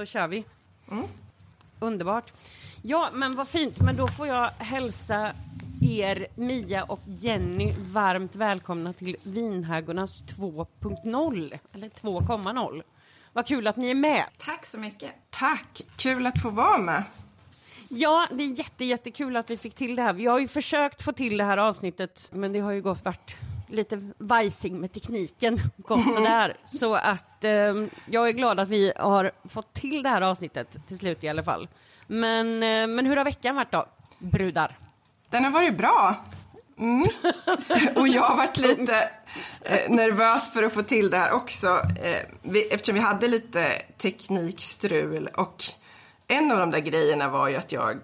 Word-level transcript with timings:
Då 0.00 0.06
kör 0.06 0.28
vi. 0.28 0.44
Underbart. 1.80 2.32
Ja, 2.82 3.10
men 3.12 3.36
vad 3.36 3.48
fint. 3.48 3.80
Men 3.80 3.96
då 3.96 4.08
får 4.08 4.26
jag 4.26 4.50
hälsa 4.58 5.32
er, 5.82 6.26
Mia 6.34 6.84
och 6.84 7.00
Jenny, 7.06 7.74
varmt 7.78 8.36
välkomna 8.36 8.92
till 8.92 9.16
Vinhägornas 9.24 10.24
2.0, 10.24 11.58
eller 11.72 11.88
2,0. 11.88 12.82
Vad 13.32 13.46
kul 13.46 13.66
att 13.66 13.76
ni 13.76 13.90
är 13.90 13.94
med. 13.94 14.24
Tack 14.38 14.66
så 14.66 14.78
mycket. 14.78 15.10
Tack! 15.30 15.82
Kul 15.96 16.26
att 16.26 16.42
få 16.42 16.50
vara 16.50 16.78
med. 16.78 17.02
Ja, 17.88 18.28
det 18.32 18.42
är 18.42 18.58
jätte, 18.58 18.84
jättekul 18.84 19.36
att 19.36 19.50
vi 19.50 19.56
fick 19.56 19.74
till 19.74 19.96
det 19.96 20.02
här. 20.02 20.12
Vi 20.12 20.26
har 20.26 20.38
ju 20.38 20.48
försökt 20.48 21.02
få 21.02 21.12
till 21.12 21.36
det 21.36 21.44
här 21.44 21.58
avsnittet, 21.58 22.28
men 22.32 22.52
det 22.52 22.60
har 22.60 22.72
ju 22.72 22.82
gått 22.82 23.04
vart 23.04 23.36
lite 23.70 24.12
vajsing 24.18 24.80
med 24.80 24.92
tekniken, 24.92 25.60
gått 25.76 26.14
sådär. 26.14 26.56
Så 26.64 26.94
att 26.94 27.44
eh, 27.44 27.74
jag 28.06 28.28
är 28.28 28.32
glad 28.32 28.60
att 28.60 28.68
vi 28.68 28.92
har 28.96 29.32
fått 29.48 29.74
till 29.74 30.02
det 30.02 30.08
här 30.08 30.22
avsnittet 30.22 30.76
till 30.88 30.98
slut 30.98 31.24
i 31.24 31.28
alla 31.28 31.42
fall. 31.42 31.68
Men, 32.06 32.62
eh, 32.62 32.86
men 32.86 33.06
hur 33.06 33.16
har 33.16 33.24
veckan 33.24 33.56
varit 33.56 33.72
då, 33.72 33.86
brudar? 34.18 34.76
Den 35.30 35.44
har 35.44 35.50
varit 35.50 35.76
bra. 35.76 36.16
Mm. 36.78 37.04
Och 37.94 38.08
jag 38.08 38.22
har 38.22 38.36
varit 38.36 38.56
lite 38.56 39.10
eh, 39.62 39.90
nervös 39.90 40.52
för 40.52 40.62
att 40.62 40.72
få 40.72 40.82
till 40.82 41.10
det 41.10 41.16
här 41.16 41.32
också. 41.32 41.68
Eh, 42.02 42.28
vi, 42.42 42.62
eftersom 42.62 42.94
vi 42.94 43.00
hade 43.00 43.28
lite 43.28 43.82
teknikstrul. 43.98 45.28
Och 45.34 45.64
en 46.28 46.52
av 46.52 46.58
de 46.58 46.70
där 46.70 46.78
grejerna 46.78 47.28
var 47.28 47.48
ju 47.48 47.56
att 47.56 47.72
jag 47.72 47.98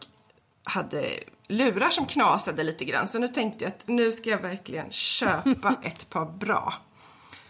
hade 0.65 1.05
lurar 1.49 1.91
som 1.91 2.07
knasade 2.07 2.63
lite 2.63 2.85
grann. 2.85 3.09
Så 3.09 3.19
nu 3.19 3.29
tänkte 3.29 3.65
jag 3.65 3.69
att 3.73 3.83
nu 3.89 4.13
ska 4.13 4.31
jag 4.31 4.39
verkligen 4.39 4.91
köpa 4.91 5.75
ett 5.83 6.11
par 6.11 6.25
bra. 6.25 6.75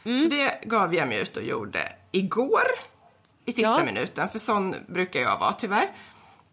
Så 0.03 0.29
det 0.29 0.61
gav 0.65 0.95
jag 0.95 1.09
mig 1.09 1.21
ut 1.21 1.37
och 1.37 1.43
gjorde 1.43 1.93
igår. 2.13 2.63
I 3.45 3.53
sista 3.53 3.63
Ja. 3.79 3.85
minuten, 3.85 4.29
för 4.29 4.39
sån 4.39 4.75
brukar 4.89 5.21
jag 5.21 5.39
vara 5.39 5.53
tyvärr. 5.53 5.89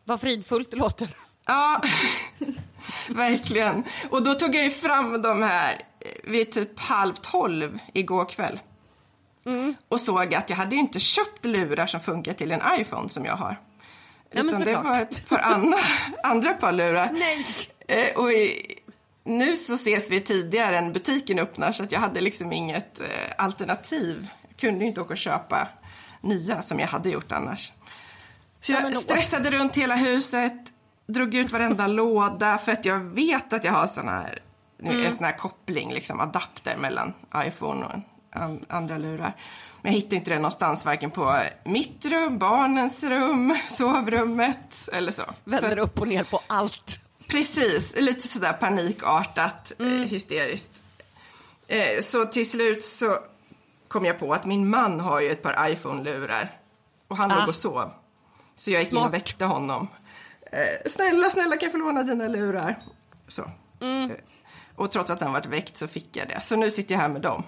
Vad 0.03 0.22
fridfullt 0.22 0.72
det 0.72 0.77
låter. 0.77 1.16
Ja, 1.45 1.81
verkligen. 3.09 3.83
Och 4.09 4.23
då 4.23 4.33
tog 4.33 4.55
jag 4.55 4.63
ju 4.63 4.69
fram 4.69 5.22
de 5.22 5.41
här 5.41 5.73
eh, 6.00 6.31
vid 6.31 6.52
typ 6.52 6.80
halv 6.80 7.13
tolv 7.13 7.80
igår 7.94 8.25
kväll. 8.30 8.59
Och 9.88 10.02
såg 10.02 10.35
att 10.35 10.50
jag 10.50 10.57
hade 10.57 10.75
ju 10.75 10.81
inte 10.81 11.00
köpt 11.00 11.45
lurar 11.45 11.85
som 11.88 12.00
funkar 12.00 12.33
till 12.33 12.52
en 12.52 12.61
iPhone 12.80 13.09
som 13.09 13.25
jag 13.25 13.35
har. 13.35 13.57
Ja, 14.34 14.42
Utan 14.44 14.59
det 14.59 14.76
var 14.76 15.00
ett 15.00 15.30
par 15.30 15.39
andra, 15.39 15.78
andra 16.23 16.53
par 16.53 16.72
lurar. 16.72 17.09
Nej! 17.14 17.45
Eh, 17.88 18.16
och 18.17 18.31
i, 18.31 18.75
nu 19.23 19.56
så 19.56 19.73
ses 19.73 20.09
vi 20.12 20.20
tidigare 20.20 20.78
än 20.78 20.94
butiken 20.94 21.40
öppnar 21.40 21.72
så 21.72 21.84
att 21.84 21.92
jag 21.92 22.00
hade 22.00 22.22
liksom 22.22 22.53
inget 22.53 23.00
eh, 23.00 23.06
alternativ. 23.38 24.28
Jag 24.48 24.58
kunde 24.58 24.80
ju 24.84 24.88
inte 24.88 25.02
åka 25.02 25.14
och 25.14 25.17
köpa 25.17 25.68
nya 26.22 26.62
som 26.62 26.80
jag 26.80 26.88
hade 26.88 27.09
gjort 27.09 27.31
annars. 27.31 27.72
Så 28.62 28.72
Ja, 28.72 28.80
jag 28.81 28.94
då- 28.94 29.00
stressade 29.02 29.52
runt 29.52 29.78
hela 29.78 29.96
huset, 29.96 30.53
drog 31.07 31.36
ut 31.36 31.52
varenda 31.52 31.88
låda 32.02 32.57
för 32.57 32.72
att 32.72 32.86
jag 32.86 33.00
vet 33.00 33.53
att 33.53 33.63
jag 33.63 33.72
har 33.72 33.88
sån 33.88 34.07
här, 34.07 34.40
Mm. 34.84 35.06
en 35.06 35.16
sån 35.16 35.25
här 35.25 35.38
koppling, 35.38 35.94
liksom 35.94 36.19
adapter 36.19 36.78
mellan 36.78 37.13
iPhone 37.38 37.86
och 37.86 37.91
an, 38.35 38.66
andra 38.69 38.97
lurar. 38.97 39.33
Men 39.81 39.91
jag 39.94 39.97
hittade 39.99 40.16
inte 40.16 40.29
det 40.31 40.35
någonstans, 40.35 40.85
varken 40.85 41.11
på 41.11 41.39
mitt 41.66 42.05
rum, 42.05 42.38
barnens 42.38 43.03
rum, 43.03 43.57
sovrummet 43.69 44.89
eller 44.94 45.11
så. 45.11 45.23
Vänder 45.44 45.75
så 45.75 45.81
upp 45.81 46.01
och 46.01 46.07
ner 46.07 46.23
på 46.23 46.39
allt. 46.47 46.99
Precis, 47.27 47.94
lite 47.95 48.27
sådär 48.27 48.53
panikartat, 48.53 49.71
eh, 49.79 49.85
hysteriskt. 49.88 50.69
Eh, 51.67 52.01
så 52.03 52.25
till 52.25 52.49
slut 52.49 52.85
så 52.85 53.17
kom 53.88 54.05
jag 54.05 54.19
på 54.19 54.33
att 54.33 54.45
min 54.45 54.69
man 54.69 55.00
har 55.00 55.19
ju 55.21 55.29
ett 55.31 55.41
par 55.41 55.69
iPhone-lurar. 55.69 56.51
Och 57.07 57.17
han 57.17 57.31
Ah. 57.31 57.39
låg 57.39 57.50
och 57.50 57.55
sov. 57.55 57.91
Så 58.57 58.71
jag 58.71 58.79
gick 58.79 58.88
in 58.91 58.97
Smart. 58.97 59.07
och 59.07 59.13
väckte 59.13 59.45
honom. 59.45 59.88
Eh, 60.51 60.91
snälla, 60.91 61.29
snälla 61.29 61.57
kan 61.57 61.63
jag 61.65 61.71
få 61.71 61.77
låna 61.77 62.03
dina 62.03 62.27
lurar? 62.27 62.75
Så. 63.27 63.41
Eh, 63.41 64.11
och 64.75 64.91
trots 64.91 65.09
att 65.11 65.21
han 65.21 65.33
varit 65.33 65.45
väckt 65.45 65.77
så 65.77 65.88
fick 65.88 66.15
jag 66.17 66.27
det. 66.27 66.41
Så 66.41 66.55
nu 66.55 66.71
sitter 66.71 66.94
jag 66.95 67.01
här 67.01 67.09
med 67.09 67.21
dem. 67.21 67.44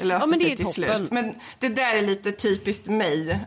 Det 0.00 0.06
löste 0.06 0.22
Ja, 0.22 0.26
men 0.30 0.38
det 0.38 0.44
sig 0.44 0.56
till 0.56 0.66
toppen. 0.66 0.96
slut. 1.06 1.10
Men 1.10 1.34
det 1.58 1.68
där 1.68 1.94
är 1.94 2.02
lite 2.02 2.32
typiskt 2.32 2.86
mig. 2.86 3.40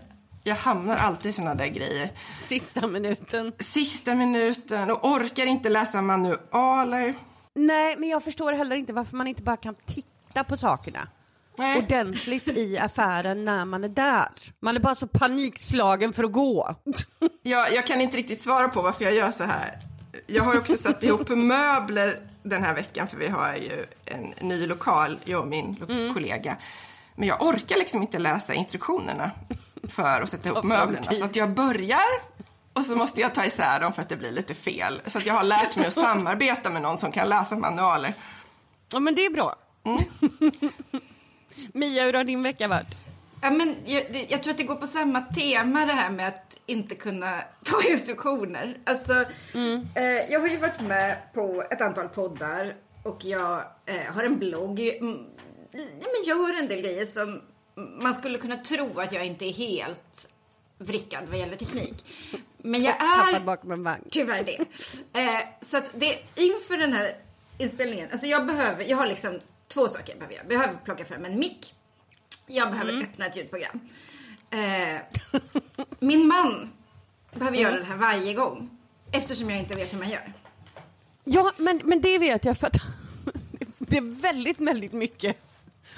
Jag 0.43 0.55
hamnar 0.55 0.95
alltid 0.95 1.29
i 1.29 1.33
såna 1.33 1.55
där 1.55 1.67
grejer 1.67 2.09
Sista 2.43 2.87
minuten. 2.87 3.51
sista 3.59 4.15
minuten 4.15 4.91
och 4.91 5.05
orkar 5.11 5.45
inte 5.45 5.69
läsa 5.69 6.01
manualer. 6.01 7.13
Nej, 7.55 7.95
men 7.97 8.09
jag 8.09 8.23
förstår 8.23 8.53
heller 8.53 8.75
inte 8.75 8.93
varför 8.93 9.15
man 9.17 9.27
inte 9.27 9.41
bara 9.43 9.57
kan 9.57 9.75
titta 9.85 10.43
på 10.43 10.57
sakerna 10.57 11.07
Nej. 11.57 11.77
ordentligt 11.77 12.47
i 12.47 12.77
affären 12.77 13.45
när 13.45 13.65
man 13.65 13.83
är 13.83 13.89
där. 13.89 14.29
Man 14.59 14.75
är 14.75 14.79
bara 14.79 14.95
så 14.95 15.07
panikslagen 15.07 16.13
för 16.13 16.23
att 16.23 16.31
gå. 16.31 16.75
Jag, 17.43 17.73
jag 17.73 17.87
kan 17.87 18.01
inte 18.01 18.17
riktigt 18.17 18.43
svara 18.43 18.67
på 18.67 18.81
varför 18.81 19.03
jag 19.03 19.13
gör 19.13 19.31
så 19.31 19.43
här. 19.43 19.79
Jag 20.27 20.43
har 20.43 20.57
också 20.57 20.77
satt 20.77 21.03
ihop 21.03 21.29
möbler 21.29 22.19
den 22.43 22.63
här 22.63 22.73
veckan 22.75 23.07
för 23.07 23.17
vi 23.17 23.27
har 23.27 23.55
ju 23.55 23.85
en 24.05 24.33
ny 24.39 24.67
lokal, 24.67 25.19
jag 25.23 25.41
och 25.41 25.47
min 25.47 25.77
lo- 25.79 25.85
Mm. 25.91 26.13
kollega. 26.13 26.57
Men 27.15 27.27
jag 27.27 27.41
orkar 27.41 27.77
liksom 27.77 28.01
inte 28.01 28.19
läsa 28.19 28.53
instruktionerna 28.53 29.31
för 29.89 30.21
att 30.21 30.29
sätta 30.29 30.49
ihop 30.49 30.63
möblerna. 30.63 31.03
Så 31.03 31.25
att 31.25 31.35
jag 31.35 31.49
börjar 31.49 32.33
och 32.73 32.85
så 32.85 32.95
måste 32.95 33.21
jag 33.21 33.33
ta 33.35 33.45
isär 33.45 33.79
dem 33.79 33.93
för 33.93 34.01
att 34.01 34.09
det 34.09 34.17
blir 34.17 34.31
lite 34.31 34.55
fel. 34.55 35.01
Så 35.07 35.17
att 35.17 35.25
jag 35.25 35.33
har 35.33 35.43
lärt 35.43 35.75
mig 35.75 35.87
att 35.87 35.93
samarbeta 35.93 36.69
med 36.69 36.81
någon 36.81 36.97
som 36.97 37.11
kan 37.11 37.29
läsa 37.29 37.55
manualer. 37.55 38.13
Ja, 38.91 38.99
men 38.99 39.15
det 39.15 39.25
är 39.25 39.29
bra. 39.29 39.55
Mia, 41.73 42.03
hur 42.03 42.13
har 42.13 42.23
din 42.23 42.43
vecka 42.43 42.67
varit? 42.67 42.97
Ja, 43.41 43.49
men 43.51 43.75
jag, 43.85 44.25
jag 44.29 44.43
tror 44.43 44.51
att 44.51 44.57
det 44.57 44.63
går 44.63 44.75
på 44.75 44.87
samma 44.87 45.21
tema 45.21 45.85
det 45.85 45.93
här 45.93 46.09
med 46.09 46.27
att 46.27 46.52
inte 46.65 46.95
kunna 46.95 47.41
ta 47.65 47.81
instruktioner. 47.89 48.77
Alltså, 48.83 49.13
eh, 49.95 50.31
jag 50.31 50.39
har 50.39 50.47
ju 50.47 50.57
varit 50.57 50.81
med 50.81 51.17
på 51.33 51.63
ett 51.71 51.81
antal 51.81 52.09
poddar 52.09 52.75
och 53.03 53.25
jag 53.25 53.63
eh, 53.85 54.01
har 54.13 54.23
en 54.23 54.39
blogg. 54.39 54.79
Mm, 54.79 55.25
Ja, 55.75 56.07
men 56.13 56.23
gör 56.25 56.59
en 56.59 56.67
del 56.67 56.81
grejer 56.81 57.05
som 57.05 57.41
man 57.75 58.13
skulle 58.13 58.37
kunna 58.37 58.57
tro 58.57 58.99
att 58.99 59.11
jag 59.11 59.25
inte 59.25 59.45
är 59.45 59.53
helt 59.53 60.29
vrickad 60.77 61.29
vad 61.29 61.37
gäller 61.39 61.55
teknik. 61.55 62.05
Men 62.57 62.83
jag 62.83 62.95
är 62.95 63.25
Tappad 63.25 63.45
bakom 63.45 63.71
en 63.71 63.83
vagn. 63.83 64.03
tyvärr 64.11 64.43
det. 64.43 64.59
Eh, 65.19 65.39
så 65.61 65.77
att 65.77 65.91
det, 65.93 66.19
inför 66.35 66.77
den 66.77 66.93
här 66.93 67.15
inspelningen, 67.57 68.09
alltså 68.11 68.27
jag 68.27 68.45
behöver, 68.45 68.85
jag 68.85 68.97
har 68.97 69.07
liksom 69.07 69.39
två 69.67 69.87
saker 69.87 70.09
jag 70.09 70.17
behöver. 70.19 70.35
Jag 70.35 70.47
behöver 70.47 70.79
plocka 70.85 71.05
fram 71.05 71.25
en 71.25 71.39
mick. 71.39 71.73
Jag 72.47 72.71
behöver 72.71 73.03
öppna 73.03 73.25
ett 73.25 73.35
ljudprogram. 73.37 73.79
Eh, 74.53 75.01
min 75.99 76.27
man 76.27 76.69
behöver 77.35 77.57
göra 77.57 77.79
det 77.79 77.85
här 77.85 77.97
varje 77.97 78.33
gång. 78.33 78.69
Eftersom 79.11 79.49
jag 79.49 79.59
inte 79.59 79.75
vet 79.75 79.93
hur 79.93 79.99
man 79.99 80.09
gör. 80.09 80.33
Ja, 81.23 81.51
men, 81.57 81.81
men 81.83 82.01
det 82.01 82.17
vet 82.17 82.45
jag 82.45 82.57
för 82.57 82.67
att 82.67 82.73
det 83.77 83.97
är 83.97 84.21
väldigt, 84.21 84.59
väldigt 84.59 84.93
mycket 84.93 85.37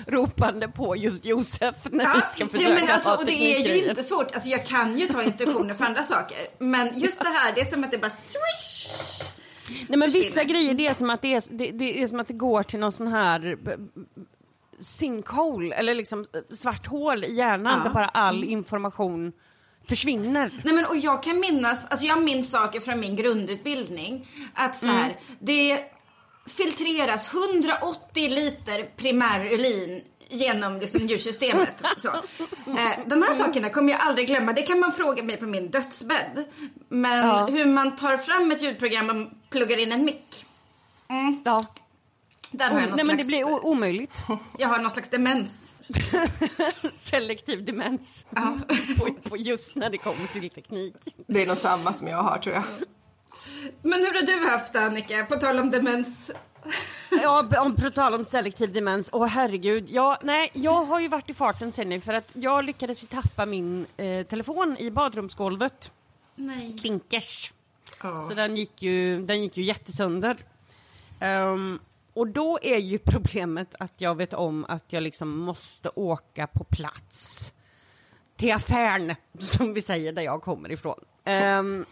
ropande 0.07 0.67
på 0.67 0.95
just 0.95 1.25
Josef 1.25 1.75
när 1.91 2.15
vi 2.15 2.21
ska 2.21 2.47
försöka 2.47 2.69
ja, 2.69 2.79
men 2.79 2.89
alltså, 2.89 3.13
och 3.13 3.25
det 3.25 3.55
är 3.55 3.75
ju 3.75 3.89
inte 3.89 4.03
svårt. 4.03 4.35
Alltså 4.35 4.49
jag 4.49 4.65
kan 4.65 4.99
ju 4.99 5.07
ta 5.07 5.23
instruktioner 5.23 5.73
för 5.73 5.85
andra 5.85 6.03
saker. 6.03 6.37
Men 6.57 6.99
just 6.99 7.19
det 7.19 7.27
här, 7.27 7.53
det 7.55 7.61
är 7.61 7.65
som 7.65 7.83
att 7.83 7.91
det 7.91 7.97
bara 7.97 8.09
swish. 8.09 9.21
Nej 9.87 9.99
men 9.99 10.09
vissa 10.09 10.43
grejer 10.43 10.73
det 10.73 10.87
är 10.87 10.93
som 10.93 11.09
att 11.09 11.21
det, 11.21 11.33
är, 11.33 11.43
det, 11.49 11.71
det 11.71 12.03
är 12.03 12.07
som 12.07 12.19
att 12.19 12.27
det 12.27 12.33
går 12.33 12.63
till 12.63 12.79
någon 12.79 12.91
sån 12.91 13.07
här 13.07 13.57
sinkhole 14.79 15.75
eller 15.75 15.95
liksom 15.95 16.19
eh, 16.33 16.55
svart 16.55 16.85
hål 16.87 17.23
i 17.23 17.33
hjärnan 17.33 17.77
Ja. 17.77 17.83
där 17.83 17.93
bara 17.93 18.07
all 18.07 18.43
information 18.43 19.31
försvinner. 19.87 20.51
Nej 20.63 20.73
men 20.73 20.85
och 20.85 20.97
jag 20.97 21.23
kan 21.23 21.39
minnas, 21.39 21.79
alltså 21.89 22.05
jag 22.05 22.23
minns 22.23 22.49
saker 22.51 22.79
från 22.79 22.99
min 22.99 23.15
grundutbildning. 23.15 24.27
Att 24.53 24.77
så 24.77 24.85
här, 24.85 25.19
det 25.39 25.79
filtreras 26.47 27.33
180 27.33 28.29
liter 28.29 28.89
primärulin 28.97 30.01
genom 30.29 30.79
liksom 30.79 31.01
njursystemet. 31.01 31.83
Så. 31.97 32.09
Eh, 32.09 32.99
de 33.05 33.21
här 33.21 33.33
sakerna 33.33 33.69
kommer 33.69 33.91
jag 33.91 34.01
aldrig 34.01 34.27
glömma. 34.27 34.53
Det 34.53 34.61
kan 34.61 34.79
man 34.79 34.91
fråga 34.91 35.23
mig 35.23 35.37
på 35.37 35.45
min 35.45 35.71
dödsbädd. 35.71 36.45
Men 36.89 37.27
Ja. 37.27 37.45
hur 37.47 37.65
man 37.65 37.95
tar 37.95 38.17
fram 38.17 38.51
ett 38.51 38.61
ljudprogram 38.61 39.09
och 39.09 39.49
pluggar 39.49 39.77
in 39.79 39.91
en 39.91 40.05
mick. 40.05 40.45
Ja. 41.45 41.65
Där 42.57 42.69
har 42.69 42.79
jag 42.79 42.89
någon 42.89 42.95
Nej 42.95 43.05
men 43.05 43.17
det 43.17 43.23
slags, 43.23 43.27
blir 43.27 43.43
o- 43.43 43.59
omöjligt. 43.63 44.23
jag 44.57 44.67
har 44.67 44.79
någon 44.79 44.91
slags 44.91 45.09
demens. 45.09 45.71
Selektiv 46.93 47.65
demens 47.65 48.25
Ja. 48.29 48.57
på, 48.99 49.13
på 49.29 49.37
just 49.37 49.75
när 49.75 49.89
det 49.89 49.97
kommer 49.97 50.27
till 50.27 50.49
teknik. 50.49 50.95
Det 51.27 51.41
är 51.41 51.47
nog 51.47 51.57
samma 51.57 51.93
som 51.93 52.07
jag 52.07 52.17
har 52.23 52.37
tror 52.37 52.55
jag. 52.55 52.63
Men 53.81 53.99
hur 53.99 54.13
har 54.13 54.25
du 54.43 54.49
haft 54.49 54.73
det, 54.73 54.79
Annika? 54.85 55.25
På 55.25 55.35
tal 55.35 55.59
om 55.59 55.69
demens. 55.69 56.31
Ja, 57.21 57.47
om 57.59 57.75
på 57.75 57.91
tal 57.91 58.13
om 58.13 58.25
selektiv 58.25 58.73
demens. 58.73 59.09
Åh 59.13 59.25
herregud. 59.27 59.89
Ja, 59.89 60.19
nej, 60.23 60.49
jag 60.53 60.85
har 60.85 60.99
ju 60.99 61.07
varit 61.07 61.29
i 61.29 61.33
farten 61.33 61.71
sen 61.71 61.89
nu 61.89 62.01
för 62.01 62.13
att 62.13 62.31
jag 62.33 62.65
lyckades 62.65 63.03
ju 63.03 63.07
tappa 63.07 63.45
min 63.45 63.85
eh, 63.97 64.25
telefon 64.25 64.77
i 64.79 64.91
badrumsgolvet. 64.91 65.91
Nej. 66.35 66.77
Klinkers. 66.81 67.51
Så 68.27 68.33
den 68.35 68.55
gick 68.57 68.81
ju, 68.81 69.21
den 69.25 69.41
gick 69.41 69.57
ju 69.57 69.63
jättesönder. 69.63 70.37
Ehm, 71.19 71.79
och 72.15 72.27
då 72.27 72.59
är 72.61 72.77
ju 72.77 72.99
problemet 72.99 73.75
att 73.79 73.93
jag 73.97 74.15
vet 74.15 74.33
om 74.33 74.65
att 74.69 74.93
jag 74.93 75.03
liksom 75.03 75.37
måste 75.37 75.89
åka 75.95 76.47
på 76.47 76.63
plats 76.63 77.53
till 78.37 78.51
affären, 78.53 79.15
som 79.39 79.73
vi 79.73 79.81
säger 79.81 80.13
där 80.13 80.21
jag 80.21 80.41
kommer 80.41 80.71
ifrån. 80.71 80.99
Ehm, 81.23 81.85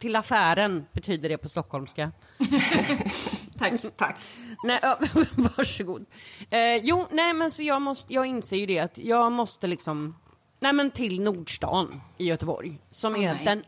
till 0.00 0.16
affären 0.16 0.86
betyder 0.92 1.28
det 1.28 1.38
på 1.38 1.48
stockholmska. 1.48 2.12
Tack. 3.58 3.96
Tack. 3.96 4.16
Nej, 4.64 4.80
varsågod. 5.56 6.06
Eh, 6.50 6.76
jo, 6.76 7.06
nej 7.10 7.32
men 7.32 7.50
så 7.50 7.62
jag 7.62 7.82
måste, 7.82 8.14
jag 8.14 8.26
inser 8.26 8.56
ju 8.56 8.66
det 8.66 8.78
att 8.78 8.98
jag 8.98 9.32
måste 9.32 9.66
liksom, 9.66 10.16
nej 10.60 10.72
men 10.72 10.90
till 10.90 11.20
Nordstan 11.20 12.00
i 12.18 12.24
Göteborg, 12.24 12.78
som 12.90 13.14
Åh, 13.14 13.24
är 13.24 13.34
nej. 13.34 13.44
den 13.44 13.64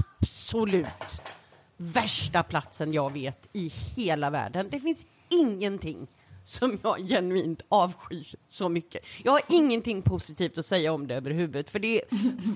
absolut 0.00 1.22
värsta 1.76 2.42
platsen 2.42 2.92
jag 2.92 3.12
vet 3.12 3.48
i 3.52 3.72
hela 3.96 4.30
världen. 4.30 4.68
Det 4.70 4.80
finns 4.80 5.06
ingenting 5.28 6.06
som 6.42 6.78
jag 6.82 7.08
genuint 7.08 7.62
avskyr 7.68 8.34
så 8.48 8.68
mycket. 8.68 9.04
Jag 9.24 9.32
har 9.32 9.42
ingenting 9.48 10.02
positivt 10.02 10.58
att 10.58 10.66
säga 10.66 10.92
om 10.92 11.06
det 11.06 11.14
överhuvudtaget, 11.14 11.70
för 11.70 11.78
det 11.78 12.02
är 12.02 12.04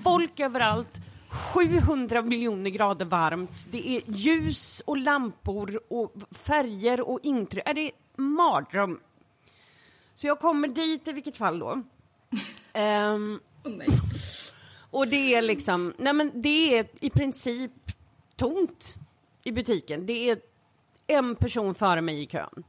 folk 0.03 0.39
överallt, 0.39 0.97
700 1.29 2.21
miljoner 2.21 2.69
grader 2.69 3.05
varmt, 3.05 3.65
det 3.71 3.89
är 3.89 4.01
ljus 4.05 4.81
och 4.85 4.97
lampor 4.97 5.81
och 5.89 6.13
färger 6.31 7.01
och 7.01 7.19
intryck. 7.23 7.63
Är 7.65 7.73
det 7.73 7.81
är 7.87 8.21
mardröm. 8.21 8.99
Så 10.13 10.27
jag 10.27 10.39
kommer 10.39 10.67
dit 10.67 11.07
i 11.07 11.11
vilket 11.11 11.37
fall 11.37 11.59
då. 11.59 11.83
Nej. 13.63 13.87
och 14.91 15.07
det 15.07 15.35
är 15.35 15.41
liksom, 15.41 15.93
nej 15.97 16.13
men 16.13 16.41
det 16.41 16.77
är 16.77 16.87
i 16.99 17.09
princip 17.09 17.71
tomt 18.35 18.97
i 19.43 19.51
butiken. 19.51 20.05
Det 20.05 20.29
är 20.29 20.39
en 21.07 21.35
person 21.35 21.75
före 21.75 22.01
mig 22.01 22.21
i 22.23 22.25
kön. 22.25 22.63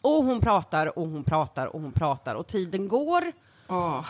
Och 0.00 0.24
hon 0.24 0.40
pratar 0.40 0.98
och 0.98 1.08
hon 1.08 1.24
pratar 1.24 1.66
och 1.66 1.80
hon 1.80 1.92
pratar 1.92 2.34
och 2.34 2.46
tiden 2.46 2.88
går. 2.88 3.32
Åh. 3.68 4.04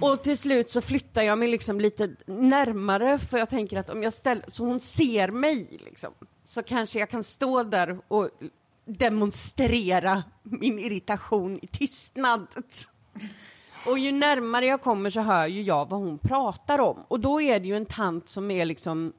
Och 0.00 0.22
till 0.22 0.38
slut 0.38 0.70
så 0.70 0.80
flyttar 0.80 1.22
jag 1.22 1.38
mig 1.38 1.48
liksom 1.48 1.80
lite 1.80 2.10
närmare 2.26 3.18
för 3.18 3.38
jag 3.38 3.50
tänker 3.50 3.78
att 3.78 3.90
om 3.90 4.02
jag 4.02 4.12
ställer, 4.12 4.44
så 4.48 4.64
hon 4.64 4.80
ser 4.80 5.28
mig 5.28 5.78
liksom, 5.84 6.12
så 6.44 6.62
kanske 6.62 6.98
jag 6.98 7.10
kan 7.10 7.24
stå 7.24 7.62
där 7.62 7.98
och 8.08 8.30
demonstrera 8.84 10.24
min 10.42 10.78
irritation 10.78 11.58
i 11.62 11.66
tystnad. 11.66 12.46
Och 13.86 13.98
ju 13.98 14.12
närmare 14.12 14.66
jag 14.66 14.82
kommer 14.82 15.10
så 15.10 15.20
hör 15.20 15.46
ju 15.46 15.62
jag 15.62 15.90
vad 15.90 16.00
hon 16.00 16.18
pratar 16.18 16.78
om. 16.78 17.04
Och 17.08 17.20
då 17.20 17.40
är 17.40 17.60
det 17.60 17.66
ju 17.66 17.76
en 17.76 17.86
tant 17.86 18.28
som 18.28 18.50
är 18.50 18.64
liksom 18.64 19.12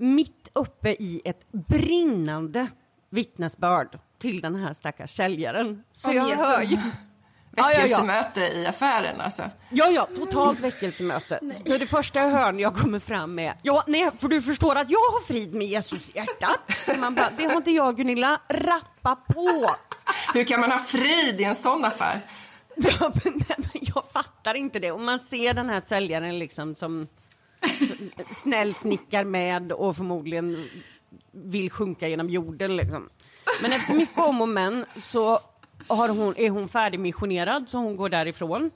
mitt 0.00 0.50
uppe 0.52 0.90
i 0.90 1.22
ett 1.24 1.52
brinnande 1.52 2.66
vittnesbörd 3.10 3.98
till 4.18 4.40
den 4.40 4.54
här 4.54 4.72
stackars 4.72 5.10
säljaren. 5.10 5.82
Så 5.92 6.10
Om 6.10 6.16
jag 6.16 6.28
Jesus. 6.28 6.46
hör 6.46 6.62
ju... 6.62 6.76
Ja, 7.56 7.72
ja, 7.72 7.72
ja. 7.72 7.82
Väckelsemöte 7.82 8.40
i 8.40 8.66
affären 8.66 9.20
alltså. 9.20 9.50
Ja, 9.70 9.90
ja, 9.90 10.08
totalt 10.16 10.60
väckelsemöte. 10.60 11.40
Så 11.66 11.78
det 11.78 11.86
första 11.86 12.20
jag 12.20 12.30
hör 12.30 12.52
när 12.52 12.62
jag 12.62 12.74
kommer 12.76 12.98
fram 12.98 13.38
är, 13.38 13.54
ja, 13.62 13.84
nej, 13.86 14.10
för 14.18 14.28
du 14.28 14.42
förstår 14.42 14.76
att 14.76 14.90
jag 14.90 14.98
har 14.98 15.20
frid 15.26 15.54
med 15.54 15.66
Jesus 15.66 16.08
i 16.08 16.12
hjärtat. 16.14 16.98
Man 17.00 17.14
bara, 17.14 17.30
det 17.38 17.44
har 17.44 17.56
inte 17.56 17.70
jag 17.70 17.96
Gunilla, 17.96 18.40
rappa 18.48 19.16
på. 19.16 19.70
Hur 20.34 20.44
kan 20.44 20.60
man 20.60 20.70
ha 20.70 20.78
frid 20.78 21.40
i 21.40 21.44
en 21.44 21.56
sån 21.56 21.84
affär? 21.84 22.20
Ja, 22.76 23.12
men, 23.24 23.32
nej, 23.48 23.56
men 23.58 23.82
jag 23.94 24.04
fattar 24.12 24.54
inte 24.54 24.78
det. 24.78 24.92
Och 24.92 25.00
man 25.00 25.20
ser 25.20 25.54
den 25.54 25.68
här 25.70 25.80
säljaren 25.80 26.38
liksom 26.38 26.74
som 26.74 27.08
snällt 28.30 28.84
nickar 28.84 29.24
med 29.24 29.72
och 29.72 29.96
förmodligen 29.96 30.68
vill 31.32 31.70
sjunka 31.70 32.08
genom 32.08 32.30
jorden 32.30 32.76
liksom. 32.76 33.08
Men 33.62 33.72
efter 33.72 33.94
mycket 33.94 34.18
om 34.18 34.40
och 34.40 34.48
men 34.48 34.84
så 34.96 35.40
har 35.88 36.08
hon, 36.08 36.36
är 36.36 36.50
hon 36.50 36.68
färdigmissionerad 36.68 37.70
så 37.70 37.78
hon 37.78 37.96
går 37.96 38.08
därifrån. 38.08 38.70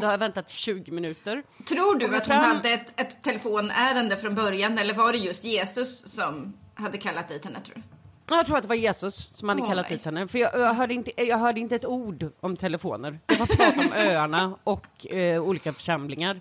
Då 0.00 0.06
har 0.06 0.12
jag 0.12 0.18
väntat 0.18 0.50
i 0.50 0.54
20 0.54 0.92
minuter. 0.92 1.42
Tror 1.64 1.98
du 1.98 2.16
att 2.16 2.26
hon 2.26 2.36
hade 2.36 2.70
ett, 2.70 3.00
ett 3.00 3.22
telefonärende 3.22 4.16
från 4.16 4.34
början 4.34 4.78
eller 4.78 4.94
var 4.94 5.12
det 5.12 5.18
just 5.18 5.44
Jesus 5.44 6.14
som 6.14 6.54
hade 6.74 6.98
kallat 6.98 7.28
dit 7.28 7.44
henne 7.44 7.60
tror 7.60 7.74
du? 7.74 7.82
Jag 8.30 8.46
tror 8.46 8.56
att 8.56 8.62
det 8.62 8.68
var 8.68 8.76
Jesus 8.76 9.28
som 9.32 9.48
hade 9.48 9.62
Åh, 9.62 9.68
kallat 9.68 9.86
nej. 9.88 9.96
dit 9.98 10.04
henne. 10.04 10.28
För 10.28 10.38
jag, 10.38 10.58
jag, 10.58 10.74
hörde 10.74 10.94
inte, 10.94 11.24
jag 11.24 11.38
hörde 11.38 11.60
inte 11.60 11.74
ett 11.74 11.84
ord 11.84 12.26
om 12.40 12.56
telefoner. 12.56 13.18
Det 13.26 13.38
var 13.38 13.46
prat 13.46 13.78
om 13.78 13.92
öarna 13.96 14.56
och 14.64 15.06
eh, 15.06 15.42
olika 15.42 15.72
församlingar. 15.72 16.40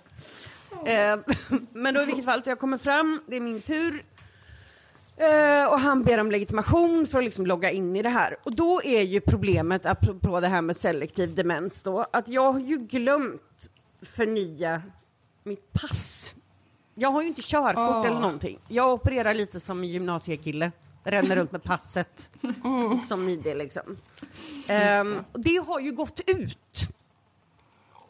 Eh, 0.86 1.20
men 1.74 1.94
då 1.94 2.02
i 2.02 2.06
vilket 2.06 2.26
fall, 2.26 2.44
så 2.44 2.50
jag 2.50 2.60
kommer 2.60 2.78
fram, 2.78 3.22
det 3.28 3.36
är 3.36 3.42
min 3.42 3.62
tur. 3.62 4.04
Eh, 5.18 5.68
och 5.68 5.80
han 5.80 6.04
ber 6.04 6.18
om 6.18 6.32
legitimation 6.32 7.08
för 7.08 7.18
att 7.18 7.24
liksom 7.24 7.46
logga 7.46 7.72
in 7.72 7.96
i 7.96 8.02
det 8.02 8.10
här. 8.10 8.38
Och 8.44 8.56
då 8.56 8.82
är 8.84 9.02
ju 9.02 9.22
problemet, 9.22 9.86
apropå 9.86 10.40
det 10.40 10.48
här 10.48 10.62
med 10.62 10.78
selektiv 10.78 11.36
demens 11.36 11.84
då, 11.84 12.06
att 12.14 12.30
jag 12.30 12.52
har 12.52 12.60
ju 12.60 12.78
glömt 12.78 13.72
förnya 14.02 14.82
mitt 15.44 15.74
pass. 15.74 16.36
Jag 16.96 17.12
har 17.12 17.22
ju 17.22 17.28
inte 17.28 17.42
körkort 17.42 17.96
Åh. 17.96 18.06
eller 18.06 18.20
någonting. 18.20 18.60
Jag 18.68 18.94
opererar 18.94 19.34
lite 19.34 19.60
som 19.60 19.80
en 19.80 19.90
gymnasiekille. 19.90 20.72
Ränner 21.04 21.36
runt 21.36 21.52
med 21.52 21.64
passet 21.64 22.32
som 23.08 23.30
ID 23.30 23.46
liksom. 23.58 23.98
Ehm, 24.68 25.24
och 25.32 25.40
det 25.40 25.58
har 25.68 25.80
ju 25.80 25.92
gått 25.92 26.22
ut. 26.28 26.90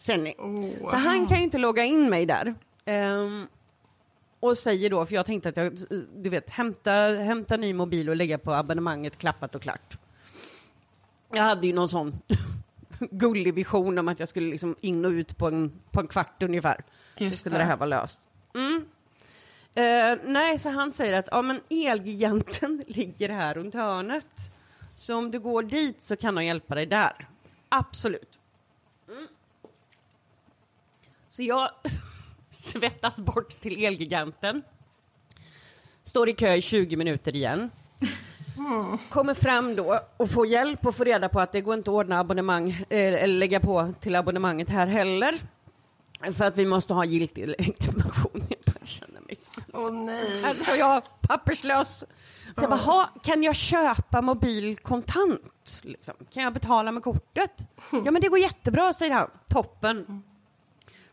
Ser 0.08 0.18
ni. 0.18 0.36
Åh. 0.38 0.90
Så 0.90 0.96
han 0.96 1.28
kan 1.28 1.38
ju 1.38 1.44
inte 1.44 1.58
logga 1.58 1.84
in 1.84 2.10
mig 2.10 2.26
där. 2.26 2.56
Ehm, 2.86 3.48
och 4.40 4.58
säger 4.58 4.90
då, 4.90 5.06
för 5.06 5.16
jag 5.16 5.26
tänkte 5.26 5.50
att 5.50 5.58
jag, 5.58 5.78
du 6.16 6.30
vet, 6.30 6.50
hämta, 6.50 6.92
hämta 7.02 7.58
ny 7.58 7.74
mobil 7.74 8.10
och 8.10 8.16
lägga 8.16 8.38
på 8.38 8.54
abonnemanget 8.54 9.18
klappat 9.18 9.56
och 9.56 9.62
klart. 9.62 9.98
Jag 11.34 11.44
hade 11.44 11.68
ju 11.68 11.74
någon 11.74 11.88
sån 11.88 12.20
gullig 13.00 13.54
vision 13.54 13.98
om 13.98 14.08
att 14.08 14.20
jag 14.20 14.30
skulle 14.30 14.50
liksom 14.50 14.76
in 14.82 15.06
och 15.06 15.12
ut 15.12 15.38
på 15.38 15.48
en, 15.48 15.72
på 15.92 16.00
en 16.00 16.08
kvart 16.08 16.44
ungefär. 16.44 16.84
Just 17.18 17.36
så 17.36 17.40
skulle 17.40 17.56
det. 17.56 17.64
det 17.64 17.68
här 17.68 17.78
vara 17.78 17.90
löst. 17.90 18.30
Mm. 18.56 18.86
Eh, 19.76 20.20
nej, 20.24 20.60
så 20.60 20.70
han 20.70 20.92
säger 20.92 21.14
att 21.14 21.28
ja, 21.32 21.42
men 21.42 21.62
Elgiganten 21.70 22.84
ligger 22.88 23.30
här 23.30 23.54
runt 23.54 23.74
hörnet. 23.74 24.52
Så 24.96 25.16
om 25.16 25.32
du 25.32 25.40
går 25.40 25.64
dit 25.64 26.04
så 26.04 26.16
kan 26.16 26.36
de 26.36 26.46
hjälpa 26.46 26.76
dig 26.76 26.86
där. 26.86 27.28
Absolut. 27.70 28.40
Mm. 29.08 29.28
Så 31.38 31.44
jag 31.44 31.70
svettas 32.52 33.20
bort 33.20 33.50
till 33.62 33.86
Elgiganten. 33.86 34.64
Står 36.04 36.30
i 36.30 36.34
kö 36.34 36.54
i 36.54 36.62
20 36.62 36.96
minuter 36.96 37.36
igen. 37.36 37.72
Kommer 39.10 39.34
fram 39.34 39.76
då 39.76 40.00
och 40.18 40.30
får 40.30 40.48
hjälp 40.48 40.86
och 40.86 40.96
får 40.96 41.06
reda 41.06 41.30
på 41.30 41.40
att 41.40 41.52
det 41.52 41.62
går 41.62 41.74
inte 41.74 41.92
att 41.92 41.96
ordna 41.96 42.20
abonnemang 42.20 42.70
eh, 42.70 43.14
eller 43.24 43.28
lägga 43.28 43.60
på 43.60 43.94
till 44.00 44.16
abonnemanget 44.16 44.70
här 44.70 44.88
heller. 44.88 45.36
För 46.34 46.46
att 46.46 46.58
vi 46.58 46.66
måste 46.66 46.94
ha 46.94 47.06
giltig 47.06 47.48
legitimation. 47.48 48.44
Jag 48.80 48.88
känner 48.88 49.22
mig 49.22 49.36
så 49.40 49.62
Åh 49.74 49.92
nej. 49.94 50.44
Alltså 50.46 50.76
jag 50.76 51.04
papperslös. 51.22 52.00
Så 52.00 52.06
jag 52.64 52.70
bara, 52.70 52.80
"Ha, 52.80 53.10
kan 53.24 53.44
jag 53.44 53.56
köpa 53.56 54.22
mobil 54.22 54.78
kontant? 54.78 55.82
Liksom? 55.84 56.16
Kan 56.34 56.44
jag 56.44 56.54
betala 56.54 56.92
med 56.92 57.04
kortet? 57.04 57.68
Ja 57.92 58.12
men 58.12 58.22
det 58.22 58.28
går 58.28 58.40
jättebra, 58.40 58.94
säger 58.94 59.14
han. 59.14 59.30
Toppen. 59.50 60.24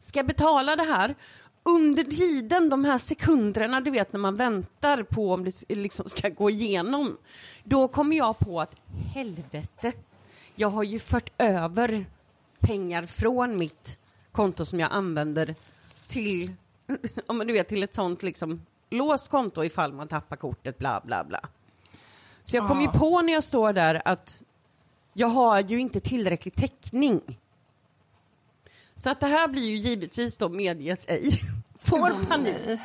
Ska 0.04 0.18
jag 0.18 0.26
betala 0.26 0.76
det 0.76 0.82
här? 0.82 1.14
Under 1.62 2.04
tiden, 2.04 2.68
de 2.68 2.84
här 2.84 2.98
sekunderna, 2.98 3.80
du 3.80 3.90
vet 3.90 4.12
när 4.12 4.20
man 4.20 4.36
väntar 4.36 5.02
på 5.02 5.32
om 5.32 5.44
det 5.44 5.74
liksom 5.74 6.08
ska 6.08 6.28
gå 6.28 6.50
igenom, 6.50 7.16
då 7.64 7.88
kommer 7.88 8.16
jag 8.16 8.38
på 8.38 8.60
att 8.60 8.74
helvete, 9.14 9.92
jag 10.54 10.68
har 10.68 10.82
ju 10.82 10.98
fört 10.98 11.30
över 11.38 12.04
pengar 12.60 13.06
från 13.06 13.58
mitt 13.58 13.98
konto 14.32 14.64
som 14.64 14.80
jag 14.80 14.92
använder 14.92 15.54
till, 16.06 16.52
men 17.28 17.46
du 17.46 17.52
vet, 17.52 17.68
till 17.68 17.82
ett 17.82 17.94
sånt 17.94 18.22
liksom 18.22 18.62
låst 18.90 19.30
konto 19.30 19.64
ifall 19.64 19.92
man 19.92 20.08
tappar 20.08 20.36
kortet, 20.36 20.78
bla 20.78 21.00
bla 21.04 21.24
bla. 21.24 21.40
Så 22.44 22.56
jag 22.56 22.68
kom 22.68 22.80
ju 22.80 22.88
Ah. 22.88 22.92
på 22.92 23.22
när 23.22 23.32
jag 23.32 23.44
står 23.44 23.72
där 23.72 24.02
att 24.04 24.42
jag 25.12 25.28
har 25.28 25.60
ju 25.60 25.80
inte 25.80 26.00
tillräcklig 26.00 26.54
täckning. 26.54 27.40
Så 28.96 29.10
att 29.10 29.20
det 29.20 29.26
här 29.26 29.48
blir 29.48 29.62
ju 29.62 29.76
givetvis 29.76 30.36
då 30.36 30.48
medges 30.48 31.08
ej. 31.08 31.40
Får 31.78 32.26
panik. 32.26 32.80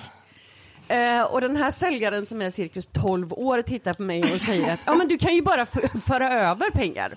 Eh, 0.87 1.23
och 1.23 1.41
den 1.41 1.55
här 1.55 1.71
säljaren 1.71 2.25
som 2.25 2.41
är 2.41 2.49
cirkus 2.49 2.87
12 2.87 3.33
år 3.33 3.61
tittar 3.61 3.93
på 3.93 4.01
mig 4.01 4.21
och 4.21 4.41
säger 4.41 4.73
att 4.73 4.79
ja 4.85 4.95
men 4.95 5.07
du 5.07 5.17
kan 5.17 5.35
ju 5.35 5.41
bara 5.41 5.65
föra 6.05 6.31
över 6.31 6.71
pengar. 6.71 7.15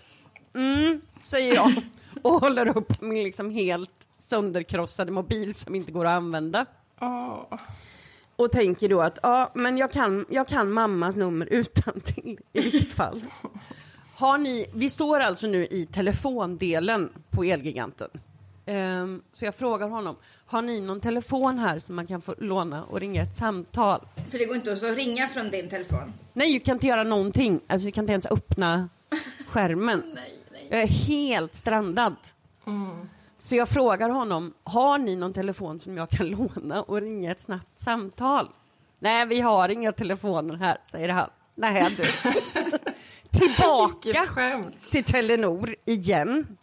Mm, 0.54 1.00
säger 1.22 1.54
jag 1.54 1.72
och 2.22 2.40
håller 2.40 2.76
upp 2.76 3.00
min 3.00 3.24
liksom 3.24 3.50
helt 3.50 3.90
sönderkrossade 4.18 5.12
mobil 5.12 5.54
som 5.54 5.74
inte 5.74 5.92
går 5.92 6.04
att 6.04 6.16
använda. 6.16 6.66
Åh. 7.00 7.58
och 8.36 8.52
tänker 8.52 8.88
då 8.88 9.00
att 9.00 9.18
ja, 9.22 9.50
men 9.54 9.78
jag 9.78 9.92
kan, 9.92 10.26
jag 10.28 10.48
kan 10.48 10.72
mammas 10.72 11.16
nummer 11.16 11.46
utan 11.46 12.00
till 12.00 12.38
i 12.52 12.60
vilket 12.60 12.92
fall. 12.92 13.22
Har 14.14 14.38
ni, 14.38 14.66
vi 14.74 14.90
står 14.90 15.20
alltså 15.20 15.46
nu 15.46 15.66
i 15.66 15.86
telefondelen 15.86 17.12
på 17.30 17.44
Elgiganten. 17.44 18.08
Ehm, 18.66 19.22
så 19.32 19.44
jag 19.44 19.54
frågar 19.54 19.88
honom, 19.88 20.16
har 20.46 20.62
ni 20.62 20.80
någon 20.80 21.00
telefon 21.00 21.58
här 21.58 21.78
som 21.78 21.96
man 21.96 22.06
kan 22.06 22.20
få 22.20 22.34
låna 22.38 22.84
och 22.84 23.00
ringa 23.00 23.22
ett 23.22 23.34
samtal? 23.34 24.00
För 24.30 24.38
det 24.38 24.44
går 24.44 24.56
inte 24.56 24.72
att 24.72 24.82
ringa 24.82 25.28
från 25.28 25.50
din 25.50 25.68
telefon. 25.68 26.12
Nej, 26.32 26.52
du 26.52 26.60
kan 26.60 26.76
inte 26.76 26.86
göra 26.86 27.04
någonting. 27.04 27.60
Alltså, 27.66 27.86
du 27.86 27.92
kan 27.92 28.02
inte 28.02 28.12
ens 28.12 28.26
öppna 28.26 28.88
skärmen. 29.48 30.02
Nej, 30.14 30.38
nej. 30.52 30.66
Jag 30.70 30.82
är 30.82 30.86
helt 30.86 31.54
strandad. 31.54 32.16
Så 33.36 33.56
jag 33.56 33.68
frågar 33.68 34.08
honom, 34.08 34.54
har 34.64 34.98
ni 34.98 35.16
någon 35.16 35.32
telefon 35.32 35.80
som 35.80 35.96
jag 35.96 36.10
kan 36.10 36.26
låna 36.30 36.82
och 36.82 37.00
ringa 37.00 37.30
ett 37.32 37.40
snabbt 37.40 37.80
samtal? 37.80 38.48
Nej, 38.98 39.26
vi 39.26 39.40
har 39.40 39.68
inga 39.68 39.92
telefoner 39.92 40.54
här, 40.56 40.76
säger 40.84 41.08
han. 41.08 41.30
Nej 41.54 41.96
du. 41.96 42.04
Tillbaka 43.38 44.26
till 44.90 45.04
Telenor 45.04 45.76
igen. 45.84 46.56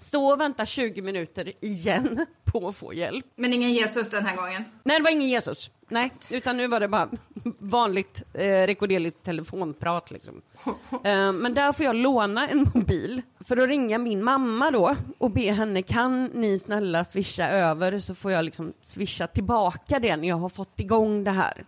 Stå 0.00 0.32
och 0.32 0.40
vänta 0.40 0.66
20 0.66 1.02
minuter 1.02 1.52
igen 1.60 2.26
på 2.44 2.68
att 2.68 2.76
få 2.76 2.94
hjälp. 2.94 3.26
Men 3.36 3.52
ingen 3.52 3.70
Jesus 3.70 4.10
den 4.10 4.26
här 4.26 4.36
gången. 4.36 4.64
Nej, 4.82 4.96
det 4.96 5.02
var 5.02 5.10
ingen 5.10 5.28
Jesus. 5.28 5.70
Nej, 5.88 6.12
utan 6.30 6.56
nu 6.56 6.66
var 6.66 6.80
det 6.80 6.88
bara 6.88 7.08
vanligt 7.58 8.22
eh, 8.34 8.44
rekorderligt 8.44 9.24
telefonprat 9.24 10.10
liksom. 10.10 10.42
Eh, 11.04 11.32
men 11.32 11.54
där 11.54 11.72
får 11.72 11.84
jag 11.86 11.96
låna 11.96 12.48
en 12.48 12.70
mobil 12.74 13.22
för 13.40 13.56
att 13.56 13.68
ringa 13.68 13.98
min 13.98 14.24
mamma 14.24 14.70
då 14.70 14.96
och 15.18 15.30
be 15.30 15.52
henne 15.52 15.82
kan 15.82 16.24
ni 16.24 16.58
snälla 16.58 17.04
swisha 17.04 17.48
över 17.48 17.98
så 17.98 18.14
får 18.14 18.32
jag 18.32 18.44
liksom 18.44 18.72
swisha 18.82 19.26
tillbaka 19.26 19.98
det 19.98 20.16
när 20.16 20.28
jag 20.28 20.36
har 20.36 20.48
fått 20.48 20.80
igång 20.80 21.24
det 21.24 21.30
här. 21.30 21.64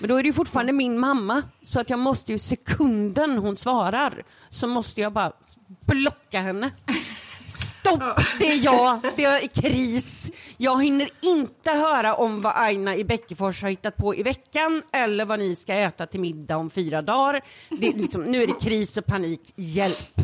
Men 0.00 0.08
då 0.08 0.16
är 0.16 0.22
det 0.22 0.26
ju 0.26 0.32
fortfarande 0.32 0.72
min 0.72 0.98
mamma 0.98 1.42
så 1.60 1.80
att 1.80 1.90
jag 1.90 1.98
måste 1.98 2.32
ju 2.32 2.38
sekunden 2.38 3.38
hon 3.38 3.56
svarar 3.56 4.22
så 4.48 4.66
måste 4.66 5.00
jag 5.00 5.12
bara 5.12 5.32
blocka 5.86 6.40
henne. 6.40 6.70
Stopp, 7.52 8.20
det 8.38 8.52
är 8.52 8.64
jag, 8.64 9.00
det 9.16 9.24
är 9.24 9.46
kris. 9.46 10.30
Jag 10.56 10.84
hinner 10.84 11.10
inte 11.20 11.70
höra 11.70 12.14
om 12.14 12.42
vad 12.42 12.52
Aina 12.56 12.96
i 12.96 13.04
Bäckefors 13.04 13.62
har 13.62 13.68
hittat 13.68 13.96
på 13.96 14.14
i 14.14 14.22
veckan 14.22 14.82
eller 14.92 15.24
vad 15.24 15.38
ni 15.38 15.56
ska 15.56 15.74
äta 15.74 16.06
till 16.06 16.20
middag 16.20 16.56
om 16.56 16.70
fyra 16.70 17.02
dagar. 17.02 17.40
Det 17.68 17.88
är 17.88 17.92
liksom, 17.92 18.22
nu 18.22 18.42
är 18.42 18.46
det 18.46 18.60
kris 18.60 18.96
och 18.96 19.06
panik, 19.06 19.52
hjälp. 19.56 20.20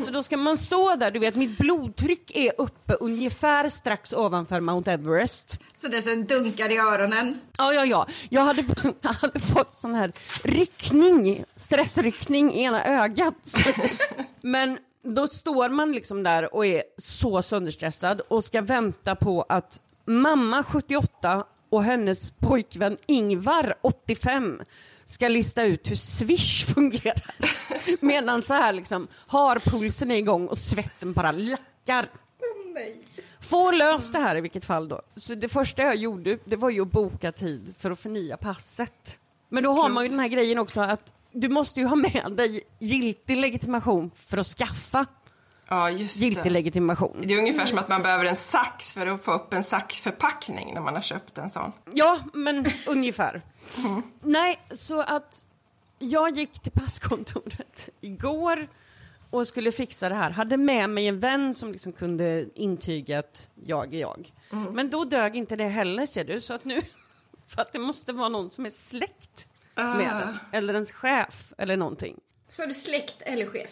Så 0.00 0.10
då 0.10 0.22
ska 0.22 0.36
man 0.36 0.58
stå 0.58 0.96
där, 0.96 1.10
du 1.10 1.18
vet 1.18 1.34
mitt 1.34 1.58
blodtryck 1.58 2.30
är 2.34 2.52
uppe 2.58 2.94
ungefär 2.94 3.68
strax 3.68 4.12
ovanför 4.12 4.60
Mount 4.60 4.92
Everest. 4.92 5.60
Så 5.80 5.88
det 5.88 6.28
dunkar 6.28 6.72
i 6.72 6.78
öronen. 6.78 7.40
Ja, 7.58 7.74
ja, 7.74 7.84
ja. 7.84 8.06
Jag 8.28 8.42
hade, 8.42 8.64
jag 9.00 9.12
hade 9.12 9.40
fått 9.40 9.80
sån 9.80 9.94
här 9.94 10.12
ryckning, 10.44 11.44
stressryckning 11.56 12.54
i 12.54 12.62
ena 12.62 12.84
ögat. 12.84 13.54
Men 14.40 14.78
då 15.02 15.28
står 15.28 15.68
man 15.68 15.92
liksom 15.92 16.22
där 16.22 16.54
och 16.54 16.66
är 16.66 16.82
så 16.98 17.42
sönderstressad 17.42 18.20
och 18.20 18.44
ska 18.44 18.60
vänta 18.60 19.16
på 19.16 19.42
att 19.48 19.82
mamma 20.04 20.62
78 20.62 21.46
och 21.70 21.84
hennes 21.84 22.30
pojkvän 22.30 22.96
Ingvar 23.06 23.74
85 23.80 24.60
ska 25.04 25.28
lista 25.28 25.62
ut 25.62 25.90
hur 25.90 25.96
Swish 25.96 26.66
fungerar. 26.74 27.34
Medan 28.00 28.42
så 28.42 28.54
här 28.54 28.72
liksom 28.72 29.08
har 29.14 29.58
pulsen 29.58 30.10
är 30.10 30.16
igång 30.16 30.46
och 30.46 30.58
svetten 30.58 31.12
bara 31.12 31.32
lackar. 31.32 32.08
Få 33.40 33.70
löst 33.70 34.12
det 34.12 34.18
här 34.18 34.36
i 34.36 34.40
vilket 34.40 34.64
fall 34.64 34.88
då. 34.88 35.02
Så 35.14 35.34
det 35.34 35.48
första 35.48 35.82
jag 35.82 35.96
gjorde, 35.96 36.38
det 36.44 36.56
var 36.56 36.70
ju 36.70 36.82
att 36.82 36.92
boka 36.92 37.32
tid 37.32 37.74
för 37.78 37.90
att 37.90 38.00
förnya 38.00 38.36
passet. 38.36 39.18
Men 39.48 39.62
då 39.62 39.72
har 39.72 39.88
man 39.88 40.04
ju 40.04 40.08
den 40.08 40.20
här 40.20 40.28
grejen 40.28 40.58
också 40.58 40.80
att 40.80 41.12
du 41.32 41.48
måste 41.48 41.80
ju 41.80 41.86
ha 41.86 41.96
med 41.96 42.32
dig 42.36 42.60
giltig 42.78 43.36
legitimation 43.36 44.10
för 44.14 44.38
att 44.38 44.46
skaffa 44.46 45.06
Ja, 45.68 45.90
giltig 45.90 46.44
det. 46.44 46.50
legitimation. 46.50 47.16
Det 47.26 47.34
är 47.34 47.38
ungefär 47.38 47.66
som 47.66 47.78
att 47.78 47.88
man 47.88 48.02
behöver 48.02 48.24
en 48.24 48.36
sax 48.36 48.92
för 48.92 49.06
att 49.06 49.22
få 49.22 49.32
upp 49.32 49.52
en 49.54 49.64
saxförpackning 49.64 50.74
när 50.74 50.80
man 50.80 50.94
har 50.94 51.02
köpt 51.02 51.38
en 51.38 51.50
sån. 51.50 51.72
Ja, 51.94 52.18
men 52.34 52.66
ungefär. 52.86 53.42
Nej, 54.20 54.60
så 54.72 55.00
att 55.02 55.46
jag 55.98 56.36
gick 56.36 56.52
till 56.62 56.72
passkontoret 56.72 57.88
igår 58.00 58.68
och 59.30 59.46
skulle 59.46 59.72
fixa 59.72 60.08
det 60.08 60.14
här. 60.14 60.30
Hade 60.30 60.56
med 60.56 60.90
mig 60.90 61.08
en 61.08 61.20
vän 61.20 61.54
som 61.54 61.72
liksom 61.72 61.92
kunde 61.92 62.46
intyga 62.54 63.18
att 63.18 63.48
jag 63.64 63.94
är 63.94 64.00
jag. 64.00 64.32
Men 64.50 64.90
då 64.90 65.04
dög 65.04 65.36
inte 65.36 65.56
det 65.56 65.68
heller 65.68 66.06
ser 66.06 66.24
du, 66.24 66.40
så 66.40 66.54
att 66.54 66.64
nu, 66.64 66.82
för 67.46 67.62
att 67.62 67.72
det 67.72 67.78
måste 67.78 68.12
vara 68.12 68.28
någon 68.28 68.50
som 68.50 68.66
är 68.66 68.70
släkt 68.70 69.48
med 69.76 70.12
Ah. 70.12 70.18
den, 70.18 70.38
eller 70.52 70.74
ens 70.74 70.92
chef 70.92 71.52
eller 71.58 71.76
någonting. 71.76 72.16
Så 72.48 72.62
är 72.62 72.66
du 72.66 72.74
släkt 72.74 73.22
eller 73.22 73.46
chef? 73.46 73.70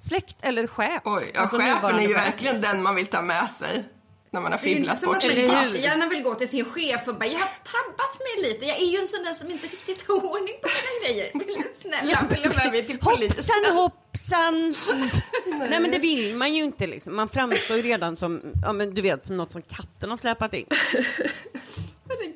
Släkt 0.00 0.36
eller 0.40 0.66
chef. 0.66 1.02
Oj, 1.04 1.30
ja, 1.34 1.40
Alltså 1.40 1.58
chefen 1.58 1.94
är 1.98 2.08
ju 2.08 2.14
verkligen 2.14 2.60
den 2.60 2.82
man 2.82 2.94
vill 2.94 3.06
ta 3.06 3.22
med 3.22 3.50
sig 3.50 3.84
när 4.30 4.40
man 4.40 4.52
har 4.52 4.58
Det 4.58 4.64
är 4.66 4.68
ju 4.68 4.76
inte 4.76 4.80
fibblat 4.80 5.00
som 5.00 5.06
bort 5.08 5.16
att 5.16 5.22
sitt 5.22 5.50
pass. 5.50 5.84
gärna 5.84 6.08
vill 6.08 6.22
gå 6.22 6.34
till 6.34 6.48
sin 6.48 6.64
chef 6.64 7.08
och 7.08 7.14
bara 7.14 7.26
jag 7.26 7.38
har 7.38 7.48
tabbat 7.48 8.18
mig 8.18 8.50
lite. 8.50 8.66
Jag 8.66 8.76
är 8.82 8.86
ju 8.86 8.98
en 8.98 9.08
sån 9.08 9.22
där 9.24 9.34
som 9.34 9.50
inte 9.50 9.66
riktigt 9.66 10.08
har 10.08 10.14
ordning 10.14 10.54
på 10.62 10.68
mina 10.68 11.06
grejer. 11.14 11.30
Vill 11.46 11.62
du 11.62 11.68
snälla 11.80 12.16
följa 12.30 12.52
med 12.64 12.72
mig 12.72 12.82
till 12.86 12.98
polisen? 12.98 13.54
Hoppsan 13.76 13.76
hoppsan! 13.76 14.74
Nej 15.70 15.80
men 15.80 15.90
det 15.90 15.98
vill 15.98 16.34
man 16.36 16.54
ju 16.54 16.62
inte 16.64 16.86
liksom. 16.86 17.16
Man 17.16 17.28
framstår 17.28 17.76
ju 17.76 17.82
redan 17.82 18.16
som, 18.16 18.40
ja 18.62 18.72
men 18.72 18.94
du 18.94 19.02
vet, 19.02 19.24
som 19.24 19.36
något 19.36 19.52
som 19.52 19.62
katten 19.62 20.10
har 20.10 20.16
släpat 20.16 20.54
in. 20.54 20.66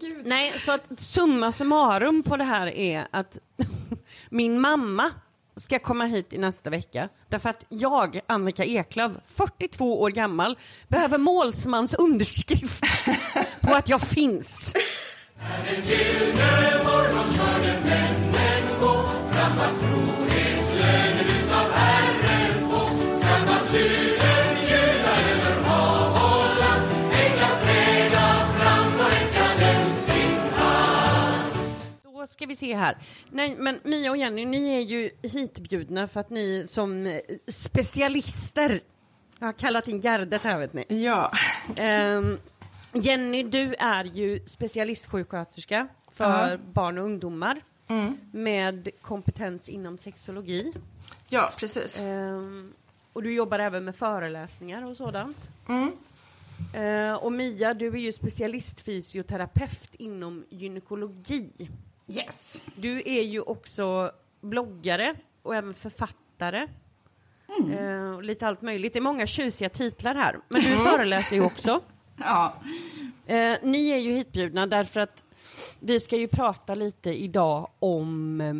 Herregud. 0.07 0.27
Nej, 0.27 0.53
så 0.59 0.73
att 0.73 1.01
summa 1.01 1.53
summarum 1.53 2.23
på 2.23 2.37
det 2.37 2.45
här 2.45 2.67
är 2.67 3.07
att 3.11 3.39
min 4.31 4.61
mamma 4.61 5.11
ska 5.57 5.79
komma 5.79 6.05
hit 6.05 6.33
i 6.33 6.39
nästa 6.39 6.71
vecka 6.71 7.09
därför 7.29 7.51
att 7.51 7.65
jag, 7.69 8.21
Annika 8.27 8.65
Eklöf, 8.65 9.13
42 9.25 10.01
år 10.01 10.11
gammal, 10.11 10.59
behöver 10.89 11.19
målsmans 11.19 11.95
underskrift 11.95 12.85
på 13.61 13.75
att 13.75 13.89
jag 13.89 14.01
finns. 14.01 14.75
Då 32.26 32.30
ska 32.30 32.47
vi 32.47 32.56
se 32.56 32.75
här. 32.76 32.99
Nej, 33.30 33.56
men 33.59 33.80
Mia 33.85 34.11
och 34.11 34.16
Jenny, 34.16 34.45
ni 34.45 34.68
är 34.76 34.80
ju 34.80 35.11
hitbjudna 35.23 36.06
för 36.06 36.21
att 36.21 36.30
ni 36.30 36.64
som 36.66 37.06
eh, 37.06 37.21
specialister 37.49 38.80
jag 39.38 39.47
har 39.47 39.52
kallat 39.52 39.88
in 39.88 40.00
gardet 40.00 40.42
här 40.42 40.59
vet 40.59 40.73
ni. 40.73 40.85
Ja, 41.04 41.33
Ehm, 41.76 42.38
Jenny, 42.92 43.42
du 43.42 43.75
är 43.75 44.04
ju 44.04 44.40
specialistsjuksköterska 44.47 45.88
för 46.11 46.50
Ja. 46.50 46.56
barn 46.73 46.99
och 46.99 47.04
ungdomar 47.04 47.61
med 48.33 48.88
kompetens 49.02 49.68
inom 49.68 49.99
sexologi. 49.99 50.73
ja 51.28 51.50
precis. 51.59 51.99
Ehm, 52.00 52.73
och 53.12 53.23
du 53.23 53.35
jobbar 53.35 53.59
även 53.59 53.85
med 53.85 53.97
föreläsningar 53.97 54.85
och 54.87 54.97
sådant. 54.97 55.50
Mm. 55.68 55.92
Eh, 56.75 57.14
och 57.14 57.33
Mia, 57.33 57.75
du 57.75 57.87
är 57.88 57.97
ju 57.97 58.12
specialistfysioterapeut 58.12 59.95
inom 59.95 60.45
gynekologi. 60.50 61.50
Yes. 62.09 62.57
Du 62.77 63.03
är 63.07 63.23
ju 63.23 63.41
också 63.41 64.11
bloggare 64.41 65.15
och 65.43 65.55
även 65.55 65.75
författare. 65.75 66.67
Eh, 67.79 68.11
och 68.15 68.23
lite 68.23 68.47
allt 68.47 68.63
möjligt. 68.63 68.93
Det 68.93 68.99
är 68.99 69.01
många 69.01 69.27
tjusiga 69.27 69.69
titlar 69.69 70.15
här. 70.15 70.39
Men 70.49 70.61
du 70.63 70.77
föreläser 70.77 71.37
ju 71.37 71.43
också. 71.43 71.81
Ja. 72.19 72.55
Eh, 73.27 73.57
ni 73.63 73.89
är 73.89 73.97
ju 73.99 74.13
hitbjudna 74.13 74.67
därför 74.67 75.01
att 75.01 75.25
vi 75.81 76.01
ska 76.01 76.17
ju 76.17 76.29
prata 76.29 76.75
lite 76.75 77.11
idag 77.11 77.71
om 77.79 78.41
eh, 78.41 78.55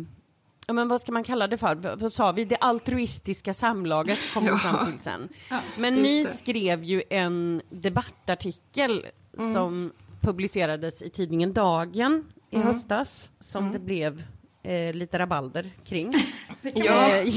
Ja, 0.67 0.73
men 0.73 0.87
vad 0.87 1.01
ska 1.01 1.11
man 1.11 1.23
kalla 1.23 1.47
det 1.47 1.57
för? 1.57 1.95
Vad 1.95 2.13
sa 2.13 2.31
vi? 2.31 2.45
Det 2.45 2.55
altruistiska 2.55 3.53
samlaget 3.53 4.19
kom 4.33 4.43
vi 4.43 4.49
Ja. 4.51 4.57
fram 4.57 4.91
till 4.91 4.99
sen. 4.99 5.29
Men 5.77 5.95
just 5.95 6.03
ni 6.03 6.23
det. 6.23 6.29
skrev 6.29 6.83
ju 6.83 7.03
en 7.09 7.61
debattartikel 7.69 9.07
som 9.53 9.91
publicerades 10.21 11.01
i 11.01 11.09
tidningen 11.09 11.53
Dagen 11.53 12.25
i 12.49 12.57
höstas 12.57 13.31
som 13.39 13.71
det 13.71 13.79
blev 13.79 14.23
eh, 14.63 14.93
lite 14.93 15.19
rabalder 15.19 15.71
kring. 15.85 16.13
Ja. 16.61 17.09
Eh, 17.09 17.33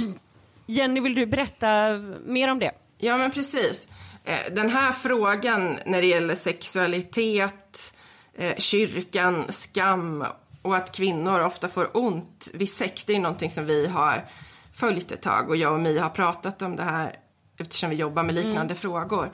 Jenny, 0.66 1.00
vill 1.00 1.14
du 1.14 1.26
berätta 1.26 1.92
mer 2.26 2.48
om 2.48 2.58
det? 2.58 2.72
Ja, 2.98 3.16
men 3.16 3.30
precis. 3.30 3.88
Eh, 4.24 4.52
Den 4.54 4.70
här 4.70 4.92
frågan 4.92 5.78
när 5.86 6.00
det 6.00 6.06
gäller 6.06 6.34
sexualitet, 6.34 7.94
eh, 8.34 8.56
kyrkan, 8.56 9.44
skam 9.48 10.24
och 10.62 10.76
att 10.76 10.92
kvinnor 10.96 11.40
ofta 11.40 11.68
får 11.68 11.96
ont 11.96 12.48
vid 12.54 12.68
sex, 12.68 13.04
det 13.04 13.16
är 13.16 13.20
någonting 13.20 13.50
som 13.50 13.66
vi 13.66 13.86
har 13.86 14.24
följt 14.72 15.12
ett 15.12 15.22
tag 15.22 15.48
och 15.48 15.56
jag 15.56 15.72
och 15.74 15.80
Mia 15.80 16.02
har 16.02 16.10
pratat 16.10 16.62
om 16.62 16.76
det 16.76 16.82
här 16.82 17.16
eftersom 17.60 17.90
vi 17.90 17.96
jobbar 17.96 18.22
med 18.22 18.34
liknande 18.34 18.74
frågor. 18.74 19.32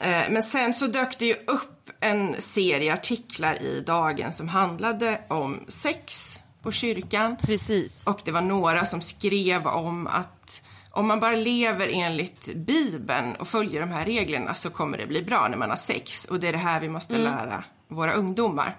Eh, 0.00 0.30
men 0.30 0.42
sen 0.42 0.74
så 0.74 0.86
dök 0.86 1.18
det 1.18 1.26
ju 1.26 1.34
upp 1.46 1.90
en 2.00 2.42
serie 2.42 2.92
artiklar 2.92 3.62
i 3.62 3.80
Dagen 3.80 4.32
som 4.32 4.48
handlade 4.48 5.20
om 5.28 5.60
sex 5.68 6.30
på 6.62 6.72
kyrkan. 6.72 7.36
Precis. 7.42 8.06
Och 8.06 8.20
det 8.24 8.30
var 8.30 8.40
några 8.40 8.86
som 8.86 9.00
skrev 9.00 9.66
om 9.66 10.06
att 10.06 10.62
om 10.90 11.06
man 11.06 11.20
bara 11.20 11.36
lever 11.36 11.88
enligt 11.92 12.54
Bibeln 12.54 13.34
och 13.34 13.48
följer 13.48 13.80
de 13.80 13.90
här 13.90 14.04
reglerna 14.04 14.54
så 14.54 14.70
kommer 14.70 14.98
det 14.98 15.06
bli 15.06 15.22
bra 15.22 15.48
när 15.48 15.56
man 15.56 15.70
har 15.70 15.76
sex. 15.76 16.24
Och 16.24 16.40
det 16.40 16.48
är 16.48 16.52
det 16.52 16.58
här 16.58 16.80
vi 16.80 16.88
måste 16.88 17.14
Mm. 17.16 17.24
lära 17.32 17.64
våra 17.88 18.12
ungdomar. 18.12 18.76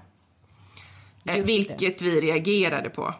Eh, 1.26 1.38
Just 1.38 1.50
vilket 1.50 2.02
vi 2.02 2.22
reagerade 2.22 2.90
på. 2.90 3.14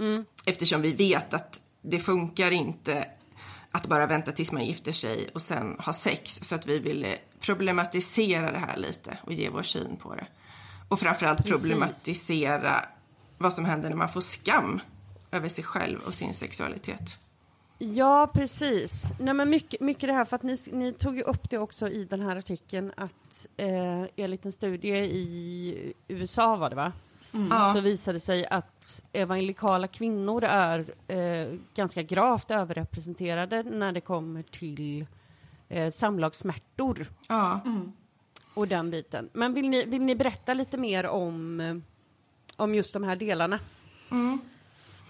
Mm. 0.00 0.24
Eftersom 0.46 0.82
vi 0.82 0.92
vet 0.92 1.34
att 1.34 1.60
det 1.82 1.98
funkar 1.98 2.50
inte 2.50 3.08
att 3.74 3.86
bara 3.86 4.06
vänta 4.06 4.32
tills 4.32 4.52
man 4.52 4.64
gifter 4.64 4.92
sig 4.92 5.28
och 5.34 5.42
sen 5.42 5.76
ha 5.78 5.92
sex. 5.92 6.38
Så 6.42 6.54
att 6.54 6.66
vi 6.66 6.78
ville 6.78 7.18
problematisera 7.40 8.52
det 8.52 8.58
här 8.58 8.76
lite 8.76 9.18
och 9.22 9.32
ge 9.32 9.48
vår 9.48 9.62
syn 9.62 9.96
på 9.96 10.14
det. 10.14 10.26
Och 10.88 11.00
framförallt 11.00 11.44
Precis. 11.44 11.62
problematisera 11.62 12.84
vad 13.38 13.52
som 13.52 13.64
händer 13.64 13.88
när 13.88 13.96
man 13.96 14.08
får 14.08 14.20
skam 14.20 14.80
över 15.30 15.48
sig 15.48 15.64
själv 15.64 15.98
och 16.06 16.14
sin 16.14 16.34
sexualitet. 16.34 17.18
Ja, 17.78 18.30
precis. 18.34 19.12
Nej, 19.20 19.34
men 19.34 19.50
mycket, 19.50 19.80
mycket 19.80 20.08
det 20.08 20.12
här, 20.12 20.24
för 20.24 20.36
att 20.36 20.42
ni, 20.42 20.56
ni 20.72 20.92
tog 20.92 21.16
ju 21.16 21.22
upp 21.22 21.50
det 21.50 21.58
också 21.58 21.88
i 21.88 22.04
den 22.04 22.20
här 22.20 22.36
artikeln, 22.36 22.92
att 22.96 23.46
eh, 23.56 24.04
enligt 24.16 24.44
en 24.44 24.52
studie 24.52 24.96
i 24.96 25.92
USA 26.08 26.56
var 26.56 26.70
det 26.70 26.76
va? 26.76 26.92
Ja. 27.50 27.72
Så 27.74 27.80
visade 27.80 28.16
det 28.16 28.20
sig 28.20 28.46
att 28.46 29.02
evangelikala 29.12 29.88
kvinnor 29.88 30.44
är 30.44 30.94
eh, 31.08 31.58
ganska 31.74 32.02
gravt 32.02 32.50
överrepresenterade 32.50 33.62
när 33.62 33.92
det 33.92 34.00
kommer 34.00 34.42
till 34.42 35.06
eh, 35.68 35.90
samlagssmärtor 35.90 37.06
Ja. 37.28 37.60
och 38.54 38.68
den 38.68 38.90
biten. 38.90 39.28
Men 39.32 39.54
vill 39.54 39.68
ni, 39.68 39.84
vill 39.84 40.02
ni 40.02 40.14
berätta 40.14 40.54
lite 40.54 40.76
mer 40.76 41.06
om, 41.06 41.60
eh, 41.60 41.76
om 42.56 42.74
just 42.74 42.92
de 42.92 43.04
här 43.04 43.16
delarna? 43.16 43.58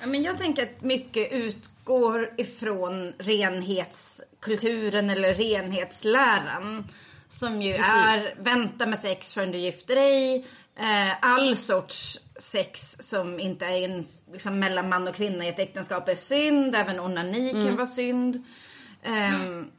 Ja, 0.00 0.06
men 0.06 0.22
jag 0.22 0.38
tänker 0.38 0.62
att 0.62 0.82
mycket 0.82 1.32
utgår 1.32 2.30
ifrån 2.36 3.12
renhetskulturen 3.18 5.10
eller 5.10 5.34
renhetsläran. 5.34 6.84
Som 7.28 7.62
ju 7.62 7.72
Precis. 7.72 8.28
är 8.28 8.42
vänta 8.44 8.86
med 8.86 8.98
sex 8.98 9.34
förrän 9.34 9.50
du 9.50 9.58
gifter 9.58 9.94
dig. 9.94 10.46
Eh, 10.76 11.12
all 11.20 11.56
sorts 11.56 12.18
sex 12.36 12.96
som 13.00 13.40
inte 13.40 13.66
är 13.66 13.84
en, 13.84 14.06
liksom, 14.32 14.58
mellan 14.58 14.88
man 14.88 15.08
och 15.08 15.14
kvinna 15.14 15.44
i 15.44 15.48
ett 15.48 15.58
äktenskap 15.58 16.08
är 16.08 16.14
synd. 16.14 16.74
Även 16.74 17.00
onani 17.00 17.52
kan 17.52 17.76
vara 17.76 17.86
synd. 17.86 18.44
Ehm, 19.02 19.70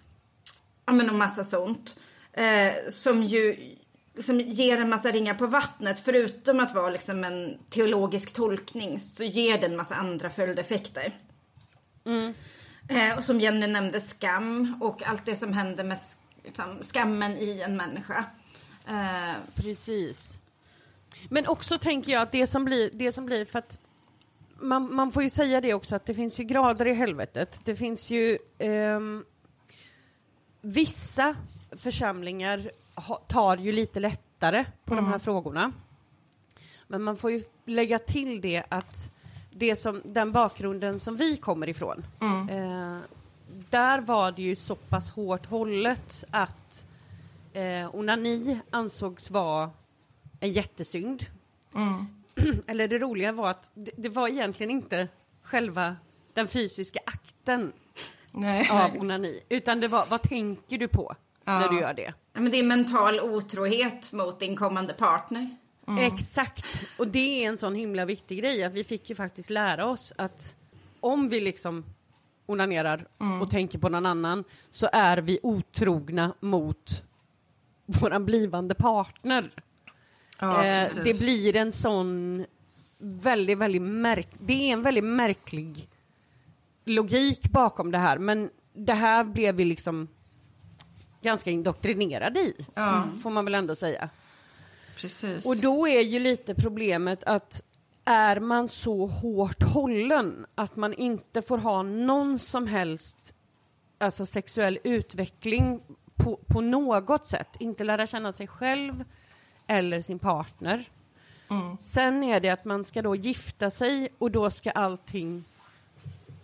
ja 0.85 0.93
men 0.93 1.09
och 1.09 1.15
massa 1.15 1.43
sånt. 1.43 1.99
Eh, 2.33 2.73
som 2.89 3.23
ju 3.23 3.75
liksom 4.15 4.41
ger 4.41 4.81
en 4.81 4.89
massa 4.89 5.11
ringar 5.11 5.33
på 5.33 5.47
vattnet. 5.47 5.99
Förutom 6.05 6.59
att 6.59 6.75
vara 6.75 6.89
liksom 6.89 7.23
en 7.23 7.57
teologisk 7.69 8.33
tolkning 8.33 8.99
så 8.99 9.23
ger 9.23 9.57
den 9.61 9.75
massa 9.75 9.95
andra 9.95 10.29
följdeffekter. 10.29 11.13
Eh, 12.89 13.17
och 13.17 13.23
som 13.23 13.39
Jenny 13.39 13.67
nämnde, 13.67 14.01
skam 14.01 14.77
och 14.81 15.03
allt 15.03 15.25
det 15.25 15.35
som 15.35 15.53
händer 15.53 15.83
med 15.83 15.97
liksom, 16.43 16.79
skammen 16.81 17.37
i 17.37 17.61
en 17.61 17.77
människa. 17.77 18.25
Eh, 18.87 19.33
Precis. 19.55 20.39
Men 21.29 21.47
också 21.47 21.77
tänker 21.77 22.11
jag 22.11 22.21
att 22.21 22.31
det 22.31 22.47
som 22.47 22.65
blir, 22.65 22.89
det 22.93 23.11
som 23.11 23.25
blir 23.25 23.45
för 23.45 23.59
att 23.59 23.79
man, 24.59 24.95
man 24.95 25.11
får 25.11 25.23
ju 25.23 25.29
säga 25.29 25.61
det 25.61 25.73
också 25.73 25.95
att 25.95 26.05
det 26.05 26.13
finns 26.13 26.39
ju 26.39 26.43
grader 26.43 26.87
i 26.87 26.93
helvetet. 26.93 27.61
Det 27.63 27.75
finns 27.75 28.09
ju 28.09 28.37
ehm, 28.57 29.25
vissa 30.61 31.35
församlingar 31.71 32.71
ha, 32.95 33.15
tar 33.15 33.57
ju 33.57 33.71
lite 33.71 33.99
lättare 33.99 34.65
på 34.85 34.95
de 34.95 35.07
här 35.07 35.19
frågorna. 35.19 35.71
Men 36.87 37.03
man 37.03 37.17
får 37.17 37.31
ju 37.31 37.43
lägga 37.65 37.99
till 37.99 38.41
det 38.41 38.63
att 38.69 39.11
det 39.51 39.75
som, 39.75 40.01
den 40.05 40.31
bakgrunden 40.31 40.99
som 40.99 41.15
vi 41.15 41.37
kommer 41.37 41.69
ifrån, 41.69 42.05
eh, 42.49 42.99
där 43.69 44.01
var 44.01 44.31
det 44.31 44.41
ju 44.41 44.55
så 44.55 44.75
pass 44.75 45.09
hårt 45.09 45.45
hållet 45.45 46.23
att 46.31 46.87
eh, 47.53 47.95
onani 47.95 48.59
ansågs 48.69 49.31
vara 49.31 49.71
en 50.45 50.51
jättesynd. 50.51 51.25
Eller 52.67 52.87
det 52.87 52.99
roliga 52.99 53.31
var 53.31 53.49
att 53.49 53.69
det, 53.73 53.91
det 53.97 54.09
var 54.09 54.27
egentligen 54.27 54.71
inte 54.71 55.07
själva 55.43 55.95
den 56.33 56.47
fysiska 56.47 56.99
akten 57.05 57.73
Nej. 58.31 58.69
av 58.71 59.01
onani, 59.01 59.41
utan 59.49 59.79
det 59.79 59.87
var 59.87 60.05
vad 60.09 60.21
tänker 60.21 60.77
du 60.77 60.87
på 60.87 61.15
när 61.43 61.69
du 61.69 61.79
gör 61.79 61.93
det? 61.93 62.13
ja, 62.33 62.41
men 62.41 62.51
det 62.51 62.59
är 62.59 62.63
mental 62.63 63.19
otrohet 63.19 64.11
mot 64.13 64.39
din 64.39 64.55
kommande 64.57 64.93
partner. 64.93 65.57
Exakt, 65.99 66.85
och 66.97 67.07
det 67.07 67.43
är 67.43 67.47
en 67.47 67.57
sån 67.57 67.75
himla 67.75 68.05
viktig 68.05 68.39
grej 68.39 68.63
att 68.63 68.73
vi 68.73 68.83
fick 68.83 69.09
ju 69.09 69.15
faktiskt 69.15 69.49
lära 69.49 69.85
oss 69.85 70.13
att 70.17 70.55
om 70.99 71.29
vi 71.29 71.41
liksom 71.41 71.85
onanerar 72.45 73.07
och 73.41 73.49
tänker 73.49 73.79
på 73.79 73.89
någon 73.89 74.05
annan 74.05 74.43
så 74.69 74.89
är 74.91 75.17
vi 75.17 75.39
otrogna 75.43 76.33
mot 76.39 77.03
våran 77.85 78.25
blivande 78.25 78.75
partner. 78.75 79.51
Ja, 80.39 80.65
eh, 80.65 80.87
det 81.03 81.19
blir 81.19 81.55
en 81.55 81.71
sån 81.71 82.45
väldigt, 82.97 83.57
väldigt 83.57 83.81
märk... 83.81 84.27
Det 84.39 84.53
är 84.53 84.73
en 84.73 84.81
väldigt 84.81 85.03
märklig 85.03 85.89
logik 86.85 87.51
bakom 87.51 87.91
det 87.91 87.97
här, 87.97 88.17
men 88.17 88.49
det 88.73 88.93
här 88.93 89.23
blev 89.23 89.55
vi 89.55 89.65
liksom 89.65 90.07
ganska 91.21 91.51
indoktrinerade 91.51 92.39
i, 92.39 92.65
Ja. 92.73 93.03
får 93.23 93.29
man 93.29 93.45
väl 93.45 93.55
ändå 93.55 93.75
säga. 93.75 94.09
Precis. 94.97 95.45
Och 95.45 95.57
då 95.57 95.87
är 95.87 96.01
ju 96.01 96.19
lite 96.19 96.55
problemet 96.55 97.23
att 97.23 97.61
är 98.05 98.39
man 98.39 98.67
så 98.67 99.05
hårt 99.07 99.63
hållen 99.63 100.45
att 100.55 100.75
man 100.75 100.93
inte 100.93 101.41
får 101.41 101.57
ha 101.57 101.83
någon 101.83 102.39
som 102.39 102.67
helst 102.67 103.33
alltså 103.97 104.25
sexuell 104.25 104.79
utveckling 104.83 105.81
på, 106.15 106.39
på 106.47 106.61
något 106.61 107.27
sätt, 107.27 107.47
inte 107.59 107.83
lära 107.83 108.07
känna 108.07 108.31
sig 108.31 108.47
själv 108.47 109.03
eller 109.67 110.01
sin 110.01 110.19
partner. 110.19 110.89
Sen 111.79 112.23
är 112.23 112.39
det 112.39 112.49
att 112.49 112.65
man 112.65 112.83
ska 112.83 113.01
då 113.01 113.15
gifta 113.15 113.69
sig 113.69 114.09
och 114.17 114.31
då 114.31 114.49
ska 114.49 114.71
allting 114.71 115.43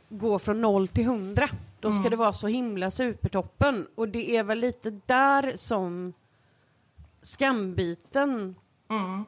gå 0.10 0.40
från 0.40 0.62
noll 0.62 0.88
till 0.88 1.06
hundra. 1.06 1.50
Då 1.80 1.92
ska 1.92 2.10
det 2.10 2.16
vara 2.16 2.34
så 2.34 2.48
himla 2.48 2.92
supertoppen 2.92 3.88
och 3.96 4.10
det 4.10 4.38
är 4.38 4.44
väl 4.44 4.60
lite 4.60 5.00
där 5.06 5.54
som 5.56 6.14
skambiten 7.22 8.56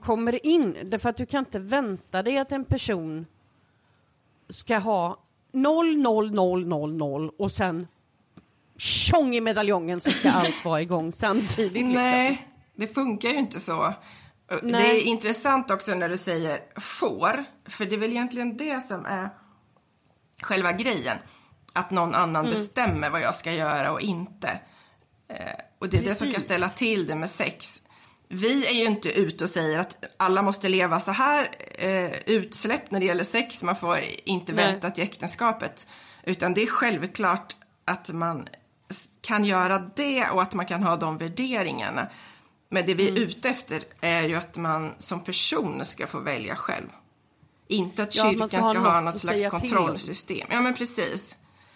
kommer 0.02 0.46
in. 0.46 0.78
Därför 0.84 1.10
att 1.10 1.18
du 1.18 1.26
kan 1.26 1.40
inte 1.40 1.60
vänta 1.60 2.24
dig 2.24 2.38
att 2.38 2.52
en 2.52 2.66
person 2.66 3.26
ska 4.50 4.78
ha 4.78 5.18
0, 5.52 5.98
0, 5.98 6.32
0, 6.32 6.68
0, 6.68 6.94
0 6.94 7.32
och 7.38 7.52
sen 7.52 7.88
tjong 8.78 9.36
i 9.36 9.42
medaljongen 9.42 10.02
så 10.02 10.12
ska 10.12 10.32
allt 10.32 10.66
vara 10.66 10.82
igång 10.82 11.12
samtidigt. 11.12 11.74
Liksom. 11.74 11.94
Nej, 11.94 12.48
det 12.76 12.88
funkar 12.88 13.30
ju 13.30 13.36
inte 13.36 13.60
så. 13.60 13.94
Det 14.48 14.60
Nej. 14.64 14.98
är 14.98 15.02
intressant 15.04 15.72
också 15.72 15.96
när 15.96 16.10
du 16.10 16.18
säger 16.18 16.60
får, 16.82 17.44
för 17.70 17.86
det 17.86 17.96
är 17.96 18.00
väl 18.00 18.12
egentligen 18.12 18.58
det 18.58 18.82
som 18.88 19.06
är 19.06 19.30
själva 20.42 20.72
grejen. 20.72 21.18
Att 21.74 21.92
någon 21.92 22.16
annan 22.16 22.46
Mm. 22.46 22.52
bestämmer 22.60 23.10
vad 23.10 23.22
jag 23.22 23.36
ska 23.36 23.52
göra 23.54 23.92
och 23.92 24.02
inte. 24.02 24.60
Eh, 25.28 25.36
och 25.80 25.90
det 25.90 25.98
är 25.98 26.02
det 26.02 26.16
som 26.16 26.28
kan 26.28 26.34
Precis. 26.34 26.46
ställa 26.50 26.70
till 26.70 27.08
det 27.08 27.16
med 27.16 27.30
sex. 27.30 27.82
Vi 28.28 28.66
är 28.68 28.74
ju 28.74 28.86
inte 28.86 29.10
ute 29.20 29.44
och 29.44 29.50
säger 29.50 29.80
att 29.80 30.06
alla 30.18 30.42
måste 30.42 30.70
leva 30.70 31.00
så 31.00 31.12
här 31.12 31.50
eh, 31.78 32.12
utsläppt 32.26 32.92
när 32.92 33.00
det 33.00 33.06
gäller 33.06 33.24
sex. 33.24 33.64
Man 33.64 33.76
får 33.76 34.00
inte 34.26 34.54
Nej. 34.54 34.66
vänta 34.66 34.92
till 34.92 35.04
äktenskapet. 35.04 35.88
Utan 36.24 36.54
det 36.54 36.62
är 36.62 36.68
självklart 36.68 37.56
att 37.86 38.10
man 38.10 38.48
kan 39.22 39.46
göra 39.46 39.80
det 39.96 40.30
och 40.30 40.42
att 40.42 40.54
man 40.54 40.66
kan 40.66 40.84
ha 40.84 40.96
de 40.96 41.18
värderingarna. 41.18 42.08
Men 42.74 42.86
det 42.86 42.94
vi 42.94 43.10
Mm. 43.10 43.22
är 43.22 43.26
ute 43.28 43.50
efter 43.50 43.84
är 44.02 44.22
ju 44.24 44.36
att 44.36 44.58
man 44.58 44.94
som 45.00 45.24
person 45.24 45.86
ska 45.86 46.08
få 46.08 46.20
välja 46.20 46.56
själv. 46.56 46.88
Inte 47.68 48.04
att 48.04 48.16
Ja, 48.16 48.24
kyrkan 48.32 48.50
ska 48.50 48.58
ska 48.58 48.80
ha, 48.80 48.92
ha 48.92 49.02
något 49.02 49.20
slags 49.20 49.50
kontrollsystem. 49.50 50.48
Ja, 50.52 50.62
men 50.62 50.74
precis. 50.76 51.36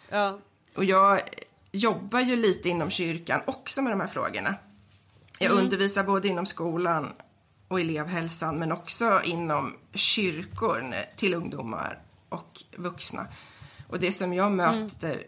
Ja. 0.09 0.39
Och 0.75 0.83
jag 0.85 1.19
jobbar 1.71 2.19
ju 2.19 2.35
lite 2.35 2.69
inom 2.69 2.89
kyrkan 2.91 3.41
också 3.47 3.81
med 3.81 3.91
de 3.93 3.99
här 3.99 4.07
frågorna. 4.07 4.55
Jag 5.39 5.51
Mm. 5.51 5.63
undervisar 5.63 6.03
både 6.03 6.27
inom 6.27 6.45
skolan 6.45 7.13
och 7.67 7.79
elevhälsan 7.79 8.59
men 8.59 8.71
också 8.71 9.21
inom 9.23 9.77
kyrkor 9.93 10.83
till 11.15 11.33
ungdomar 11.33 12.01
och 12.29 12.63
vuxna. 12.77 13.27
Och 13.89 13.99
det 13.99 14.11
som 14.11 14.33
jag 14.33 14.51
möter 14.51 15.23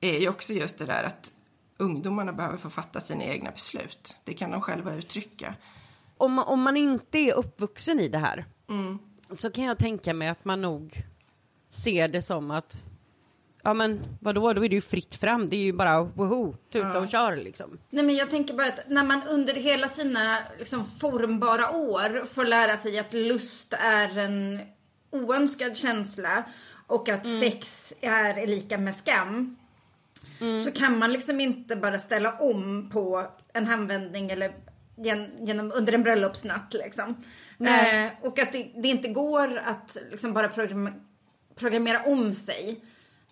är 0.00 0.18
ju 0.18 0.28
också 0.28 0.52
just 0.52 0.78
det 0.78 0.84
där 0.84 1.04
att 1.04 1.32
ungdomarna 1.76 2.32
behöver 2.32 2.56
få 2.56 2.70
fatta 2.70 3.00
sina 3.00 3.24
egna 3.24 3.50
beslut. 3.50 4.16
Det 4.24 4.34
kan 4.34 4.50
de 4.50 4.60
själva 4.60 4.94
uttrycka. 4.94 5.54
Om, 6.16 6.32
man, 6.32 6.44
om 6.46 6.62
man 6.62 6.76
inte 6.76 7.18
är 7.18 7.34
uppvuxen 7.34 8.00
i 8.00 8.08
det 8.08 8.18
här 8.18 8.44
Mm. 8.68 8.98
så 9.30 9.50
kan 9.50 9.64
jag 9.64 9.78
tänka 9.78 10.14
mig 10.14 10.28
att 10.28 10.44
man 10.44 10.60
nog 10.60 11.02
ser 11.70 12.08
det 12.08 12.22
som 12.22 12.50
att 12.50 12.86
ja 13.62 13.74
men 13.74 14.00
vadå, 14.20 14.52
då 14.52 14.64
är 14.64 14.68
det 14.68 14.74
ju 14.74 14.80
fritt 14.80 15.14
fram. 15.14 15.48
Det 15.50 15.56
är 15.56 15.60
ju 15.60 15.72
bara 15.72 16.02
woho, 16.02 16.54
tuta 16.72 16.98
och 16.98 17.08
kör 17.08 17.36
liksom. 17.36 17.78
Nej 17.90 18.04
men 18.04 18.14
jag 18.14 18.30
tänker 18.30 18.54
bara 18.54 18.66
att 18.66 18.80
när 18.88 19.04
man 19.04 19.22
under 19.22 19.54
hela 19.54 19.88
sina 19.88 20.38
liksom, 20.58 20.86
formbara 20.86 21.70
år 21.70 22.24
får 22.24 22.44
lära 22.44 22.76
sig 22.76 22.98
att 22.98 23.12
lust 23.12 23.72
är 23.72 24.18
en 24.18 24.60
oönskad 25.10 25.76
känsla 25.76 26.44
och 26.86 27.08
att 27.08 27.26
sex 27.26 27.92
är 28.00 28.46
lika 28.46 28.78
med 28.78 28.94
skam. 28.94 29.56
Så 30.64 30.70
kan 30.70 30.98
man 30.98 31.12
liksom 31.12 31.40
inte 31.40 31.76
bara 31.76 31.98
ställa 31.98 32.32
om 32.32 32.90
på 32.92 33.26
en 33.52 33.66
handvändning 33.66 34.30
eller 34.30 34.54
gen, 34.96 35.30
genom, 35.40 35.72
under 35.74 35.92
en 35.92 36.02
bröllopsnatt 36.02 36.74
liksom. 36.74 37.24
Eh, 37.60 38.12
och 38.22 38.38
att 38.38 38.52
det, 38.52 38.70
det 38.82 38.88
inte 38.88 39.08
går 39.08 39.56
att 39.64 39.96
liksom 40.10 40.32
bara 40.32 40.48
program, 40.48 40.90
programmera 41.56 42.02
om 42.02 42.34
sig. 42.34 42.80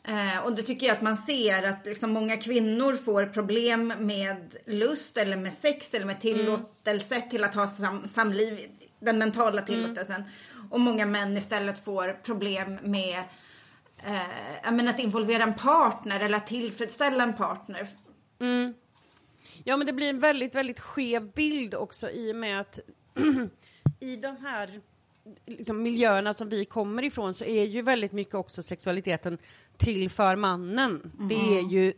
Eh, 0.04 0.44
och 0.44 0.56
det 0.56 0.62
tycker 0.62 0.86
jag 0.86 0.96
att 0.96 1.02
man 1.02 1.16
ser 1.16 1.62
att 1.62 1.86
liksom 1.86 2.10
många 2.10 2.36
kvinnor 2.36 2.96
får 2.96 3.26
problem 3.26 3.92
med 3.98 4.56
lust 4.66 5.16
eller 5.16 5.36
med 5.36 5.52
sex 5.52 5.94
eller 5.94 6.06
med 6.06 6.20
tillåtelse 6.20 7.20
till 7.30 7.44
att 7.44 7.54
ha 7.54 7.66
sam, 7.66 8.08
samliv, 8.08 8.58
den 9.00 9.18
mentala 9.18 9.62
tillåtelsen. 9.62 10.24
Och 10.70 10.80
många 10.80 11.06
män 11.06 11.36
istället 11.36 11.84
får 11.84 12.20
problem 12.22 12.78
med 12.82 13.22
eh, 14.06 14.72
menar, 14.72 14.90
att 14.90 14.98
involvera 14.98 15.42
en 15.42 15.54
partner 15.54 16.20
eller 16.20 16.36
att 16.36 16.46
tillfredsställa 16.46 17.22
en 17.22 17.34
partner. 17.34 17.88
Ja 19.64 19.76
men 19.76 19.86
det 19.86 19.92
blir 19.92 20.08
en 20.08 20.18
väldigt, 20.18 20.54
väldigt 20.54 20.80
skev 20.80 21.32
bild 21.32 21.74
också 21.74 22.10
i 22.10 22.32
och 22.32 22.36
med 22.36 22.60
att 22.60 22.80
i 24.00 24.16
de 24.16 24.36
här 24.36 24.80
liksom, 25.46 25.82
miljöerna 25.82 26.34
som 26.34 26.48
vi 26.48 26.64
kommer 26.64 27.04
ifrån 27.04 27.34
så 27.34 27.44
är 27.44 27.64
ju 27.64 27.82
väldigt 27.82 28.12
mycket 28.12 28.34
också 28.34 28.62
sexualiteten 28.62 29.38
till 29.76 30.10
för 30.10 30.36
mannen. 30.36 31.12
Det 31.28 31.58
är 31.58 31.70
ju 31.70 31.92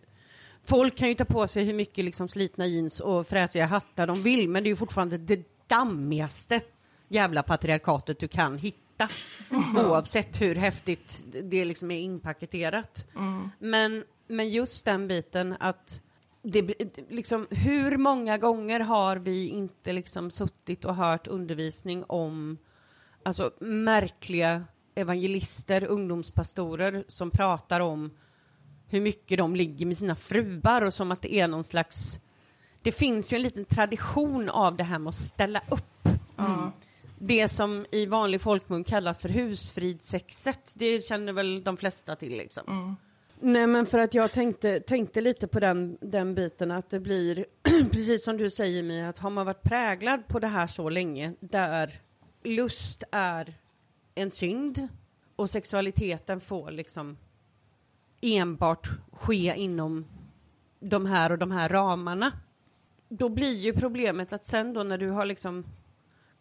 Folk 0.66 0.96
kan 0.96 1.08
ju 1.08 1.14
ta 1.14 1.24
på 1.24 1.46
sig 1.46 1.64
hur 1.64 1.74
mycket 1.74 2.04
liksom 2.04 2.28
slitna 2.28 2.66
jeans 2.66 3.00
och 3.00 3.26
fräsiga 3.26 3.66
hattar 3.66 4.06
de 4.06 4.22
vill 4.22 4.48
men 4.48 4.62
det 4.62 4.66
är 4.66 4.70
ju 4.70 4.76
fortfarande 4.76 5.18
det 5.18 5.48
dammigaste 5.66 6.60
jävla 7.08 7.42
patriarkatet 7.42 8.18
du 8.18 8.28
kan 8.28 8.58
hitta. 8.58 8.83
Oavsett 9.76 10.40
hur 10.40 10.54
häftigt 10.54 11.24
det 11.42 11.64
liksom 11.64 11.90
är 11.90 12.00
inpaketerat. 12.00 13.06
Men, 13.58 14.04
men 14.28 14.50
just 14.50 14.84
den 14.84 15.08
biten 15.08 15.56
att 15.60 16.02
det, 16.42 16.62
liksom, 17.08 17.46
hur 17.50 17.96
många 17.96 18.38
gånger 18.38 18.80
har 18.80 19.16
vi 19.16 19.48
inte 19.48 19.92
liksom 19.92 20.30
suttit 20.30 20.84
och 20.84 20.94
hört 20.94 21.26
undervisning 21.26 22.04
om 22.04 22.58
alltså, 23.22 23.50
märkliga 23.60 24.64
evangelister, 24.94 25.84
ungdomspastorer 25.84 27.04
som 27.08 27.30
pratar 27.30 27.80
om 27.80 28.10
hur 28.88 29.00
mycket 29.00 29.38
de 29.38 29.56
ligger 29.56 29.86
med 29.86 29.98
sina 29.98 30.14
fruar 30.14 30.82
och 30.82 30.94
som 30.94 31.12
att 31.12 31.22
det 31.22 31.34
är 31.34 31.48
någon 31.48 31.64
slags... 31.64 32.20
Det 32.82 32.92
finns 32.92 33.32
ju 33.32 33.36
en 33.36 33.42
liten 33.42 33.64
tradition 33.64 34.48
av 34.48 34.76
det 34.76 34.84
här 34.84 34.98
med 34.98 35.08
att 35.08 35.14
ställa 35.14 35.62
upp. 35.70 36.08
Det 37.26 37.48
som 37.48 37.86
i 37.90 38.06
vanlig 38.06 38.40
folkmun 38.40 38.84
kallas 38.84 39.22
för 39.22 39.28
husfridsexet, 39.28 40.72
det 40.76 41.04
känner 41.04 41.32
väl 41.32 41.64
de 41.64 41.76
flesta 41.76 42.16
till 42.16 42.36
liksom. 42.36 42.96
Nej 43.40 43.66
men 43.66 43.86
för 43.86 43.98
att 43.98 44.14
jag 44.14 44.32
tänkte, 44.32 44.80
tänkte 44.80 45.20
lite 45.20 45.46
på 45.46 45.60
den, 45.60 45.98
den 46.00 46.34
biten 46.34 46.70
att 46.70 46.90
det 46.90 47.00
blir, 47.00 47.46
precis 47.90 48.24
som 48.24 48.36
du 48.36 48.50
säger 48.50 48.82
Mia, 48.82 49.08
att 49.08 49.18
har 49.18 49.30
man 49.30 49.46
varit 49.46 49.62
präglad 49.62 50.28
på 50.28 50.38
det 50.38 50.46
här 50.46 50.66
så 50.66 50.88
länge 50.88 51.34
där 51.40 52.00
lust 52.42 53.02
är 53.10 53.54
en 54.14 54.30
synd 54.30 54.88
och 55.36 55.50
sexualiteten 55.50 56.40
får 56.40 56.70
liksom 56.70 57.16
enbart 58.20 58.90
ske 59.12 59.54
inom 59.56 60.06
de 60.80 61.06
här 61.06 61.32
och 61.32 61.38
de 61.38 61.50
här 61.50 61.68
ramarna. 61.68 62.32
Då 63.08 63.28
blir 63.28 63.56
ju 63.56 63.72
problemet 63.72 64.32
att 64.32 64.44
sen 64.44 64.72
då 64.72 64.82
när 64.82 64.98
du 64.98 65.10
har 65.10 65.24
liksom 65.24 65.64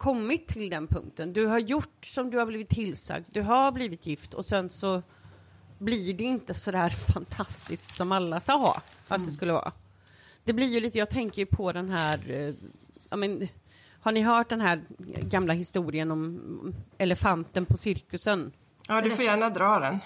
kommit 0.03 0.47
till 0.47 0.69
den 0.69 0.87
punkten, 0.87 1.33
du 1.33 1.45
har 1.45 1.59
gjort 1.59 2.05
som 2.05 2.31
du 2.31 2.37
har 2.37 2.45
blivit 2.45 2.69
tillsagd, 2.69 3.25
du 3.29 3.41
har 3.41 3.71
blivit 3.71 4.05
gift 4.05 4.33
och 4.33 4.45
sen 4.45 4.69
så 4.69 5.01
blir 5.77 6.13
det 6.13 6.23
inte 6.23 6.53
så 6.53 6.71
där 6.71 6.89
fantastiskt 7.13 7.95
som 7.95 8.11
alla 8.11 8.39
sa 8.39 8.81
att 9.07 9.25
det 9.25 9.31
skulle 9.31 9.53
vara. 9.53 9.71
Det 10.43 10.53
blir 10.53 10.67
ju 10.67 10.79
lite, 10.79 10.97
jag 10.97 11.09
tänker 11.09 11.41
ju 11.41 11.45
på 11.45 11.71
den 11.71 11.89
här, 11.89 12.19
eh, 12.31 12.53
ja 13.09 13.17
men, 13.17 13.47
har 13.99 14.11
ni 14.11 14.21
hört 14.21 14.49
den 14.49 14.61
här 14.61 14.81
gamla 15.21 15.53
historien 15.53 16.11
om 16.11 16.75
elefanten 16.97 17.65
på 17.65 17.77
cirkusen? 17.77 18.51
Ja, 18.87 19.01
du 19.01 19.09
får 19.09 19.25
gärna 19.25 19.49
dra 19.49 19.79
den. 19.79 19.99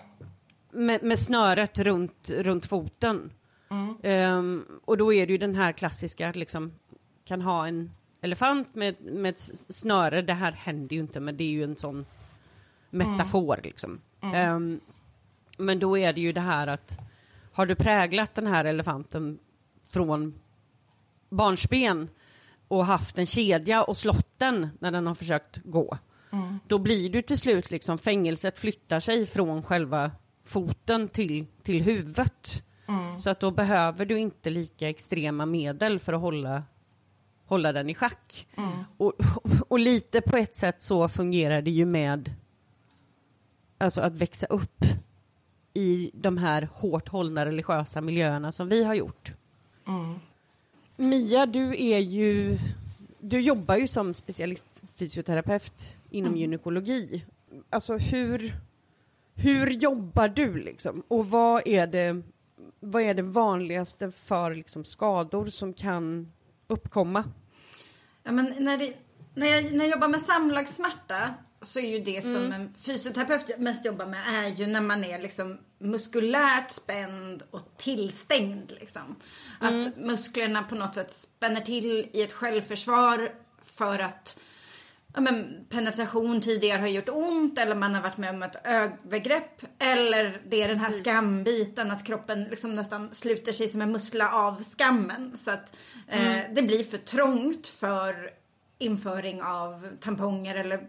med, 0.72 1.04
med 1.04 1.20
snöret 1.20 1.80
runt, 1.80 2.30
runt 2.30 2.66
foten. 2.66 3.32
Ehm, 4.04 4.66
och 4.86 4.98
då 4.98 5.14
är 5.14 5.26
det 5.28 5.32
ju 5.32 5.38
den 5.38 5.56
här 5.56 5.72
klassiska, 5.72 6.32
liksom, 6.32 6.74
kan 7.26 7.42
ha 7.42 7.68
en 7.68 7.92
elefant 8.22 8.76
med, 8.76 8.96
med 9.02 9.30
ett 9.30 9.40
snöre. 9.70 10.22
Det 10.22 10.34
här 10.34 10.52
händer 10.52 10.96
ju 10.96 11.02
inte, 11.02 11.20
men 11.20 11.38
det 11.38 11.44
är 11.44 11.50
ju 11.50 11.64
en 11.64 11.76
sån 11.76 12.06
metafor 12.90 13.60
liksom. 13.64 14.02
Ehm, 14.34 14.80
men 15.58 15.80
då 15.80 15.98
är 15.98 16.14
det 16.14 16.22
ju 16.22 16.32
det 16.32 16.42
här 16.42 16.68
att 16.68 17.00
har 17.52 17.66
du 17.66 17.76
präglat 17.76 18.36
den 18.36 18.48
här 18.48 18.66
elefanten 18.66 19.40
från 19.88 20.34
barnsben 21.30 22.10
och 22.68 22.86
haft 22.86 23.18
en 23.18 23.26
kedja 23.26 23.84
och 23.84 23.98
slått 23.98 24.40
den 24.40 24.70
när 24.80 24.92
den 24.92 25.08
har 25.08 25.16
försökt 25.16 25.58
gå. 25.64 25.98
Då 26.68 26.78
blir 26.80 27.10
du 27.10 27.22
till 27.22 27.38
slut 27.38 27.72
liksom, 27.72 27.98
fängelset 27.98 28.60
flyttar 28.60 29.00
sig 29.00 29.26
från 29.26 29.64
själva 29.64 30.12
foten 30.46 31.08
till, 31.10 31.46
till 31.64 31.82
huvudet. 31.82 32.64
Så 33.20 33.30
att 33.30 33.40
då 33.40 33.52
behöver 33.52 34.06
du 34.06 34.20
inte 34.20 34.50
lika 34.50 34.90
extrema 34.90 35.46
medel 35.46 36.00
för 36.00 36.14
att 36.14 36.22
hålla, 36.22 36.64
hålla 37.48 37.74
den 37.74 37.90
i 37.90 37.96
schack. 37.96 38.48
Och, 38.98 39.14
och 39.68 39.80
lite 39.80 40.22
på 40.22 40.38
ett 40.38 40.56
sätt 40.56 40.82
så 40.82 41.10
fungerar 41.10 41.62
det 41.62 41.72
ju 41.72 41.86
med 41.86 42.34
alltså 43.78 44.02
att 44.02 44.16
växa 44.16 44.46
upp 44.46 44.86
i 45.74 46.12
de 46.14 46.38
här 46.38 46.70
hårt 46.74 47.10
hållna 47.10 47.46
religiösa 47.46 48.02
miljöerna 48.02 48.52
som 48.52 48.70
vi 48.70 48.84
har 48.84 48.94
gjort. 48.94 49.34
Mia, 50.96 51.46
du 51.46 51.84
är 51.84 52.00
ju 52.00 52.58
du 53.20 53.40
jobbar 53.40 53.76
ju 53.76 53.88
som 53.88 54.14
specialistfysioterapeut 54.14 55.98
inom 56.10 56.38
gynekologi. 56.38 57.26
Alltså 57.70 57.98
hur, 57.98 58.56
hur 59.36 59.70
jobbar 59.70 60.28
du 60.28 60.54
liksom? 60.60 61.04
Och 61.08 61.30
vad 61.30 61.68
är 61.68 61.88
det, 61.88 62.22
vad 62.80 63.02
är 63.02 63.14
det 63.14 63.22
vanligaste 63.22 64.12
för 64.12 64.56
liksom 64.56 64.84
skador 64.86 65.46
som 65.46 65.74
kan 65.74 66.32
uppkomma? 66.68 67.24
Ja, 68.24 68.32
men 68.32 68.54
när, 68.60 68.78
det, 68.78 68.94
när, 69.34 69.48
jag, 69.48 69.64
när 69.64 69.86
jag 69.86 69.92
jobbar 69.92 70.08
med 70.08 70.22
samlagssmärta 70.22 71.34
så 71.62 71.80
är 71.80 71.90
ju 71.90 72.00
det 72.00 72.22
som 72.22 72.52
en 72.52 72.74
fysioterapeut 72.82 73.60
mest 73.60 73.86
jobbar 73.86 74.06
med 74.06 74.46
är 74.46 74.48
ju 74.48 74.68
när 74.68 74.82
man 74.82 75.04
är 75.04 75.20
liksom 75.20 75.58
muskulärt 75.80 76.72
spänd 76.72 77.44
och 77.52 77.78
tillstängd 77.78 78.72
liksom. 78.80 79.16
Att 79.60 79.98
musklerna 79.98 80.64
på 80.64 80.76
något 80.76 80.96
sätt 80.96 81.12
spänner 81.12 81.62
till 81.62 82.10
i 82.14 82.22
ett 82.22 82.34
självförsvar 82.34 83.32
för 83.64 84.00
att 84.00 84.40
ja, 85.18 85.22
men, 85.22 85.66
penetration 85.70 86.42
tidigare 86.42 86.80
har 86.80 86.88
gjort 86.88 87.10
ont 87.10 87.58
eller 87.58 87.76
man 87.76 87.96
har 87.96 88.02
varit 88.02 88.18
med 88.18 88.30
om 88.30 88.44
ett 88.44 88.56
övergrepp 88.64 89.62
eller 89.80 90.42
det 90.48 90.64
är 90.64 90.68
den 90.68 90.78
här 90.78 90.92
skambiten 90.92 91.92
att 91.92 92.06
kroppen 92.06 92.44
liksom 92.44 92.76
nästan 92.76 93.14
sluter 93.16 93.54
sig 93.54 93.70
som 93.70 93.82
en 93.82 93.92
mussla 93.92 94.32
av 94.32 94.64
skammen 94.64 95.38
så 95.38 95.52
att 95.52 95.76
eh, 96.08 96.40
det 96.56 96.62
blir 96.62 96.84
för 96.84 96.98
trångt 96.98 97.68
för 97.68 98.30
införing 98.78 99.42
av 99.42 99.88
tamponger 100.00 100.56
eller 100.56 100.80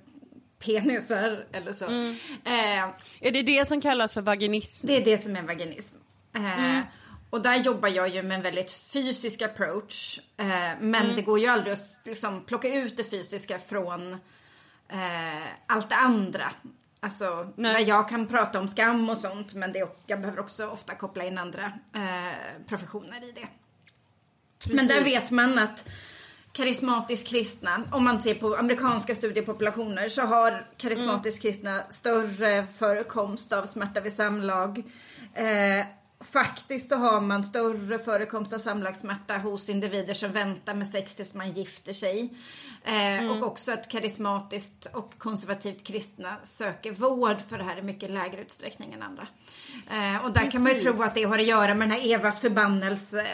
penisar 0.58 1.44
eller 1.52 1.72
så. 1.72 1.84
Eh, 1.84 2.84
Är 3.20 3.32
det 3.32 3.42
det 3.42 3.68
som 3.68 3.80
kallas 3.80 4.14
för 4.14 4.22
vaginism? 4.22 4.86
det 4.86 4.96
är 4.96 5.04
det 5.04 5.18
som 5.18 5.36
är 5.36 5.42
vaginism. 5.42 5.96
Eh, 6.34 6.78
Och 7.30 7.42
där 7.42 7.56
jobbar 7.56 7.88
jag 7.88 8.08
ju 8.08 8.22
med 8.22 8.36
en 8.36 8.42
väldigt 8.42 8.72
fysisk 8.72 9.42
approach. 9.42 10.20
Eh, 10.36 10.46
men 10.80 11.16
det 11.16 11.22
går 11.22 11.38
ju 11.38 11.46
aldrig 11.46 11.72
att 11.72 12.00
liksom, 12.04 12.44
plocka 12.44 12.74
ut 12.74 12.96
det 12.96 13.04
fysiska 13.04 13.58
från 13.58 14.12
eh, 14.88 15.46
allt 15.66 15.88
det 15.88 15.96
andra. 15.96 16.52
Alltså, 17.00 17.52
Nej. 17.56 17.72
där 17.72 17.80
jag 17.80 18.08
kan 18.08 18.26
prata 18.26 18.58
om 18.58 18.68
skam 18.68 19.10
och 19.10 19.18
sånt 19.18 19.54
men 19.54 19.72
det, 19.72 19.88
jag 20.06 20.20
behöver 20.20 20.40
också 20.40 20.66
ofta 20.66 20.94
koppla 20.94 21.24
in 21.24 21.38
andra 21.38 21.72
eh, 21.94 22.66
professioner 22.68 23.24
i 23.24 23.32
det. 23.32 23.48
Men 24.74 24.86
där 24.86 25.04
vet 25.04 25.30
man 25.30 25.58
att 25.58 25.88
karismatiskt 26.52 27.28
kristna, 27.28 27.84
om 27.92 28.04
man 28.04 28.20
ser 28.20 28.34
på 28.34 28.56
amerikanska 28.56 29.14
studiepopulationer 29.14 30.08
så 30.08 30.22
har 30.22 30.66
karismatiskt 30.76 31.42
kristna 31.42 31.82
större 31.90 32.66
förekomst 32.66 33.52
av 33.52 33.66
smärta 33.66 34.00
vid 34.00 34.12
samlag. 34.12 34.78
Eh, 35.34 35.86
faktiskt 36.20 36.88
så 36.90 36.96
har 36.96 37.20
man 37.20 37.44
större 37.44 37.98
förekomst 37.98 38.52
av 38.52 38.58
samlagssmärta 38.58 39.38
hos 39.38 39.68
individer 39.68 40.14
som 40.14 40.32
väntar 40.32 40.74
med 40.74 40.88
sex 40.88 41.14
tills 41.14 41.34
man 41.34 41.52
gifter 41.52 41.92
sig. 41.92 42.34
Eh, 42.84 43.30
Och 43.30 43.42
också 43.46 43.72
att 43.72 43.88
karismatiskt 43.88 44.86
och 44.92 45.12
konservativt 45.18 45.84
kristna 45.86 46.36
söker 46.44 46.92
vård 46.92 47.36
för 47.48 47.58
det 47.58 47.64
här 47.64 47.76
i 47.78 47.82
mycket 47.82 48.10
lägre 48.10 48.40
utsträckning 48.42 48.92
än 48.92 49.02
andra. 49.02 49.26
Eh, 49.90 50.24
och 50.24 50.32
där 50.32 50.50
kan 50.50 50.62
man 50.62 50.72
ju 50.72 50.78
Precis. 50.78 50.96
tro 50.96 51.02
att 51.02 51.14
det 51.14 51.24
har 51.24 51.38
att 51.38 51.44
göra 51.46 51.74
med 51.74 51.88
den 51.88 51.98
här 51.98 52.12
Evas 52.14 52.40
förbannelse 52.40 53.26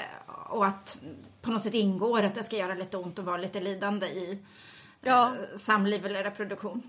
och 0.49 0.67
att 0.67 1.01
på 1.43 1.51
något 1.51 1.63
sätt 1.63 1.75
ingår 1.75 2.23
att 2.23 2.35
det 2.35 2.43
ska 2.43 2.57
göra 2.57 2.75
lite 2.75 2.97
ont 2.97 3.19
och 3.19 3.25
vara 3.25 3.37
lite 3.37 3.61
lidande 3.61 4.07
i 4.07 4.39
Ja. 5.01 5.27
eh, 5.53 5.59
samliv 5.59 6.07
eller 6.07 6.23
reproduktion. 6.25 6.83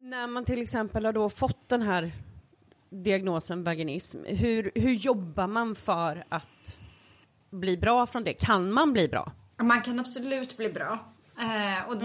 När 0.00 0.26
man 0.26 0.44
till 0.44 0.62
exempel 0.62 1.04
har 1.04 1.12
då 1.12 1.28
fått 1.28 1.68
den 1.68 1.82
här 1.82 2.12
diagnosen 2.90 3.64
vaginism, 3.64 4.18
hur, 4.24 4.70
hur 4.74 4.92
jobbar 4.92 5.46
man 5.46 5.74
för 5.74 6.24
att 6.28 6.78
bli 7.50 7.76
bra 7.76 8.06
från 8.06 8.24
det? 8.24 8.32
Kan 8.32 8.72
man 8.72 8.92
bli 8.92 9.08
bra? 9.08 9.32
Man 9.62 9.82
kan 9.82 10.00
absolut 10.00 10.56
bli 10.56 10.68
bra. 10.68 10.98
Eh, 11.38 11.88
och 11.88 11.96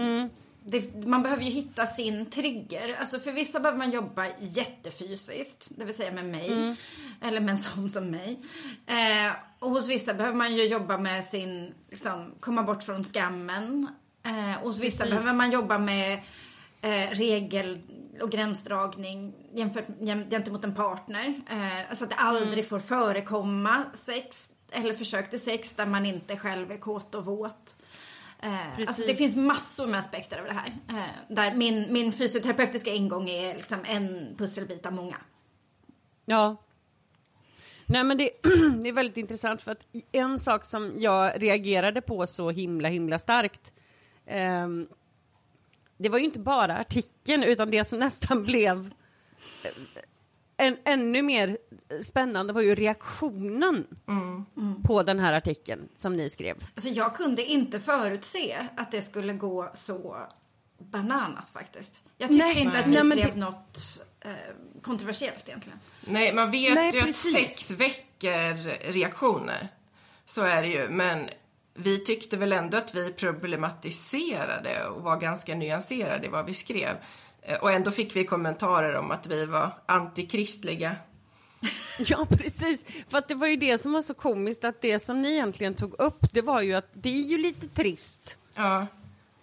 det, 0.64 1.06
man 1.06 1.22
behöver 1.22 1.42
ju 1.42 1.50
hitta 1.50 1.86
sin 1.86 2.26
trigger. 2.26 2.96
Alltså 3.00 3.18
för 3.18 3.32
vissa 3.32 3.60
behöver 3.60 3.78
man 3.78 3.90
jobba 3.90 4.26
jättefysiskt, 4.40 5.68
det 5.70 5.84
vill 5.84 5.94
säga 5.94 6.12
med 6.12 6.24
mig. 6.24 6.76
Eller 7.20 7.40
med 7.40 7.50
en 7.50 7.58
sån 7.58 7.90
som 7.90 8.10
mig. 8.10 8.40
Eh, 8.86 9.32
och 9.58 9.70
hos 9.70 9.88
vissa 9.88 10.14
behöver 10.14 10.36
man 10.36 10.54
ju 10.54 10.64
jobba 10.64 10.98
med 10.98 11.24
sin, 11.24 11.74
liksom, 11.90 12.34
komma 12.40 12.62
bort 12.62 12.82
från 12.82 13.04
skammen. 13.04 13.88
Eh, 14.22 14.62
och 14.62 14.68
hos 14.68 14.80
vissa 14.80 15.04
Precis. 15.04 15.10
behöver 15.10 15.38
man 15.38 15.50
jobba 15.50 15.78
med 15.78 16.20
eh, 16.80 17.10
regel 17.10 17.78
och 18.20 18.30
gränsdragning 18.30 19.34
jämfört, 19.54 19.84
jäm, 20.00 20.30
gentemot 20.30 20.64
en 20.64 20.74
partner. 20.74 21.42
Eh, 21.50 21.88
alltså 21.88 22.04
att 22.04 22.10
det 22.10 22.16
aldrig 22.16 22.68
får 22.68 22.78
förekomma 22.78 23.84
sex 23.94 24.50
eller 24.70 24.94
försök 24.94 25.30
till 25.30 25.40
sex 25.40 25.74
där 25.74 25.86
man 25.86 26.06
inte 26.06 26.36
själv 26.36 26.70
är 26.70 26.76
kåt 26.76 27.14
och 27.14 27.24
våt. 27.24 27.76
Eh, 28.42 28.88
alltså 28.88 29.06
det 29.06 29.14
finns 29.14 29.36
massor 29.36 29.86
med 29.86 29.98
aspekter 29.98 30.38
av 30.38 30.44
det 30.44 30.52
här. 30.52 30.72
Eh, 30.88 31.34
där 31.34 31.54
min, 31.54 31.92
min 31.92 32.12
fysioterapeutiska 32.12 32.90
ingång 32.90 33.28
är 33.28 33.56
liksom 33.56 33.78
en 33.84 34.34
pusselbit 34.38 34.86
av 34.86 34.92
många. 34.92 35.16
Ja. 36.24 36.56
Nej 37.86 38.04
men 38.04 38.18
det, 38.18 38.30
det 38.82 38.88
är 38.88 38.92
väldigt 38.92 39.16
intressant 39.16 39.62
för 39.62 39.72
att 39.72 39.86
en 40.12 40.38
sak 40.38 40.64
som 40.64 40.94
jag 40.96 41.42
reagerade 41.42 42.00
på 42.00 42.26
så 42.26 42.50
himla 42.50 42.88
himla 42.88 43.18
starkt 43.18 43.72
ehm, 44.26 44.88
det 45.96 46.08
var 46.08 46.18
ju 46.18 46.24
inte 46.24 46.38
bara 46.38 46.78
artikeln 46.78 47.42
utan 47.42 47.70
det 47.70 47.84
som 47.84 47.98
nästan 47.98 48.42
blev 48.44 48.94
eh, 49.64 49.70
en, 50.60 50.76
ännu 50.84 51.22
mer 51.22 51.58
spännande 52.04 52.52
var 52.52 52.60
ju 52.62 52.74
reaktionen 52.74 53.86
på 54.86 55.02
den 55.02 55.18
här 55.18 55.32
artikeln 55.32 55.88
som 55.96 56.12
ni 56.12 56.30
skrev. 56.30 56.56
Alltså 56.74 56.88
jag 56.90 57.16
kunde 57.16 57.44
inte 57.44 57.80
förutse 57.80 58.68
att 58.76 58.90
det 58.90 59.02
skulle 59.02 59.32
gå 59.32 59.70
så 59.74 60.16
bananas 60.78 61.52
faktiskt. 61.52 62.02
Jag 62.18 62.30
tyckte 62.30 62.44
Nej. 62.46 62.58
inte 62.62 62.78
att 62.78 62.86
vi 62.86 63.02
Nej, 63.02 63.18
skrev 63.18 63.34
det- 63.34 63.40
något 63.40 63.78
eh, 64.20 64.30
kontroversiellt 64.82 65.48
egentligen. 65.48 65.78
Nej, 66.00 66.34
man 66.34 66.50
vet 66.50 66.74
Nej, 66.74 66.94
ju 66.94 67.02
precis. 67.02 67.34
att 67.34 67.40
sex 67.42 67.70
väcker 67.70 68.54
reaktioner. 68.92 69.68
Så 70.26 70.42
är 70.42 70.62
det 70.62 70.68
ju, 70.68 70.88
men 70.88 71.28
vi 71.74 71.98
tyckte 72.04 72.36
väl 72.36 72.52
ändå 72.52 72.76
att 72.78 72.94
vi 72.94 73.12
problematiserade 73.12 74.86
och 74.86 75.02
var 75.02 75.16
ganska 75.16 75.54
nyanserade 75.54 76.26
i 76.26 76.28
vad 76.28 76.46
vi 76.46 76.54
skrev. 76.54 76.96
Eh, 77.42 77.58
Och 77.62 77.72
ändå 77.72 77.90
fick 77.90 78.16
vi 78.16 78.24
kommentarer 78.24 78.94
om 78.94 79.10
att 79.10 79.26
vi 79.26 79.46
var 79.46 79.70
antikristliga. 79.86 80.96
Ja, 81.98 82.26
precis. 82.30 82.84
För 83.08 83.18
att 83.18 83.28
det 83.28 83.34
var 83.34 83.46
ju 83.46 83.56
det 83.56 83.78
som 83.78 83.92
var 83.92 84.02
så 84.02 84.14
komiskt 84.14 84.64
att 84.64 84.80
det 84.82 85.00
som 85.00 85.22
ni 85.22 85.32
egentligen 85.32 85.74
tog 85.74 85.94
upp, 86.00 86.26
det 86.32 86.42
var 86.42 86.60
ju 86.60 86.74
att 86.74 86.88
det 86.92 87.08
är 87.08 87.22
ju 87.26 87.38
lite 87.38 87.68
trist 87.68 88.36
Ja, 88.54 88.86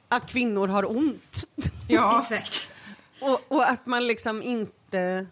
att 0.07 0.27
kvinnor 0.29 0.67
har 0.67 0.91
ont. 0.97 1.43
ja, 1.87 2.19
Exakt. 2.21 2.67
och, 3.21 3.41
och 3.47 3.69
att 3.69 3.85
man 3.85 4.07
liksom 4.07 4.43
inte... 4.43 5.27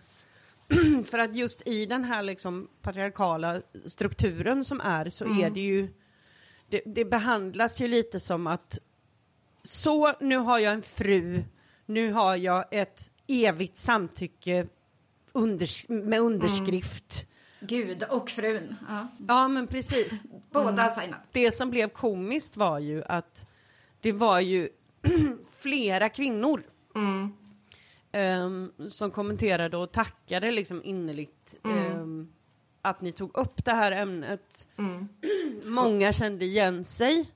För 1.09 1.19
att 1.19 1.35
just 1.35 1.67
i 1.67 1.85
den 1.85 2.03
här 2.03 2.23
liksom 2.23 2.67
patriarkala 2.81 3.61
strukturen 3.85 4.63
som 4.63 4.81
är 4.81 5.09
så 5.09 5.25
är 5.41 5.49
det 5.49 5.59
ju... 5.59 5.93
Det, 6.69 6.81
det 6.85 7.05
behandlas 7.05 7.81
ju 7.81 7.87
lite 7.87 8.19
som 8.19 8.47
att 8.47 8.79
så, 9.63 10.13
nu 10.19 10.37
har 10.37 10.59
jag 10.59 10.73
en 10.73 10.81
fru, 10.81 11.43
nu 11.85 12.11
har 12.11 12.35
jag 12.35 12.65
ett 12.71 13.11
evigt 13.27 13.77
samtycke 13.77 14.67
unders 15.31 15.85
med 15.89 16.19
underskrift. 16.19 17.27
Gud 17.59 18.03
och 18.03 18.29
frun. 18.29 18.75
Ja. 18.87 19.07
Ja, 19.27 19.47
men 19.47 19.67
precis. 19.67 20.13
Båda 20.51 20.83
har 20.83 21.01
signat. 21.01 21.19
Det 21.31 21.51
som 21.51 21.69
blev 21.69 21.89
komiskt 21.89 22.57
var 22.57 22.79
ju 22.79 23.03
att 23.03 23.47
det 24.01 24.11
var 24.11 24.39
ju 24.39 24.69
flera 25.57 26.09
kvinnor 26.09 26.63
ehm, 28.11 28.71
som 28.89 29.11
kommenterade 29.11 29.77
och 29.77 29.91
tackade 29.91 30.51
liksom 30.51 30.83
innerligt 30.83 31.57
ehm, 31.63 32.31
att 32.81 33.01
ni 33.01 33.11
tog 33.11 33.37
upp 33.37 33.65
det 33.65 33.71
här 33.73 33.91
ämnet. 33.91 34.67
Många 35.63 36.13
kände 36.13 36.45
igen 36.45 36.85
sig. 36.85 37.31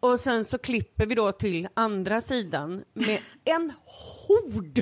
Och 0.00 0.20
sen 0.20 0.44
så 0.44 0.58
klipper 0.58 1.06
vi 1.06 1.14
då 1.14 1.32
till 1.32 1.68
andra 1.74 2.20
sidan 2.20 2.84
med 2.92 3.20
en 3.44 3.72
hord 4.28 4.80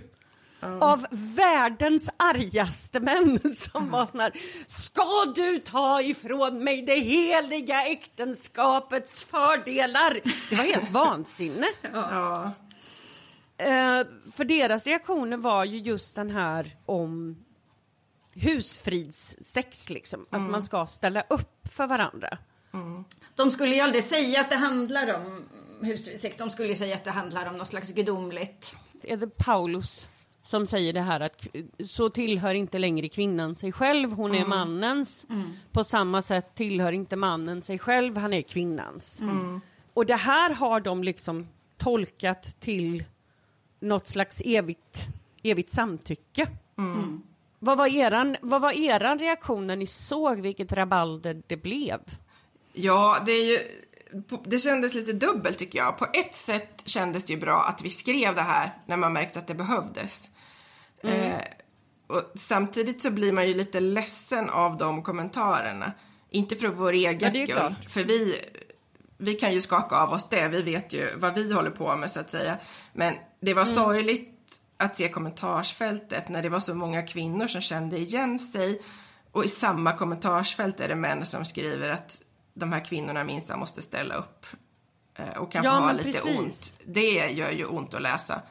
av 0.81 1.07
världens 1.11 2.11
argaste 2.17 3.01
män 3.01 3.41
som 3.57 3.91
var 3.91 4.07
sån 4.07 4.21
här 4.21 4.33
Ska 4.67 5.25
du 5.35 5.59
ta 5.59 6.03
ifrån 6.03 6.65
mig 6.65 6.83
det 6.83 7.01
heliga 7.01 7.85
äktenskapets 7.87 9.25
fördelar? 9.25 10.21
Det 10.51 10.57
var 10.57 10.65
helt 10.65 10.91
vansinne. 10.91 11.67
ja. 11.93 12.53
Eh, 13.59 14.07
för 14.37 14.45
deras 14.45 14.87
reaktioner 14.87 15.37
var 15.37 15.65
ju 15.65 15.79
just 15.79 16.17
den 16.17 16.31
här 16.31 16.77
om 16.87 17.37
husfridssex 18.33 19.91
liksom. 19.91 20.27
Att 20.31 20.43
man 20.43 20.63
ska 20.65 20.87
ställa 20.87 21.23
upp 21.31 21.69
för 21.73 21.87
varandra. 21.87 22.39
De 23.37 23.51
skulle 23.51 23.75
ju 23.75 23.81
aldrig 23.81 24.05
säga 24.05 24.41
att 24.41 24.51
det 24.51 24.57
handlar 24.57 25.15
om 25.15 25.49
husfridssex. 25.81 26.37
De 26.37 26.51
skulle 26.51 26.69
ju 26.69 26.77
säga 26.77 26.95
att 26.95 27.05
det 27.05 27.11
handlar 27.11 27.47
om 27.47 27.57
något 27.57 27.69
slags 27.69 27.93
gudomligt. 27.93 28.77
är 29.03 29.17
det 29.17 29.27
Paulus 29.27 30.09
som 30.43 30.67
säger 30.67 30.93
det 30.93 31.01
här 31.01 31.21
att 31.21 31.47
så 31.85 32.11
tillhör 32.11 32.55
inte 32.55 32.79
längre 32.79 33.09
kvinnan 33.09 33.55
sig 33.55 33.73
själv, 33.73 34.13
hon 34.13 34.35
är 34.35 34.45
mannens. 34.45 35.27
På 35.73 35.85
samma 35.85 36.23
sätt 36.23 36.55
tillhör 36.55 36.93
inte 36.93 37.17
mannen 37.17 37.63
sig 37.63 37.79
själv, 37.79 38.17
han 38.17 38.33
är 38.33 38.43
kvinnans. 38.43 39.23
Och 39.95 40.07
det 40.07 40.17
här 40.17 40.55
har 40.55 40.81
de 40.81 41.05
liksom 41.05 41.49
tolkat 41.79 42.57
till 42.61 43.05
något 43.81 44.09
slags 44.09 44.43
evigt, 44.45 45.07
evigt 45.43 45.71
samtycke. 45.71 46.47
Vad, 47.59 47.79
var 47.79 47.87
eran, 47.87 48.37
vad 48.41 48.63
var 48.63 48.73
eran 48.73 49.19
reaktion 49.19 49.67
när 49.67 49.77
ni 49.77 49.87
såg 49.87 50.41
vilket 50.41 50.73
rabalder 50.73 51.43
det 51.47 51.57
blev? 51.57 52.01
Ja, 52.77 53.23
det 53.27 53.33
är 53.33 53.45
ju... 53.45 53.59
Det 54.45 54.59
kändes 54.59 54.95
lite 54.95 55.13
dubbelt 55.13 55.59
tycker 55.59 55.79
jag. 55.79 55.99
På 55.99 56.07
ett 56.13 56.35
sätt 56.35 56.83
kändes 56.85 57.25
det 57.25 57.33
ju 57.33 57.41
bra 57.41 57.63
att 57.63 57.83
vi 57.83 57.91
skrev 57.91 58.35
det 58.35 58.43
här 58.43 58.79
när 58.87 58.97
man 58.97 59.13
märkte 59.13 59.39
att 59.39 59.47
det 59.47 59.55
behövdes. 59.55 60.31
Eh, 61.03 61.41
och 62.07 62.33
samtidigt 62.35 63.03
så 63.03 63.11
blir 63.11 63.33
man 63.33 63.49
ju 63.49 63.55
lite 63.55 63.81
ledsen 63.81 64.51
av 64.51 64.77
de 64.77 65.03
kommentarerna. 65.03 65.93
Inte 66.31 66.57
för 66.57 66.69
vår 66.69 66.93
egen 66.93 67.35
Ja, 67.35 67.47
skull. 67.47 67.75
För 67.89 68.05
vi, 68.05 68.41
vi 69.19 69.35
kan 69.35 69.53
ju 69.53 69.61
skaka 69.61 69.97
av 69.97 70.13
oss 70.13 70.29
det. 70.29 70.49
Vi 70.49 70.63
vet 70.63 70.93
ju 70.93 71.17
vad 71.17 71.35
vi 71.35 71.53
håller 71.53 71.71
på 71.71 71.97
med 71.97 72.11
så 72.11 72.21
att 72.21 72.31
säga. 72.31 72.59
Men 72.93 73.15
det 73.41 73.55
var 73.55 73.65
sorgligt 73.65 74.61
att 74.77 74.97
se 74.97 75.09
kommentarsfältet 75.09 76.29
när 76.29 76.43
det 76.43 76.49
var 76.49 76.61
så 76.61 76.75
många 76.75 77.03
kvinnor 77.03 77.47
som 77.47 77.61
kände 77.61 77.99
igen 77.99 78.39
sig. 78.39 78.83
Och 79.33 79.45
i 79.45 79.49
samma 79.49 79.93
kommentarsfält 79.93 80.81
är 80.81 80.89
det 80.89 80.95
män 80.95 81.27
som 81.27 81.45
skriver 81.45 81.89
att 81.91 82.21
de 82.57 82.73
här 82.73 82.85
kvinnorna 82.85 83.25
minsann 83.25 83.59
måste 83.59 83.83
ställa 83.83 84.15
upp. 84.15 84.47
eh, 85.19 85.29
Och 85.39 85.53
kan 85.53 85.65
Ja, 85.65 85.71
ha 85.71 85.93
lite 85.93 86.05
precis. 86.05 86.25
ont. 86.39 86.79
Det 86.85 87.11
gör 87.31 87.51
ju 87.51 87.65
ont 87.67 87.95
att 87.95 88.03
läsa. 88.03 88.43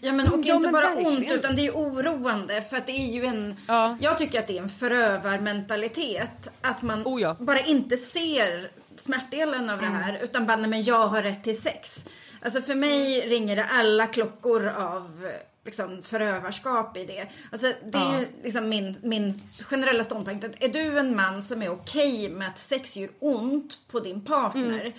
Ja 0.00 0.12
men 0.12 0.28
och 0.32 0.40
Ja, 0.44 0.54
inte 0.54 0.66
men 0.66 0.72
bara 0.72 0.86
verkligen. 0.94 1.16
ont 1.16 1.32
utan 1.32 1.56
det 1.56 1.66
är 1.66 1.70
oroande 1.72 2.62
för 2.62 2.76
att 2.76 2.86
det 2.86 2.92
är 2.92 3.06
ju 3.12 3.24
en 3.26 3.54
Ja. 3.68 3.96
Jag 4.00 4.18
tycker 4.18 4.38
att 4.38 4.46
det 4.46 4.58
är 4.58 4.62
en 4.62 4.68
förövarmentalitet 4.68 6.48
att 6.60 6.82
man 6.82 7.02
Oh 7.06 7.20
ja. 7.22 7.36
bara 7.40 7.60
inte 7.60 7.96
ser 7.96 8.70
smärtdelen 8.96 9.70
av 9.70 9.78
det 9.78 9.86
här 9.86 10.18
utan 10.22 10.46
bara 10.46 10.56
nej, 10.56 10.70
men 10.70 10.82
jag 10.84 11.06
har 11.08 11.22
rätt 11.22 11.44
till 11.44 11.62
sex. 11.62 12.04
Alltså 12.42 12.62
för 12.62 12.74
mig 12.74 13.20
ringer 13.20 13.56
det 13.56 13.64
alla 13.64 14.06
klockor 14.06 14.66
av 14.68 15.30
liksom, 15.66 16.02
förövarskap 16.02 16.96
i 16.96 17.04
det. 17.06 17.28
Alltså, 17.52 17.72
det 17.84 17.98
är 17.98 18.20
ju 18.20 18.26
liksom 18.44 18.68
min, 18.68 18.96
min 19.02 19.34
generella 19.62 20.04
ståndpunkt 20.04 20.44
att 20.44 20.62
är 20.62 20.68
du 20.68 20.98
en 20.98 21.16
man 21.16 21.42
som 21.42 21.62
är 21.62 21.68
okej 21.70 22.28
med 22.28 22.48
att 22.48 22.58
sex 22.58 22.96
gör 22.96 23.10
ont 23.18 23.78
på 23.88 24.00
din 24.00 24.20
partner, 24.20 24.80
Mm. 24.80 24.92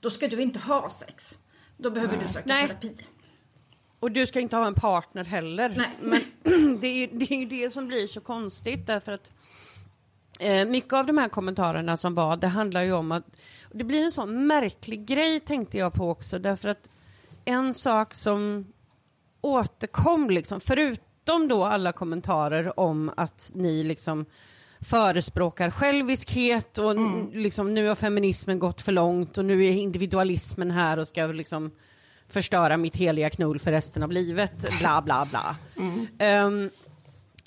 då 0.00 0.10
ska 0.10 0.28
du 0.28 0.40
inte 0.42 0.58
ha 0.58 0.90
sex. 0.90 1.38
Då 1.76 1.90
behöver 1.90 2.16
du 2.26 2.32
söka 2.32 2.42
Nej. 2.46 2.66
terapi. 2.68 2.96
Och 4.00 4.10
du 4.12 4.26
ska 4.26 4.40
inte 4.40 4.56
ha 4.56 4.66
en 4.66 4.74
partner 4.74 5.24
heller. 5.24 5.74
Nej. 5.76 5.90
Men 6.00 6.20
det 6.80 6.86
är, 6.88 7.08
det 7.12 7.32
är 7.34 7.38
ju 7.38 7.46
det 7.46 7.70
som 7.70 7.88
blir 7.88 8.06
så 8.06 8.20
konstigt 8.20 8.86
därför 8.86 9.12
att 9.12 9.32
eh, 10.40 10.64
mycket 10.64 10.92
av 10.92 11.06
de 11.06 11.18
här 11.18 11.28
kommentarerna 11.28 11.96
som 11.96 12.14
var, 12.14 12.36
det 12.36 12.46
handlar 12.48 12.82
ju 12.82 12.92
om 12.92 13.12
att 13.12 13.24
det 13.72 13.84
blir 13.84 14.02
en 14.02 14.12
sån 14.12 14.46
märklig 14.46 15.06
grej 15.06 15.40
tänkte 15.40 15.78
jag 15.78 15.92
på 15.92 16.10
också 16.10 16.38
därför 16.38 16.68
att 16.68 16.90
en 17.44 17.74
sak 17.74 18.14
som 18.14 18.71
återkom 19.42 20.30
liksom, 20.30 20.60
förutom 20.60 21.48
då 21.48 21.64
alla 21.64 21.92
kommentarer 21.92 22.80
om 22.80 23.10
att 23.16 23.50
ni 23.54 23.84
liksom 23.84 24.26
förespråkar 24.80 25.70
själviskhet 25.70 26.78
och 26.78 26.90
n- 26.90 27.30
liksom 27.32 27.74
nu 27.74 27.88
har 27.88 27.94
feminismen 27.94 28.58
gått 28.58 28.80
för 28.80 28.92
långt 28.92 29.38
och 29.38 29.44
nu 29.44 29.64
är 29.66 29.70
individualismen 29.72 30.70
här 30.70 30.98
och 30.98 31.08
ska 31.08 31.26
liksom 31.26 31.70
förstöra 32.28 32.76
mitt 32.76 32.96
heliga 32.96 33.30
knull 33.30 33.58
för 33.58 33.70
resten 33.70 34.02
av 34.02 34.12
livet, 34.12 34.78
bla 34.80 35.02
bla 35.02 35.26
bla. 35.30 35.56
Ehm, 36.18 36.70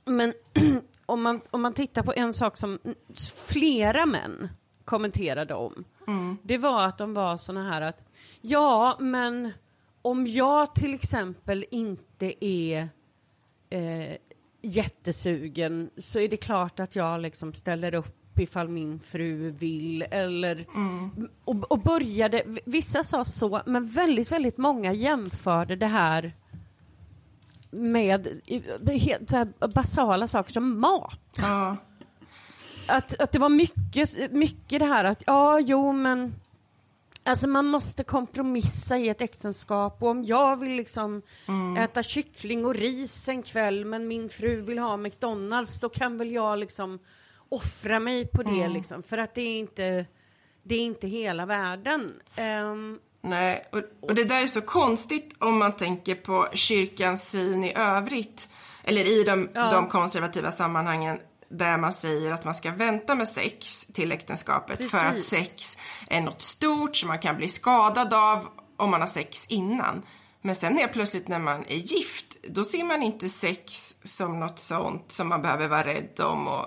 men 0.05 0.33
om 1.05 1.21
man, 1.21 1.41
om 1.51 1.61
man 1.61 1.73
tittar 1.73 2.03
på 2.03 2.13
en 2.15 2.33
sak 2.33 2.57
som 2.57 2.79
flera 3.45 4.05
män 4.05 4.49
kommenterade 4.85 5.53
om, 5.53 5.83
det 6.43 6.57
var 6.57 6.85
att 6.85 6.97
de 6.97 7.13
var 7.13 7.37
såna 7.37 7.69
här 7.71 7.81
att, 7.81 8.03
ja 8.41 8.97
men 8.99 9.51
om 10.05 10.27
jag 10.27 10.75
till 10.75 10.93
exempel 10.93 11.65
inte 11.71 12.45
är 12.45 12.89
eh, 13.69 14.17
jättesugen 14.61 15.89
så 15.97 16.19
är 16.19 16.29
det 16.29 16.37
klart 16.37 16.79
att 16.79 16.95
jag 16.95 17.21
liksom 17.21 17.53
ställer 17.53 17.93
upp 17.95 18.39
ifall 18.39 18.69
min 18.69 18.99
fru 18.99 19.51
vill 19.51 20.01
eller 20.01 20.65
och, 21.45 21.71
och 21.71 21.79
började, 21.79 22.43
vissa 22.65 23.03
sa 23.03 23.25
så, 23.25 23.61
men 23.65 23.87
väldigt, 23.87 24.31
väldigt 24.31 24.57
många 24.57 24.93
jämförde 24.93 25.75
det 25.75 25.87
här 25.87 26.33
med 27.71 28.41
helt 29.01 29.29
så 29.29 29.37
här 29.37 29.67
basala 29.67 30.27
saker 30.27 30.53
som 30.53 30.79
mat. 30.79 31.39
Ja. 31.41 31.77
Att, 32.87 33.21
att 33.21 33.31
det 33.31 33.39
var 33.39 33.49
mycket, 33.49 34.31
mycket 34.31 34.79
det 34.79 34.85
här 34.85 35.03
att, 35.03 35.23
ja, 35.27 35.59
jo, 35.59 35.91
men 35.91 36.33
Alltså 37.27 37.47
man 37.47 37.65
måste 37.65 38.03
kompromissa 38.03 38.97
i 38.97 39.09
ett 39.09 39.21
äktenskap 39.21 40.03
och 40.03 40.09
om 40.09 40.23
jag 40.23 40.59
vill 40.59 40.71
liksom 40.75 41.21
äta 41.77 42.03
kyckling 42.03 42.65
och 42.65 42.75
ris 42.75 43.29
en 43.29 43.43
kväll 43.43 43.85
men 43.85 44.07
min 44.07 44.29
fru 44.29 44.61
vill 44.61 44.79
ha 44.79 44.97
McDonalds 44.97 45.79
då 45.79 45.89
kan 45.89 46.17
väl 46.17 46.31
jag 46.31 46.59
liksom 46.59 46.99
offra 47.49 47.99
mig 47.99 48.27
på 48.27 48.43
det 48.43 48.67
liksom 48.67 49.03
för 49.03 49.17
att 49.17 49.35
det 49.35 49.41
är 49.41 49.59
inte, 49.59 50.05
det 50.63 50.75
är 50.75 50.79
inte 50.85 51.07
hela 51.07 51.45
världen. 51.45 52.13
Ehm, 52.35 52.99
Nej, 53.21 53.67
och, 53.71 53.81
och 54.09 54.15
det 54.15 54.23
där 54.23 54.41
är 54.43 54.47
så 54.47 54.61
konstigt 54.61 55.35
om 55.39 55.57
man 55.57 55.71
tänker 55.71 56.15
på 56.15 56.47
kyrkans 56.53 57.29
syn 57.29 57.63
i 57.63 57.73
övrigt. 57.75 58.49
Eller 58.83 59.05
i 59.19 59.23
de, 59.23 59.49
Ja. 59.53 59.71
de 59.71 59.87
konservativa 59.89 60.51
sammanhangen 60.51 61.19
där 61.49 61.77
man 61.77 61.93
säger 61.93 62.31
att 62.31 62.45
man 62.45 62.55
ska 62.55 62.71
vänta 62.71 63.15
med 63.15 63.27
sex 63.27 63.87
till 63.93 64.11
äktenskapet 64.11 64.91
för 64.91 64.97
att 64.97 65.13
Precis. 65.13 65.29
sex 65.29 65.77
är 66.07 66.21
något 66.21 66.41
stort 66.41 66.95
som 66.95 67.07
man 67.07 67.19
kan 67.19 67.37
bli 67.37 67.49
skadad 67.49 68.13
av 68.13 68.47
om 68.77 68.91
man 68.91 69.01
har 69.01 69.07
sex 69.07 69.45
innan. 69.47 70.01
Men 70.41 70.55
sen 70.55 70.77
helt 70.77 70.93
plötsligt 70.93 71.27
när 71.27 71.39
man 71.39 71.65
är 71.67 71.75
gift, 71.75 72.37
då 72.47 72.63
ser 72.63 72.83
man 72.83 73.03
inte 73.03 73.29
sex 73.29 73.95
som 74.03 74.39
något 74.39 74.59
sånt 74.59 75.11
som 75.11 75.27
man 75.27 75.41
behöver 75.41 75.67
vara 75.67 75.85
rädd 75.85 76.19
om 76.19 76.47
och 76.47 76.65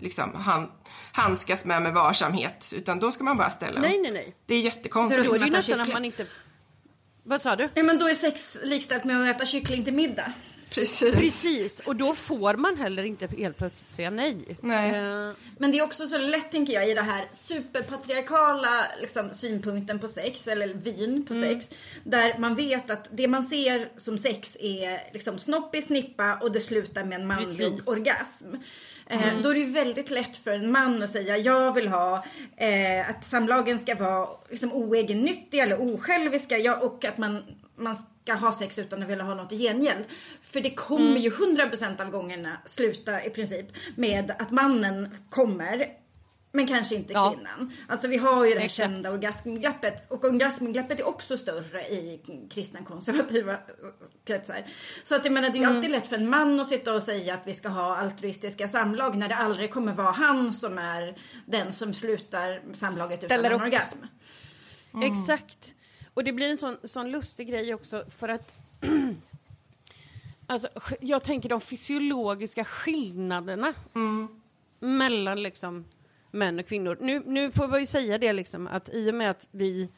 liksom 0.00 0.34
han, 0.34 0.70
handskas 1.12 1.64
med 1.64 1.82
med 1.82 1.94
varsamhet. 1.94 2.72
Utan 2.76 2.98
då 2.98 3.12
ska 3.12 3.24
man 3.24 3.36
bara 3.36 3.50
ställa 3.50 3.80
nej, 3.80 4.00
nej, 4.00 4.12
nej. 4.12 4.34
Det 4.46 4.54
är 4.54 4.60
jättekonstigt. 4.60 5.28
Då 5.28 5.34
är 5.34 5.38
det 5.38 5.44
ju 5.44 5.50
nästan 5.50 5.80
att 5.80 5.92
man 5.92 6.04
inte... 6.04 6.26
Vad 7.22 7.42
sa 7.42 7.56
du? 7.56 7.68
Nej 7.74 7.84
men 7.84 7.98
då 7.98 8.08
är 8.08 8.14
sex 8.14 8.58
likställt 8.62 9.04
med 9.04 9.22
att 9.22 9.36
äta 9.36 9.46
kyckling 9.46 9.84
till 9.84 9.94
middag. 9.94 10.32
Precis. 10.70 11.14
Precis, 11.14 11.80
och 11.80 11.96
då 11.96 12.14
får 12.14 12.54
man 12.54 12.76
heller 12.76 13.02
inte 13.04 13.26
helt 13.26 13.56
plötsligt 13.58 13.90
säga 13.90 14.10
nej. 14.10 14.58
Nej. 14.60 14.90
Eh, 14.90 15.32
Men 15.58 15.70
det 15.70 15.78
är 15.78 15.82
också 15.82 16.08
så 16.08 16.18
lätt 16.18 16.50
tänker 16.52 16.72
jag 16.72 16.88
i 16.88 16.94
det 16.94 17.02
här 17.02 17.24
superpatriarkala 17.32 18.86
liksom, 19.00 19.30
synpunkten 19.34 19.98
på 19.98 20.08
sex 20.08 20.46
eller 20.48 20.74
vyn 20.74 21.26
på 21.26 21.34
Mm. 21.34 21.50
sex. 21.60 21.70
Där 22.04 22.38
man 22.38 22.54
vet 22.54 22.90
att 22.90 23.08
det 23.12 23.28
man 23.28 23.44
ser 23.44 23.88
som 23.96 24.18
sex 24.18 24.56
är 24.60 25.12
liksom 25.12 25.38
snopp 25.38 25.74
i 25.74 25.82
snippa 25.82 26.34
och 26.42 26.52
det 26.52 26.60
slutar 26.60 27.04
med 27.04 27.20
en 27.20 27.26
manlig 27.26 27.58
Precis. 27.70 27.88
orgasm. 27.88 28.54
Eh, 29.10 29.28
Mm. 29.28 29.42
Då 29.42 29.50
är 29.50 29.54
det 29.54 29.64
väldigt 29.64 30.10
lätt 30.10 30.36
för 30.36 30.50
en 30.50 30.72
man 30.72 31.02
att 31.02 31.10
säga 31.10 31.36
jag 31.36 31.74
vill 31.74 31.88
ha 31.88 32.24
eh, 32.56 33.10
att 33.10 33.24
samlagen 33.24 33.78
ska 33.78 33.94
vara 33.94 34.28
liksom, 34.50 34.72
oegennyttiga 34.72 35.62
eller 35.62 35.94
osjälviska 35.94 36.58
ja, 36.58 36.76
och 36.76 37.04
att 37.04 37.18
man, 37.18 37.42
man 37.76 37.96
ska 37.96 38.34
ha 38.34 38.52
sex 38.52 38.78
utan 38.78 39.02
att 39.02 39.08
vilja 39.08 39.24
ha 39.24 39.34
något 39.34 39.52
i 39.52 39.58
gengäld. 39.58 40.04
För 40.42 40.60
det 40.60 40.70
kommer 40.70 41.10
Mm. 41.10 41.22
ju 41.22 41.30
100% 41.30 42.00
av 42.02 42.10
gångerna 42.10 42.56
sluta 42.66 43.24
i 43.24 43.30
princip 43.30 43.66
med 43.96 44.32
att 44.38 44.50
mannen 44.50 45.08
kommer 45.30 45.86
men 46.52 46.66
kanske 46.66 46.94
inte 46.94 47.12
Ja. 47.12 47.32
kvinnan. 47.32 47.72
Alltså 47.88 48.08
vi 48.08 48.16
har 48.16 48.44
ju 48.44 48.50
det 48.52 48.58
här 48.58 48.64
Exakt. 48.64 48.76
kända 48.90 49.10
orgasmglappet. 49.12 50.10
Och 50.10 50.24
orgasmglappet 50.24 51.00
är 51.00 51.08
också 51.08 51.36
större 51.38 51.80
i 51.82 52.20
kristna 52.50 52.82
konservativa 52.84 53.56
kretsar. 54.24 54.64
Så 55.04 55.14
att 55.16 55.24
jag 55.24 55.34
menar 55.34 55.48
det 55.50 55.56
är 55.58 55.60
ju 55.60 55.64
Mm. 55.64 55.76
alltid 55.76 55.90
lätt 55.90 56.06
för 56.08 56.16
en 56.16 56.30
man 56.30 56.60
att 56.60 56.68
sitta 56.68 56.94
och 56.94 57.02
säga 57.02 57.34
att 57.34 57.46
vi 57.46 57.54
ska 57.54 57.68
ha 57.68 57.96
altruistiska 57.96 58.68
samlag 58.68 59.16
när 59.16 59.28
det 59.28 59.36
aldrig 59.36 59.70
kommer 59.72 59.92
vara 59.94 60.10
han 60.12 60.54
som 60.54 60.78
är 60.78 61.18
den 61.46 61.72
som 61.72 61.94
slutar 61.94 62.62
samlaget 62.72 63.24
utan 63.24 63.28
Ställer 63.38 63.50
en 63.50 63.56
upp. 63.56 63.62
orgasm. 63.62 63.98
Exakt. 65.02 65.74
Och 66.14 66.24
det 66.24 66.32
blir 66.32 66.48
en 66.48 66.58
sån, 66.58 66.76
sån 66.84 67.10
lustig 67.10 67.48
grej 67.48 67.74
också 67.74 68.04
för 68.18 68.28
att 68.28 68.54
Alltså, 70.46 70.68
jag 71.00 71.22
tänker 71.24 71.48
de 71.48 71.60
fysiologiska 71.60 72.64
skillnaderna 72.64 73.74
mellan 74.80 75.42
liksom 75.42 75.84
män 76.30 76.58
och 76.58 76.66
kvinnor. 76.66 76.98
Nu, 77.00 77.22
nu 77.26 77.50
får 77.50 77.68
vi 77.68 77.80
ju 77.80 77.86
säga 77.86 78.18
det 78.18 78.32
liksom 78.32 78.66
att 78.66 78.88
i 78.88 79.10
och 79.10 79.14
med 79.14 79.30
att 79.30 79.46
vi 79.50 79.90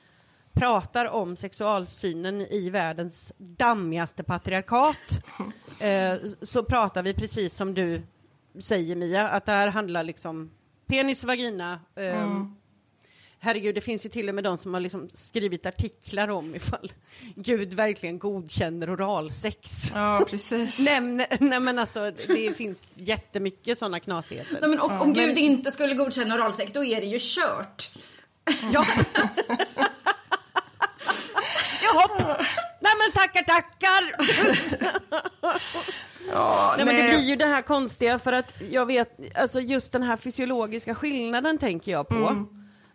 pratar 0.53 1.05
om 1.05 1.37
sexualsynen 1.37 2.40
i 2.40 2.71
världens 2.71 3.33
dammigaste 3.38 4.23
patriarkat 4.23 5.25
eh, 5.81 6.14
så 6.42 6.64
pratar 6.64 7.03
vi 7.03 7.14
precis 7.14 7.55
som 7.55 7.75
du 7.75 8.03
säger 8.61 8.97
Mia, 8.97 9.29
att 9.29 9.47
det 9.47 9.53
här 9.53 9.68
handlar 9.68 10.03
liksom 10.03 10.51
penis 10.87 11.23
och 11.23 11.29
vagina. 11.29 11.81
Eh, 11.95 12.45
Herregud, 13.44 13.74
det 13.74 13.81
finns 13.81 14.05
ju 14.05 14.11
till 14.11 14.28
och 14.28 14.35
med 14.35 14.44
de 14.44 14.59
som 14.59 14.74
har 14.74 14.81
liksom 14.81 15.11
skrivit 15.14 15.66
artiklar 15.66 16.28
om 16.28 16.55
ifall 16.55 16.92
Gud 17.37 17.74
verkligen 17.74 18.18
godkänner 18.18 18.94
oralsex. 18.94 19.92
Ja, 19.94 20.24
precis. 20.31 20.78
Nej, 20.81 21.00
men- 21.00 21.26
nej 21.40 21.61
men 21.61 21.78
alltså, 21.78 22.11
det 22.26 22.57
finns 22.57 22.98
jättemycket 22.98 23.78
sådana 23.78 24.00
knasigheter. 24.00 24.59
Nej, 24.61 24.70
men, 24.70 24.81
och 24.81 25.02
om 25.02 25.12
Gud 25.12 25.38
inte 25.38 25.70
skulle 25.72 25.94
godkänna 25.94 26.35
oralsex 26.35 26.72
då 26.72 26.85
är 26.85 27.00
det 27.00 27.07
ju 27.07 27.18
kört. 27.20 27.90
Ja. 28.72 28.87
Jaha. 31.83 32.37
Nej 32.81 32.92
men 32.98 33.12
tackar 33.14 33.42
tackar! 33.42 34.14
Ja, 36.33 36.74
Nej 36.76 36.87
men 36.87 36.96
det 36.96 37.09
blir 37.16 37.28
ju 37.28 37.37
det 37.37 37.46
här 37.46 37.62
konstiga 37.62 38.18
för 38.18 38.33
att 38.33 38.62
jag 38.70 38.87
vet, 38.87 39.37
alltså 39.38 39.61
just 39.61 39.92
den 39.92 40.02
här 40.02 40.16
fysiologiska 40.16 40.94
skillnaden 40.94 41.59
tänker 41.59 41.92
jag 41.92 42.09
på. 42.09 42.46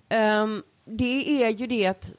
Ehm, 0.10 0.64
det 0.86 1.44
är 1.44 1.50
ju 1.50 1.68
det 1.68 1.88
att 1.88 2.14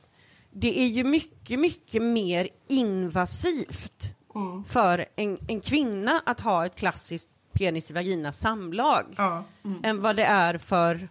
det 0.51 0.81
är 0.81 0.87
ju 0.87 1.05
mycket, 1.05 1.59
mycket 1.59 2.03
mer 2.03 2.49
invasivt 2.69 4.15
för 4.69 5.07
en, 5.17 5.39
en 5.49 5.61
kvinna 5.61 6.23
att 6.27 6.41
ha 6.41 6.67
ett 6.67 6.75
klassiskt 6.77 7.31
penis 7.53 7.91
i 7.91 7.95
vagina 7.95 8.33
samlag 8.33 9.05
Ja. 9.17 9.45
än 9.83 10.01
vad 10.03 10.17
det 10.17 10.25
är 10.25 10.59
för 10.59 11.09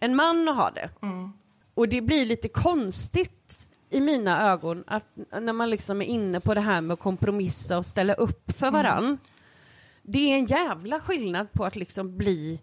en 0.00 0.16
man 0.16 0.48
att 0.48 0.56
ha 0.56 0.70
det. 0.70 0.90
Och 1.74 1.88
det 1.88 2.00
blir 2.00 2.26
lite 2.26 2.48
konstigt 2.48 3.70
i 3.90 4.00
mina 4.00 4.50
ögon 4.52 4.84
att 4.86 5.04
när 5.40 5.52
man 5.52 5.70
liksom 5.70 6.02
är 6.02 6.06
inne 6.06 6.40
på 6.40 6.54
det 6.54 6.60
här 6.60 6.80
med 6.80 6.94
att 6.94 7.00
kompromissa 7.00 7.78
och 7.78 7.86
ställa 7.86 8.14
upp 8.14 8.52
för 8.58 8.70
varann. 8.70 9.18
Det 10.02 10.18
är 10.32 10.34
en 10.36 10.46
jävla 10.46 11.00
skillnad 11.00 11.52
på 11.52 11.64
att 11.64 11.76
liksom 11.76 12.16
bli 12.16 12.60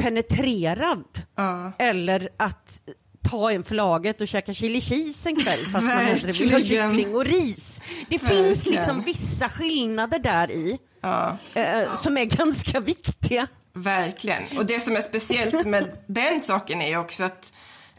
penetrerad 0.00 1.04
Ja. 1.36 1.72
eller 1.78 2.28
att 2.36 2.82
ta 3.30 3.52
en 3.52 3.64
för 3.64 3.74
laget 3.74 4.20
och 4.20 4.28
käka 4.28 4.54
chili 4.54 4.80
cheese 4.80 5.28
en 5.28 5.36
kväll 5.36 5.58
fast 5.58 5.84
man 5.84 5.98
hellre 5.98 6.32
vill 6.32 6.52
ha 6.52 6.58
kyckling 6.58 7.14
och 7.14 7.24
ris. 7.24 7.82
Det 8.08 8.18
finns 8.18 8.32
Verkligen. 8.58 8.74
liksom 8.76 9.02
vissa 9.02 9.48
skillnader 9.48 10.18
där 10.18 10.50
i 10.50 10.78
Ja, 11.00 11.36
eh, 11.54 11.94
som 11.94 12.16
är 12.18 12.24
ganska 12.24 12.80
viktiga. 12.80 13.46
verkligen. 13.72 14.58
Och 14.58 14.66
det 14.66 14.80
som 14.80 14.96
är 14.96 15.00
speciellt 15.00 15.66
med 15.66 15.96
den 16.06 16.40
saken 16.40 16.82
är 16.82 16.88
ju 16.88 16.96
också 16.96 17.24
att 17.24 17.52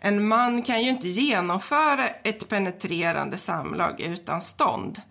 en 0.03 0.27
man 0.27 0.61
kan 0.63 0.81
ju 0.83 0.89
inte 0.89 1.07
genomföra 1.07 2.07
ett 2.07 2.49
penetrerande 2.49 3.37
samlag 3.37 4.01
utan 4.01 4.41
stånd. 4.41 5.01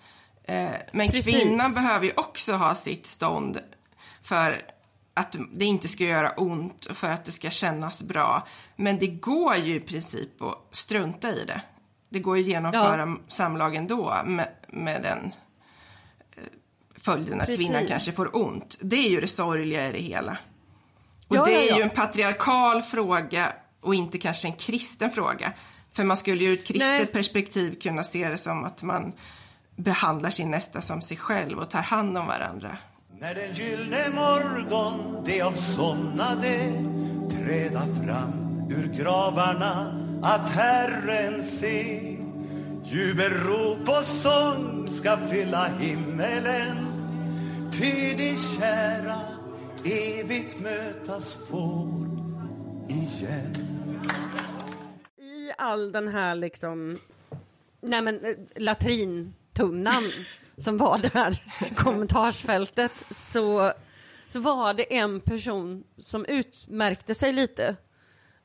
Eh, 0.44 0.68
men 0.92 1.10
Precis. 1.10 1.34
kvinnan 1.42 1.74
behöver 1.74 2.06
ju 2.06 2.12
också 2.16 2.52
ha 2.52 2.74
sitt 2.74 3.06
stånd 3.06 3.58
för 4.22 4.62
att 5.14 5.36
det 5.52 5.64
inte 5.64 5.88
ska 5.88 6.04
göra 6.04 6.30
ont 6.30 6.84
och 6.86 6.96
för 6.96 7.08
att 7.08 7.24
det 7.24 7.32
ska 7.32 7.50
kännas 7.50 8.02
bra. 8.02 8.46
Men 8.76 8.98
det 8.98 9.06
går 9.06 9.56
ju 9.56 9.74
i 9.74 9.80
princip 9.80 10.42
att 10.42 10.68
strunta 10.70 11.30
i 11.30 11.44
det. 11.44 11.62
Det 12.08 12.18
går 12.18 12.36
ju 12.36 12.42
att 12.42 12.48
genomföra 12.48 13.16
samlag 13.28 13.74
ändå 13.74 14.16
med, 14.24 14.48
med 14.68 15.02
den 15.02 15.34
eh, 16.36 16.42
följden 16.96 17.40
att 17.40 17.46
Precis. 17.46 17.66
kvinnan 17.66 17.86
kanske 17.86 18.12
får 18.12 18.36
ont. 18.36 18.78
Det 18.80 18.96
är 18.96 19.10
ju 19.10 19.20
det 19.20 19.28
sorgliga 19.28 19.88
i 19.88 19.92
det 19.92 19.98
hela. 19.98 20.38
Och 21.28 21.36
Ja, 21.36 21.44
det 21.44 21.52
ja, 21.52 21.60
är 21.60 21.68
ja. 21.68 21.76
ju 21.76 21.82
en 21.82 21.90
patriarkal 21.90 22.82
fråga 22.82 23.52
och 23.80 23.94
inte 23.94 24.18
kanske 24.18 24.48
en 24.48 24.54
kristen 24.54 25.10
fråga. 25.10 25.52
För 25.92 26.04
man 26.04 26.16
skulle 26.16 26.44
ju 26.44 26.50
ur 26.50 26.58
ett 26.58 26.66
kristet 26.66 26.90
Nej. 26.90 27.06
perspektiv 27.06 27.80
kunna 27.80 28.04
se 28.04 28.28
det 28.28 28.38
som 28.38 28.64
att 28.64 28.82
man 28.82 29.12
behandlar 29.76 30.30
sin 30.30 30.50
nästa 30.50 30.80
som 30.80 31.02
sig 31.02 31.16
själv 31.16 31.58
och 31.58 31.70
tar 31.70 31.82
hand 31.82 32.18
om 32.18 32.26
varandra. 32.26 32.78
När 33.20 33.34
den 33.34 33.52
gyllne 33.52 34.10
morgon 34.10 35.24
de 35.24 35.42
avsomnade 35.42 36.72
träda 37.30 37.80
fram 37.80 38.62
ur 38.70 38.86
gravarna 38.98 40.02
att 40.22 40.50
Herren 40.50 41.42
se. 41.42 42.16
Jubelrop 42.84 43.88
och 43.88 44.04
sång 44.04 44.88
ska 44.88 45.16
fylla 45.16 45.66
himmelen. 45.66 46.86
Ty 47.72 48.14
de 48.16 48.36
kära 48.36 49.20
evigt 49.84 50.60
mötas 50.60 51.48
får 51.48 52.06
igen. 52.88 53.56
I 55.18 55.52
all 55.58 55.92
den 55.92 56.08
här 56.08 56.34
liksom, 56.34 56.98
nej 57.80 58.02
men 58.02 58.24
eh, 58.24 58.36
latrintunnan 58.56 60.02
som 60.60 60.76
var 60.78 60.98
där 60.98 61.42
i 61.70 61.74
kommentarsfältet 61.74 62.92
så, 63.10 63.72
så 64.28 64.40
var 64.40 64.74
det 64.74 64.94
en 64.96 65.20
person 65.20 65.84
som 65.98 66.24
utmärkte 66.24 67.14
sig 67.14 67.32
lite. 67.32 67.76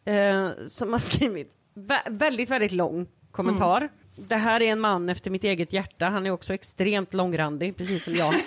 Eh, 0.05 0.49
som 0.67 0.91
har 0.91 0.99
skrivit 0.99 1.53
vä- 1.75 2.09
väldigt, 2.09 2.49
väldigt 2.49 2.71
lång 2.71 3.07
kommentar. 3.31 3.89
Det 4.15 4.35
här 4.35 4.61
är 4.61 4.71
en 4.71 4.79
man 4.79 5.09
efter 5.09 5.31
mitt 5.31 5.43
eget 5.43 5.73
hjärta. 5.73 6.05
Han 6.05 6.25
är 6.25 6.31
också 6.31 6.53
extremt 6.53 7.13
långrandig, 7.13 7.77
precis 7.77 8.03
som 8.03 8.15
jag. 8.15 8.33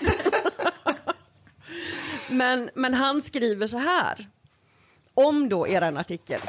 men, 2.31 2.71
men 2.75 2.95
han 2.95 3.23
skriver 3.23 3.67
så 3.67 3.79
här. 3.79 4.29
Om 5.15 5.49
då 5.49 5.69
eran 5.69 5.97
artikel. 5.97 6.41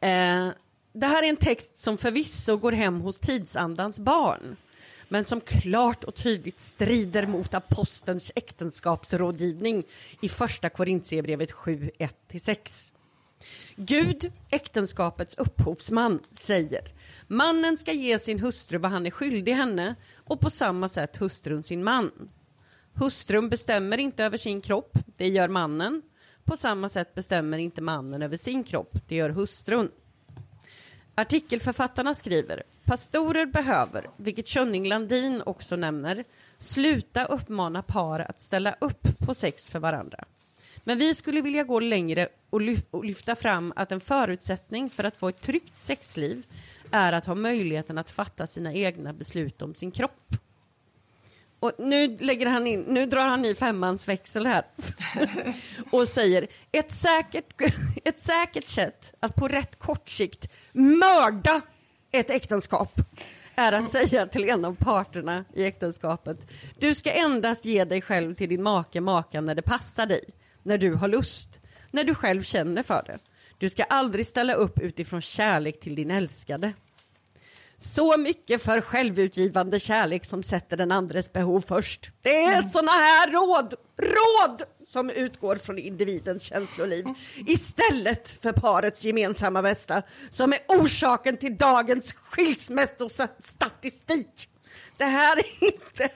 Eh, 0.00 0.48
det 0.92 1.06
här 1.06 1.22
är 1.22 1.28
en 1.28 1.36
text 1.36 1.78
som 1.78 1.98
förvisso 1.98 2.56
går 2.56 2.72
hem 2.72 3.00
hos 3.00 3.20
tidsandans 3.20 3.98
barn 4.00 4.56
men 5.08 5.24
som 5.24 5.40
klart 5.40 6.04
och 6.04 6.14
tydligt 6.14 6.60
strider 6.60 7.26
mot 7.26 7.54
apostelns 7.54 8.32
äktenskapsrådgivning 8.34 9.84
i 10.20 10.28
första 10.28 10.68
Korintierbrevet 10.68 11.52
7, 11.52 11.90
1-6. 12.30 12.92
Gud, 13.76 14.32
äktenskapets 14.50 15.34
upphovsman, 15.38 16.20
säger 16.34 16.82
mannen 17.26 17.76
ska 17.76 17.92
ge 17.92 18.18
sin 18.18 18.40
hustru 18.40 18.78
vad 18.78 18.90
han 18.90 19.06
är 19.06 19.10
skyldig 19.10 19.52
henne 19.52 19.94
och 20.14 20.40
på 20.40 20.50
samma 20.50 20.88
sätt 20.88 21.16
hustrun 21.16 21.62
sin 21.62 21.84
man. 21.84 22.10
Hustrun 22.94 23.48
bestämmer 23.48 23.98
inte 23.98 24.24
över 24.24 24.38
sin 24.38 24.60
kropp, 24.60 24.98
det 25.16 25.28
gör 25.28 25.48
mannen. 25.48 26.02
På 26.44 26.56
samma 26.56 26.88
sätt 26.88 27.14
bestämmer 27.14 27.58
inte 27.58 27.80
mannen 27.80 28.22
över 28.22 28.36
sin 28.36 28.64
kropp, 28.64 28.98
det 29.08 29.14
gör 29.14 29.30
hustrun. 29.30 29.90
Artikelförfattarna 31.18 32.14
skriver 32.14 32.62
Pastorer 32.84 33.46
behöver, 33.46 34.10
vilket 34.16 34.46
Könning 34.46 34.88
Landin 34.88 35.42
också 35.46 35.76
nämner, 35.76 36.24
sluta 36.58 37.24
uppmana 37.24 37.82
par 37.82 38.20
att 38.20 38.40
ställa 38.40 38.76
upp 38.80 39.18
på 39.18 39.34
sex 39.34 39.68
för 39.68 39.78
varandra. 39.78 40.24
Men 40.84 40.98
vi 40.98 41.14
skulle 41.14 41.40
vilja 41.40 41.64
gå 41.64 41.80
längre 41.80 42.28
och, 42.50 42.60
och 42.90 43.04
lyfta 43.04 43.36
fram 43.36 43.72
att 43.76 43.92
en 43.92 44.00
förutsättning 44.00 44.90
för 44.90 45.04
att 45.04 45.16
få 45.16 45.28
ett 45.28 45.40
tryggt 45.40 45.82
sexliv 45.82 46.46
är 46.90 47.12
att 47.12 47.26
ha 47.26 47.34
möjligheten 47.34 47.98
att 47.98 48.10
fatta 48.10 48.46
sina 48.46 48.74
egna 48.74 49.12
beslut 49.12 49.62
om 49.62 49.74
sin 49.74 49.90
kropp. 49.90 50.34
Och 51.60 51.72
nu, 51.78 52.16
lägger 52.20 52.46
han 52.46 52.66
in, 52.66 52.80
nu 52.80 53.06
drar 53.06 53.26
han 53.26 53.44
i 53.44 53.54
femmans 53.54 54.08
växel 54.08 54.46
här 54.46 54.64
och 55.90 56.08
säger 56.08 56.46
ett 56.72 56.94
säkert, 56.94 57.60
ett 58.04 58.20
säkert 58.20 58.68
sätt 58.68 59.14
att 59.20 59.34
på 59.34 59.48
rätt 59.48 59.78
kort 59.78 60.08
sikt 60.08 60.52
mörda 60.72 61.60
ett 62.12 62.30
äktenskap 62.30 63.00
är 63.54 63.72
att 63.72 63.90
säga 63.90 64.26
till 64.26 64.48
en 64.48 64.64
av 64.64 64.76
parterna 64.76 65.44
i 65.54 65.64
äktenskapet 65.64 66.38
du 66.78 66.94
ska 66.94 67.12
endast 67.12 67.64
ge 67.64 67.84
dig 67.84 68.02
själv 68.02 68.34
till 68.34 68.48
din 68.48 68.62
make, 68.62 69.00
maka 69.00 69.40
när 69.40 69.54
det 69.54 69.62
passar 69.62 70.06
dig, 70.06 70.24
när 70.62 70.78
du 70.78 70.94
har 70.94 71.08
lust, 71.08 71.60
när 71.90 72.04
du 72.04 72.14
själv 72.14 72.42
känner 72.42 72.82
för 72.82 73.02
det. 73.06 73.18
Du 73.58 73.70
ska 73.70 73.82
aldrig 73.82 74.26
ställa 74.26 74.54
upp 74.54 74.80
utifrån 74.80 75.20
kärlek 75.20 75.80
till 75.80 75.94
din 75.94 76.10
älskade. 76.10 76.72
Så 77.80 78.16
mycket 78.16 78.62
för 78.62 78.80
självutgivande 78.80 79.80
kärlek 79.80 80.24
som 80.24 80.42
sätter 80.42 80.76
den 80.76 80.92
andres 80.92 81.32
behov 81.32 81.60
först. 81.60 82.10
Det 82.22 82.44
är 82.44 82.62
såna 82.62 82.92
här 82.92 83.30
råd, 83.30 83.74
råd 83.96 84.62
som 84.84 85.10
utgår 85.10 85.56
från 85.56 85.78
individens 85.78 86.42
känsloliv 86.42 87.06
istället 87.46 88.42
för 88.42 88.52
parets 88.52 89.04
gemensamma 89.04 89.62
bästa 89.62 90.02
som 90.30 90.52
är 90.52 90.58
orsaken 90.68 91.36
till 91.36 91.56
dagens 91.56 92.12
skilsmässostatistik. 92.12 94.48
Det 94.96 95.04
här, 95.04 95.36
är 95.36 95.64
inte, 95.64 96.08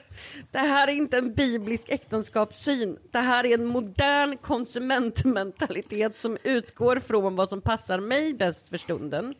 det 0.51 0.57
här 0.57 0.87
är 0.87 0.91
inte 0.91 1.17
en 1.17 1.33
biblisk 1.33 1.89
äktenskapssyn. 1.89 2.97
Det 3.11 3.19
här 3.19 3.45
är 3.45 3.53
en 3.53 3.65
modern 3.65 4.37
konsumentmentalitet 4.37 6.19
som 6.19 6.37
utgår 6.43 6.99
från 6.99 7.35
vad 7.35 7.49
som 7.49 7.61
passar 7.61 7.99
mig 7.99 8.33
bäst 8.33 8.69
för 8.69 8.77
stunden. 8.77 9.33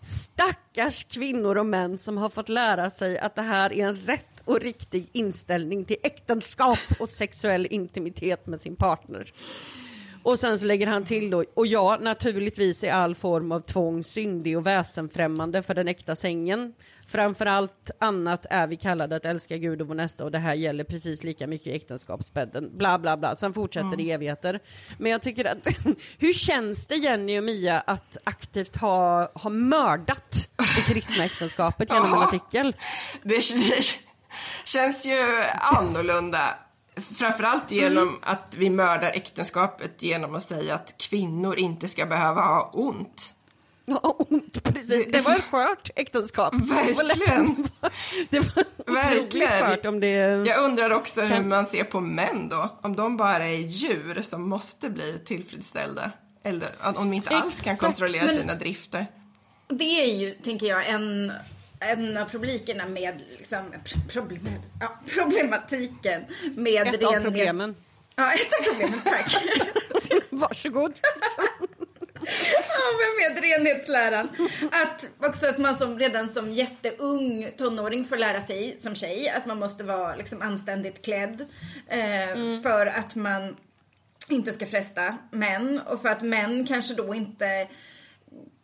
Stackars 0.00 1.04
kvinnor 1.04 1.58
och 1.58 1.66
män 1.66 1.98
som 1.98 2.18
har 2.18 2.30
fått 2.30 2.48
lära 2.48 2.90
sig 2.90 3.18
att 3.18 3.34
det 3.34 3.42
här 3.42 3.72
är 3.72 3.86
en 3.86 3.96
rätt 3.96 4.42
och 4.44 4.60
riktig 4.60 5.08
inställning 5.12 5.84
till 5.84 5.96
äktenskap 6.02 6.78
och 7.00 7.08
sexuell 7.08 7.66
intimitet 7.70 8.46
med 8.46 8.60
sin 8.60 8.76
partner. 8.76 9.32
Och 10.22 10.38
sen 10.38 10.58
så 10.58 10.66
lägger 10.66 10.86
han 10.86 11.04
till 11.04 11.30
då, 11.30 11.44
och 11.54 11.66
ja, 11.66 11.98
naturligtvis 12.00 12.84
är 12.84 12.92
all 12.92 13.14
form 13.14 13.52
av 13.52 13.60
tvång 13.60 14.04
syndig 14.04 14.56
och 14.58 14.66
väsenfrämmande 14.66 15.62
för 15.62 15.74
den 15.74 15.88
äkta 15.88 16.16
sängen. 16.16 16.74
Framför 17.10 17.46
allt 17.46 17.90
annat 17.98 18.46
är 18.50 18.66
vi 18.66 18.76
kallade 18.76 19.16
att 19.16 19.24
älska 19.24 19.56
Gud 19.56 19.80
och 19.80 19.88
vår 19.88 19.94
nästa 19.94 20.24
och 20.24 20.30
det 20.30 20.38
här 20.38 20.54
gäller 20.54 20.84
precis 20.84 21.22
lika 21.24 21.46
mycket 21.46 21.66
i 21.66 21.72
äktenskapsbädden. 21.72 22.70
Bla 22.78 22.98
bla 22.98 23.16
bla, 23.16 23.36
sen 23.36 23.52
fortsätter 23.52 23.96
det 23.96 24.02
i 24.02 24.10
evigheter. 24.10 24.60
Men 24.98 25.12
jag 25.12 25.22
tycker 25.22 25.44
att, 25.44 25.68
hur 26.18 26.32
känns 26.32 26.86
det 26.86 26.96
Jenny 26.96 27.38
och 27.38 27.44
Mia 27.44 27.80
att 27.80 28.16
aktivt 28.24 28.76
ha, 28.76 29.30
ha 29.34 29.50
mördat 29.50 30.48
det 30.76 30.92
kristna 30.92 31.24
äktenskapet 31.24 31.90
genom 31.92 32.14
en 32.14 32.18
artikel? 32.18 32.76
Det 33.22 33.34
det 33.34 33.84
känns 34.64 35.06
ju 35.06 35.44
annorlunda. 35.60 36.58
Framförallt 37.18 37.70
genom 37.70 38.08
Mm. 38.08 38.20
att 38.22 38.54
vi 38.56 38.70
mördar 38.70 39.10
äktenskapet 39.10 40.02
genom 40.02 40.34
att 40.34 40.42
säga 40.44 40.74
att 40.74 40.94
kvinnor 40.98 41.58
inte 41.58 41.88
ska 41.88 42.06
behöva 42.06 42.40
ha 42.40 42.70
ont. 42.72 43.34
Ja, 44.02 44.16
ont, 44.28 44.62
precis. 44.64 45.06
Det 45.12 45.20
var 45.20 45.34
ett 45.36 45.44
skört 45.44 45.90
äktenskap. 45.96 46.54
Verkligen. 46.62 47.68
Det 48.30 48.38
var 48.40 48.64
Verkligen. 48.94 49.48
skört 49.68 49.86
om 49.86 50.00
det... 50.00 50.08
Jag 50.46 50.64
undrar 50.64 50.90
också 50.90 51.20
hur 51.20 51.44
man 51.44 51.66
ser 51.66 51.84
på 51.84 52.00
män 52.00 52.48
då. 52.48 52.78
Om 52.82 52.96
de 52.96 53.16
bara 53.16 53.44
är 53.48 53.56
djur 53.56 54.22
som 54.22 54.48
måste 54.48 54.90
bli 54.90 55.18
tillfredsställda. 55.26 56.10
Eller 56.44 56.70
om 56.82 56.94
de 56.94 57.12
inte 57.12 57.36
alls 57.36 57.60
kan 57.62 57.76
kontrollera 57.76 58.24
Men- 58.26 58.34
sina 58.36 58.54
drifter. 58.54 59.06
Det 59.68 59.84
är 59.84 60.14
ju, 60.18 60.34
tänker 60.34 60.66
jag, 60.66 60.88
en, 60.88 61.32
en 61.80 62.16
av 62.16 62.24
problematikerna 62.24 62.86
med 62.86 63.20
liksom, 63.38 63.58
pr- 63.58 64.08
problem, 64.08 64.48
ja, 64.80 64.98
problematiken 65.14 66.22
med 66.54 66.94
Ett 66.94 67.04
av 67.04 67.12
problemen. 67.12 67.76
Ja, 68.16 68.32
ett 68.32 68.52
av 68.60 68.72
problemen, 68.72 69.00
tack. 69.04 69.34
Varsågod. 70.30 70.92
Renhetsläran. 73.40 74.28
Att 74.70 75.06
också 75.28 75.46
att 75.46 75.58
man 75.58 75.74
som, 75.76 75.98
redan 75.98 76.28
som 76.28 76.52
jätteung 76.52 77.50
tonåring 77.56 78.04
får 78.04 78.16
lära 78.16 78.40
sig 78.40 78.76
som 78.78 78.94
tjej 78.94 79.28
att 79.28 79.46
man 79.46 79.58
måste 79.58 79.84
vara 79.84 80.16
liksom 80.16 80.42
anständigt 80.42 81.04
klädd. 81.04 81.46
Eh, 81.88 82.62
För 82.62 82.86
att 82.86 83.14
man 83.14 83.56
inte 84.28 84.52
ska 84.52 84.66
fresta 84.66 85.18
män 85.30 85.80
och 85.86 86.02
för 86.02 86.08
att 86.08 86.22
män 86.22 86.66
kanske 86.66 86.94
då 86.94 87.14
inte 87.14 87.68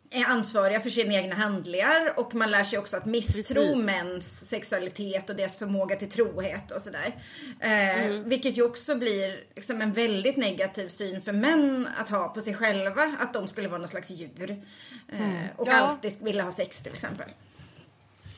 är 0.09 0.25
ansvariga 0.25 0.79
för 0.79 0.89
sina 0.89 1.13
egna 1.13 1.35
handlingar 1.35 2.19
och 2.19 2.35
man 2.35 2.51
lär 2.51 2.63
sig 2.63 2.79
också 2.79 2.97
att 2.97 3.05
misstro 3.05 3.61
Precis. 3.67 3.85
mäns 3.85 4.49
sexualitet 4.49 5.29
och 5.29 5.35
deras 5.35 5.57
förmåga 5.57 5.95
till 5.95 6.09
trohet 6.09 6.71
och 6.71 6.81
sådär. 6.81 7.15
Eh, 7.59 8.09
Vilket 8.11 8.57
ju 8.57 8.63
också 8.63 8.95
blir 8.95 9.43
liksom 9.55 9.81
en 9.81 9.93
väldigt 9.93 10.37
negativ 10.37 10.87
syn 10.89 11.21
för 11.21 11.31
män 11.33 11.87
att 11.97 12.09
ha 12.09 12.27
på 12.29 12.41
sig 12.41 12.53
själva, 12.53 13.15
att 13.19 13.33
de 13.33 13.47
skulle 13.47 13.67
vara 13.67 13.77
någon 13.79 13.87
slags 13.87 14.09
djur. 14.09 14.63
Eh, 15.09 15.19
och 15.55 15.67
Ja. 15.67 15.73
alltid 15.73 16.13
vilja 16.21 16.43
ha 16.43 16.51
sex 16.51 16.81
till 16.83 16.91
exempel. 16.93 17.29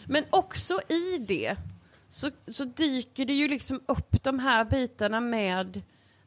Men 0.06 0.24
också 0.30 0.82
i 0.88 1.18
det 1.18 1.56
så, 2.10 2.32
så 2.48 2.64
dyker 2.64 3.26
det 3.26 3.34
ju 3.34 3.48
liksom 3.48 3.82
upp 3.86 4.24
de 4.24 4.40
här 4.40 4.66
bitarna 4.66 5.20
med, 5.20 5.82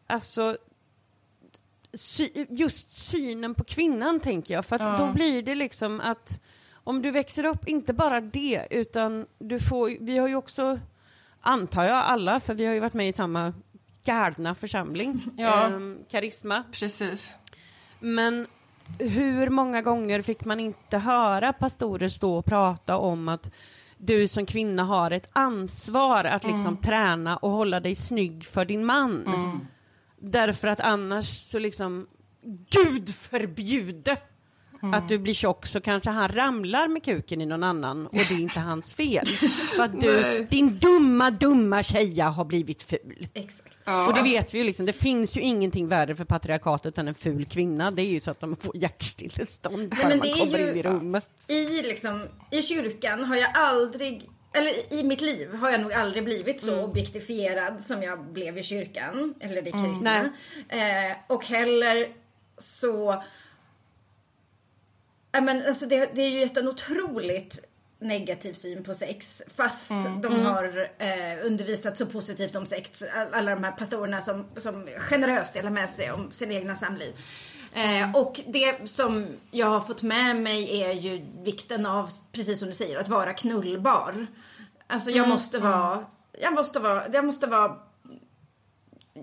alltså 0.07 0.57
sy, 1.95 2.29
just 2.49 2.97
synen 2.97 3.55
på 3.55 3.65
kvinnan 3.65 4.21
tänker 4.21 4.55
jag. 4.55 4.65
För 4.67 4.77
att 4.77 4.83
Ja. 4.83 5.07
då 5.07 5.13
blir 5.13 5.43
det 5.43 5.55
liksom 5.55 6.01
att 6.01 6.41
om 6.75 7.03
du 7.03 7.11
växer 7.11 7.45
upp, 7.45 7.69
inte 7.69 7.93
bara 7.93 8.21
det, 8.21 8.67
utan 8.71 9.27
du 9.39 9.61
får, 9.61 9.97
vi 10.01 10.19
har 10.19 10.29
ju 10.29 10.37
också, 10.37 10.79
antar 11.41 11.85
jag 11.85 11.97
alla, 11.97 12.41
för 12.41 12.55
vi 12.55 12.67
har 12.67 12.75
ju 12.75 12.81
varit 12.81 12.95
med 12.95 13.09
i 13.09 13.13
samma 13.13 13.55
galna 14.05 14.55
församling, 14.55 15.21
Ja. 15.37 15.67
ehm, 15.67 15.99
Karisma. 16.11 16.63
Precis. 16.73 17.35
Men 18.01 18.47
hur 18.99 19.49
många 19.49 19.83
gånger 19.83 20.23
fick 20.23 20.45
man 20.45 20.61
inte 20.61 20.99
höra 20.99 21.53
pastorer 21.53 22.09
stå 22.09 22.35
och 22.35 22.45
prata 22.45 22.97
om 22.97 23.29
att 23.29 23.53
du 23.99 24.29
som 24.29 24.47
kvinna 24.47 24.85
har 24.85 25.11
ett 25.11 25.29
ansvar 25.33 26.25
att 26.25 26.45
liksom 26.45 26.77
träna 26.77 27.37
och 27.37 27.51
hålla 27.51 27.81
dig 27.81 27.95
snygg 27.95 28.45
för 28.47 28.65
din 28.65 28.85
man. 28.85 29.25
Därför 30.23 30.69
att 30.69 30.81
annars 30.81 31.27
så 31.29 31.59
liksom, 31.59 32.07
Gud 32.71 33.15
förbjude 33.15 34.17
att 34.93 35.09
du 35.09 35.19
blir 35.19 35.35
tjock 35.35 35.67
så 35.67 35.81
kanske 35.81 36.11
han 36.11 36.29
ramlar 36.29 36.89
med 36.89 37.05
kuken 37.05 37.41
i 37.41 37.47
någon 37.47 37.63
annan 37.63 38.07
och 38.07 38.15
det 38.15 38.35
är 38.35 38.41
inte 38.41 38.61
hans 38.71 38.95
fel. 38.95 39.27
För 39.77 39.83
att 39.83 40.01
du, 40.01 40.21
Nej. 40.21 40.47
din 40.51 40.79
dumma, 40.79 41.31
dumma 41.31 41.83
tjeja 41.83 42.29
har 42.29 42.45
blivit 42.45 42.83
ful. 42.83 43.29
Exakt. 43.35 43.69
Ja, 43.85 44.07
Och 44.07 44.15
det 44.15 44.23
vet 44.23 44.55
vi 44.55 44.59
ju 44.59 44.65
liksom, 44.65 44.87
det 44.87 44.93
finns 44.93 45.37
ju 45.37 45.41
ingenting 45.41 45.89
värre 45.89 46.15
för 46.15 46.25
patriarkatet 46.25 46.99
än 46.99 47.09
en 47.09 47.15
ful 47.15 47.45
kvinna. 47.45 47.91
Det 47.91 48.03
är 48.03 48.07
ju 48.07 48.21
så 48.21 48.31
att 48.31 48.41
de 48.41 48.57
får 48.57 48.77
hjärtstillestånd 48.77 49.89
bara 49.89 50.09
men 50.09 50.19
man 50.19 50.29
kommer 50.29 50.59
ju- 50.59 50.71
in 50.71 50.77
i 50.77 50.83
rummet. 50.83 51.45
I, 51.49 51.83
liksom, 51.83 52.27
I 52.51 52.63
kyrkan 52.63 53.25
har 53.25 53.37
jag 53.37 53.51
aldrig, 53.55 54.31
eller 54.55 54.93
i 54.93 55.03
mitt 55.03 55.21
liv 55.21 55.55
har 55.55 55.71
jag 55.71 55.81
nog 55.81 55.93
aldrig 55.93 56.25
blivit 56.25 56.61
så 56.61 56.73
Mm. 56.73 56.85
objektifierad 56.85 57.83
som 57.83 58.03
jag 58.03 58.25
blev 58.25 58.59
i 58.59 58.63
kyrkan, 58.63 59.35
eller 59.41 59.69
i 59.69 59.73
kristna. 59.73 60.31
Mm. 60.71 61.11
Eh, 61.11 61.17
och 61.27 61.45
heller 61.47 62.09
så, 62.59 63.23
ja, 65.33 65.41
men, 65.41 65.67
alltså 65.67 65.87
det, 65.87 66.11
det 66.15 66.23
är 66.23 66.31
ju 66.31 66.49
en 66.57 66.69
otroligt 66.69 67.69
negativ 67.99 68.53
syn 68.55 68.85
på 68.85 68.95
sex 68.95 69.43
fast 69.57 69.91
Mm. 69.91 70.21
de 70.23 70.41
har 70.45 70.91
eh, 70.99 71.47
undervisat 71.47 71.99
så 71.99 72.07
positivt 72.07 72.57
om 72.57 72.67
sex. 72.67 73.03
Alla 73.33 73.55
de 73.55 73.65
här 73.65 73.73
pastorerna 73.73 74.21
som, 74.21 74.47
som 74.57 74.89
generöst 74.99 75.55
delar 75.55 75.71
med 75.71 75.91
sig 75.91 76.13
om 76.13 76.33
sin 76.33 76.53
egna 76.53 76.77
samliv. 76.77 77.13
Eh, 77.75 78.17
och 78.17 78.41
det 78.47 78.91
som 78.91 79.27
jag 79.51 79.67
har 79.67 79.81
fått 79.81 80.03
med 80.03 80.37
mig 80.37 80.83
är 80.83 80.93
ju 80.93 81.27
vikten 81.43 81.87
av, 81.87 82.11
precis 82.33 82.59
som 82.59 82.69
du 82.69 82.75
säger, 82.75 82.99
att 82.99 83.09
vara 83.09 83.35
knullbar. 83.35 84.27
Alltså 84.87 85.11
jag 85.11 85.29
måste 85.29 85.59
vara, 85.59 86.07
jag 86.41 86.55
måste 86.55 86.81
vara, 86.81 87.09
jag 87.13 87.25
måste 87.25 87.47
vara, 87.47 87.77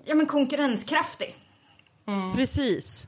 ja 0.06 0.16
men 0.16 0.26
konkurrenskraftig. 0.26 1.36
Precis. 2.36 3.06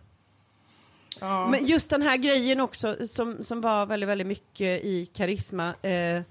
ja. 1.20 1.48
Men 1.48 1.66
just 1.66 1.90
den 1.90 2.02
här 2.02 2.18
grejen 2.18 2.60
också 2.60 3.08
som, 3.08 3.44
som 3.44 3.62
var 3.62 3.86
väldigt, 3.86 4.10
väldigt 4.10 4.28
mycket 4.28 4.84
i 4.84 5.06
Karisma. 5.14 5.76
Eh, 5.76 6.22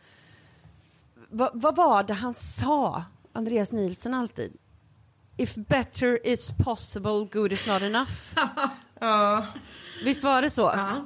vad, 1.29 1.51
vad 1.55 1.77
var 1.77 2.03
det 2.03 2.15
han 2.15 2.35
sa, 2.35 3.05
Andreas 3.33 3.73
Nielsen 3.73 4.15
alltid? 4.15 4.53
If 5.37 5.55
better 5.55 6.27
is 6.27 6.55
possible, 6.65 7.29
good 7.33 7.53
is 7.53 7.67
not 7.67 7.83
enough. 7.83 8.11
ja. 9.01 9.47
Visst 10.05 10.25
var 10.25 10.43
det 10.43 10.51
så? 10.51 10.63
Ja. 10.63 11.05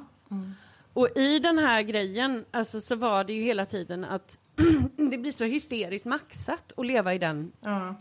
Och 0.93 1.09
i 1.15 1.39
den 1.39 1.59
här 1.59 1.81
grejen, 1.81 2.45
alltså 2.51 2.81
så 2.81 2.95
var 2.95 3.23
det 3.23 3.33
ju 3.33 3.43
hela 3.43 3.65
tiden 3.65 4.03
att 4.03 4.39
det 5.11 5.17
blir 5.17 5.31
så 5.31 5.43
hysteriskt 5.43 6.05
maxat 6.05 6.73
att 6.77 6.85
leva 6.85 7.13
i 7.13 7.17
den. 7.17 7.51
ja. 7.61 7.95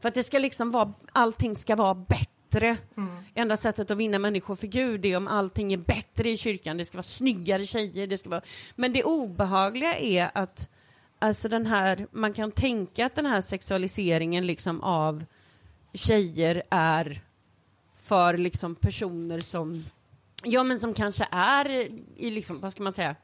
För 0.00 0.08
att 0.08 0.14
det 0.14 0.22
ska 0.22 0.38
liksom 0.38 0.70
vara, 0.70 0.92
allting 1.12 1.56
ska 1.56 1.76
vara 1.76 1.94
bättre. 1.94 2.76
Enda 3.34 3.56
sättet 3.56 3.90
att 3.90 3.96
vinna 3.96 4.18
människor 4.18 4.56
för 4.56 4.66
Gud 4.66 5.04
är 5.04 5.16
om 5.16 5.28
allting 5.28 5.72
är 5.72 5.76
bättre 5.76 6.30
i 6.30 6.36
kyrkan. 6.36 6.76
Det 6.76 6.84
ska 6.84 6.96
vara 6.96 7.02
snyggare 7.02 7.66
tjejer, 7.66 8.06
det 8.06 8.18
ska 8.18 8.28
vara... 8.28 8.42
Men 8.74 8.92
det 8.92 9.04
obehagliga 9.04 9.98
är 9.98 10.30
att 10.34 10.68
alltså 11.18 11.48
den 11.48 11.66
här, 11.66 12.06
man 12.10 12.32
kan 12.32 12.52
tänka 12.52 13.06
att 13.06 13.14
den 13.14 13.26
här 13.26 13.40
sexualiseringen 13.40 14.46
liksom 14.46 14.80
av 14.80 15.24
tjejer 15.92 16.62
är 16.70 17.22
för 18.06 18.36
liksom 18.36 18.74
personer 18.74 19.40
som, 19.40 19.84
ja 20.44 20.64
men 20.64 20.78
som 20.78 20.94
kanske 20.94 21.28
är 21.30 21.68
i 22.16 22.30
liksom, 22.30 22.60
vad 22.60 22.72
ska 22.72 22.82
man 22.82 22.92
säga, 22.92 23.16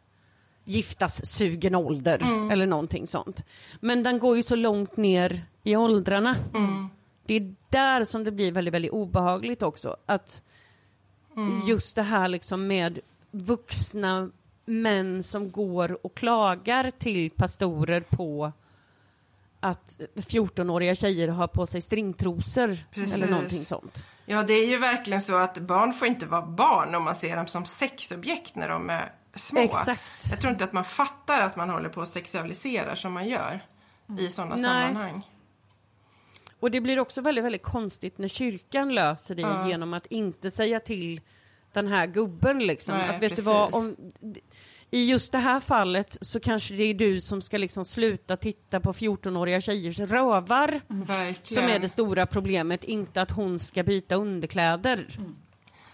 giftas-sugen 0.64 1.74
ålder 1.74 2.50
eller 2.52 2.66
någonting 2.66 3.06
sånt. 3.06 3.44
Men 3.80 4.02
den 4.02 4.18
går 4.18 4.36
ju 4.36 4.42
så 4.42 4.56
långt 4.56 4.96
ner 4.96 5.44
i 5.62 5.76
åldrarna. 5.76 6.36
Det 7.26 7.34
är 7.34 7.54
där 7.68 8.04
som 8.04 8.24
det 8.24 8.30
blir 8.30 8.52
väldigt, 8.52 8.74
väldigt 8.74 8.92
obehagligt 8.92 9.62
också. 9.62 9.96
Att 10.06 10.42
just 11.66 11.96
det 11.96 12.02
här 12.02 12.28
liksom 12.28 12.66
med 12.66 12.98
vuxna 13.30 14.30
män 14.64 15.22
som 15.22 15.50
går 15.50 16.06
och 16.06 16.14
klagar 16.14 16.90
till 16.90 17.30
pastorer 17.30 18.00
på 18.00 18.52
att 19.62 20.00
14-åriga 20.14 20.94
tjejer 20.94 21.28
har 21.28 21.46
på 21.48 21.66
sig 21.66 21.80
stringtrosor 21.80 22.78
Precis. 22.90 23.14
eller 23.14 23.28
någonting 23.28 23.64
sånt. 23.64 24.04
Ja, 24.26 24.42
det 24.42 24.52
är 24.52 24.66
ju 24.66 24.78
verkligen 24.78 25.22
så 25.22 25.36
att 25.36 25.58
barn 25.58 25.92
får 25.92 26.08
inte 26.08 26.26
vara 26.26 26.46
barn 26.46 26.94
om 26.94 27.02
man 27.04 27.14
ser 27.14 27.36
dem 27.36 27.46
som 27.46 27.66
sexobjekt 27.66 28.56
när 28.56 28.68
de 28.68 28.90
är 28.90 29.12
små. 29.34 29.60
Exakt. 29.60 30.02
Jag 30.30 30.40
tror 30.40 30.52
inte 30.52 30.64
att 30.64 30.72
man 30.72 30.84
fattar 30.84 31.40
att 31.40 31.56
man 31.56 31.70
håller 31.70 31.88
på 31.88 32.00
att 32.00 32.08
sexualisera 32.08 32.96
som 32.96 33.12
man 33.12 33.28
gör 33.28 33.60
i 34.18 34.28
sådana 34.28 34.54
Nej. 34.54 34.64
sammanhang. 34.64 35.28
Och 36.60 36.70
det 36.70 36.80
blir 36.80 36.98
också 36.98 37.20
väldigt, 37.20 37.44
väldigt 37.44 37.62
konstigt 37.62 38.18
när 38.18 38.28
kyrkan 38.28 38.94
löser 38.94 39.34
det 39.34 39.42
Ja. 39.42 39.68
genom 39.68 39.94
att 39.94 40.06
inte 40.06 40.50
säga 40.50 40.80
till 40.80 41.20
den 41.72 41.86
här 41.86 42.06
gubben 42.06 42.58
liksom. 42.58 42.94
Nej, 42.98 43.08
att 43.08 43.22
vet 43.22 43.30
precis. 43.30 43.44
du 43.44 43.50
vad, 43.50 43.74
om, 43.74 43.96
i 44.94 45.10
just 45.10 45.32
det 45.32 45.38
här 45.38 45.60
fallet 45.60 46.18
så 46.20 46.40
kanske 46.40 46.74
det 46.74 46.84
är 46.84 46.94
du 46.94 47.20
som 47.20 47.40
ska 47.42 47.58
liksom 47.58 47.84
sluta 47.84 48.36
titta 48.36 48.80
på 48.80 48.92
14-åriga 48.92 49.60
tjejers 49.60 49.98
rövar. 49.98 50.80
Verkligen. 50.88 51.62
Som 51.62 51.64
är 51.74 51.78
det 51.78 51.88
stora 51.88 52.26
problemet, 52.26 52.84
inte 52.84 53.22
att 53.22 53.30
hon 53.30 53.58
ska 53.58 53.82
byta 53.82 54.14
underkläder. 54.14 55.06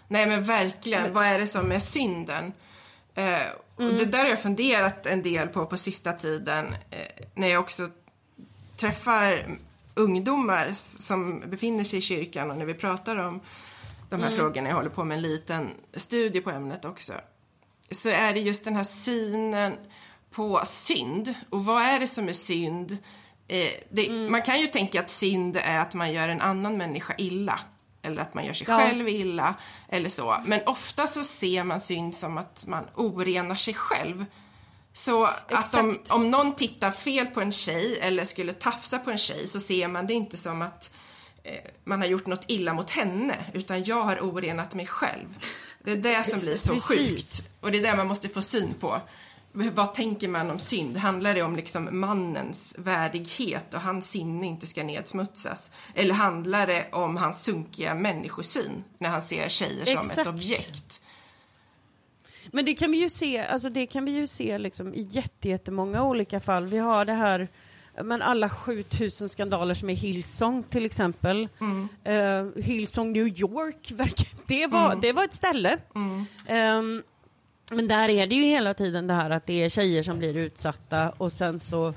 Nej 0.09 0.27
men 0.27 0.45
verkligen, 0.45 1.13
vad 1.13 1.27
är 1.27 1.39
det 1.39 1.47
som 1.47 1.73
är 1.73 1.79
synden? 1.79 2.53
Eh, 3.15 3.25
och 3.77 3.83
Mm. 3.85 3.97
det 3.97 4.05
där 4.05 4.19
har 4.23 4.29
jag 4.29 4.43
funderat 4.43 5.07
en 5.07 5.23
del 5.23 5.49
på 5.49 5.67
på 5.67 5.77
sista 5.77 6.13
tiden. 6.13 6.67
Eh, 6.91 6.99
när 7.35 7.49
jag 7.49 7.61
också 7.61 7.89
träffar 8.77 9.47
ungdomar 9.95 10.73
som 10.75 11.41
befinner 11.47 11.85
sig 11.85 11.99
i 11.99 12.03
kyrkan 12.03 12.51
och 12.51 12.57
när 12.59 12.67
vi 12.67 12.75
pratar 12.75 13.17
om 13.17 13.41
de 14.11 14.15
Mm. 14.21 14.29
här 14.31 14.37
frågorna. 14.37 14.69
Jag 14.69 14.77
håller 14.77 14.91
på 14.91 15.05
med 15.05 15.17
en 15.17 15.23
liten 15.23 15.71
studie 15.95 16.41
på 16.41 16.51
ämnet 16.51 16.85
också. 16.85 17.13
Så 17.91 18.09
är 18.09 18.35
det 18.35 18.41
just 18.41 18.65
den 18.65 18.77
här 18.77 18.85
synen 18.85 19.77
på 20.31 20.61
synd. 20.67 21.35
Och 21.51 21.65
vad 21.65 21.83
är 21.83 22.01
det 22.01 22.07
som 22.07 22.29
är 22.29 22.33
synd? 22.33 22.99
Eh, 23.49 23.69
det, 23.91 24.07
Mm. 24.09 24.33
Man 24.33 24.43
kan 24.43 24.61
ju 24.61 24.67
tänka 24.67 25.01
att 25.01 25.11
synd 25.11 25.57
är 25.57 25.79
att 25.79 25.95
man 25.95 26.13
gör 26.13 26.29
en 26.29 26.41
annan 26.41 26.77
människa 26.77 27.15
illa. 27.19 27.61
Eller 28.03 28.23
att 28.23 28.35
man 28.35 28.45
gör 28.47 28.53
sig 28.53 28.67
Ja. 28.71 28.77
själv 28.79 29.09
illa. 29.09 29.55
Eller 29.89 30.09
så. 30.09 30.37
Men 30.47 30.61
ofta 30.67 31.07
så 31.07 31.25
ser 31.25 31.65
man 31.65 31.81
synd 31.81 32.15
som 32.15 32.39
att 32.39 32.67
man 32.67 32.85
orenar 32.95 33.55
sig 33.57 33.75
själv. 33.75 34.25
Så 34.93 35.25
att 35.25 35.75
om, 35.75 35.91
Exakt. 35.91 36.11
om 36.11 36.31
någon 36.31 36.55
tittar 36.57 36.91
fel 36.91 37.27
på 37.27 37.41
en 37.41 37.53
tjej 37.53 37.99
eller 38.01 38.25
skulle 38.25 38.53
tafsa 38.53 38.99
på 38.99 39.11
en 39.11 39.19
tjej 39.19 39.49
så 39.49 39.61
ser 39.61 39.89
man 39.89 40.07
det 40.07 40.15
inte 40.15 40.37
som 40.37 40.63
att 40.63 40.91
eh, 41.45 41.53
man 41.85 42.01
har 42.01 42.09
gjort 42.09 42.27
något 42.27 42.45
illa 42.49 42.73
mot 42.73 42.91
henne 42.91 43.37
utan 43.53 43.85
jag 43.85 44.03
har 44.03 44.21
orenat 44.25 44.75
mig 44.75 44.87
själv. 44.87 45.27
Det 45.97 46.09
är 46.09 46.19
det 46.19 46.31
som 46.31 46.41
blir 46.41 46.57
så 46.57 46.75
Precis. 46.75 46.89
sjukt. 46.89 47.51
Och 47.61 47.73
det 47.73 47.79
är 47.79 47.83
det 47.83 47.97
man 47.97 48.07
måste 48.07 48.29
få 48.29 48.43
syn 48.43 48.75
på. 48.81 49.01
Vad 49.53 49.95
tänker 49.95 50.29
man 50.29 50.51
om 50.51 50.59
synd? 50.59 50.97
Handlar 50.97 51.35
det 51.35 51.43
om 51.43 51.57
liksom 51.57 51.89
mannens 52.01 52.75
värdighet 52.79 53.75
och 53.75 53.81
hans 53.81 54.11
sinne 54.11 54.47
inte 54.47 54.67
ska 54.67 54.85
nedsmutsas? 54.85 55.71
Eller 55.95 56.15
handlar 56.15 56.67
det 56.67 56.89
om 56.93 57.17
hans 57.17 57.43
sunkiga 57.45 57.95
människosyn 57.95 58.85
när 58.99 59.09
han 59.09 59.23
ser 59.23 59.49
tjejer 59.49 59.85
som 59.87 59.97
ett 59.99 60.05
Exakt. 60.07 60.29
objekt? 60.29 61.01
Men 62.53 62.65
det 62.65 62.75
kan 62.75 62.91
vi 62.91 62.97
ju 62.99 63.11
se, 63.11 63.39
alltså 63.39 63.71
det 63.71 63.87
kan 63.87 64.05
vi 64.05 64.11
ju 64.11 64.27
se 64.27 64.59
liksom 64.59 64.95
i 64.95 65.03
jätte- 65.03 65.49
jättemånga 65.49 66.03
olika 66.05 66.41
fall. 66.41 66.67
Vi 66.67 66.79
har 66.79 67.05
det 67.05 67.13
här, 67.15 67.49
men 68.03 68.23
alla 68.23 68.49
7000 68.49 69.29
skandaler 69.29 69.75
som 69.75 69.91
är 69.91 69.95
Hillsong 69.95 70.63
till 70.63 70.87
exempel. 70.87 71.49
Eh, 72.05 72.63
Hillsong 72.65 73.13
New 73.13 73.27
York, 73.41 73.93
det 74.47 74.67
var, 74.67 74.97
det 74.97 75.13
var 75.13 75.25
ett 75.25 75.35
ställe. 75.35 75.79
Ehm, 76.49 77.03
men 77.71 77.89
där 77.89 78.09
är 78.09 78.27
det 78.27 78.35
ju 78.35 78.45
hela 78.45 78.75
tiden 78.75 79.07
det 79.07 79.15
här 79.15 79.31
att 79.31 79.47
det 79.47 79.65
är 79.65 79.69
tjejer 79.69 80.03
som 80.03 80.19
blir 80.19 80.37
utsatta 80.37 81.11
och 81.11 81.33
sen 81.33 81.59
så 81.59 81.95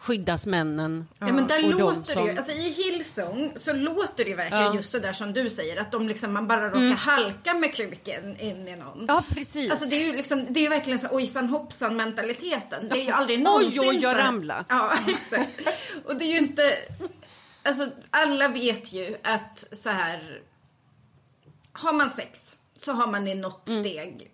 skyddas 0.00 0.46
männen. 0.46 1.08
Ja 1.18 1.26
men 1.32 1.46
där 1.46 1.62
låter 1.62 2.14
det 2.14 2.20
ju, 2.22 2.28
som- 2.28 2.36
alltså 2.38 2.52
i 2.52 2.70
Hillsong 2.72 3.52
så 3.56 3.72
låter 3.72 4.24
det 4.24 4.30
ju 4.30 4.36
verkligen 4.36 4.64
Ja. 4.64 4.74
just 4.74 4.90
sådär 4.92 5.12
som 5.12 5.32
du 5.32 5.50
säger 5.50 5.80
att 5.80 5.92
de 5.92 6.08
liksom, 6.08 6.32
man 6.32 6.46
bara 6.48 6.68
råkar 6.68 6.96
halka 6.96 7.54
med 7.54 7.74
kuken 7.74 8.40
in 8.40 8.68
i 8.68 8.76
någon. 8.76 9.04
Ja, 9.08 9.24
precis. 9.30 9.70
Alltså 9.70 9.88
det 9.88 9.96
är 9.96 10.06
ju 10.06 10.16
liksom, 10.16 10.46
det 10.48 10.60
är 10.60 10.62
ju 10.62 10.68
verkligen 10.68 10.98
så 10.98 11.08
ojsan 11.10 11.48
hoppsan 11.48 11.96
mentaliteten. 11.96 12.88
Det 12.88 13.00
är 13.00 13.04
ju 13.04 13.10
aldrig 13.10 13.40
någonsin 13.42 13.80
Oj, 13.80 13.88
oj, 13.88 13.98
jag 14.02 14.18
ramla. 14.18 14.64
Ja, 14.68 14.92
exakt. 15.08 15.60
Och 16.04 16.16
det 16.16 16.24
är 16.24 16.28
ju 16.30 16.38
inte, 16.38 16.76
alltså 17.62 17.88
alla 18.10 18.48
vet 18.48 18.92
ju 18.92 19.16
att 19.24 19.64
så 19.82 19.88
här, 19.88 20.40
har 21.72 21.92
man 21.92 22.10
sex 22.10 22.56
så 22.76 22.92
har 22.92 23.06
man 23.06 23.28
i 23.28 23.34
något 23.34 23.68
Mm. 23.68 23.82
steg 23.84 24.30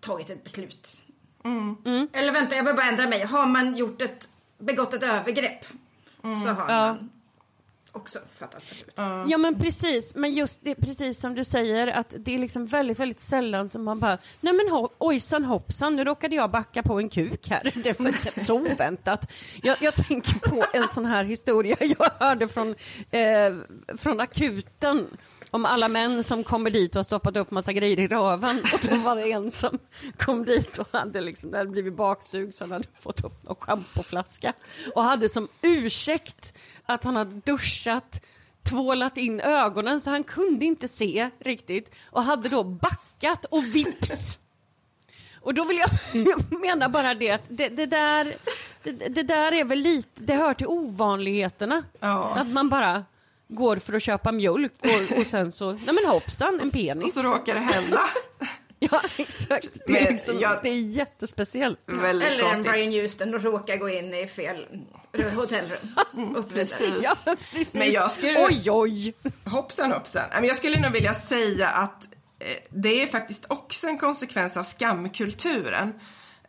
tagit 0.00 0.30
ett 0.30 0.44
beslut. 0.44 0.88
Eller 2.12 2.32
vänta, 2.32 2.56
jag 2.56 2.64
vill 2.64 2.74
bara 2.76 2.86
ändra 2.86 3.06
mig. 3.08 3.24
Har 3.24 3.46
man 3.46 3.76
gjort 3.76 4.02
ett, 4.02 4.28
begått 4.58 4.94
ett 4.94 5.02
övergrepp 5.02 5.64
så 6.22 6.28
har 6.28 6.68
Ja. 6.72 6.86
man 6.86 7.10
också 7.92 8.18
fattat 8.38 8.68
beslut. 8.68 8.92
Ja 9.28 9.38
men 9.38 9.58
precis, 9.60 10.14
men 10.14 10.34
just 10.34 10.60
det, 10.64 10.74
precis 10.74 11.20
som 11.20 11.34
du 11.34 11.44
säger 11.44 11.86
att 11.86 12.14
det 12.18 12.34
är 12.34 12.38
liksom 12.38 12.66
väldigt, 12.66 13.00
väldigt 13.00 13.18
sällan 13.18 13.68
som 13.68 13.84
man 13.84 13.98
bara, 13.98 14.18
nej 14.40 14.52
men 14.52 14.66
ho- 14.68 14.90
ojsan 14.98 15.44
hoppsan, 15.44 15.96
nu 15.96 16.04
råkade 16.04 16.36
jag 16.36 16.50
backa 16.50 16.82
på 16.82 16.98
en 16.98 17.08
kuk 17.08 17.48
här. 17.50 17.72
Det 17.84 18.00
var 18.00 18.40
så 18.44 18.54
oväntat. 18.54 19.30
Jag, 19.62 19.76
jag 19.80 19.94
tänker 19.94 20.38
på 20.50 20.64
en 20.72 20.88
sån 20.92 21.04
här 21.06 21.24
historia 21.24 21.76
jag 21.80 22.10
hörde 22.18 22.48
från, 22.48 22.74
eh, 23.10 23.54
från 23.96 24.20
akuten 24.20 25.06
om 25.50 25.64
alla 25.64 25.88
män 25.88 26.24
som 26.24 26.44
kommer 26.44 26.70
dit 26.70 26.90
och 26.90 26.98
har 26.98 27.04
stoppat 27.04 27.36
upp 27.36 27.50
massa 27.50 27.72
grejer 27.72 27.98
i 27.98 28.08
röven 28.08 28.62
och 28.72 28.88
då 28.90 28.96
var 28.96 29.16
det 29.16 29.32
en 29.32 29.50
som 29.50 29.78
kom 30.16 30.44
dit 30.44 30.78
och 30.78 30.88
hade 30.92 31.20
liksom, 31.20 31.52
hade 31.52 31.70
blivit 31.70 31.96
baksug 31.96 32.54
så 32.54 32.64
han 32.64 32.72
hade 32.72 32.88
fått 33.00 33.24
upp 33.24 33.42
någon 33.42 33.56
schampoflaska 33.56 34.52
och 34.94 35.02
hade 35.02 35.28
som 35.28 35.48
ursäkt 35.62 36.54
att 36.86 37.04
han 37.04 37.16
hade 37.16 37.40
duschat 37.44 38.20
tvålat 38.62 39.16
in 39.16 39.40
ögonen 39.40 40.00
så 40.00 40.10
han 40.10 40.24
kunde 40.24 40.64
inte 40.64 40.88
se 40.88 41.30
riktigt 41.38 41.94
och 42.10 42.22
hade 42.22 42.48
då 42.48 42.64
backat 42.64 43.44
och 43.44 43.64
vips. 43.64 44.38
Och 45.40 45.54
då 45.54 45.64
vill 45.64 45.78
jag, 45.78 45.90
jag 46.26 46.60
menar 46.60 46.88
bara 46.88 47.14
det 47.14 47.30
att 47.30 47.42
det, 47.48 47.68
det, 47.68 47.86
där, 47.86 48.34
det, 48.82 48.92
det 48.92 49.22
där 49.22 49.52
är 49.52 49.64
väl 49.64 49.78
lite, 49.78 50.08
det 50.14 50.34
hör 50.34 50.54
till 50.54 50.66
ovanligheterna. 50.66 51.82
Ja. 52.00 52.34
Att 52.36 52.46
man 52.46 52.68
bara 52.68 53.04
går 53.48 53.76
för 53.76 53.92
att 53.92 54.02
köpa 54.02 54.32
mjölk 54.32 54.72
och, 54.82 55.18
och 55.18 55.26
sen 55.26 55.52
så, 55.52 55.72
nej 55.72 55.94
men 55.94 56.04
hoppsan, 56.06 56.60
en 56.60 56.66
Och 56.68 56.72
penis. 56.72 57.14
så 57.14 57.22
råkar 57.22 57.54
det 57.54 57.60
hända. 57.60 58.00
Ja 58.78 59.00
exakt, 59.16 59.68
det 59.86 59.98
är, 59.98 60.02
Men 60.04 60.12
liksom, 60.12 60.40
jag- 60.40 60.58
det 60.62 60.68
är 60.68 60.80
jättespeciellt. 60.80 61.78
Eller 62.04 62.30
en 62.30 62.40
konstigt. 62.40 62.72
Brian 62.72 62.92
Houston 62.92 63.34
och 63.34 63.42
råkar 63.42 63.76
gå 63.76 63.88
in 63.88 64.14
i 64.14 64.26
fel 64.28 64.66
hotellrum 65.34 66.36
och 66.36 66.44
så 66.44 66.54
vidare. 66.54 66.78
Precis. 66.78 67.02
Ja, 67.02 67.36
precis. 67.52 67.74
Men 67.74 67.92
jag 67.92 68.10
skulle- 68.10 68.46
Oj, 68.46 68.70
oj. 68.70 69.14
Hoppsan 69.44 69.92
hoppsan. 69.92 70.22
Jag 70.44 70.56
skulle 70.56 70.80
nog 70.80 70.92
vilja 70.92 71.14
säga 71.14 71.68
att 71.68 72.04
eh, 72.38 72.46
det 72.70 73.02
är 73.02 73.06
faktiskt 73.06 73.44
också 73.48 73.86
en 73.86 73.98
konsekvens 73.98 74.56
av 74.56 74.62
skamkulturen. 74.64 75.92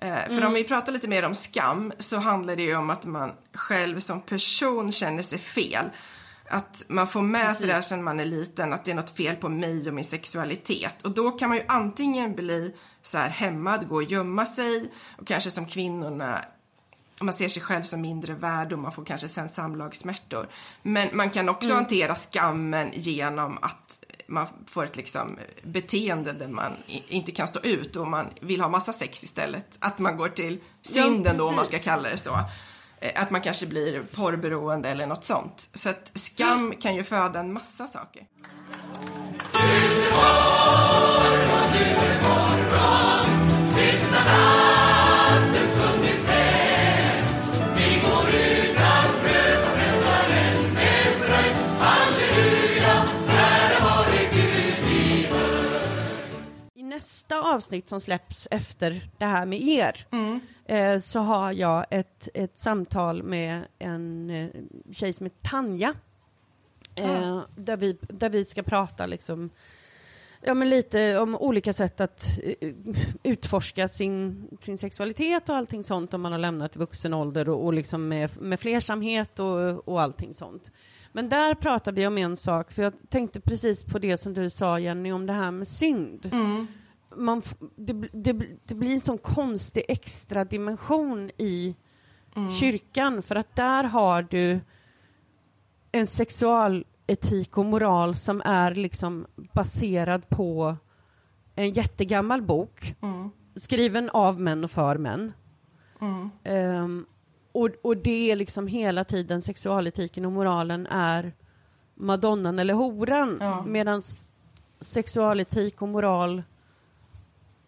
Eh, 0.01 0.15
För 0.27 0.45
om 0.45 0.53
vi 0.53 0.63
pratar 0.63 0.91
lite 0.91 1.07
mer 1.07 1.23
om 1.25 1.35
skam 1.35 1.93
så 1.99 2.17
handlar 2.17 2.55
det 2.55 2.63
ju 2.63 2.75
om 2.75 2.89
att 2.89 3.05
man 3.05 3.31
själv 3.53 3.99
som 3.99 4.21
person 4.21 4.91
känner 4.91 5.23
sig 5.23 5.39
fel. 5.39 5.85
Att 6.49 6.83
man 6.87 7.07
får 7.07 7.21
med 7.21 7.55
sig 7.55 7.67
det 7.67 7.73
här 7.73 7.81
sedan 7.81 8.03
man 8.03 8.19
är 8.19 8.25
liten, 8.25 8.73
att 8.73 8.85
det 8.85 8.91
är 8.91 8.95
något 8.95 9.17
fel 9.17 9.35
på 9.35 9.49
mig 9.49 9.87
och 9.87 9.93
min 9.93 10.05
sexualitet. 10.05 11.01
Och 11.01 11.11
då 11.11 11.31
kan 11.31 11.49
man 11.49 11.57
ju 11.57 11.63
antingen 11.67 12.35
bli 12.35 12.75
så 13.01 13.17
här 13.17 13.29
hämmad, 13.29 13.87
gå 13.87 13.95
och 13.95 14.03
gömma 14.03 14.45
sig 14.45 14.91
och 15.17 15.27
kanske 15.27 15.51
som 15.51 15.65
kvinnorna 15.65 16.45
man 17.21 17.33
ser 17.33 17.49
sig 17.49 17.61
själv 17.61 17.83
som 17.83 18.01
mindre 18.01 18.33
värd 18.33 18.73
och 18.73 18.79
man 18.79 18.91
får 18.91 19.05
kanske 19.05 19.27
sen 19.27 19.49
samlagssmärtor. 19.49 20.47
Men 20.81 21.09
man 21.13 21.29
kan 21.29 21.49
också 21.49 21.73
hantera 21.73 22.15
skammen 22.15 22.89
genom 22.93 23.57
att 23.61 23.99
man 24.27 24.47
får 24.65 24.83
ett 24.83 24.95
liksom 24.95 25.39
beteende 25.63 26.33
där 26.33 26.47
man 26.47 26.71
inte 27.07 27.31
kan 27.31 27.47
stå 27.47 27.59
ut 27.59 27.95
och 27.95 28.07
man 28.07 28.29
vill 28.41 28.61
ha 28.61 28.69
massa 28.69 28.93
sex 28.93 29.23
istället. 29.23 29.65
Att 29.79 29.99
man 29.99 30.17
går 30.17 30.29
till 30.29 30.59
synden 30.81 31.37
då 31.37 31.47
om 31.47 31.55
man 31.55 31.65
ska 31.65 31.71
precis. 31.71 31.85
kalla 31.85 32.09
det 32.09 32.17
så. 32.17 32.39
Eh, 32.99 33.21
Att 33.21 33.31
man 33.31 33.41
kanske 33.41 33.65
blir 33.65 34.03
porrberoende 34.15 34.89
eller 34.89 35.07
något 35.07 35.23
sånt. 35.23 35.69
Så 35.73 35.89
att 35.89 36.11
skam 36.13 36.73
kan 36.79 36.95
ju 36.95 37.03
föda 37.03 37.39
en 37.39 37.53
massa 37.53 37.87
saker. 37.87 38.23
Avsnitt 57.58 57.89
som 57.89 58.01
släpps 58.01 58.47
efter 58.51 59.10
det 59.18 59.26
här 59.26 59.45
med 59.45 59.62
er 59.62 60.05
eh, 60.66 60.99
så 60.99 61.20
har 61.20 61.51
jag 61.51 61.86
ett, 61.89 62.30
ett 62.34 62.58
samtal 62.58 63.24
med 63.24 63.68
en 63.80 64.30
eh, 64.30 64.49
tjej 64.91 65.14
som 65.14 65.26
heter 65.26 65.49
Tanja. 65.49 65.93
Eh, 66.95 67.41
där, 67.55 67.78
vi, 67.78 67.97
där 68.01 68.30
vi 68.30 68.45
ska 68.45 68.64
prata 68.64 69.05
liksom, 69.05 69.49
ja, 70.41 70.53
men 70.53 70.70
lite 70.70 71.18
om 71.18 71.36
olika 71.36 71.74
sätt 71.74 72.01
att 72.01 72.39
eh, 72.43 72.70
utforska 73.24 73.88
sin, 73.88 74.47
sin 74.62 74.78
sexualitet 74.78 75.49
och 75.49 75.55
allting 75.55 75.84
sånt 75.84 76.14
om 76.14 76.22
man 76.22 76.32
har 76.32 76.39
lämnat 76.39 76.76
i 76.76 76.80
vuxen 76.80 77.14
ålder 77.14 77.49
och, 77.49 77.66
och 77.66 77.74
liksom 77.74 78.08
med, 78.08 78.41
med 78.41 78.60
flersamhet 78.60 79.39
och, 79.39 79.88
och 79.88 80.01
allting 80.01 80.34
sånt. 80.34 80.72
Men 81.12 81.30
där 81.30 81.55
pratar 81.55 81.91
vi 81.91 82.08
om 82.08 82.18
en 82.18 82.36
sak, 82.36 82.72
för 82.72 82.84
jag 82.84 82.93
tänkte 83.10 83.39
precis 83.39 83.84
på 83.84 83.99
det 83.99 84.18
som 84.18 84.34
du 84.34 84.49
sa 84.49 84.80
Jenny 84.80 85.12
om 85.12 85.26
det 85.26 85.34
här 85.34 85.51
med 85.51 85.68
synd. 85.68 86.30
Man, 87.16 87.41
det, 87.76 87.93
det, 88.14 88.34
det 88.66 88.76
blir 88.76 88.93
en 88.93 88.99
sån 89.01 89.18
konstig 89.18 89.84
extra 89.88 90.45
dimension 90.45 91.30
i 91.38 91.76
kyrkan 92.60 93.22
för 93.22 93.36
att 93.36 93.55
där 93.55 93.84
har 93.84 94.22
du 94.22 94.60
en 95.91 96.08
sexualetik 96.08 97.58
och 97.58 97.66
moral 97.66 98.16
som 98.16 98.41
är 98.45 98.76
liksom 98.76 99.26
baserad 99.53 100.30
på 100.30 100.76
en 101.55 101.70
jättegammal 101.74 102.41
bok 102.41 102.95
skriven 103.55 104.10
av 104.10 104.41
män 104.41 104.64
och 104.64 104.72
för 104.72 104.97
män. 104.97 105.34
Ehm, 106.43 107.05
och, 107.51 107.70
och 107.84 107.97
det 107.97 108.32
är 108.32 108.36
liksom 108.36 108.68
hela 108.68 109.03
tiden 109.03 109.41
sexualetiken 109.41 110.26
och 110.26 110.32
moralen 110.32 110.88
är 110.88 111.34
madonnan 111.95 112.60
eller 112.60 112.74
horan 112.74 113.38
Ja. 113.39 113.64
medan 113.68 114.01
sexualetik 114.80 115.82
och 115.82 115.88
moral 115.88 116.43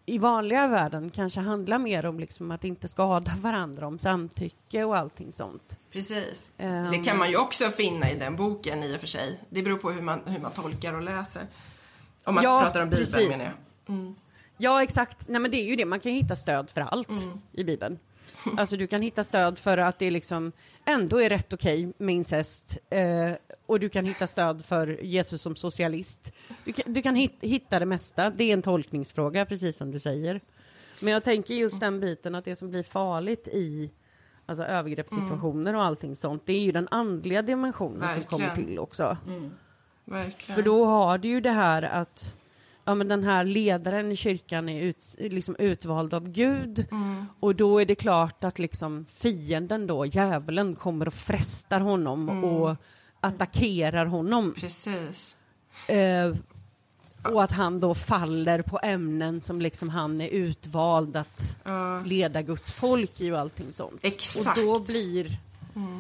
i 0.10 0.18
vanliga 0.18 0.68
världen 0.68 1.10
kanske 1.10 1.40
handlar 1.40 1.80
mer 1.80 2.06
om 2.06 2.20
liksom 2.20 2.52
att 2.52 2.64
inte 2.64 2.88
skada 2.88 3.32
varandra, 3.42 3.88
om 3.88 4.00
samtycke 4.00 4.84
och 4.84 4.98
allting 4.98 5.32
sånt. 5.32 5.80
Precis. 5.92 6.52
Ehm. 6.58 6.92
Det 6.92 6.98
kan 6.98 7.18
man 7.18 7.30
ju 7.30 7.38
också 7.38 7.70
finna 7.72 8.12
i 8.12 8.16
den 8.20 8.36
boken 8.36 8.84
i 8.84 8.96
och 8.96 9.00
för 9.00 9.08
sig. 9.08 9.40
Det 9.50 9.64
beror 9.64 9.78
på 9.78 9.92
hur 9.92 10.02
man, 10.02 10.20
hur 10.26 10.40
man 10.40 10.52
tolkar 10.52 10.94
och 10.94 11.02
läser. 11.04 11.42
Om 12.24 12.36
man 12.36 12.44
Ja, 12.44 12.62
pratar 12.62 12.82
om 12.82 12.90
Bibeln 12.90 13.06
precis. 13.12 13.30
menar 13.30 13.46
jag. 13.46 14.14
Ja, 14.58 14.84
exakt. 14.84 15.28
Nej, 15.28 15.42
men 15.42 15.52
det 15.52 15.58
är 15.58 15.66
ju 15.66 15.76
det. 15.76 15.86
Man 15.86 16.00
kan 16.00 16.12
hitta 16.12 16.36
stöd 16.36 16.70
för 16.70 16.82
allt 16.82 17.10
i 17.52 17.64
Bibeln. 17.64 18.00
Alltså 18.58 18.78
du 18.78 18.88
kan 18.88 19.02
hitta 19.02 19.24
stöd 19.24 19.60
för 19.60 19.78
att 19.78 20.00
det 20.00 20.12
liksom 20.12 20.52
ändå 20.86 21.22
är 21.22 21.30
rätt 21.30 21.54
okej 21.54 21.94
med 21.98 22.16
incest. 22.16 22.78
Eh, 22.90 23.32
och 23.66 23.80
du 23.80 23.90
kan 23.90 24.06
hitta 24.06 24.28
stöd 24.28 24.66
för 24.66 24.88
Jesus 25.04 25.42
som 25.42 25.56
socialist. 25.56 26.34
Du 26.66 26.74
kan, 26.74 26.94
du 26.94 27.02
kan 27.02 27.16
hit, 27.16 27.38
hitta 27.42 27.80
det 27.80 27.86
mesta. 27.86 28.30
Det 28.30 28.44
är 28.44 28.54
en 28.54 28.62
tolkningsfråga, 28.62 29.46
precis 29.46 29.78
som 29.78 29.92
du 29.92 30.00
säger. 30.00 30.42
Men 31.02 31.14
jag 31.14 31.24
tänker 31.24 31.54
just 31.54 31.80
den 31.80 32.00
biten 32.00 32.36
att 32.36 32.46
det 32.46 32.56
som 32.56 32.70
blir 32.70 32.84
farligt 32.84 33.48
i 33.48 33.92
alltså, 34.46 34.64
övergreppssituationer 34.64 35.76
och 35.76 35.84
allting 35.84 36.16
sånt, 36.16 36.44
det 36.46 36.54
är 36.54 36.62
ju 36.62 36.72
den 36.72 36.88
andliga 36.92 37.42
dimensionen 37.42 38.14
som 38.14 38.24
kommer 38.24 38.46
Verkligen. 38.48 38.70
till 38.70 38.80
också. 38.80 39.18
Verkligen. 40.06 40.56
För 40.56 40.62
då 40.62 40.86
har 40.86 41.18
du 41.18 41.28
ju 41.28 41.42
det 41.42 41.52
här 41.52 41.82
att 41.82 42.36
ja, 42.90 42.96
men 42.96 43.08
den 43.08 43.24
här 43.24 43.44
ledaren 43.44 44.12
i 44.12 44.16
kyrkan 44.16 44.70
är 44.70 44.82
ut, 44.82 45.16
liksom 45.20 45.56
utvald 45.60 46.14
av 46.14 46.30
Gud 46.30 46.86
och 47.40 47.56
då 47.56 47.80
är 47.82 47.86
det 47.86 47.96
klart 47.96 48.44
att 48.44 48.60
liksom 48.60 49.06
fienden 49.06 49.88
då, 49.88 50.06
djävulen, 50.06 50.76
kommer 50.76 51.08
och 51.08 51.14
frestar 51.14 51.80
honom 51.80 52.44
och 52.44 52.76
attackerar 53.20 54.06
honom. 54.06 54.54
Precis. 54.58 55.36
Eh, 55.88 56.36
och 57.24 57.44
att 57.44 57.52
han 57.52 57.80
då 57.80 57.96
faller 57.96 58.62
på 58.62 58.80
ämnen 58.84 59.42
som 59.42 59.62
liksom 59.62 59.90
han 59.90 60.22
är 60.22 60.28
utvald 60.28 61.16
att 61.16 61.58
Ja. 61.64 62.02
leda 62.06 62.42
Guds 62.42 62.74
folk 62.74 63.22
i 63.22 63.32
och 63.32 63.40
allting 63.40 63.72
sånt. 63.72 64.00
Exakt. 64.02 64.58
Och 64.58 64.64
då 64.66 64.80
blir, 64.80 65.38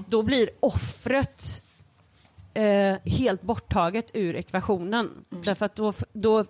då 0.07 0.23
blir 0.23 0.49
offret 0.59 1.61
eh, 2.59 2.97
helt 3.05 3.41
borttaget 3.41 4.11
ur 4.13 4.35
ekvationen. 4.35 5.09
Därför 5.29 5.65
att 5.65 5.75
då, 5.75 5.93
då 6.13 6.45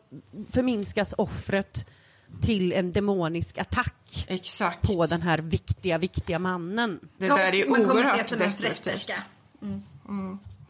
förminskas 0.52 1.16
offret 1.18 1.88
till 2.42 2.74
en 2.74 2.92
demonisk 2.92 3.58
attack 3.58 4.26
Exakt. 4.28 4.82
på 4.82 5.06
den 5.06 5.22
här 5.22 5.38
viktiga, 5.38 5.98
viktiga 5.98 6.40
mannen. 6.40 7.00
Det 7.18 7.28
där 7.28 7.40
är 7.40 7.54
ju 7.54 7.70
man 7.70 7.82
kommer 7.82 7.96
oerhört 7.96 8.18
se 8.18 8.30
som 8.30 8.42
en 8.42 8.48
destruktivt. 8.48 8.84
prästerska. 8.84 9.16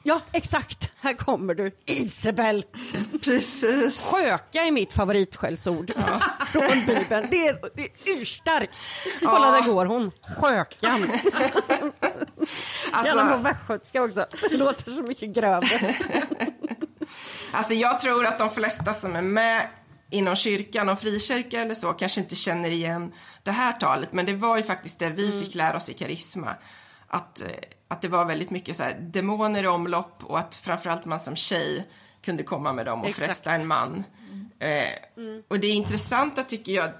Ja, 0.03 0.21
exakt. 0.31 0.91
Här 0.99 1.13
kommer 1.13 1.53
du. 1.53 1.71
Isabel. 1.85 2.65
Precis. 3.23 3.97
Sköka 3.97 4.61
är 4.63 4.71
mitt 4.71 4.93
favoritskällsord 4.93 5.91
från 6.51 6.85
Bibeln. 6.87 7.27
Det 7.31 7.47
är, 7.47 7.59
det 7.75 7.81
är 7.81 7.89
urstarkt. 8.21 8.75
Kolla, 9.23 9.51
där 9.51 9.61
går 9.61 9.85
hon. 9.85 10.11
Skökan. 10.37 11.01
Gärna 11.01 11.17
på 12.91 12.97
Alltså, 12.97 13.37
västgötska 13.37 14.03
också. 14.03 14.25
Det 14.49 14.57
låter 14.57 14.91
så 14.91 15.01
mycket 15.01 15.29
grövre. 15.29 15.95
alltså 17.51 17.73
jag 17.73 17.99
tror 17.99 18.25
att 18.25 18.39
de 18.39 18.49
flesta 18.49 18.93
som 18.93 19.15
är 19.15 19.21
med 19.21 19.67
inom 20.11 20.35
kyrkan 20.35 20.89
och 20.89 20.99
frikyrka 21.01 21.61
eller 21.61 21.75
så 21.75 21.93
kanske 21.93 22.21
inte 22.21 22.35
känner 22.35 22.69
igen 22.69 23.13
det 23.43 23.51
här 23.51 23.71
talet. 23.71 24.13
Men 24.13 24.25
det 24.25 24.33
var 24.33 24.57
ju 24.57 24.63
faktiskt 24.63 24.99
det 24.99 25.09
vi 25.09 25.43
fick 25.43 25.55
lära 25.55 25.77
oss 25.77 25.89
i 25.89 25.93
karisma. 25.93 26.55
Att, 27.07 27.41
eh, 27.41 27.47
att 27.91 28.01
det 28.01 28.07
var 28.07 28.25
väldigt 28.25 28.49
mycket 28.49 28.77
så 28.77 28.83
här 28.83 28.93
demoner 28.99 29.63
i 29.63 29.67
omlopp 29.67 30.23
och 30.23 30.39
att 30.39 30.55
framförallt 30.55 31.05
man 31.05 31.19
som 31.19 31.35
tjej 31.35 31.87
kunde 32.21 32.43
komma 32.43 32.73
med 32.73 32.85
dem 32.85 33.01
och 33.01 33.07
Exakt. 33.07 33.25
fresta 33.27 33.51
en 33.51 33.67
man. 33.67 34.03
Eh, 34.59 35.41
Och 35.47 35.59
det 35.59 35.67
intressanta 35.67 36.43
tycker 36.43 36.71
jag. 36.71 36.91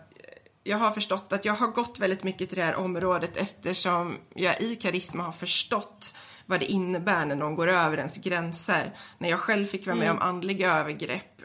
Jag 0.63 0.77
har 0.77 0.91
förstått 0.91 1.33
att 1.33 1.45
jag 1.45 1.53
har 1.53 1.67
gått 1.67 1.99
väldigt 1.99 2.23
mycket 2.23 2.49
till 2.49 2.57
det 2.57 2.63
här 2.63 2.75
området 2.75 3.37
eftersom 3.37 4.17
jag 4.35 4.61
i 4.61 4.75
karisma 4.75 5.23
har 5.23 5.31
förstått 5.31 6.13
vad 6.45 6.59
det 6.59 6.65
innebär 6.65 7.25
när 7.25 7.35
någon 7.35 7.55
går 7.55 7.67
över 7.67 7.97
ens 7.97 8.17
gränser. 8.17 8.97
När 9.17 9.29
jag 9.29 9.39
själv 9.39 9.65
fick 9.65 9.85
vara 9.87 9.95
med 9.95 10.11
om 10.11 10.19
andliga 10.19 10.73
övergrepp 10.73 11.41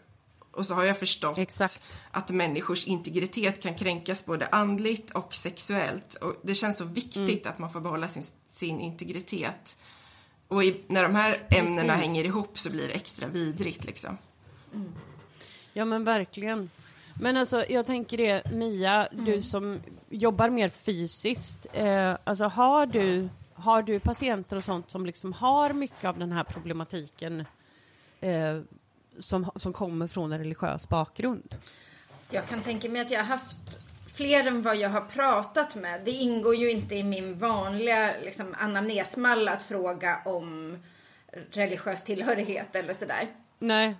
och 0.53 0.67
så 0.67 0.75
har 0.75 0.85
jag 0.85 0.99
förstått 0.99 1.39
Exakt. 1.39 2.01
att 2.11 2.31
människors 2.31 2.87
integritet 2.87 3.63
kan 3.63 3.75
kränkas 3.75 4.27
både 4.27 4.47
andligt 4.47 5.11
och 5.11 5.35
sexuellt. 5.35 6.15
Och 6.15 6.35
det 6.43 6.55
känns 6.55 6.79
så 6.79 6.85
viktigt 6.85 7.47
att 7.47 7.59
man 7.59 7.71
får 7.71 7.81
behålla 7.81 8.09
sin, 8.09 8.25
sin 8.55 8.81
integritet. 8.81 9.77
Och 10.49 10.65
i, 10.65 10.81
när 10.87 11.03
de 11.03 11.15
här 11.15 11.43
ämnena 11.51 11.95
Precis. 11.95 12.07
hänger 12.07 12.25
ihop 12.25 12.59
så 12.59 12.71
blir 12.71 12.89
det 12.89 12.95
extra 12.95 13.29
vidrigt 13.29 13.85
liksom. 13.85 14.19
Ja 15.73 15.85
men 15.85 16.05
verkligen. 16.05 16.71
Men 17.21 17.37
alltså 17.37 17.65
jag 17.69 17.87
tänker 17.87 18.17
det, 18.17 18.53
Mia, 18.53 19.09
du 19.13 19.43
som 19.43 19.81
jobbar 20.09 20.51
mer 20.51 20.69
fysiskt. 20.69 21.67
Eh, 21.73 22.17
alltså 22.25 22.45
har 22.45 22.87
du, 22.87 23.29
har 23.55 23.83
du 23.83 24.01
patienter 24.01 24.57
och 24.57 24.65
sånt 24.65 24.91
som 24.91 25.07
liksom 25.07 25.33
har 25.33 25.73
mycket 25.73 26.05
av 26.05 26.19
den 26.19 26.33
här 26.33 26.45
problematiken 26.45 27.45
eh, 28.21 28.61
som, 29.19 29.51
som 29.57 29.73
kommer 29.73 30.07
från 30.07 30.33
en 30.33 30.39
religiös 30.39 30.89
bakgrund? 30.89 31.57
Jag 32.31 32.47
kan 32.47 32.61
tänka 32.61 32.89
mig 32.89 33.01
att 33.01 33.11
jag 33.11 33.21
har 33.21 33.27
haft 33.27 33.84
fler 34.17 34.47
än 34.47 34.63
vad 34.63 34.77
jag 34.77 34.89
har 34.91 35.01
pratat 35.01 35.77
med. 35.77 36.01
Det 36.05 36.11
ingår 36.11 36.55
ju 36.57 36.71
inte 36.71 36.95
i 36.95 37.03
min 37.03 37.39
vanliga 37.39 38.11
liksom, 38.25 38.55
anamnesmall 38.59 39.49
att 39.49 39.63
fråga 39.63 40.19
om 40.25 40.79
religiös 41.53 42.05
tillhörighet 42.05 42.77
eller 42.77 42.95
sådär. 42.95 43.29
Nej. 43.59 43.95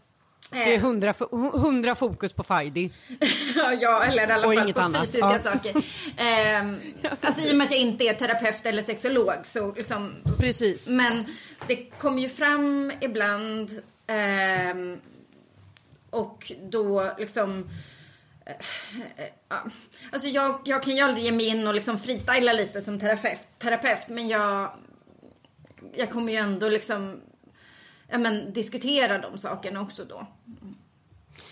Det 0.51 0.75
är 0.75 0.79
hundra, 0.79 1.13
fo- 1.13 1.59
hundra 1.59 1.95
fokus 1.95 2.33
på 2.33 2.43
Fajdi. 2.43 2.91
ja, 3.81 4.05
eller 4.05 4.29
i 4.29 4.33
alla 4.33 4.47
Och 4.49 4.55
fall 4.55 4.73
på 4.75 4.81
annat. 4.81 5.01
fysiska 5.01 5.33
Ja. 5.33 5.39
saker. 5.39 5.83
Ehm, 6.17 6.81
alltså 7.21 7.47
i 7.49 7.53
och 7.53 7.57
med 7.57 7.65
att 7.65 7.71
jag 7.71 7.81
inte 7.81 8.05
är 8.05 8.15
terapeut 8.15 8.67
eller 8.67 8.83
sexolog 8.83 9.33
så 9.45 9.73
liksom, 9.75 10.13
Precis. 10.39 10.89
Men 10.89 11.25
det 11.67 11.77
kommer 11.77 12.23
ju 12.23 12.29
fram 12.29 12.93
ibland 13.01 13.71
ehm, 14.07 15.01
och 16.11 16.53
då 16.63 17.13
liksom 17.19 17.51
eh, 17.51 17.59
eh, 17.59 17.65
ja. 17.65 17.69
Alltså 20.13 20.29
jag, 20.29 20.61
jag 20.65 20.83
kan 20.83 20.97
ju 20.97 21.03
aldrig 21.03 21.25
ge 21.25 21.33
mig 21.33 21.47
in 21.47 21.67
och 21.67 21.75
liksom 21.75 21.99
freestyla 21.99 22.53
lite 22.53 22.83
som 22.83 23.01
terapeut, 23.01 23.39
terapeut 23.59 24.09
men 24.09 24.29
jag, 24.29 24.71
jag 25.97 26.11
kommer 26.11 26.33
ju 26.33 26.39
ändå 26.39 26.69
liksom 26.69 27.21
ja, 28.09 28.19
men, 28.19 28.53
diskutera 28.53 29.19
de 29.19 29.39
sakerna 29.39 29.81
också 29.81 30.05
då. 30.05 30.27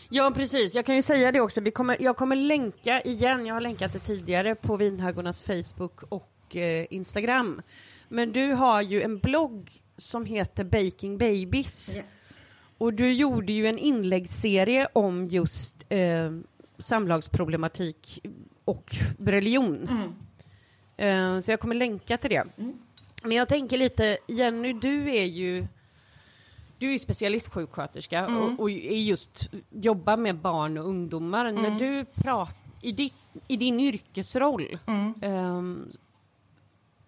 Ja, 0.09 0.33
precis. 0.35 0.75
Jag 0.75 0.87
kan 0.87 0.95
ju 0.95 1.03
säga 1.03 1.33
det 1.33 1.41
också. 1.41 1.61
Vi 1.61 1.71
kommer, 1.71 1.97
jag 2.01 2.17
kommer 2.17 2.37
länka 2.37 3.01
igen, 3.01 3.47
jag 3.47 3.55
har 3.55 3.61
länkat 3.61 3.93
det 3.93 3.99
tidigare 3.99 4.55
på 4.55 4.77
Vinhaggornas 4.77 5.43
Facebook 5.43 6.03
och 6.09 6.57
eh, 6.57 6.87
Instagram. 6.91 7.63
Men 8.09 8.33
du 8.33 8.53
har 8.53 8.83
ju 8.83 9.03
en 9.03 9.19
blogg 9.19 9.71
som 9.97 10.25
heter 10.25 10.65
Baking 10.65 11.19
Babies. 11.19 11.97
Yes. 11.97 12.05
Och 12.79 12.95
du 12.95 13.13
gjorde 13.13 13.53
ju 13.53 13.67
en 13.67 13.79
inläggsserie 13.79 14.89
om 14.93 15.29
just 15.29 15.87
eh, 15.89 16.31
samlagsproblematik 16.79 18.21
och 18.65 18.97
religion. 19.19 19.89
Eh, 20.97 21.39
så 21.41 21.51
jag 21.51 21.61
kommer 21.61 21.75
länka 21.75 22.17
till 22.19 22.31
det. 22.31 22.45
Men 23.23 23.33
jag 23.37 23.49
tänker 23.49 23.79
lite, 23.79 24.19
Jenny, 24.27 24.73
du 24.73 25.11
är 25.11 25.25
ju 25.25 25.67
du 26.79 26.89
är 26.89 26.93
ju 26.93 26.99
specialistsjuksköterska 26.99 28.27
och, 28.27 28.61
och 28.61 28.71
är 28.71 28.97
just 28.97 29.51
jobbar 29.71 30.17
med 30.17 30.37
barn 30.37 30.79
och 30.79 30.89
ungdomar. 30.89 31.53
När 31.53 31.71
du 31.79 32.05
pratar 32.05 32.55
i, 32.81 32.93
ditt, 32.93 33.15
i 33.49 33.57
din 33.57 33.81
yrkesroll, 33.81 34.79
ehm, 35.23 35.91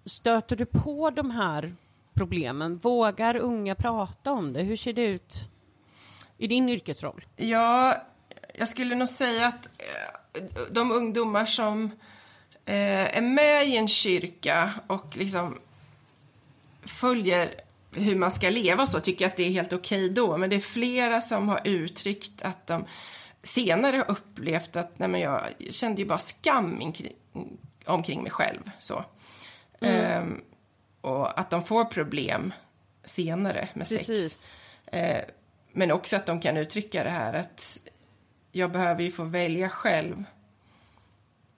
stöter 0.05 0.57
du 0.57 0.65
på 0.67 1.11
de 1.11 1.31
här 1.31 1.75
problemen? 2.15 2.77
Vågar 2.77 3.37
unga 3.37 3.75
prata 3.75 4.33
om 4.33 4.53
det? 4.53 4.63
Hur 4.63 4.77
ser 4.77 4.93
det 4.93 5.05
ut 5.05 5.35
i 6.39 6.47
din 6.47 6.69
yrkesroll? 6.69 7.25
Ja, 7.37 7.97
jag 8.59 8.69
skulle 8.69 8.95
nog 8.95 9.09
säga 9.09 9.47
att 9.47 9.67
eh, 9.79 10.43
de 10.71 10.93
ungdomar 10.93 11.47
som 11.47 11.85
eh, 12.65 13.17
är 13.17 13.21
med 13.21 13.67
i 13.67 13.77
en 13.77 13.89
kyrka 13.89 14.71
och 14.87 15.17
liksom 15.17 15.59
följer 16.83 17.55
hur 17.93 18.17
man 18.17 18.31
ska 18.31 18.51
leva 18.51 18.83
och 18.83 18.89
så 18.89 19.01
tycker 19.01 19.25
jag 19.25 19.31
att 19.31 19.37
det 19.37 19.47
är 19.47 19.51
helt 19.51 19.73
okej 19.73 20.11
då. 20.11 20.37
Men 20.37 20.51
det 20.51 20.57
är 20.57 20.61
flera 20.61 21.21
som 21.21 21.49
har 21.49 21.61
uttryckt 21.65 22.43
att 22.43 22.67
de 22.67 22.85
senare 23.43 23.97
har 23.97 24.11
upplevt 24.11 24.77
att 24.77 24.99
nej 24.99 25.09
men 25.09 25.21
jag 25.21 25.41
kände 25.71 26.03
ju 26.03 26.09
bara 26.09 26.19
skam 26.19 26.81
inkring, 26.81 27.13
omkring 27.85 28.23
mig 28.23 28.33
själv. 28.33 28.71
Så. 28.81 29.05
Ehm, 29.81 30.41
och 31.01 31.41
att 31.41 31.51
de 31.51 31.65
får 31.65 31.85
problem 31.85 32.53
senare 33.05 33.69
med 33.75 33.87
sex. 33.87 34.07
Precis. 34.07 34.51
Eh, 34.87 35.25
men 35.73 35.91
också 35.91 36.17
att 36.17 36.27
de 36.27 36.41
kan 36.41 36.57
uttrycka 36.57 37.05
det 37.05 37.11
här 37.11 37.35
att 37.35 37.81
jag 38.57 38.73
behöver 38.73 39.03
ju 39.03 39.11
få 39.11 39.25
välja 39.25 39.69
själv. 39.69 40.25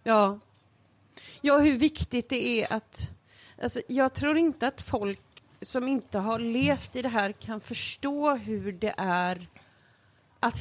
Ja. 0.02 0.38
Ja, 1.40 1.58
hur 1.58 1.78
viktigt 1.78 2.28
det 2.28 2.60
är 2.60 2.76
att... 2.76 3.10
Alltså, 3.62 3.80
jag 3.88 4.14
tror 4.14 4.38
inte 4.38 4.68
att 4.68 4.82
folk 4.82 5.20
som 5.60 5.88
inte 5.88 6.18
har 6.18 6.38
levt 6.38 6.96
i 6.96 7.02
det 7.02 7.08
här 7.08 7.32
kan 7.32 7.60
förstå 7.60 8.34
hur 8.34 8.72
det 8.72 8.94
är 8.96 9.48
att 10.40 10.56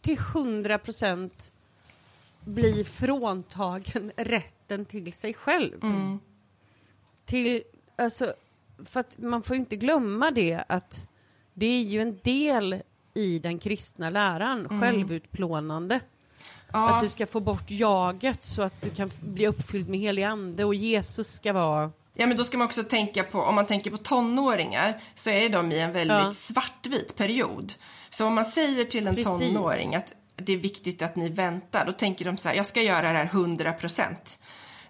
till 0.00 0.18
hundra 0.18 0.78
procent 0.78 1.52
bli 2.40 2.84
fråntagen 2.84 4.12
rätten 4.16 4.84
till 4.84 5.12
sig 5.12 5.34
själv. 5.34 5.80
Till, 7.24 7.62
alltså, 7.96 8.34
för 8.84 9.00
att 9.00 9.18
man 9.18 9.42
får 9.42 9.56
inte 9.56 9.76
glömma 9.76 10.30
det 10.30 10.64
att 10.68 11.08
det 11.52 11.66
är 11.66 11.82
ju 11.82 12.00
en 12.00 12.18
del 12.22 12.82
i 13.14 13.38
den 13.38 13.58
kristna 13.58 14.10
läran, 14.10 14.80
självutplånande. 14.80 16.00
Ja, 16.72 16.90
Att 16.96 17.02
du 17.02 17.08
ska 17.08 17.26
få 17.26 17.40
bort 17.40 17.70
jaget 17.70 18.44
så 18.44 18.62
att 18.62 18.82
du 18.82 18.90
kan 18.90 19.10
bli 19.20 19.46
uppfylld 19.46 19.88
med 19.88 20.00
helig 20.00 20.22
ande 20.22 20.64
och 20.64 20.74
Jesus 20.74 21.32
ska 21.34 21.52
vara... 21.52 21.90
ja, 22.14 22.26
men 22.26 22.36
då 22.36 22.44
ska 22.44 22.58
man 22.58 22.64
också 22.64 22.82
tänka 22.84 23.22
på, 23.24 23.40
om 23.42 23.54
man 23.54 23.66
tänker 23.66 23.90
på 23.90 23.96
tonåringar 23.96 25.00
så 25.14 25.30
är 25.30 25.48
de 25.48 25.72
i 25.72 25.80
en 25.80 25.92
väldigt 25.92 26.16
Ja. 26.16 26.32
svartvit 26.32 27.16
period. 27.16 27.72
Så 28.10 28.26
om 28.26 28.34
man 28.34 28.44
säger 28.44 28.84
till 28.84 29.06
en 29.06 29.14
Precis. 29.14 29.38
tonåring 29.54 29.94
att 29.94 30.12
det 30.36 30.52
är 30.52 30.56
viktigt 30.56 31.02
att 31.02 31.16
ni 31.16 31.28
väntar, 31.28 31.86
då 31.86 31.92
tänker 31.92 32.24
de 32.24 32.36
så 32.36 32.48
här, 32.48 32.56
jag 32.56 32.66
ska 32.66 32.82
göra 32.82 33.12
det 33.12 33.18
här 33.18 33.24
100 33.26 33.72
procent. 33.72 34.38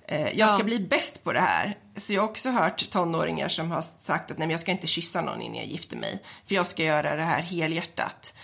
Eh, 0.09 0.21
jag 0.23 0.35
Ja. 0.35 0.49
ska 0.49 0.65
bli 0.65 0.81
bäst 0.81 1.25
på 1.25 1.33
det 1.33 1.41
här. 1.41 1.77
Så 1.97 2.13
jag 2.13 2.23
har 2.23 2.29
också 2.29 2.51
hört 2.51 2.91
tonåringar 2.91 3.49
som 3.49 3.71
har 3.71 3.85
sagt 4.03 4.31
att 4.31 4.39
nej, 4.39 4.47
men 4.47 4.51
jag 4.51 4.61
ska 4.61 4.71
inte 4.71 4.87
kyssa 4.87 5.21
någon 5.21 5.43
innan 5.43 5.57
jag 5.57 5.67
gifter 5.67 5.97
mig. 5.97 6.23
För 6.47 6.55
jag 6.55 6.67
ska 6.67 6.83
göra 6.83 7.17
det 7.17 7.23
här 7.23 7.41
helhjärtat. 7.41 8.35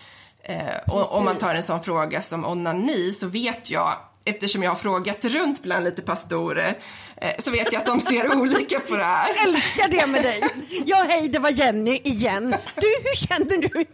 Eh, 0.43 0.77
och 0.87 1.17
om 1.17 1.25
man 1.25 1.39
tar 1.39 1.55
en 1.55 1.63
sån 1.63 1.83
fråga 1.83 2.23
som 2.23 2.45
onani 2.45 3.13
så 3.13 3.27
vet 3.27 3.71
jag, 3.71 3.97
eftersom 4.25 4.63
jag 4.63 4.71
har 4.71 4.77
frågat 4.77 5.25
runt 5.25 5.63
bland 5.63 5.85
lite 5.85 6.03
pastorer, 6.03 6.79
eh, 7.17 7.31
så 7.39 7.51
vet 7.51 7.73
jag 7.73 7.81
att 7.81 7.87
de 7.87 8.01
ser 8.01 8.37
olika 8.39 8.81
på 8.81 8.97
det 8.97 9.05
här. 9.05 9.35
Älskar 9.45 9.89
det 9.89 10.07
med 10.07 10.23
dig! 10.23 10.43
Ja, 10.87 11.07
hej, 11.09 11.29
det 11.29 11.39
var 11.39 11.51
Jenny 11.51 12.01
igen. 12.05 12.55
Du, 12.75 12.87
hur 13.05 13.15
känner 13.27 13.69
du? 13.69 13.85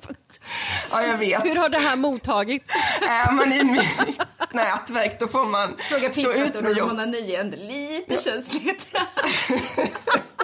Ja, 0.90 1.02
jag 1.06 1.18
vet. 1.18 1.44
Hur 1.44 1.54
har 1.56 1.68
det 1.68 1.78
här 1.78 1.96
mottagits? 1.96 2.72
Är 3.08 3.32
man 3.32 3.52
i 3.52 3.64
mitt 3.64 4.18
nätverk 4.52 5.20
då 5.20 5.28
får 5.28 5.44
man 5.44 5.76
Fråga 5.90 6.12
stå 6.12 6.32
ut 6.32 6.54
med 6.54 6.66
om 6.66 6.76
jobb. 6.78 6.98
ändå 6.98 7.56
lite 7.56 8.22
känsligt. 8.22 8.86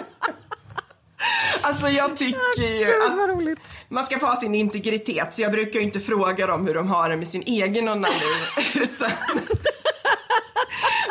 Alltså 1.61 1.89
jag 1.89 2.17
tycker 2.17 2.77
ju 2.79 3.05
att 3.05 3.57
man 3.89 4.05
ska 4.05 4.19
få 4.19 4.25
ha 4.25 4.35
sin 4.35 4.55
integritet 4.55 5.33
så 5.35 5.41
jag 5.41 5.51
brukar 5.51 5.79
ju 5.79 5.85
inte 5.85 5.99
fråga 5.99 6.47
dem 6.47 6.67
hur 6.67 6.73
de 6.73 6.87
har 6.87 7.09
det 7.09 7.17
med 7.17 7.27
sin 7.27 7.43
egen 7.45 7.89
onani. 7.89 8.13
Utan 8.75 9.11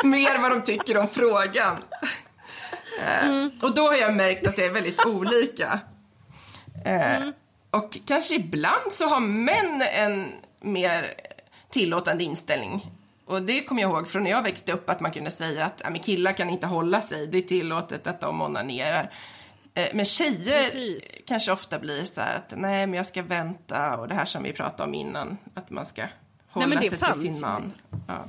mer 0.03 0.37
vad 0.37 0.51
de 0.51 0.61
tycker 0.61 0.97
om 0.97 1.07
frågan. 1.07 1.77
Eh, 2.99 3.47
Och 3.61 3.73
då 3.75 3.87
har 3.87 3.95
jag 3.95 4.13
märkt 4.15 4.47
att 4.47 4.55
det 4.55 4.65
är 4.65 4.69
väldigt 4.69 5.05
olika. 5.05 5.79
Eh, 6.85 7.29
Och 7.71 7.97
kanske 8.07 8.35
ibland 8.35 8.93
så 8.93 9.07
har 9.09 9.19
män 9.19 9.81
en 9.93 10.27
mer 10.61 11.13
tillåtande 11.71 12.23
inställning. 12.23 12.91
Och 13.25 13.41
det 13.41 13.63
kommer 13.63 13.81
jag 13.81 13.91
ihåg 13.91 14.07
från 14.09 14.23
när 14.23 14.31
jag 14.31 14.41
växte 14.43 14.71
upp 14.73 14.89
att 14.89 14.99
man 14.99 15.11
kunde 15.11 15.31
säga 15.31 15.65
att 15.65 15.81
"Ja, 15.83 15.89
men 15.89 15.99
killar 15.99 16.31
kan 16.31 16.49
inte 16.49 16.67
hålla 16.67 17.01
sig, 17.01 17.27
det 17.27 17.37
är 17.37 17.41
tillåtet 17.41 18.07
att 18.07 18.21
de 18.21 18.41
onanerar. 18.41 19.13
Eh, 19.73 19.87
Men 19.93 20.05
tjejer 20.05 20.71
Precis. 20.71 21.11
kanske 21.25 21.51
ofta 21.51 21.79
blir 21.79 22.03
så 22.03 22.21
här 22.21 22.35
att 22.35 22.53
nej 22.57 22.87
men 22.87 22.97
jag 22.97 23.05
ska 23.05 23.23
vänta 23.23 23.97
och 23.97 24.07
det 24.07 24.15
här 24.15 24.25
som 24.25 24.43
vi 24.43 24.53
pratade 24.53 24.83
om 24.83 24.93
innan, 24.95 25.37
att 25.53 25.69
man 25.69 25.85
ska 25.85 26.05
hålla 26.49 26.75
det 26.75 26.89
sig 26.89 26.97
fanns 26.97 27.21
till 27.21 27.33
sin 27.33 27.41
man. 27.41 27.73
Ja. 28.07 28.25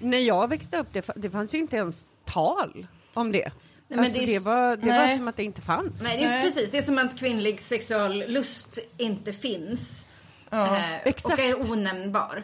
När 0.00 0.18
jag 0.18 0.48
växte 0.48 0.78
upp, 0.78 0.86
det, 0.92 1.10
det 1.16 1.30
fanns 1.30 1.54
ju 1.54 1.58
inte 1.58 1.76
ens 1.76 2.10
tal 2.24 2.86
om 3.14 3.32
det. 3.32 3.52
men 3.88 3.98
alltså, 3.98 4.20
det 4.20 4.26
det, 4.26 4.38
var, 4.38 4.76
det 4.76 4.86
var 4.90 4.98
Nej. 4.98 5.16
som 5.16 5.28
att 5.28 5.36
det 5.36 5.44
inte 5.44 5.62
fanns. 5.62 6.02
Nej, 6.02 6.18
det 6.18 6.24
är 6.24 6.42
precis. 6.42 6.70
Det 6.70 6.78
är 6.78 6.82
som 6.82 6.98
att 6.98 7.18
kvinnlig 7.18 7.62
sexuallust 7.62 8.78
inte 8.96 9.32
finns. 9.32 10.06
eh, 10.52 11.06
exakt. 11.06 11.32
och 11.32 11.44
är 11.44 11.70
onämnbar. 11.72 12.42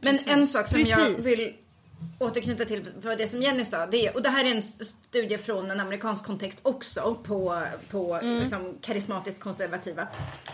Men 0.00 0.18
en 0.26 0.48
sak 0.48 0.68
som 0.68 0.80
jag 0.80 0.98
Precis. 0.98 1.26
vill 1.26 1.54
återknyta 2.18 2.64
till 2.64 2.88
det 3.18 3.28
som 3.28 3.42
Jenny 3.42 3.64
sa. 3.64 3.86
Det 3.86 4.06
är, 4.06 4.14
och 4.14 4.22
det 4.22 4.28
här 4.28 4.44
är 4.44 4.54
en 4.54 4.62
studie 4.62 5.38
från 5.38 5.70
en 5.70 5.80
amerikansk 5.80 6.24
kontext 6.24 6.58
också 6.62 7.14
på, 7.14 7.62
på 7.90 8.18
liksom, 8.22 8.78
karismatiskt 8.80 9.40
konservativa. 9.40 10.02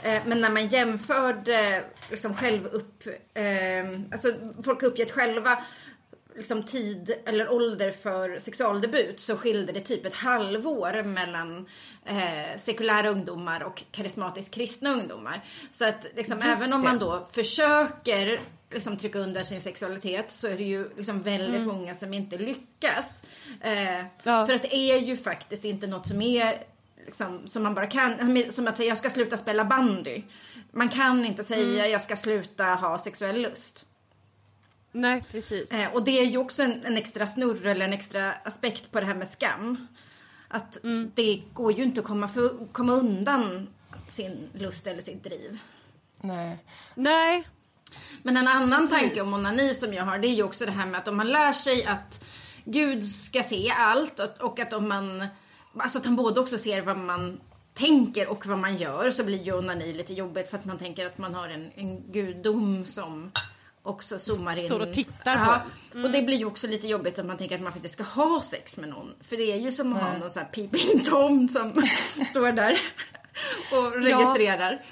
Eh, 0.02 0.22
men 0.26 0.40
när 0.40 0.50
man 0.50 0.68
jämförde 0.68 1.84
liksom 2.10 2.34
själv 2.34 2.66
upp, 2.66 3.06
eh, 3.34 4.00
alltså 4.12 4.34
folk 4.62 4.82
uppgett 4.82 5.10
själva 5.10 5.64
liksom 6.36 6.62
tid 6.62 7.14
eller 7.26 7.52
ålder 7.52 7.90
för 7.90 8.38
sexualdebut 8.38 9.20
så 9.20 9.36
skilde 9.36 9.72
det 9.72 9.80
typ 9.80 10.06
ett 10.06 10.14
halvår 10.14 11.02
mellan 11.02 11.68
eh, 12.04 12.60
sekulära 12.62 13.08
ungdomar 13.08 13.62
och 13.62 13.82
karismatiskt 13.90 14.54
kristna 14.54 14.90
ungdomar. 14.90 15.44
Så 15.70 15.88
att 15.88 16.06
liksom, 16.16 16.42
även 16.42 16.72
om 16.72 16.82
man 16.82 16.98
då 16.98 17.28
försöker 17.32 18.40
liksom, 18.70 18.96
trycka 18.96 19.18
under 19.18 19.42
sin 19.42 19.60
sexualitet 19.60 20.30
så 20.30 20.48
är 20.48 20.56
det 20.56 20.64
ju 20.64 20.90
liksom 20.96 21.22
väldigt 21.22 21.66
många 21.66 21.94
som 21.94 22.14
inte 22.14 22.38
lyckas. 22.38 23.22
Eh, 23.60 24.04
Ja. 24.22 24.46
För 24.46 24.54
att 24.54 24.62
det 24.62 24.74
är 24.74 24.98
ju 24.98 25.16
faktiskt 25.16 25.64
inte 25.64 25.86
något 25.86 26.06
som 26.06 26.22
är 26.22 26.62
liksom, 27.06 27.46
som 27.46 27.62
man 27.62 27.74
bara 27.74 27.86
kan, 27.86 28.42
som 28.52 28.68
att 28.68 28.76
säga 28.76 28.88
jag 28.88 28.98
ska 28.98 29.10
sluta 29.10 29.36
spela 29.36 29.64
bandy. 29.64 30.22
Man 30.70 30.88
kan 30.88 31.24
inte 31.24 31.44
säga 31.44 31.86
jag 31.88 32.02
ska 32.02 32.16
sluta 32.16 32.64
ha 32.64 32.98
sexuell 32.98 33.42
lust. 33.42 33.86
Nej, 34.92 35.24
precis. 35.30 35.72
Eh, 35.72 35.92
och 35.94 36.04
det 36.04 36.18
är 36.18 36.24
ju 36.24 36.38
också 36.38 36.62
en, 36.62 36.84
en 36.84 36.96
extra 36.96 37.26
snurr 37.26 37.66
eller 37.66 37.84
en 37.84 37.92
extra 37.92 38.32
aspekt 38.32 38.92
på 38.92 39.00
det 39.00 39.06
här 39.06 39.14
med 39.14 39.28
skam. 39.28 39.86
Att 40.48 40.78
det 41.14 41.42
går 41.52 41.72
ju 41.72 41.82
inte 41.82 42.00
att 42.00 42.06
komma, 42.06 42.28
för, 42.28 42.66
komma 42.72 42.92
undan 42.92 43.68
sin 44.08 44.48
lust 44.52 44.86
eller 44.86 45.02
sitt 45.02 45.24
driv. 45.24 45.58
Nej. 46.20 46.58
Nej, 46.94 47.48
Men 48.22 48.36
en 48.36 48.48
annan 48.48 48.88
Precis. 48.88 48.98
tanke 48.98 49.20
om 49.20 49.34
onani 49.34 49.74
som 49.74 49.94
jag 49.94 50.04
har 50.04 50.18
det 50.18 50.28
är 50.28 50.34
ju 50.34 50.42
också 50.42 50.66
det 50.66 50.72
här 50.72 50.86
med 50.86 51.00
att 51.00 51.08
om 51.08 51.16
man 51.16 51.28
lär 51.28 51.52
sig 51.52 51.84
att 51.84 52.24
Gud 52.64 53.12
ska 53.12 53.42
se 53.42 53.70
allt 53.70 54.20
och, 54.40 54.60
att 54.60 54.72
om 54.72 54.88
man, 54.88 55.26
alltså 55.78 55.98
att 55.98 56.04
han 56.04 56.16
både 56.16 56.40
också 56.40 56.58
ser 56.58 56.82
vad 56.82 56.98
man 56.98 57.40
tänker 57.74 58.28
och 58.28 58.46
vad 58.46 58.58
man 58.58 58.76
gör 58.76 59.10
så 59.10 59.24
blir 59.24 59.42
ju 59.42 59.52
onani 59.52 59.92
lite 59.92 60.14
jobbigt 60.14 60.50
för 60.50 60.58
att 60.58 60.64
man 60.64 60.78
tänker 60.78 61.06
att 61.06 61.18
man 61.18 61.34
har 61.34 61.48
en, 61.48 61.70
en 61.74 62.12
gudom 62.12 62.84
som 62.84 63.30
också 63.82 64.18
zoomar 64.18 64.58
in. 64.58 64.64
Står 64.64 64.80
och 64.80 64.92
tittar 64.92 65.44
på 65.44 65.60
Ja, 65.92 66.02
Och 66.04 66.10
det 66.10 66.22
blir 66.22 66.36
ju 66.36 66.44
också 66.44 66.66
lite 66.66 66.88
jobbigt 66.88 67.18
om 67.18 67.26
man 67.26 67.38
tänker 67.38 67.54
att 67.54 67.62
man 67.62 67.72
faktiskt 67.72 67.94
ska 67.94 68.02
ha 68.02 68.42
sex 68.42 68.76
med 68.76 68.88
någon. 68.88 69.14
För 69.20 69.36
det 69.36 69.52
är 69.52 69.56
ju 69.56 69.72
som 69.72 69.92
att 69.92 70.02
ha 70.02 70.18
någon 70.18 70.30
sån 70.30 70.42
här 70.42 70.50
peeping 70.50 71.04
tom 71.04 71.48
som 71.48 71.70
står 72.30 72.52
där 72.52 72.78
och 73.72 73.92
registrerar. 73.92 74.72
Ja, 74.72 74.86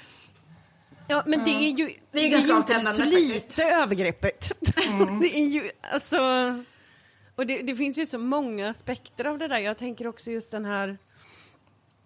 men 1.25 1.45
det 1.45 1.51
är 1.51 1.77
ju, 1.77 1.93
Det 2.11 2.19
är 2.19 2.23
ju 2.23 2.29
ganska 2.29 2.51
inte 2.51 2.55
avtändande 2.55 2.91
så 2.91 3.03
faktiskt. 3.03 3.57
lite 3.57 3.63
övergreppet. 3.63 4.51
det 5.21 5.37
är 5.39 5.47
ju 5.47 5.61
alltså... 5.81 6.19
Och 7.35 7.45
det, 7.45 7.61
det 7.61 7.75
finns 7.75 7.97
ju 7.97 8.05
så 8.05 8.17
många 8.17 8.69
aspekter 8.69 9.25
av 9.25 9.37
det 9.37 9.47
där. 9.47 9.57
Jag 9.57 9.77
tänker 9.77 10.07
också 10.07 10.31
just 10.31 10.51
den 10.51 10.65
här 10.65 10.97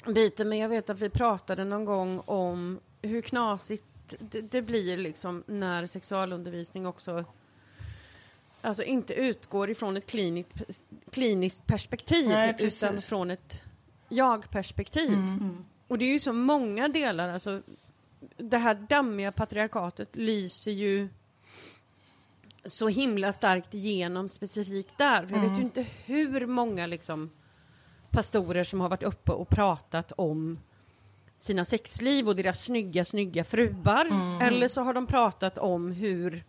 biten, 0.05 0.49
men 0.49 0.57
jag 0.57 0.69
vet 0.69 0.89
att 0.89 0.99
vi 0.99 1.09
pratade 1.09 1.65
någon 1.65 1.85
gång 1.85 2.21
om 2.25 2.79
hur 3.01 3.21
knasigt 3.21 3.83
det, 4.19 4.41
det 4.41 4.61
blir 4.61 4.97
liksom 4.97 5.43
när 5.47 5.85
sexualundervisning 5.85 6.85
också 6.85 7.25
alltså 8.61 8.83
inte 8.83 9.13
utgår 9.13 9.69
ifrån 9.69 9.97
ett 9.97 10.05
kliniskt, 10.05 10.83
kliniskt 11.11 11.67
perspektiv 11.67 12.29
Nej, 12.29 12.55
utan 12.59 13.01
från 13.01 13.31
ett 13.31 13.63
jag-perspektiv. 14.09 15.17
Och 15.87 15.97
det 15.97 16.05
är 16.05 16.09
ju 16.09 16.19
så 16.19 16.33
många 16.33 16.87
delar, 16.87 17.29
alltså 17.29 17.61
det 18.37 18.57
här 18.57 18.75
dammiga 18.89 19.31
patriarkatet 19.31 20.15
lyser 20.15 20.71
ju 20.71 21.09
så 22.65 22.87
himla 22.87 23.33
starkt 23.33 23.73
igenom 23.73 24.29
specifikt 24.29 24.97
där. 24.97 25.25
För 25.25 25.35
jag 25.35 25.49
vet 25.49 25.57
ju 25.57 25.61
inte 25.61 25.85
hur 26.05 26.45
många 26.45 26.87
liksom 26.87 27.29
pastorer 28.09 28.63
som 28.63 28.81
har 28.81 28.89
varit 28.89 29.03
uppe 29.03 29.31
och 29.31 29.49
pratat 29.49 30.11
om 30.11 30.59
sina 31.35 31.65
sexliv 31.65 32.27
och 32.27 32.35
deras 32.35 32.63
snygga, 32.63 33.05
snygga 33.05 33.43
fruar. 33.43 34.09
Eller 34.41 34.67
så 34.67 34.81
har 34.81 34.93
de 34.93 35.07
pratat 35.07 35.57
om 35.57 35.91
hur 35.91 36.43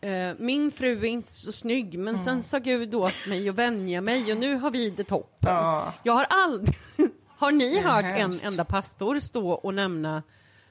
eh, 0.00 0.32
min 0.38 0.70
fru 0.70 0.98
är 0.98 1.04
inte 1.04 1.32
så 1.32 1.52
snygg 1.52 1.98
men 1.98 2.18
sen 2.18 2.42
sa 2.42 2.58
Gud 2.58 2.94
åt 2.94 3.26
mig 3.28 3.48
att 3.48 3.54
vänja 3.54 4.00
mig 4.00 4.32
och 4.32 4.38
nu 4.38 4.54
har 4.54 4.70
vi 4.70 4.90
det 4.90 5.04
toppen. 5.04 5.54
Ja. 5.54 5.94
Jag 6.02 6.12
har 6.12 6.26
aldrig... 6.30 6.76
har 7.28 7.52
ni 7.52 7.80
hört 7.80 8.04
en 8.04 8.40
enda 8.42 8.64
pastor 8.64 9.18
stå 9.18 9.50
och 9.50 9.74
nämna 9.74 10.22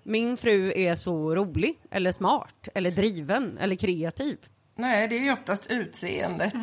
min 0.09 0.37
fru 0.37 0.73
är 0.75 0.95
så 0.95 1.35
rolig 1.35 1.73
eller 1.91 2.11
smart 2.11 2.67
eller 2.75 2.91
driven 2.91 3.57
eller 3.57 3.75
kreativ? 3.75 4.37
Nej, 4.75 5.07
det 5.07 5.17
är 5.17 5.21
ju 5.23 5.31
oftast 5.33 5.65
utseendet. 5.67 6.53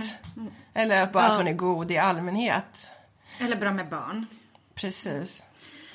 Eller 0.74 1.03
att 1.03 1.12
bara 1.12 1.24
att 1.24 1.30
Ja. 1.32 1.36
hon 1.36 1.49
är 1.49 1.53
god 1.53 1.90
i 1.90 1.99
allmänhet. 1.99 2.90
Eller 3.40 3.57
bra 3.57 3.72
med 3.72 3.88
barn. 3.88 4.26
Precis. 4.74 5.42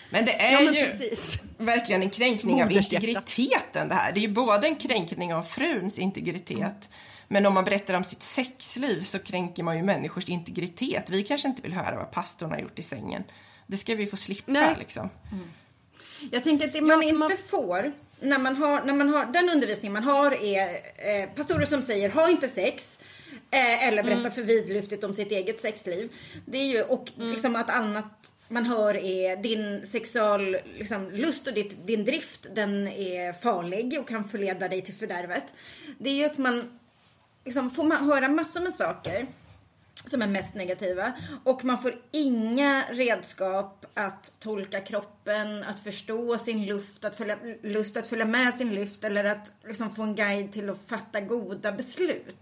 Men 0.10 0.26
det 0.26 0.42
är 0.42 0.52
Ja, 0.52 0.60
men 0.62 0.74
ju 0.74 0.86
precis. 0.86 1.38
verkligen 1.58 2.02
en 2.04 2.10
kränkning 2.10 2.64
av 2.64 2.72
integriteten 2.72 3.90
det 3.90 3.96
här. 3.96 4.12
Det 4.12 4.20
är 4.20 4.22
ju 4.28 4.34
både 4.34 4.68
en 4.68 4.76
kränkning 4.76 5.34
av 5.34 5.44
fruns 5.44 6.00
integritet 6.00 6.90
men 7.28 7.46
om 7.46 7.54
man 7.54 7.64
berättar 7.66 7.94
om 7.94 8.04
sitt 8.04 8.24
sexliv 8.24 9.02
så 9.02 9.20
kränker 9.20 9.64
man 9.64 9.78
ju 9.78 9.84
människors 9.84 10.30
integritet. 10.30 11.10
Vi 11.10 11.24
kanske 11.24 11.48
inte 11.48 11.62
vill 11.62 11.74
höra 11.74 11.96
vad 11.96 12.12
pastorn 12.12 12.50
har 12.52 12.60
gjort 12.60 12.80
i 12.80 12.84
sängen. 12.84 13.24
Det 13.68 13.78
ska 13.78 13.96
vi 13.96 14.08
få 14.08 14.18
slippa 14.18 14.52
Nej. 14.52 14.76
liksom. 14.80 15.10
Jag 16.32 16.44
tänker 16.44 16.68
att 16.68 16.74
det 16.74 16.82
man 16.82 17.00
för 17.02 17.08
inte 17.08 17.18
man- 17.20 17.32
får 17.50 17.92
när 18.20 18.40
man 18.40 18.56
har, 18.56 18.82
när 18.84 18.94
man 18.94 19.10
har, 19.10 19.26
den 19.26 19.50
undervisning 19.50 19.94
man 19.94 20.04
har 20.04 20.32
är 20.44 20.70
eh, 20.98 21.30
pastorer 21.36 21.66
som 21.66 21.82
säger 21.82 22.10
ha 22.10 22.30
inte 22.30 22.48
sex. 22.48 22.98
Eh, 23.52 23.88
eller 23.88 24.04
berätta 24.04 24.32
för 24.32 24.42
vidlyftigt 24.44 25.04
om 25.04 25.14
sitt 25.14 25.32
eget 25.32 25.62
sexliv. 25.62 26.10
Det 26.46 26.58
är 26.58 26.66
ju, 26.66 26.82
och 26.84 27.12
liksom 27.18 27.56
att 27.56 27.70
annat 27.70 28.34
man 28.48 28.66
hör 28.66 28.96
är 28.96 29.36
din 29.36 29.86
sexual 29.88 30.58
liksom, 30.78 31.12
lust 31.12 31.48
och 31.48 31.54
ditt, 31.54 31.88
din 31.88 32.06
drift 32.06 32.48
den 32.56 32.88
är 32.88 33.34
farlig 33.34 34.00
och 34.00 34.08
kan 34.08 34.30
förleda 34.30 34.68
dig 34.68 34.82
till 34.82 34.94
fördärvet. 34.94 35.44
Det 36.00 36.10
är 36.10 36.14
ju 36.14 36.26
att 36.26 36.38
man 36.38 36.80
liksom 37.46 37.70
får 37.72 37.84
man 37.84 38.06
höra 38.06 38.28
massor 38.28 38.62
med 38.62 38.74
saker 38.74 39.28
som 39.94 40.22
är 40.22 40.28
mest 40.28 40.54
negativa. 40.56 41.14
Och 41.44 41.66
man 41.66 41.82
får 41.82 41.94
inga 42.12 42.84
redskap 42.90 43.86
att 43.94 44.34
tolka 44.40 44.80
kroppen, 44.80 45.64
att 45.64 45.80
förstå 45.80 46.38
sin 46.38 46.66
luft, 46.66 47.06
att 47.06 47.16
följa, 47.16 47.38
lust 47.64 47.98
att 47.98 48.08
följa 48.08 48.26
med 48.26 48.56
sin 48.56 48.76
luft 48.76 49.04
eller 49.04 49.24
att 49.24 49.54
liksom 49.68 49.96
få 49.96 50.04
en 50.04 50.16
guide 50.16 50.52
till 50.52 50.70
att 50.70 50.88
fatta 50.88 51.22
goda 51.22 51.72
beslut. 51.72 52.36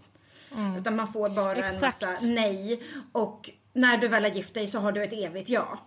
Utan 0.78 0.96
man 0.96 1.12
får 1.12 1.28
bara 1.28 1.66
Exakt. 1.66 2.02
en 2.02 2.08
massa 2.10 2.26
nej. 2.26 2.82
Och 3.12 3.50
när 3.72 3.98
du 3.98 4.08
väl 4.08 4.24
har 4.24 4.30
gift 4.30 4.54
dig 4.54 4.66
så 4.66 4.78
har 4.78 4.92
du 4.92 5.02
ett 5.02 5.12
evigt 5.12 5.48
ja. 5.48 5.78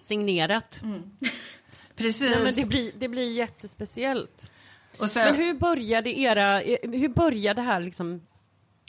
Signerat. 0.00 0.80
Precis. 1.96 2.30
Nej, 2.30 2.44
men 2.44 2.54
det, 2.54 2.64
blir, 2.64 2.92
det 2.98 3.08
blir 3.08 3.32
jättespeciellt. 3.32 4.52
Och 4.98 5.10
sen, 5.10 5.24
Men 5.24 5.34
hur 5.34 5.54
började 5.54 6.18
era, 6.18 6.58
hur 6.82 7.08
började 7.08 7.62
här 7.62 7.80
liksom 7.80 8.20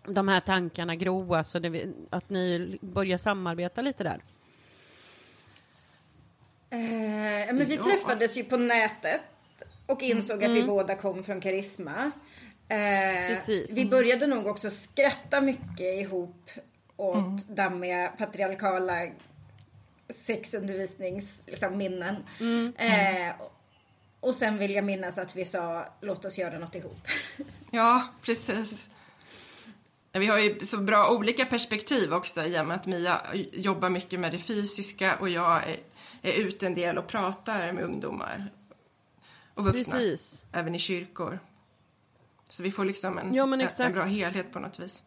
de 0.08 0.28
här 0.28 0.40
tankarna 0.40 0.96
gro, 0.96 1.34
alltså 1.34 1.60
det, 1.60 1.86
att 2.10 2.30
ni 2.30 2.78
börjar 2.82 3.18
samarbeta 3.18 3.82
lite 3.82 4.04
där? 4.04 4.22
Eh, 6.70 7.54
men 7.54 7.66
vi 7.66 7.76
Ja. 7.76 7.84
träffades 7.84 8.38
ju 8.38 8.44
på 8.44 8.58
nätet 8.58 9.22
och 9.86 10.02
insåg 10.02 10.44
att 10.44 10.52
vi 10.52 10.64
båda 10.64 10.96
kom 10.96 11.24
från 11.24 11.42
Karisma. 11.42 12.12
Eh. 12.68 13.38
Vi 13.76 13.88
började 13.92 14.28
nog 14.28 14.48
också 14.48 14.70
skratta 14.70 15.42
mycket 15.42 15.80
ihop 16.02 16.50
åt 16.98 17.48
dammiga 17.48 18.08
patriarkala 18.18 19.08
sexundervisningsminnen. 20.10 21.44
Liksom, 21.46 21.78
minnen. 21.78 22.16
eh, 22.78 23.36
och 24.20 24.36
sen 24.36 24.58
vill 24.58 24.72
jag 24.76 24.86
minnas 24.86 25.18
att 25.18 25.36
vi 25.36 25.46
sa 25.46 25.86
låt 26.02 26.26
oss 26.26 26.38
göra 26.38 26.60
något 26.60 26.76
ihop. 26.76 27.08
Ja, 27.72 28.08
precis. 28.22 28.72
Vi 30.14 30.28
har 30.28 30.40
ju 30.40 30.60
så 30.66 30.78
bra 30.78 31.10
olika 31.10 31.46
perspektiv 31.46 32.14
också 32.14 32.44
i 32.44 32.60
och 32.60 32.68
med 32.68 32.76
att 32.78 32.86
Mia 32.88 33.22
jobbar 33.54 33.90
mycket 33.90 34.20
med 34.20 34.32
det 34.32 34.38
fysiska 34.38 35.16
och 35.16 35.30
jag 35.30 35.62
är, 35.64 35.78
är 36.22 36.34
ute 36.34 36.66
en 36.66 36.76
del 36.76 36.98
och 36.98 37.08
pratar 37.08 37.72
med 37.72 37.84
ungdomar 37.84 38.52
och 39.54 39.66
vuxna. 39.66 39.98
Precis. 39.98 40.44
Även 40.52 40.76
i 40.76 40.80
kyrkor. 40.80 41.40
Så 42.50 42.64
vi 42.64 42.72
får 42.72 42.86
liksom 42.86 43.18
en, 43.18 43.34
Ja, 43.34 43.46
men 43.46 43.62
en, 43.62 43.94
bra 43.94 44.04
helhet 44.04 44.54
på 44.54 44.60
något 44.60 44.80
vis. 44.80 45.04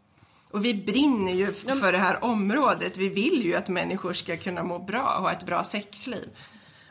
Och 0.51 0.65
vi 0.65 0.75
brinner 0.75 1.33
ju 1.33 1.51
f- 1.51 1.79
för 1.81 1.93
det 1.93 1.99
här 1.99 2.25
området. 2.25 2.97
Vi 2.97 3.09
vill 3.09 3.43
ju 3.45 3.55
att 3.55 3.69
människor 3.69 4.13
ska 4.13 4.37
kunna 4.37 4.63
må 4.63 4.79
bra 4.79 5.15
och 5.17 5.23
ha 5.23 5.33
ett 5.33 5.47
bra 5.47 5.65
sexliv. 5.65 6.29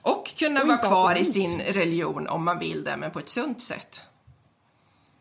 Och 0.01 0.35
kunna 0.37 0.61
Och 0.61 0.67
vara 0.67 0.77
kvar 0.77 1.15
i 1.15 1.25
sin 1.25 1.59
religion 1.59 2.27
om 2.27 2.43
man 2.43 2.59
vill 2.59 2.83
det, 2.83 2.97
men 2.97 3.11
på 3.11 3.19
ett 3.19 3.29
sunt 3.29 3.61
sätt. 3.61 4.01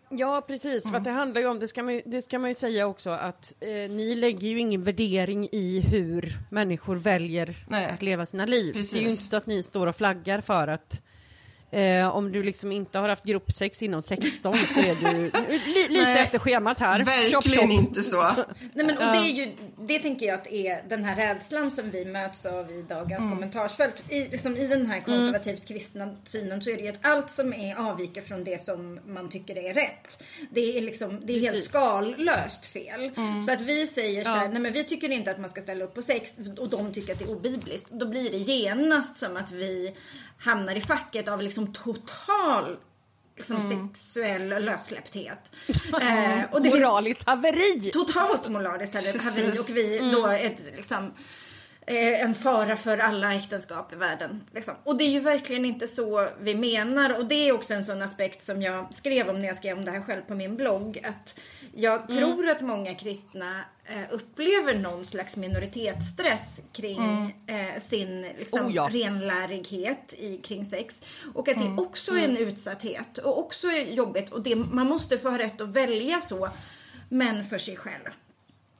Ja, 0.08 0.44
precis. 0.46 0.90
För 0.90 0.96
att 0.96 1.04
det 1.04 1.10
handlar 1.10 1.40
ju 1.40 1.46
om, 1.46 1.58
det 1.58 1.68
ska 1.68 1.82
man, 1.82 1.94
ju- 1.94 2.02
det 2.06 2.22
ska 2.22 2.38
man 2.38 2.50
ju 2.50 2.54
säga 2.54 2.86
också, 2.86 3.10
att 3.10 3.54
eh, 3.60 3.68
ni 3.68 4.14
lägger 4.14 4.48
ju 4.48 4.58
ingen 4.58 4.82
värdering 4.82 5.48
i 5.52 5.80
hur 5.80 6.38
människor 6.50 6.96
väljer 6.96 7.56
Nej. 7.68 7.86
att 7.86 8.02
leva 8.02 8.26
sina 8.26 8.46
liv. 8.46 8.72
Precis. 8.72 8.90
Det 8.92 8.98
är 8.98 9.02
ju 9.02 9.10
inte 9.10 9.22
så 9.22 9.36
att 9.36 9.46
ni 9.46 9.62
står 9.62 9.86
och 9.86 9.96
flaggar 9.96 10.40
för 10.40 10.68
att 10.68 11.00
eh, 11.74 12.08
om 12.16 12.32
du 12.32 12.42
liksom 12.42 12.72
inte 12.72 12.98
har 12.98 13.08
haft 13.08 13.24
gruppsex 13.24 13.82
inom 13.82 14.02
16 14.02 14.54
så 14.54 14.80
är 14.80 15.12
du 15.12 15.18
li, 15.48 15.88
lite 15.88 16.02
Nej, 16.04 16.22
efter 16.22 16.38
schemat 16.38 16.80
här. 16.80 17.04
Verkligen 17.04 17.70
chop. 17.70 17.80
inte 17.80 18.02
så. 18.02 18.22
Nej, 18.22 18.86
men, 18.86 18.90
och 18.90 19.12
det, 19.12 19.18
är 19.18 19.32
ju, 19.32 19.52
det 19.78 19.98
tänker 19.98 20.26
jag 20.26 20.34
att 20.34 20.46
är 20.46 20.88
den 20.88 21.04
här 21.04 21.16
rädslan 21.16 21.70
som 21.70 21.90
vi 21.90 22.04
möts 22.04 22.46
av 22.46 22.70
i 22.70 22.82
dagens 22.88 23.24
Mm. 23.24 23.30
kommentarsfält. 23.36 24.04
I, 24.08 24.20
liksom, 24.28 24.56
I 24.56 24.66
den 24.66 24.86
här 24.86 25.00
konservativt 25.00 25.68
kristna 25.68 26.16
synen 26.24 26.62
så 26.62 26.70
är 26.70 26.76
det 26.76 26.82
ju 26.82 26.88
att 26.88 26.98
allt 27.06 27.30
som 27.30 27.52
är 27.52 27.76
avviker 27.90 28.22
från 28.22 28.44
det 28.44 28.62
som 28.64 29.00
man 29.06 29.28
tycker 29.30 29.58
är 29.58 29.74
rätt. 29.74 30.22
Det 30.50 30.78
är, 30.78 30.80
liksom, 30.82 31.20
det 31.26 31.32
är 31.32 31.40
helt 31.40 31.52
Precis. 31.54 31.68
skallöst 31.70 32.66
fel. 32.66 33.12
Mm. 33.16 33.42
Så 33.42 33.52
att 33.52 33.60
vi 33.60 33.86
säger 33.86 34.24
så 34.24 34.30
här, 34.30 34.48
nej 34.48 34.62
men 34.62 34.72
vi 34.72 34.84
tycker 34.84 35.10
inte 35.12 35.30
att 35.30 35.38
man 35.40 35.50
ska 35.50 35.60
ställa 35.60 35.84
upp 35.84 35.94
på 35.94 36.02
sex 36.02 36.36
och 36.58 36.68
de 36.68 36.92
tycker 36.92 37.12
att 37.12 37.18
det 37.18 37.24
är 37.24 37.30
obibliskt. 37.30 37.90
Då 37.90 38.06
blir 38.06 38.30
det 38.30 38.36
genast 38.38 39.16
som 39.16 39.36
att 39.36 39.50
vi 39.52 39.94
hamnar 40.38 40.76
i 40.76 40.80
facket 40.80 41.28
av 41.28 41.42
liksom 41.42 41.72
total 41.72 42.76
liksom 43.36 43.56
Mm. 43.56 43.88
sexuell 43.94 44.64
lössläppthet. 44.64 45.38
eh, 46.00 46.40
och 46.50 46.62
det 46.62 46.70
Moraliskt 46.70 47.26
haveri! 47.28 47.90
totalt 47.92 48.48
moraliskt 48.48 48.94
haveri 49.22 49.58
och 49.58 49.70
vi 49.70 49.98
då 49.98 50.26
ett 50.26 50.60
liksom 50.76 51.12
eh, 51.86 52.20
en 52.22 52.34
fara 52.34 52.76
för 52.76 52.98
alla 52.98 53.34
äktenskap 53.34 53.92
i 53.92 53.96
världen. 53.96 54.44
Liksom. 54.54 54.74
Och 54.84 54.96
det 54.96 55.04
är 55.04 55.10
ju 55.10 55.20
verkligen 55.20 55.64
inte 55.64 55.88
så 55.88 56.28
vi 56.40 56.54
menar. 56.54 57.18
Och 57.18 57.26
det 57.26 57.48
är 57.48 57.52
också 57.52 57.74
en 57.74 57.84
sån 57.84 58.02
aspekt 58.02 58.40
som 58.40 58.62
jag 58.62 58.94
skrev 58.94 59.28
om 59.28 59.40
när 59.40 59.48
jag 59.48 59.56
skrev 59.56 59.78
om 59.78 59.84
det 59.84 59.90
här 59.90 60.00
själv 60.02 60.22
på 60.22 60.34
min 60.34 60.56
blogg. 60.56 61.00
Att 61.04 61.38
jag 61.74 62.08
tror 62.10 62.48
att 62.48 62.60
många 62.60 62.94
kristna 62.94 63.64
upplever 64.10 64.74
någon 64.74 65.04
slags 65.04 65.36
minoritetsstress 65.36 66.62
kring 66.72 67.34
eh, 67.46 67.82
sin 67.82 68.22
liksom, 68.38 68.66
Oh 68.66 68.74
ja. 68.74 68.88
renlärighet 68.92 70.14
i, 70.18 70.36
kring 70.36 70.66
sex. 70.66 71.02
Och 71.34 71.48
att 71.48 71.58
det 71.58 71.82
också 71.82 72.12
är 72.12 72.24
en 72.24 72.36
utsatthet 72.36 73.18
och 73.18 73.38
också 73.38 73.66
är 73.66 73.92
jobbigt. 73.92 74.32
Och 74.32 74.42
det, 74.42 74.56
man 74.56 74.88
måste 74.88 75.18
få 75.18 75.30
ha 75.30 75.38
rätt 75.38 75.60
att 75.60 75.68
välja 75.68 76.20
så, 76.20 76.48
men 77.08 77.48
för 77.48 77.58
sig 77.58 77.76
själv. 77.76 78.10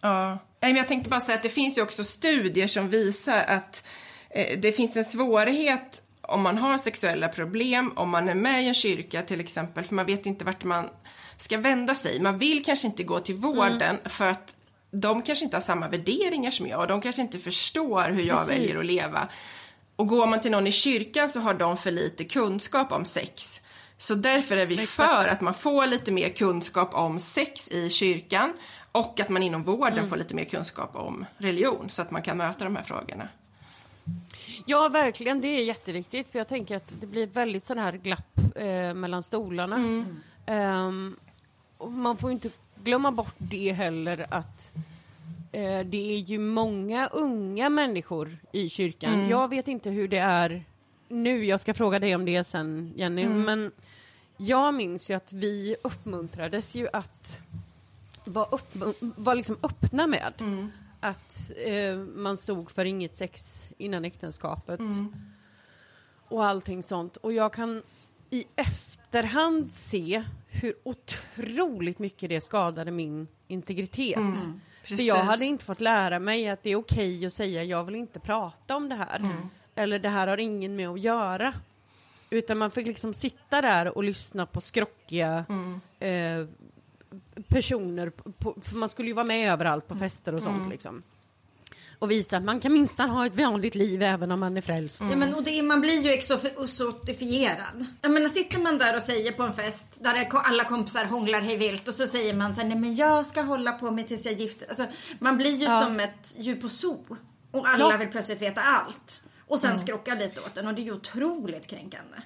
Ja. 0.00 0.38
Men 0.60 0.76
Jag 0.76 0.88
tänkte 0.88 1.10
bara 1.10 1.20
säga 1.20 1.36
att 1.36 1.42
det 1.42 1.48
finns 1.48 1.78
ju 1.78 1.82
också 1.82 2.04
studier 2.04 2.66
som 2.66 2.90
visar 2.90 3.44
att 3.44 3.84
eh, 4.30 4.58
det 4.58 4.72
finns 4.72 4.96
en 4.96 5.04
svårighet 5.04 6.02
om 6.20 6.42
man 6.42 6.58
har 6.58 6.78
sexuella 6.78 7.28
problem, 7.28 7.92
om 7.96 8.10
man 8.10 8.28
är 8.28 8.34
med 8.34 8.62
i 8.62 8.68
en 8.68 8.74
kyrka 8.74 9.22
till 9.22 9.40
exempel, 9.40 9.84
för 9.84 9.94
man 9.94 10.06
vet 10.06 10.26
inte 10.26 10.44
vart 10.44 10.64
man 10.64 10.88
ska 11.36 11.58
vända 11.58 11.94
sig. 11.94 12.20
Man 12.20 12.38
vill 12.38 12.64
kanske 12.64 12.86
inte 12.86 13.02
gå 13.02 13.20
till 13.20 13.34
vården 13.34 13.98
för 14.04 14.26
att 14.26 14.56
de 14.94 15.22
kanske 15.22 15.44
inte 15.44 15.56
har 15.56 15.62
samma 15.62 15.88
värderingar 15.88 16.50
som 16.50 16.66
jag 16.66 16.80
och 16.80 16.86
de 16.86 17.00
kanske 17.00 17.22
inte 17.22 17.38
förstår 17.38 18.10
hur 18.10 18.22
jag 18.22 18.38
Precis. 18.38 18.52
väljer 18.52 18.78
att 18.78 18.86
leva. 18.86 19.28
Och 19.96 20.06
går 20.06 20.26
man 20.26 20.40
till 20.40 20.50
någon 20.50 20.66
i 20.66 20.72
kyrkan 20.72 21.28
så 21.28 21.40
har 21.40 21.54
de 21.54 21.76
för 21.76 21.90
lite 21.90 22.24
kunskap 22.24 22.92
om 22.92 23.04
sex. 23.04 23.60
Så 23.98 24.14
därför 24.14 24.56
är 24.56 24.66
vi 24.66 24.76
för 24.76 25.28
att 25.28 25.40
man 25.40 25.54
får 25.54 25.86
lite 25.86 26.12
mer 26.12 26.28
kunskap 26.28 26.94
om 26.94 27.18
sex 27.18 27.68
i 27.68 27.90
kyrkan 27.90 28.52
och 28.92 29.20
att 29.20 29.28
man 29.28 29.42
inom 29.42 29.62
vården 29.62 30.08
får 30.08 30.16
lite 30.16 30.34
mer 30.34 30.44
kunskap 30.44 30.96
om 30.96 31.26
religion 31.38 31.90
så 31.90 32.02
att 32.02 32.10
man 32.10 32.22
kan 32.22 32.36
möta 32.36 32.64
de 32.64 32.76
här 32.76 32.82
frågorna. 32.82 33.28
Ja, 34.66 34.88
verkligen. 34.88 35.40
Det 35.40 35.48
är 35.48 35.64
jätteviktigt. 35.64 36.30
För 36.30 36.38
jag 36.38 36.48
tänker 36.48 36.76
att 36.76 36.94
det 37.00 37.06
blir 37.06 37.26
väldigt 37.26 37.64
sån 37.64 37.78
här 37.78 37.92
glapp 37.92 38.38
eh, 38.56 38.94
mellan 38.94 39.22
stolarna. 39.22 40.04
Ehm, 40.46 41.16
och 41.78 41.92
man 41.92 42.16
får 42.16 42.32
inte 42.32 42.50
glömma 42.84 43.12
bort 43.12 43.34
det 43.38 43.72
heller 43.72 44.26
att 44.30 44.74
eh, 45.52 45.80
det 45.80 46.14
är 46.14 46.18
ju 46.18 46.38
många 46.38 47.06
unga 47.08 47.68
människor 47.68 48.36
i 48.52 48.68
kyrkan. 48.68 49.12
Jag 49.28 49.48
vet 49.48 49.68
inte 49.68 49.90
hur 49.90 50.08
det 50.08 50.18
är 50.18 50.64
nu. 51.08 51.44
Jag 51.44 51.60
ska 51.60 51.74
fråga 51.74 51.98
dig 51.98 52.14
om 52.14 52.24
det 52.24 52.44
sen, 52.44 52.92
Jenny. 52.96 53.26
Men 53.44 53.72
jag 54.36 54.74
minns 54.74 55.10
ju 55.10 55.14
att 55.14 55.32
vi 55.32 55.76
uppmuntrades 55.84 56.74
ju 56.74 56.88
att 56.92 57.40
vara, 58.24 58.46
uppmun- 58.46 59.12
vara 59.16 59.34
liksom 59.34 59.56
öppna 59.62 60.06
med 60.06 60.32
att 61.00 61.52
eh, 61.66 61.96
man 61.96 62.38
stod 62.38 62.70
för 62.70 62.84
inget 62.84 63.16
sex 63.16 63.68
innan 63.78 64.04
äktenskapet 64.04 64.80
och 66.28 66.44
allting 66.46 66.82
sånt. 66.82 67.16
Och 67.16 67.32
jag 67.32 67.52
kan 67.52 67.82
i 68.30 68.44
efterhand 69.14 69.70
se 69.70 70.24
hur 70.48 70.74
otroligt 70.82 71.98
mycket 71.98 72.28
det 72.28 72.40
skadade 72.40 72.90
min 72.90 73.28
integritet. 73.48 74.18
För 74.84 75.02
jag 75.02 75.16
hade 75.16 75.44
inte 75.44 75.64
fått 75.64 75.80
lära 75.80 76.18
mig 76.18 76.48
att 76.48 76.62
det 76.62 76.70
är 76.70 76.76
okej 76.76 77.26
att 77.26 77.32
säga 77.32 77.64
jag 77.64 77.84
vill 77.84 77.94
inte 77.94 78.20
prata 78.20 78.76
om 78.76 78.88
det 78.88 78.94
här. 78.94 79.20
Eller 79.74 79.98
det 79.98 80.08
här 80.08 80.26
har 80.26 80.38
ingen 80.38 80.76
med 80.76 80.88
att 80.88 81.00
göra. 81.00 81.54
Utan 82.30 82.58
man 82.58 82.70
fick 82.70 82.86
liksom 82.86 83.14
sitta 83.14 83.62
där 83.62 83.96
och 83.96 84.04
lyssna 84.04 84.46
på 84.46 84.60
skrockiga 84.60 85.44
eh, 85.98 86.46
personer. 87.48 88.10
På, 88.10 88.56
för 88.62 88.76
man 88.76 88.88
skulle 88.88 89.08
ju 89.08 89.14
vara 89.14 89.26
med 89.26 89.52
överallt 89.52 89.88
på 89.88 89.94
fester 89.94 90.34
och 90.34 90.42
sånt 90.42 90.70
liksom. 90.70 91.02
Och 91.98 92.10
visa 92.10 92.36
att 92.36 92.44
man 92.44 92.60
kan 92.60 92.72
minst 92.72 92.98
ha 92.98 93.26
ett 93.26 93.36
vanligt 93.36 93.74
liv 93.74 94.02
även 94.02 94.32
om 94.32 94.40
man 94.40 94.56
är 94.56 94.60
frälst. 94.60 95.00
Ja, 95.10 95.16
men, 95.16 95.34
och 95.34 95.42
det, 95.42 95.62
man 95.62 95.80
blir 95.80 96.00
ju 96.00 96.10
exotifierad. 96.10 97.86
Jag 98.02 98.12
menar, 98.12 98.28
sitter 98.28 98.58
man 98.58 98.78
där 98.78 98.96
och 98.96 99.02
säger 99.02 99.32
på 99.32 99.42
en 99.42 99.52
fest 99.52 99.98
där 100.00 100.28
alla 100.32 100.64
kompisar 100.64 101.04
hånglar 101.04 101.40
hej 101.40 101.56
vilt 101.56 101.88
och 101.88 101.94
så 101.94 102.06
säger 102.06 102.34
man 102.34 102.54
så 102.54 102.60
här, 102.60 102.68
nej 102.68 102.78
men 102.78 102.94
jag 102.94 103.26
ska 103.26 103.42
hålla 103.42 103.72
på 103.72 103.90
mig 103.90 104.04
tills 104.04 104.24
jag 104.24 104.34
gifter 104.34 104.68
alltså, 104.68 104.86
Man 105.18 105.36
blir 105.36 105.56
ju 105.56 105.66
som 105.66 106.00
ett 106.00 106.34
djur 106.38 106.56
på 106.56 106.68
zoo. 106.68 107.16
Och 107.50 107.68
alla 107.68 107.90
Ja. 107.90 107.96
vill 107.96 108.08
plötsligt 108.08 108.42
veta 108.42 108.60
allt. 108.62 109.24
Och 109.46 109.60
sen 109.60 109.78
skrocka 109.78 110.14
lite 110.14 110.40
åt 110.40 110.58
en 110.58 110.66
och 110.68 110.74
det 110.74 110.80
är 110.82 110.84
ju 110.84 110.92
otroligt 110.92 111.66
kränkande. 111.66 112.16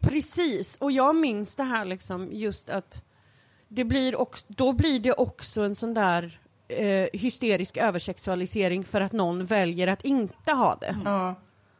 Precis, 0.00 0.76
och 0.76 0.92
jag 0.92 1.16
minns 1.16 1.56
det 1.56 1.62
här 1.62 1.84
liksom 1.84 2.28
just 2.32 2.68
att 2.68 3.04
det 3.68 3.84
blir 3.84 4.16
också, 4.16 4.46
då 4.48 4.72
blir 4.72 5.00
det 5.00 5.12
också 5.12 5.62
en 5.62 5.74
sån 5.74 5.94
där 5.94 6.40
eh, 6.68 7.08
hysterisk 7.12 7.76
översexualisering 7.76 8.84
för 8.84 9.00
att 9.00 9.12
någon 9.12 9.44
väljer 9.44 9.86
att 9.86 10.04
inte 10.04 10.52
ha 10.52 10.74
det. 10.74 10.96
Ja. 11.04 11.34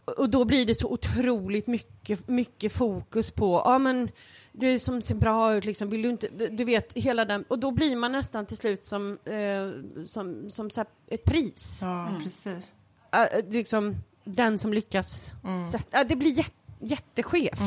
Och 0.05 0.31
då 0.31 0.45
blir 0.45 0.67
det 0.67 0.75
så 0.75 0.89
otroligt 0.89 1.67
mycket, 1.67 2.29
mycket 2.29 2.73
fokus 2.73 3.31
på, 3.31 3.63
ja 3.65 3.79
men 3.79 4.11
du 4.53 4.79
som 4.79 5.03
ser 5.03 5.15
bra 5.15 5.55
ut 5.55 5.65
liksom, 5.65 5.89
vill 5.89 6.03
du 6.03 6.09
inte, 6.09 6.29
du, 6.29 6.65
vet 6.65 6.93
hela 6.93 7.25
den, 7.25 7.43
och 7.49 7.59
då 7.59 7.71
blir 7.71 7.97
man 7.97 8.13
nästan 8.13 8.47
till 8.47 8.57
slut 8.57 8.85
som, 8.85 9.19
eh, 9.25 9.71
som, 10.07 10.51
som 10.51 10.71
så 10.71 10.81
här, 10.81 10.89
ett 11.07 11.25
pris. 11.25 11.81
Ja, 11.83 12.09
precis. 12.25 12.73
Äh, 13.13 13.51
liksom 13.51 13.97
den 14.25 14.59
som 14.59 14.73
lyckas 14.73 15.33
sätta, 15.73 16.01
äh, 16.01 16.07
det 16.07 16.17
blir 16.17 16.33
jät, 16.39 16.55
jätteskevt. 16.81 17.61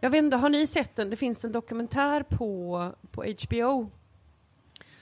Jag 0.00 0.10
vet 0.10 0.18
inte, 0.18 0.36
har 0.36 0.48
ni 0.48 0.66
sett 0.66 0.96
den? 0.96 1.10
Det 1.10 1.16
finns 1.16 1.44
en 1.44 1.52
dokumentär 1.52 2.22
på, 2.22 2.92
på 3.10 3.24
HBO 3.24 3.90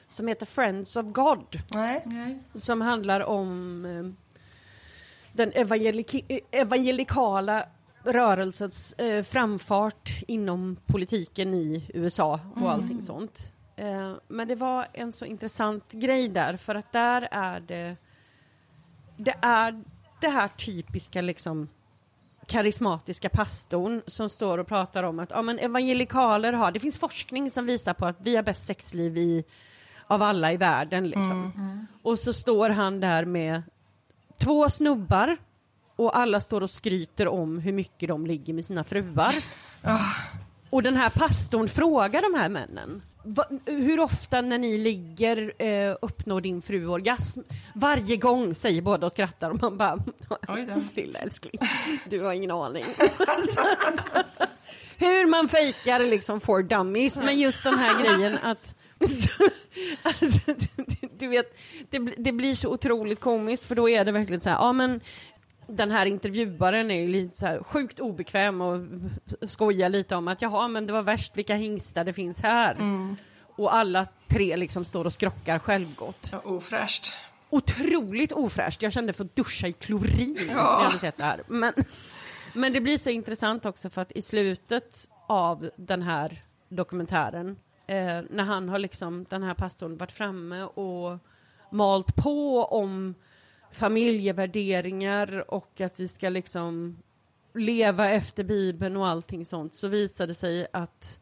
som 0.09 0.29
heter 0.29 0.47
Friends 0.47 0.97
of 0.97 1.07
God 1.07 1.61
Nej. 1.75 2.03
som 2.55 2.81
handlar 2.81 3.21
om 3.21 3.85
eh, 3.85 4.27
den 5.33 5.53
evangeliki- 5.53 6.25
eh, 6.29 6.61
evangelikala 6.61 7.69
rörelsens 8.05 8.93
eh, 8.93 9.25
framfart 9.25 10.11
inom 10.29 10.77
politiken 10.87 11.55
i 11.55 11.91
USA 11.95 12.41
och 12.55 12.73
allting 12.73 13.03
sånt. 13.03 13.53
Eh, 13.77 14.13
men 14.29 14.49
det 14.49 14.55
var 14.55 14.89
en 14.93 15.13
så 15.13 15.25
intressant 15.25 15.93
grej 15.93 16.29
där 16.29 16.57
för 16.57 16.75
att 16.75 16.93
där 16.93 17.29
är 17.31 17.61
det 17.61 17.97
det 19.17 19.35
är 19.43 19.85
det 20.21 20.29
här 20.29 20.49
typiska 20.49 21.21
liksom 21.21 21.69
karismatiska 22.47 23.29
pastorn 23.29 24.03
som 24.07 24.29
står 24.29 24.59
och 24.59 24.67
pratar 24.67 25.03
om 25.03 25.19
att 25.19 25.31
ja, 25.31 25.43
men 25.43 25.59
evangelikaler 25.59 26.53
har, 26.53 26.73
det 26.73 26.81
finns 26.81 26.99
forskning 26.99 27.51
som 27.51 27.67
visar 27.67 27.95
på 27.95 28.07
att 28.07 28.17
vi 28.21 28.37
har 28.37 28.43
bäst 28.43 28.67
sexliv 28.67 29.17
i, 29.19 29.45
av 30.07 30.23
alla 30.23 30.53
i 30.53 30.57
världen 30.57 31.09
liksom. 31.09 31.53
Och 32.03 32.19
så 32.19 32.33
står 32.33 32.71
han 32.71 33.01
där 33.01 33.25
med 33.25 33.63
två 34.39 34.71
snubbar 34.71 35.37
och 35.97 36.19
alla 36.19 36.41
står 36.41 36.61
och 36.61 36.71
skryter 36.71 37.29
om 37.29 37.59
hur 37.59 37.73
mycket 37.73 38.09
de 38.09 38.27
ligger 38.27 38.55
med 38.55 38.65
sina 38.65 38.85
fruar. 38.85 39.35
Och 40.71 40.83
den 40.83 40.97
här 40.97 41.11
pastorn 41.11 41.69
frågar 41.69 42.23
de 42.23 42.39
här 42.39 42.49
männen, 42.49 43.03
Va, 43.29 43.45
hur 43.67 44.01
ofta 44.01 44.41
när 44.41 44.59
ni 44.59 44.79
ligger 44.79 45.63
eh, 45.63 45.97
uppnår 46.03 46.41
din 46.41 46.63
fru 46.63 46.87
orgasm? 46.87 47.41
Varje 47.75 48.17
gång 48.17 48.55
säger 48.55 48.83
båda 48.83 49.07
och 49.07 49.13
skrattar 49.13 49.51
och 49.51 49.63
man 49.63 49.77
bara, 49.77 49.99
lilla 50.95 51.19
älskling, 51.19 51.61
du 52.09 52.21
har 52.21 52.33
ingen 52.33 52.51
aning. 52.51 52.85
hur 54.97 55.27
man 55.27 55.49
fejkar 55.49 56.01
liksom 56.01 56.41
for 56.41 56.63
dummies, 56.63 57.17
men 57.17 57.39
just 57.39 57.65
den 57.65 57.79
här 57.79 58.03
grejen 58.03 58.39
att 58.43 58.75
att, 60.03 60.20
du 61.18 61.28
vet, 61.28 61.57
det, 61.90 61.99
det 61.99 62.32
blir 62.32 62.55
så 62.55 62.68
otroligt 62.68 63.20
komiskt 63.20 63.64
för 63.64 63.74
då 63.74 63.88
är 63.88 64.05
det 64.05 64.12
verkligen 64.12 64.40
så 64.40 64.51
här, 64.51 64.57
ja 64.57 64.72
men 64.72 65.01
den 65.66 65.90
här 65.90 66.07
intervjuaren 66.07 66.90
är 66.90 67.01
ju 67.01 67.09
lite 67.09 67.36
så 67.36 67.47
här 67.47 67.62
sjukt 67.62 68.01
obekväm 68.01 68.61
och 68.61 68.80
skojar 69.49 69.88
lite 69.88 70.16
om 70.16 70.28
att 70.28 70.42
jaha 70.42 70.68
men 70.68 70.86
det 70.86 70.92
var 70.92 71.03
värst 71.03 71.36
vilka 71.36 71.55
hingstar 71.55 72.05
det 72.05 72.12
finns 72.12 72.42
här. 72.42 72.76
Och 73.57 73.74
alla 73.74 74.07
tre 74.28 74.57
liksom 74.57 74.84
står 74.84 75.05
och 75.05 75.12
skrockar 75.12 75.59
självgott. 75.59 76.18
Så 76.20 76.38
ofräscht. 76.38 77.12
Otroligt 77.51 78.32
ofräscht, 78.32 78.82
jag 78.82 78.92
kände 78.92 79.12
för 79.12 79.24
att 79.24 79.36
duscha 79.36 79.66
i 79.68 79.72
klorin 79.72 80.36
när 80.47 80.55
jag 80.55 80.76
hade 80.76 80.99
sett 80.99 81.16
det 81.16 81.24
här. 81.24 81.40
Men, 81.47 81.72
men 82.55 82.72
det 82.72 82.80
blir 82.80 82.99
så 82.99 83.11
intressant 83.11 83.66
också 83.66 83.90
för 83.90 84.03
att 84.03 84.12
i 84.12 84.22
slutet 84.22 85.09
av 85.28 85.70
den 85.76 86.03
här 86.03 86.42
dokumentären 86.68 87.57
eh, 87.87 88.22
när 88.30 88.45
han 88.45 88.68
har 88.68 88.78
liksom, 88.78 89.26
den 89.28 89.43
här 89.43 89.55
pastorn 89.55 89.97
varit 89.97 90.12
framme 90.12 90.62
och 90.62 91.18
malt 91.70 92.16
på 92.16 92.64
om 92.64 93.14
familjevärderingar 93.72 95.51
och 95.51 95.80
att 95.80 96.01
vi 96.01 96.09
ska 96.09 96.28
liksom 96.28 96.97
leva 97.55 98.11
efter 98.11 98.45
Bibeln 98.45 98.97
och 98.97 99.07
allting 99.07 99.45
sånt 99.45 99.74
så 99.74 99.89
visade 99.89 100.30
det 100.30 100.34
sig 100.34 100.66
att 100.72 101.20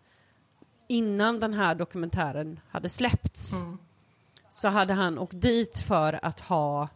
innan 0.89 1.41
den 1.41 1.55
här 1.55 1.75
dokumentären 1.75 2.61
hade 2.69 2.89
släppts 2.89 3.63
så 4.51 4.69
hade 4.69 4.93
han 4.93 5.19
åkt 5.19 5.41
dit 5.41 5.79
för 5.79 6.25
att 6.25 6.41
ha 6.41 6.89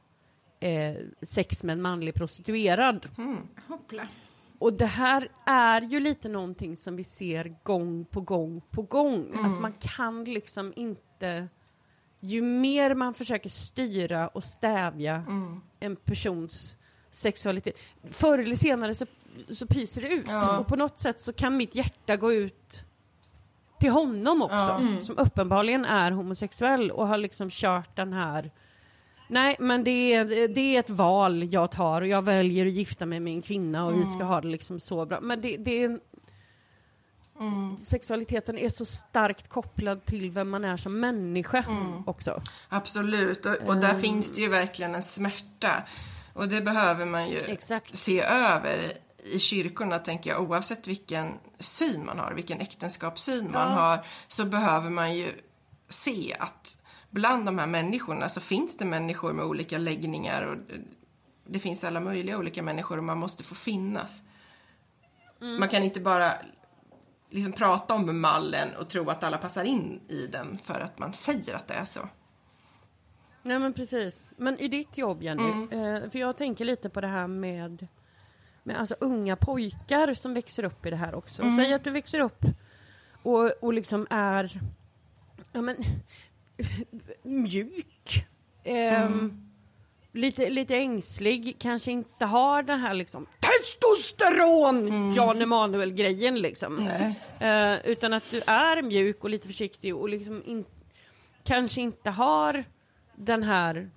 eh, 0.60 0.96
sex 1.22 1.64
med 1.64 1.72
en 1.72 1.82
manlig 1.82 2.14
prostituerad. 2.14 3.08
Hoppla. 3.68 4.08
Och 4.58 4.72
det 4.72 4.86
här 4.86 5.28
är 5.46 5.80
ju 5.80 6.00
lite 6.00 6.28
någonting 6.28 6.76
som 6.76 6.96
vi 6.96 7.04
ser 7.04 7.56
gång 7.62 8.04
på 8.04 8.20
gång 8.20 8.62
på 8.70 8.82
gång. 8.82 9.32
Att 9.34 9.60
man 9.60 9.72
kan 9.72 10.24
liksom 10.24 10.72
inte... 10.76 11.48
Ju 12.20 12.42
mer 12.42 12.94
man 12.94 13.14
försöker 13.14 13.50
styra 13.50 14.28
och 14.28 14.44
stävja 14.44 15.24
en 15.80 15.96
persons 15.96 16.78
sexualitet, 17.10 17.76
förr 18.04 18.38
eller 18.38 18.56
senare 18.56 18.94
så, 18.94 19.06
så 19.50 19.66
pyser 19.66 20.02
det 20.02 20.08
ut. 20.08 20.26
Ja. 20.28 20.58
Och 20.58 20.66
på 20.66 20.76
något 20.76 20.98
sätt 20.98 21.20
så 21.20 21.32
kan 21.32 21.56
mitt 21.56 21.74
hjärta 21.74 22.16
gå 22.16 22.32
ut 22.32 22.80
till 23.80 23.90
honom 23.90 24.42
också, 24.42 24.80
som 25.00 25.18
uppenbarligen 25.18 25.84
är 25.84 26.10
homosexuell 26.10 26.90
och 26.90 27.08
har 27.08 27.18
liksom 27.18 27.50
kört 27.50 27.96
den 27.96 28.12
här 28.12 28.50
Nej, 29.28 29.56
men 29.58 29.84
det 29.84 30.14
är, 30.14 30.48
det 30.48 30.76
är 30.76 30.80
ett 30.80 30.90
val 30.90 31.48
jag 31.52 31.70
tar 31.70 32.00
och 32.00 32.08
jag 32.08 32.22
väljer 32.22 32.66
att 32.66 32.72
gifta 32.72 33.06
mig 33.06 33.20
med 33.20 33.32
en 33.32 33.42
kvinna 33.42 33.86
och 33.86 34.00
vi 34.00 34.06
ska 34.06 34.24
ha 34.24 34.40
det 34.40 34.48
liksom 34.48 34.80
så 34.80 35.06
bra. 35.06 35.20
Men 35.20 35.40
det, 35.40 35.56
det 35.56 35.82
är... 35.82 36.00
Sexualiteten 37.78 38.58
är 38.58 38.68
så 38.68 38.84
starkt 38.84 39.48
kopplad 39.48 40.04
till 40.04 40.30
vem 40.30 40.50
man 40.50 40.64
är 40.64 40.76
som 40.76 41.00
människa 41.00 41.64
också. 42.06 42.42
Absolut, 42.68 43.46
och, 43.46 43.54
och 43.54 43.76
där 43.76 43.94
finns 43.94 44.34
det 44.34 44.40
ju 44.40 44.48
verkligen 44.48 44.94
en 44.94 45.02
smärta. 45.02 45.82
Och 46.32 46.48
det 46.48 46.60
behöver 46.60 47.04
man 47.04 47.28
ju 47.28 47.36
Exakt. 47.36 47.96
se 47.96 48.20
över 48.22 48.92
i 49.32 49.38
kyrkorna, 49.38 49.98
tänker 49.98 50.30
jag, 50.30 50.42
oavsett 50.42 50.88
vilken 50.88 51.32
syn 51.58 52.04
man 52.04 52.18
har, 52.18 52.32
vilken 52.32 52.60
äktenskapssyn 52.60 53.50
man 53.52 53.72
har, 53.72 54.06
så 54.28 54.44
behöver 54.44 54.90
man 54.90 55.16
ju 55.16 55.32
se 55.88 56.36
att 56.38 56.77
bland 57.10 57.46
de 57.46 57.58
här 57.58 57.66
människorna 57.66 58.28
så 58.28 58.40
finns 58.40 58.76
det 58.76 58.84
människor 58.84 59.32
med 59.32 59.44
olika 59.44 59.78
läggningar 59.78 60.42
och 60.42 60.56
det 61.46 61.58
finns 61.58 61.84
alla 61.84 62.00
möjliga 62.00 62.38
olika 62.38 62.62
människor 62.62 62.98
och 62.98 63.04
man 63.04 63.18
måste 63.18 63.44
få 63.44 63.54
finnas. 63.54 64.22
Man 65.40 65.68
kan 65.68 65.82
inte 65.82 66.00
bara 66.00 66.32
liksom 67.30 67.52
prata 67.52 67.94
om 67.94 68.20
mallen 68.20 68.74
och 68.74 68.88
tro 68.88 69.10
att 69.10 69.24
alla 69.24 69.38
passar 69.38 69.64
in 69.64 70.00
i 70.08 70.26
den 70.26 70.58
för 70.58 70.80
att 70.80 70.98
man 70.98 71.12
säger 71.12 71.54
att 71.54 71.68
det 71.68 71.74
är 71.74 71.84
så. 71.84 72.08
Nej 73.42 73.58
men 73.58 73.72
precis. 73.72 74.32
Men 74.36 74.58
i 74.58 74.68
ditt 74.68 74.98
jobb 74.98 75.22
Jenny, 75.22 75.62
eh, 75.70 76.10
för 76.10 76.18
jag 76.18 76.36
tänker 76.36 76.64
lite 76.64 76.88
på 76.88 77.00
det 77.00 77.06
här 77.06 77.26
med, 77.26 77.86
med 78.62 78.78
alltså 78.78 78.96
unga 79.00 79.36
pojkar 79.36 80.14
som 80.14 80.34
växer 80.34 80.64
upp 80.64 80.86
i 80.86 80.90
det 80.90 80.96
här 80.96 81.14
också. 81.14 81.42
Säg 81.56 81.74
att 81.74 81.84
du 81.84 81.90
växer 81.90 82.20
upp 82.20 82.44
och, 83.22 83.50
och 83.60 83.72
liksom 83.72 84.06
är 84.10 84.60
ja, 85.52 85.60
men, 85.60 85.76
mjuk. 87.22 88.26
Ehm, 88.64 89.44
Lite, 90.12 90.50
lite 90.50 90.76
ängslig, 90.76 91.56
kanske 91.58 91.90
inte 91.92 92.24
har 92.24 92.62
den 92.62 92.80
här 92.80 92.94
liksom 92.94 93.26
testosteron 93.40 95.12
Jan 95.14 95.42
Emanuel-grejen 95.42 96.40
liksom. 96.40 96.78
Eh, 97.40 97.86
utan 97.86 98.12
att 98.12 98.30
du 98.30 98.40
är 98.46 98.82
mjuk 98.82 99.24
och 99.24 99.30
lite 99.30 99.46
försiktig 99.46 99.96
och 99.96 100.08
liksom 100.08 100.42
in, 100.46 100.64
kanske 101.44 101.80
inte 101.80 102.10
har 102.10 102.64
den 103.16 103.42
här 103.42 103.90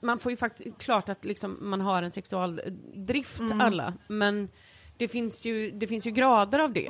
man 0.00 0.18
får 0.18 0.32
ju 0.32 0.36
faktiskt 0.36 0.78
klart 0.78 1.08
att 1.08 1.24
liksom 1.24 1.58
man 1.60 1.80
har 1.80 2.02
en 2.02 2.12
sexualdrift 2.12 3.40
alla, 3.60 3.94
men 4.08 4.48
det 4.96 5.08
finns 5.08 5.46
ju, 5.46 5.70
det 5.70 5.86
finns 5.86 6.06
ju 6.06 6.10
grader 6.10 6.58
av 6.58 6.72
det. 6.72 6.88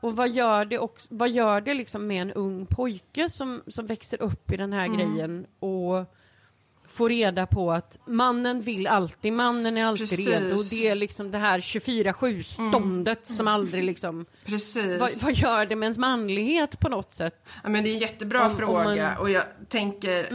Och 0.00 0.16
vad 0.16 0.28
gör 0.28 0.64
det, 0.64 0.78
också, 0.78 1.08
vad 1.10 1.30
gör 1.30 1.60
det 1.60 1.74
liksom 1.74 2.06
med 2.06 2.22
en 2.22 2.32
ung 2.32 2.66
pojke 2.66 3.30
som, 3.30 3.62
som 3.66 3.86
växer 3.86 4.22
upp 4.22 4.52
i 4.52 4.56
den 4.56 4.72
här 4.72 4.88
grejen? 4.88 5.46
Och 5.58 6.04
får 6.96 7.08
reda 7.08 7.46
på 7.46 7.72
att 7.72 7.98
mannen 8.06 8.60
vill 8.60 8.86
alltid, 8.86 9.32
mannen 9.32 9.76
är 9.78 9.84
alltid 9.84 10.08
Precis. 10.10 10.26
redo. 10.28 10.62
Det 10.62 10.88
är 10.88 10.94
liksom 10.94 11.30
det 11.30 11.38
här 11.38 11.60
24-7 11.60 12.42
ståndet 12.42 13.28
som 13.28 13.48
aldrig 13.48 13.84
liksom... 13.84 14.26
Precis. 14.44 15.00
Vad, 15.00 15.10
vad 15.22 15.32
gör 15.34 15.66
det 15.66 15.76
med 15.76 15.86
ens 15.86 15.98
manlighet 15.98 16.80
på 16.80 16.88
något 16.88 17.12
sätt? 17.12 17.56
Ja, 17.62 17.68
men 17.68 17.84
det 17.84 17.90
är 17.90 17.94
en 17.94 17.98
jättebra 18.00 18.40
Om- 18.44 18.50
om 18.50 18.56
fråga 18.56 18.84
man- 18.84 18.98
Mm. 18.98 19.18
och 19.18 19.30
jag 19.30 19.44
tänker 19.68 20.28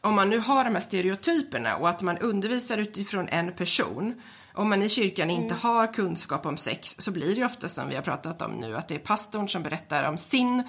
om 0.00 0.14
man 0.14 0.30
nu 0.30 0.38
har 0.38 0.64
de 0.64 0.74
här 0.74 0.82
stereotyperna 0.82 1.76
och 1.76 1.88
att 1.88 2.02
man 2.02 2.18
undervisar 2.18 2.78
utifrån 2.78 3.28
en 3.28 3.52
person 3.52 4.22
om 4.54 4.68
man 4.68 4.82
i 4.82 4.88
kyrkan 4.88 5.30
Mm. 5.30 5.42
inte 5.42 5.54
har 5.54 5.92
kunskap 5.94 6.46
om 6.46 6.56
sex 6.56 6.94
så 6.98 7.10
blir 7.10 7.36
det 7.36 7.44
ofta 7.44 7.68
som 7.68 7.88
vi 7.88 7.94
har 7.94 8.02
pratat 8.02 8.42
om 8.42 8.52
nu 8.52 8.76
att 8.76 8.88
det 8.88 8.94
är 8.94 8.98
pastorn 8.98 9.48
som 9.48 9.62
berättar 9.62 10.08
om 10.08 10.18
sin 10.18 10.62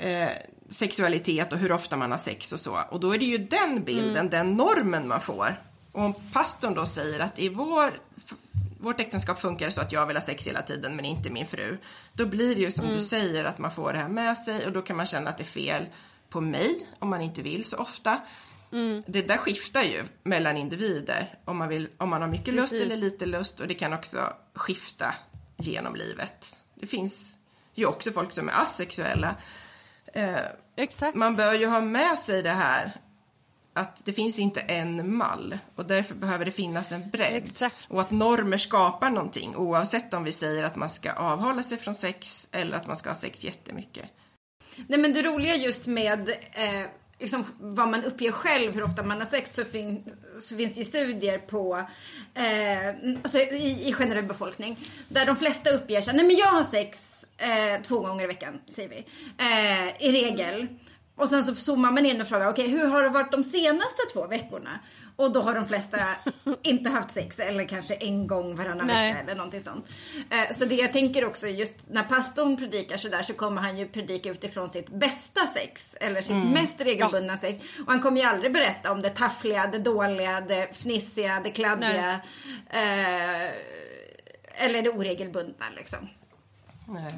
eh, 0.00 0.28
sexualitet 0.70 1.52
och 1.52 1.58
hur 1.58 1.72
ofta 1.72 1.96
man 1.96 2.10
har 2.10 2.18
sex 2.18 2.52
och 2.52 2.60
så. 2.60 2.80
Och 2.90 3.00
då 3.00 3.14
är 3.14 3.18
det 3.18 3.24
ju 3.24 3.38
den 3.38 3.84
bilden, 3.84 4.10
Mm. 4.16 4.30
den 4.30 4.54
normen 4.56 5.08
man 5.08 5.20
får. 5.20 5.62
Och 5.92 6.04
om 6.04 6.14
pastorn 6.32 6.74
då 6.74 6.86
säger 6.86 7.20
att 7.20 7.38
i 7.38 7.48
vår 7.48 7.92
vårt 8.80 9.00
äktenskap 9.00 9.38
funkar 9.40 9.70
så 9.70 9.80
att 9.80 9.92
jag 9.92 10.06
vill 10.06 10.16
ha 10.16 10.22
sex 10.22 10.46
hela 10.46 10.62
tiden 10.62 10.96
men 10.96 11.04
inte 11.04 11.30
min 11.30 11.46
fru. 11.46 11.78
Då 12.12 12.26
blir 12.26 12.54
det 12.54 12.60
ju 12.60 12.70
som 12.70 12.86
du 12.88 13.00
säger 13.00 13.44
att 13.44 13.58
man 13.58 13.70
får 13.70 13.92
det 13.92 13.98
här 13.98 14.08
med 14.08 14.36
sig 14.38 14.66
och 14.66 14.72
då 14.72 14.82
kan 14.82 14.96
man 14.96 15.06
känna 15.06 15.30
att 15.30 15.38
det 15.38 15.42
är 15.42 15.46
fel 15.46 15.86
på 16.28 16.40
mig 16.40 16.86
om 16.98 17.08
man 17.10 17.20
inte 17.20 17.42
vill 17.42 17.64
så 17.64 17.76
ofta. 17.76 18.20
Det 19.06 19.22
där 19.22 19.36
skiftar 19.36 19.82
ju 19.82 20.04
mellan 20.22 20.56
individer 20.56 21.38
om 21.44 21.56
man, 21.56 21.68
vill, 21.68 21.88
om 21.98 22.08
man 22.08 22.20
har 22.22 22.28
mycket 22.28 22.54
lust 22.54 22.72
Precis. 22.72 22.86
eller 22.86 22.96
lite 22.96 23.26
lust 23.26 23.60
och 23.60 23.66
det 23.68 23.74
kan 23.74 23.92
också 23.92 24.32
skifta 24.54 25.14
genom 25.56 25.94
livet. 25.96 26.60
Det 26.74 26.86
finns 26.86 27.38
ju 27.74 27.86
också 27.86 28.12
folk 28.12 28.32
som 28.32 28.48
är 28.48 28.62
asexuella. 28.62 29.34
Eh, 30.12 31.12
man 31.14 31.36
bör 31.36 31.54
ju 31.54 31.66
ha 31.66 31.80
med 31.80 32.18
sig 32.18 32.42
det 32.42 32.50
här 32.50 32.92
att 33.72 34.04
det 34.04 34.12
finns 34.12 34.38
inte 34.38 34.60
en 34.60 35.16
mall 35.16 35.58
och 35.76 35.86
därför 35.86 36.14
behöver 36.14 36.44
det 36.44 36.50
finnas 36.50 36.92
en 36.92 37.10
bredd. 37.10 37.42
Exakt. 37.44 37.76
Och 37.88 38.00
att 38.00 38.10
normer 38.10 38.58
skapar 38.58 39.10
någonting 39.10 39.56
oavsett 39.56 40.14
om 40.14 40.24
vi 40.24 40.32
säger 40.32 40.64
att 40.64 40.76
man 40.76 40.90
ska 40.90 41.12
avhålla 41.12 41.62
sig 41.62 41.78
från 41.78 41.94
sex 41.94 42.48
eller 42.52 42.76
att 42.76 42.86
man 42.86 42.96
ska 42.96 43.10
ha 43.10 43.16
sex 43.16 43.44
jättemycket. 43.44 44.06
Nej 44.86 44.98
men 44.98 45.12
det 45.14 45.22
roliga 45.22 45.56
just 45.56 45.86
med 45.86 46.28
eh, 46.52 46.86
liksom, 47.18 47.44
vad 47.60 47.88
man 47.88 48.04
uppger 48.04 48.32
själv, 48.32 48.74
hur 48.74 48.82
ofta 48.82 49.02
man 49.02 49.18
har 49.18 49.26
sex, 49.26 49.54
så, 49.54 49.64
fin- 49.64 50.16
så 50.40 50.56
finns 50.56 50.72
det 50.74 50.78
ju 50.78 50.84
studier 50.84 51.38
på, 51.38 51.86
eh, 52.34 53.14
alltså 53.22 53.38
i, 53.38 53.88
i 53.88 53.92
generell 53.92 54.24
befolkning, 54.24 54.78
där 55.08 55.26
de 55.26 55.36
flesta 55.36 55.70
uppger 55.70 56.00
sig, 56.00 56.14
nej 56.14 56.26
men 56.26 56.36
jag 56.36 56.46
har 56.46 56.64
sex 56.64 57.19
eh, 57.40 57.82
två 57.82 58.00
gånger 58.00 58.24
i 58.24 58.26
veckan, 58.26 58.60
säger 58.68 58.88
vi, 58.88 59.06
eh, 59.38 60.08
i 60.08 60.12
regel. 60.12 60.66
Och 61.16 61.28
sen 61.28 61.44
så 61.44 61.54
zoomar 61.54 61.90
man 61.90 62.06
in 62.06 62.20
och 62.20 62.28
frågar, 62.28 62.48
okej 62.48 62.68
hur 62.68 62.86
har 62.86 63.02
det 63.02 63.08
varit 63.08 63.32
de 63.32 63.44
senaste 63.44 64.02
två 64.12 64.26
veckorna? 64.26 64.70
Och 65.16 65.32
då 65.32 65.40
har 65.40 65.54
de 65.54 65.68
flesta 65.68 65.98
inte 66.62 66.90
haft 66.90 67.10
sex 67.10 67.38
eller 67.38 67.68
kanske 67.68 67.94
en 67.94 68.26
gång 68.26 68.56
varannan 68.56 68.86
Nej. 68.86 69.12
vecka 69.12 69.22
eller 69.22 69.34
någonting 69.34 69.60
sånt. 69.60 69.86
Eh, 70.30 70.52
Så 70.54 70.64
det 70.64 70.74
jag 70.74 70.92
tänker 70.92 71.24
också 71.24 71.48
just 71.48 71.74
när 71.90 72.02
pastorn 72.02 72.56
predikar 72.56 72.96
sådär 72.96 73.22
så 73.22 73.32
kommer 73.34 73.62
han 73.62 73.78
ju 73.78 73.88
predika 73.88 74.30
utifrån 74.30 74.68
sitt 74.68 74.88
bästa 74.88 75.46
sex 75.46 75.96
eller 76.00 76.20
sitt 76.22 76.52
mest 76.52 76.80
regelbundna 76.80 77.36
sex. 77.36 77.64
Och 77.86 77.92
han 77.92 78.00
kommer 78.00 78.20
ju 78.20 78.26
aldrig 78.26 78.52
berätta 78.52 78.92
om 78.92 79.02
det 79.02 79.10
taffliga, 79.10 79.66
det 79.66 79.78
dåliga, 79.78 80.40
det 80.40 80.76
fnissiga, 80.76 81.40
det 81.44 81.50
kladdiga. 81.50 82.20
Eh, 82.70 83.50
eller 84.64 84.82
det 84.82 84.90
oregelbundna 84.90 85.64
liksom. 85.76 86.08
Nej. 86.88 87.10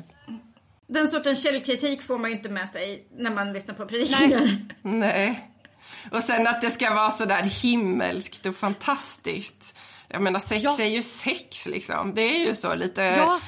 Den 0.93 1.09
sortens 1.09 1.43
källkritik 1.43 2.03
får 2.03 2.19
man 2.19 2.31
ju 2.31 2.37
inte 2.37 2.49
med 2.49 2.69
sig 2.69 3.07
när 3.17 3.31
man 3.31 3.53
lyssnar 3.53 3.75
på 3.75 3.87
predikningar. 3.87 4.59
Nej. 4.83 5.49
Och 6.11 6.23
sen 6.23 6.47
att 6.47 6.61
det 6.63 6.71
ska 6.71 6.95
vara 6.95 7.11
så 7.11 7.25
där 7.25 7.43
himmelskt 7.43 8.47
och 8.47 8.57
fantastiskt. 8.57 9.79
Jag 10.09 10.23
menar 10.23 10.41
sex 10.41 10.63
Ja. 10.65 10.77
är 10.81 10.87
ju 10.87 11.03
sex 11.03 11.67
liksom. 11.67 12.15
Det 12.15 12.23
är 12.23 12.47
ju 12.47 12.55
så 12.55 12.75
lite, 12.75 13.03
Ja. 13.03 13.41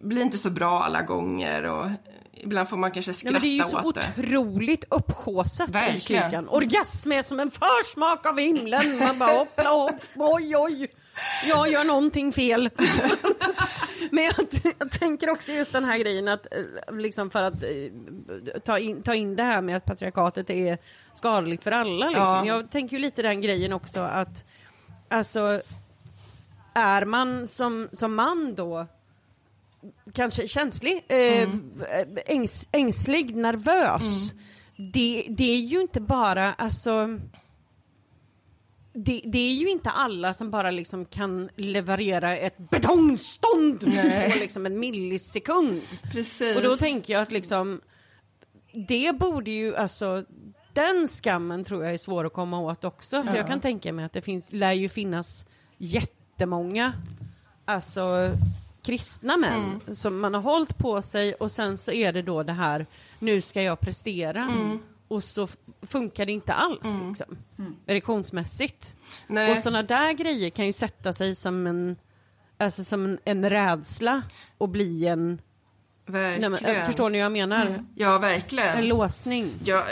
blir 0.00 0.22
inte 0.22 0.38
så 0.38 0.50
bra 0.50 0.84
alla 0.84 1.02
gånger 1.02 1.62
och 1.62 1.86
ibland 2.34 2.68
får 2.68 2.76
man 2.76 2.90
kanske 2.90 3.10
Nej, 3.10 3.14
skratta 3.18 3.32
men 3.32 3.42
det 3.42 3.48
är 3.48 3.64
ju 3.64 3.64
så 3.64 3.80
åt 3.80 3.94
det. 3.94 4.06
otroligt 4.18 4.84
upphaussat 4.90 5.68
i 5.68 5.72
Verkligen. 5.72 6.22
kyrkan. 6.22 6.48
Orgasm 6.48 7.12
är 7.12 7.22
som 7.22 7.40
en 7.40 7.50
försmak 7.50 8.26
av 8.26 8.38
himlen. 8.38 8.98
Man 8.98 9.18
bara 9.18 9.32
hoppla 9.32 9.70
hopp, 9.70 10.00
oj 10.16 10.56
oj. 10.56 10.88
Jag 11.48 11.70
gör 11.70 11.84
någonting 11.84 12.32
fel. 12.32 12.70
Men 14.10 14.24
jag, 14.24 14.34
jag 14.78 14.90
tänker 14.90 15.30
också 15.30 15.52
just 15.52 15.72
den 15.72 15.84
här 15.84 15.98
grejen 15.98 16.28
att 16.28 16.46
eh, 16.52 16.96
liksom 16.96 17.30
för 17.30 17.42
att 17.42 17.62
eh, 17.62 18.60
ta 18.64 18.78
in, 18.78 19.02
ta 19.02 19.14
in 19.14 19.36
det 19.36 19.42
här 19.42 19.60
med 19.60 19.76
att 19.76 19.84
patriarkatet 19.84 20.50
är 20.50 20.78
skadligt 21.14 21.64
för 21.64 21.72
alla. 21.72 22.06
Liksom. 22.06 22.24
Ja. 22.24 22.46
Jag 22.46 22.70
tänker 22.70 22.96
ju 22.96 23.02
lite 23.02 23.22
den 23.22 23.40
grejen 23.40 23.72
också 23.72 24.00
att 24.00 24.44
alltså 25.08 25.60
är 26.74 27.04
man 27.04 27.48
som, 27.48 27.88
som 27.92 28.14
man 28.14 28.54
då 28.54 28.86
kanske 30.12 30.48
känslig, 30.48 31.04
eh, 31.08 31.48
ängs, 32.26 32.68
ängslig, 32.72 33.36
nervös. 33.36 34.32
Det, 34.76 35.26
det 35.28 35.52
är 35.52 35.60
ju 35.60 35.80
inte 35.80 36.00
bara, 36.00 36.52
alltså 36.52 37.18
det, 39.04 39.20
det 39.24 39.38
är 39.38 39.52
ju 39.52 39.68
inte 39.70 39.90
alla 39.90 40.34
som 40.34 40.50
bara 40.50 40.70
liksom 40.70 41.04
kan 41.04 41.50
leverera 41.56 42.36
ett 42.38 42.70
betongstånd 42.70 43.84
Nej. 43.86 44.32
på 44.32 44.38
liksom 44.38 44.66
en 44.66 44.78
millisekund. 44.80 45.80
Precis. 46.12 46.56
Och 46.56 46.62
då 46.62 46.76
tänker 46.76 47.12
jag 47.12 47.22
att 47.22 47.32
liksom 47.32 47.80
det 48.88 49.18
borde 49.18 49.50
ju 49.50 49.76
alltså 49.76 50.24
den 50.74 51.08
skammen 51.08 51.64
tror 51.64 51.84
jag 51.84 51.94
är 51.94 51.98
svår 51.98 52.24
att 52.24 52.32
komma 52.32 52.60
åt 52.60 52.84
också. 52.84 53.22
För 53.22 53.30
Ja. 53.30 53.36
jag 53.36 53.46
kan 53.46 53.60
tänka 53.60 53.92
mig 53.92 54.04
att 54.04 54.12
det 54.12 54.22
finns, 54.22 54.52
lär 54.52 54.72
ju 54.72 54.88
finnas 54.88 55.46
jättemånga 55.78 56.92
alltså 57.64 58.32
kristna 58.82 59.36
män 59.36 59.80
Mm. 59.84 59.94
som 59.94 60.20
man 60.20 60.34
har 60.34 60.40
hållit 60.40 60.78
på 60.78 61.02
sig 61.02 61.34
och 61.34 61.52
sen 61.52 61.78
så 61.78 61.92
är 61.92 62.12
det 62.12 62.22
då 62.22 62.42
det 62.42 62.52
här 62.52 62.86
nu 63.18 63.40
ska 63.42 63.62
jag 63.62 63.80
prestera 63.80 64.42
Mm. 64.42 64.78
Och 65.08 65.24
så 65.24 65.48
funkar 65.82 66.26
det 66.26 66.32
inte 66.32 66.52
alls 66.52 66.98
liksom 67.08 67.38
erektionsmässigt. 67.86 68.96
Nej. 69.26 69.52
Och 69.52 69.58
sådana 69.58 69.82
där 69.82 70.12
grejer 70.12 70.50
kan 70.50 70.66
ju 70.66 70.72
sätta 70.72 71.12
sig 71.12 71.34
som 71.34 71.66
en 71.66 71.96
alltså 72.58 72.84
som 72.84 73.04
en, 73.04 73.18
en 73.24 73.50
rädsla 73.50 74.22
och 74.58 74.68
bli 74.68 75.06
en 75.06 75.40
Verkligen. 76.08 76.52
Nej, 76.52 76.60
men, 76.62 76.86
förstår 76.86 77.10
ni 77.10 77.18
vad 77.18 77.24
jag 77.24 77.32
menar? 77.32 77.84
Ja, 77.94 78.18
verkligen. 78.18 78.76
En 78.76 78.88
låsning. 78.88 79.54
Jag, 79.64 79.84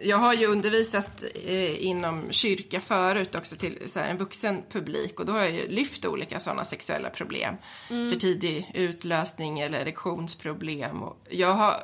jag 0.00 0.16
har 0.16 0.34
ju 0.34 0.46
undervisat 0.46 1.24
eh, 1.44 1.84
inom 1.84 2.32
kyrka 2.32 2.80
förut 2.80 3.34
också 3.34 3.56
till 3.56 3.78
så 3.90 3.98
här, 3.98 4.10
en 4.10 4.16
vuxen 4.16 4.62
publik 4.72 5.20
och 5.20 5.26
då 5.26 5.32
har 5.32 5.38
jag 5.38 5.50
ju 5.50 5.68
lyft 5.68 6.04
olika 6.04 6.40
sådana 6.40 6.64
sexuella 6.64 7.10
problem. 7.10 7.54
För 7.88 8.18
tidig 8.20 8.70
utlösning 8.74 9.60
eller 9.60 9.80
erektionsproblem. 9.80 11.02
Och 11.02 11.16
jag 11.30 11.54
har 11.54 11.74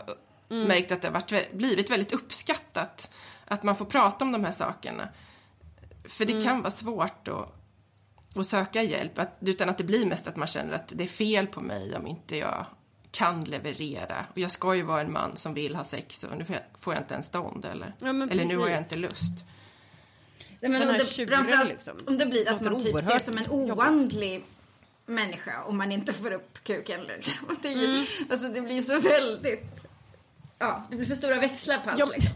märkt 0.49 0.93
att 0.93 1.03
det 1.03 1.09
har 1.09 1.13
varit, 1.13 1.53
blivit 1.53 1.91
väldigt 1.91 2.13
uppskattat 2.13 3.11
att 3.45 3.63
man 3.63 3.77
får 3.77 3.85
prata 3.85 4.25
om 4.25 4.33
de 4.33 4.45
här 4.45 4.53
sakerna. 4.53 5.09
För 6.09 6.25
det 6.25 6.41
kan 6.45 6.61
vara 6.61 6.71
svårt 6.71 7.29
att, 7.29 7.55
att 8.35 8.47
söka 8.47 8.83
hjälp 8.83 9.19
att, 9.19 9.37
utan 9.41 9.69
att 9.69 9.79
det 9.79 9.85
blir 9.85 10.07
mest 10.07 10.27
att 10.27 10.37
man 10.37 10.49
känner 10.49 10.73
att 10.75 10.93
det 10.95 11.05
är 11.05 11.09
fel 11.09 11.47
på 11.47 11.61
mig 11.61 11.97
om 11.97 12.07
inte 12.07 12.37
jag 12.37 12.67
kan 13.11 13.45
leverera. 13.45 14.27
Och 14.33 14.39
jag 14.39 14.51
ska 14.51 14.75
ju 14.75 14.83
vara 14.83 15.01
en 15.01 15.13
man 15.13 15.37
som 15.37 15.55
vill 15.55 15.77
ha 15.77 15.85
sex 15.85 16.25
och 16.25 16.37
nu 16.39 16.45
får 16.81 16.95
jag, 16.95 17.03
inte 17.03 17.15
ens 17.15 17.27
stånd 17.27 17.65
eller, 17.65 17.95
Ja, 17.99 18.09
eller 18.09 18.45
nu 18.45 18.57
har 18.57 18.69
jag 18.69 18.81
inte 18.81 18.97
lust. 18.97 19.45
Nej, 20.61 20.71
men 20.71 20.83
här 20.83 20.99
det, 20.99 21.07
tjuren, 21.07 21.67
liksom. 21.69 21.97
om 22.07 22.19
det 22.19 22.27
blir 22.27 22.49
att 22.49 22.61
man 22.61 22.81
typ 22.81 22.97
ses 22.97 23.25
som 23.25 23.39
en 23.39 23.45
jobbigt. 23.45 23.77
oandlig 23.77 24.45
människa 25.07 25.63
om 25.65 25.79
man 25.79 25.93
inte 25.93 26.13
får 26.13 26.33
upp 26.33 26.59
kuken 26.65 27.03
liksom. 27.03 27.57
Det, 27.63 27.69
är 27.69 27.73
ju, 27.77 27.85
Mm. 27.85 28.05
alltså, 28.31 28.49
det 28.49 28.61
blir 28.61 28.75
ju 28.75 28.83
så 28.83 29.01
väldigt... 29.01 29.84
Ja, 30.59 30.87
det 30.91 30.97
blir 30.97 31.07
för 31.07 31.15
stora 31.15 31.39
växlar 31.39 31.79
på 31.79 31.91
allt 31.91 31.99
Ja, 31.99 32.07
liksom. 32.15 32.33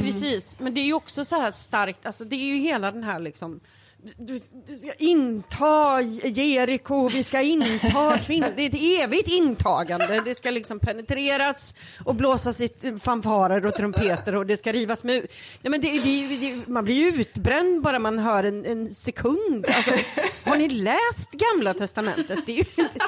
Precis, 0.00 0.58
men 0.58 0.74
det 0.74 0.80
är 0.80 0.84
ju 0.84 0.94
också 0.94 1.24
så 1.24 1.40
här 1.40 1.50
starkt, 1.50 2.06
alltså 2.06 2.24
det 2.24 2.36
är 2.36 2.46
ju 2.46 2.58
hela 2.58 2.90
den 2.90 3.04
här 3.04 3.20
liksom 3.20 3.60
du, 4.18 4.40
du 4.66 4.78
ska 4.78 4.92
inta 4.92 6.02
Jeriko, 6.02 7.08
vi 7.08 7.24
ska 7.24 7.40
inta 7.40 8.18
kvinnor. 8.24 8.48
Det 8.56 8.62
är 8.62 8.68
ett 8.68 9.04
evigt 9.04 9.28
intagande. 9.28 10.22
Det 10.24 10.34
ska 10.34 10.50
liksom 10.50 10.78
penetreras 10.78 11.74
och 12.04 12.14
blåsas 12.14 12.60
i 12.60 12.98
fanfarer 13.02 13.66
och 13.66 13.74
trumpeter 13.74 14.34
och 14.34 14.46
det 14.46 14.56
ska 14.56 14.72
rivas 14.72 15.04
med... 15.04 15.26
Nej, 15.62 15.70
men 15.70 15.80
det, 15.80 15.98
det, 15.98 16.36
det, 16.36 16.68
man 16.68 16.84
blir 16.84 16.94
ju 16.94 17.20
utbränd 17.20 17.82
bara 17.82 17.98
man 17.98 18.18
hör 18.18 18.44
en, 18.44 18.64
en 18.64 18.94
sekund. 18.94 19.66
Alltså, 19.66 19.90
har 20.44 20.56
ni 20.56 20.68
läst 20.68 21.30
Gamla 21.30 21.74
Testamentet? 21.74 22.38
Det 22.46 22.52
är 22.52 22.66
ju 22.76 22.82
inte... 22.82 22.98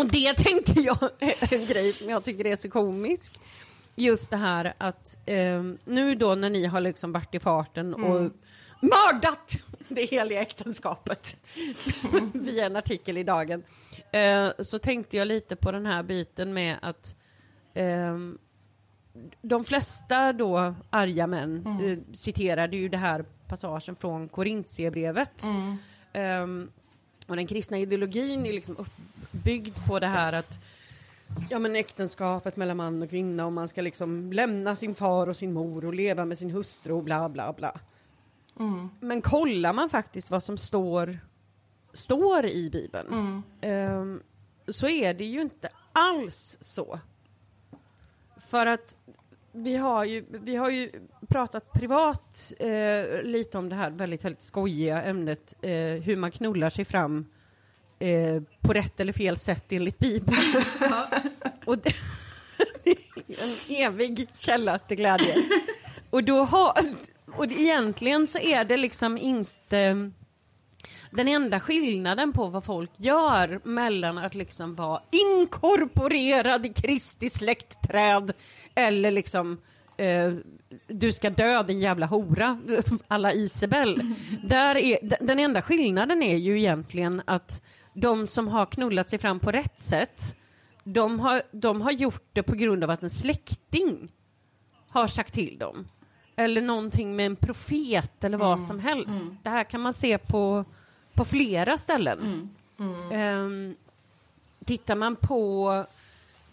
Och 0.00 0.06
det 0.06 0.34
tänkte 0.34 0.80
jag 0.80 0.98
en 1.52 1.66
grej 1.66 1.92
som 1.92 2.08
jag 2.08 2.24
tycker 2.24 2.46
är 2.46 2.56
så 2.56 2.70
komisk. 2.70 3.40
Just 3.96 4.30
det 4.30 4.36
här 4.36 4.74
att 4.78 5.18
eh, 5.26 5.62
nu 5.84 6.14
då 6.14 6.34
när 6.34 6.50
ni 6.50 6.66
har 6.66 6.80
liksom 6.80 7.12
varit 7.12 7.34
i 7.34 7.40
farten 7.40 7.94
och 7.94 8.30
mördat 8.80 9.52
det 9.88 10.04
heliga 10.04 10.40
äktenskapet 10.40 11.36
via 12.32 12.66
en 12.66 12.76
artikel 12.76 13.18
i 13.18 13.22
Dagen. 13.22 13.62
Eh, 14.12 14.50
så 14.58 14.78
tänkte 14.78 15.16
jag 15.16 15.28
lite 15.28 15.56
på 15.56 15.72
den 15.72 15.86
här 15.86 16.02
biten 16.02 16.52
med 16.52 16.78
att 16.82 17.16
eh, 17.74 18.16
de 19.42 19.64
flesta 19.64 20.32
då 20.32 20.74
arga 20.90 21.26
män 21.26 21.66
eh, 21.66 22.14
citerade 22.14 22.76
ju 22.76 22.88
det 22.88 22.96
här 22.96 23.24
passagen 23.48 23.96
från 23.96 24.28
Korintierbrevet. 24.28 25.44
Ehm, 26.12 26.70
och 27.26 27.36
den 27.36 27.46
kristna 27.46 27.78
ideologin 27.78 28.46
är 28.46 28.52
liksom 28.52 28.76
uppbyggd 29.40 29.76
på 29.86 29.98
det 29.98 30.06
här 30.06 30.32
att 30.32 30.58
ja, 31.50 31.58
men 31.58 31.76
äktenskapet 31.76 32.56
mellan 32.56 32.76
man 32.76 33.02
och 33.02 33.10
kvinna 33.10 33.46
och 33.46 33.52
man 33.52 33.68
ska 33.68 33.82
liksom 33.82 34.32
lämna 34.32 34.76
sin 34.76 34.94
far 34.94 35.28
och 35.28 35.36
sin 35.36 35.52
mor 35.52 35.84
och 35.84 35.94
leva 35.94 36.24
med 36.24 36.38
sin 36.38 36.50
hustru 36.50 36.92
och 36.92 37.04
bla 37.04 37.28
bla 37.28 37.52
bla. 37.52 37.80
Men 39.00 39.22
kollar 39.22 39.72
man 39.72 39.88
faktiskt 39.90 40.30
vad 40.30 40.42
som 40.42 40.58
står, 40.58 41.18
står 41.92 42.46
i 42.46 42.70
Bibeln 42.70 43.42
ehm, 43.60 44.22
så 44.68 44.88
är 44.88 45.14
det 45.14 45.24
ju 45.24 45.40
inte 45.40 45.68
alls 45.92 46.58
så. 46.60 47.00
För 48.40 48.66
att 48.66 48.96
vi 49.52 49.76
har 49.76 50.04
ju, 50.04 50.24
vi 50.28 50.56
har 50.56 50.70
ju 50.70 50.90
pratat 51.28 51.72
privat 51.72 52.52
eh, 52.58 53.22
lite 53.22 53.58
om 53.58 53.68
det 53.68 53.76
här 53.76 53.90
väldigt, 53.90 54.24
väldigt 54.24 54.42
skojiga 54.42 55.02
ämnet 55.02 55.56
eh, 55.62 55.70
hur 56.02 56.16
man 56.16 56.30
knullar 56.30 56.70
sig 56.70 56.84
fram 56.84 57.26
eh, 58.00 58.42
på 58.60 58.72
rätt 58.72 59.00
eller 59.00 59.12
fel 59.12 59.36
sätt 59.36 59.64
enligt 59.68 59.98
Bibeln. 59.98 60.36
Och 61.64 61.78
det, 61.78 61.94
det 62.84 62.90
är 62.90 63.44
en 63.44 63.86
evig 63.86 64.28
källa 64.38 64.78
till 64.78 64.96
glädje. 64.96 65.34
Och 66.10 66.24
då 66.24 66.44
har, 66.44 66.72
och 67.36 67.48
det, 67.48 67.60
egentligen 67.60 68.26
så 68.26 68.38
är 68.38 68.64
det 68.64 68.76
liksom 68.76 69.18
inte 69.18 70.10
den 71.10 71.28
enda 71.28 71.60
skillnaden 71.60 72.32
på 72.32 72.46
vad 72.46 72.64
folk 72.64 72.90
gör 72.96 73.60
mellan 73.64 74.18
att 74.18 74.34
liksom 74.34 74.74
vara 74.74 75.02
inkorporerad 75.10 76.66
i 76.66 76.68
Kristi 76.68 77.30
släktträd 77.30 78.32
eller 78.74 79.10
liksom 79.10 79.60
eh, 79.96 80.32
du 80.88 81.12
ska 81.12 81.30
dö 81.30 81.62
din 81.62 81.80
jävla 81.80 82.06
hora, 82.06 82.60
alla 83.08 83.32
Isabel. 83.32 84.00
Där 84.44 84.76
är, 84.76 84.98
den 85.20 85.38
enda 85.38 85.62
skillnaden 85.62 86.22
är 86.22 86.36
ju 86.36 86.58
egentligen 86.58 87.22
att 87.26 87.62
de 87.94 88.26
som 88.26 88.48
har 88.48 88.66
knullat 88.66 89.08
sig 89.08 89.18
fram 89.18 89.40
på 89.40 89.50
rätt 89.50 89.80
sätt, 89.80 90.36
de 90.84 91.20
har, 91.20 91.42
de 91.52 91.80
har 91.80 91.90
gjort 91.90 92.24
det 92.32 92.42
på 92.42 92.54
grund 92.54 92.84
av 92.84 92.90
att 92.90 93.02
en 93.02 93.10
släkting 93.10 94.12
har 94.88 95.06
sagt 95.06 95.34
till 95.34 95.58
dem. 95.58 95.88
Eller 96.36 96.60
någonting 96.60 97.16
med 97.16 97.26
en 97.26 97.36
profet 97.36 98.24
eller 98.24 98.38
vad 98.38 98.62
som 98.62 98.78
helst. 98.78 99.32
Det 99.42 99.50
här 99.50 99.64
kan 99.64 99.80
man 99.80 99.94
se 99.94 100.18
på, 100.18 100.64
på 101.14 101.24
flera 101.24 101.78
ställen. 101.78 102.50
Ehm, 103.12 103.76
tittar 104.64 104.94
man 104.94 105.16
på 105.16 105.84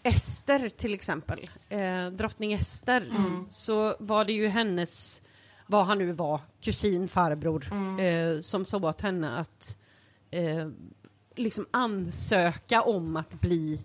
Ester 0.02 0.68
till 0.68 0.94
exempel, 0.94 1.50
eh, 1.68 2.06
drottning 2.06 2.52
Ester, 2.52 3.10
så 3.48 3.96
var 3.98 4.24
det 4.24 4.32
ju 4.32 4.48
hennes, 4.48 5.20
vad 5.66 5.86
han 5.86 5.98
nu 5.98 6.12
var, 6.12 6.40
kusin, 6.60 7.08
farbror, 7.08 7.64
eh, 8.00 8.40
som 8.40 8.64
sa 8.64 8.78
åt 8.78 9.00
henne 9.00 9.38
att 9.38 9.78
eh, 10.30 10.68
liksom 11.38 11.66
ansöka 11.70 12.82
om 12.82 13.16
att 13.16 13.40
bli 13.40 13.82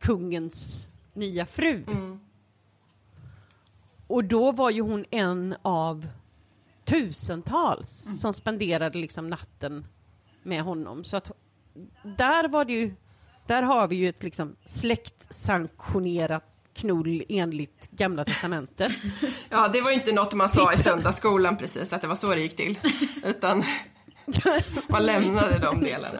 kungens 0.00 0.88
nya 1.14 1.46
fru. 1.46 1.84
Och 4.06 4.24
då 4.24 4.52
var 4.52 4.70
ju 4.70 4.80
hon 4.80 5.04
en 5.10 5.56
av 5.62 6.08
tusentals 6.84 8.20
som 8.20 8.32
spenderade 8.32 8.98
liksom 8.98 9.30
natten 9.30 9.86
med 10.42 10.62
honom. 10.62 11.04
Så 11.04 11.16
att 11.16 11.30
där 12.02 12.48
var 12.48 12.64
det 12.64 12.72
ju 12.72 12.94
Där 13.46 13.62
har 13.62 13.88
vi 13.88 13.96
ju 13.96 14.08
ett 14.08 14.22
liksom 14.22 14.56
släktsanktionerat 14.64 16.44
knull 16.74 17.24
enligt 17.28 17.90
Gamla 17.90 18.24
Testamentet. 18.24 18.92
Ja, 19.48 19.68
det 19.68 19.80
var 19.80 19.90
ju 19.90 19.96
inte 19.96 20.12
något 20.12 20.34
man 20.34 20.48
sa 20.48 20.72
i 20.72 20.76
söndagsskolan 20.76 21.56
precis, 21.56 21.92
att 21.92 22.02
det 22.02 22.08
var 22.08 22.14
så 22.14 22.34
det 22.34 22.40
gick 22.40 22.56
till. 22.56 22.78
Utan 23.24 23.64
man 24.88 25.02
lämnade 25.06 25.58
de 25.58 25.80
delarna. 25.80 26.18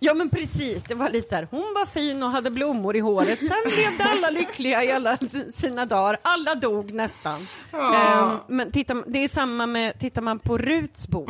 Ja 0.00 0.14
men 0.14 0.30
precis, 0.30 0.84
det 0.84 0.94
var 0.94 1.10
lite 1.10 1.28
så 1.28 1.34
här, 1.34 1.48
hon 1.50 1.74
var 1.74 1.86
fin 1.86 2.22
och 2.22 2.30
hade 2.30 2.50
blommor 2.50 2.96
i 2.96 3.00
håret, 3.00 3.38
sen 3.38 3.72
levde 3.76 4.04
alla 4.04 4.30
lyckliga 4.30 4.84
i 4.84 4.92
alla 4.92 5.16
sina 5.50 5.86
dagar, 5.86 6.18
alla 6.22 6.54
dog 6.54 6.92
nästan. 6.92 7.46
Ja. 7.72 7.94
Eh, 7.94 8.40
men 8.48 8.72
titta, 8.72 8.94
det 9.06 9.18
är 9.24 9.28
samma 9.28 9.66
med, 9.66 9.98
tittar 9.98 10.22
man 10.22 10.38
på 10.38 10.58
Ruts 10.58 11.08
bok, 11.08 11.28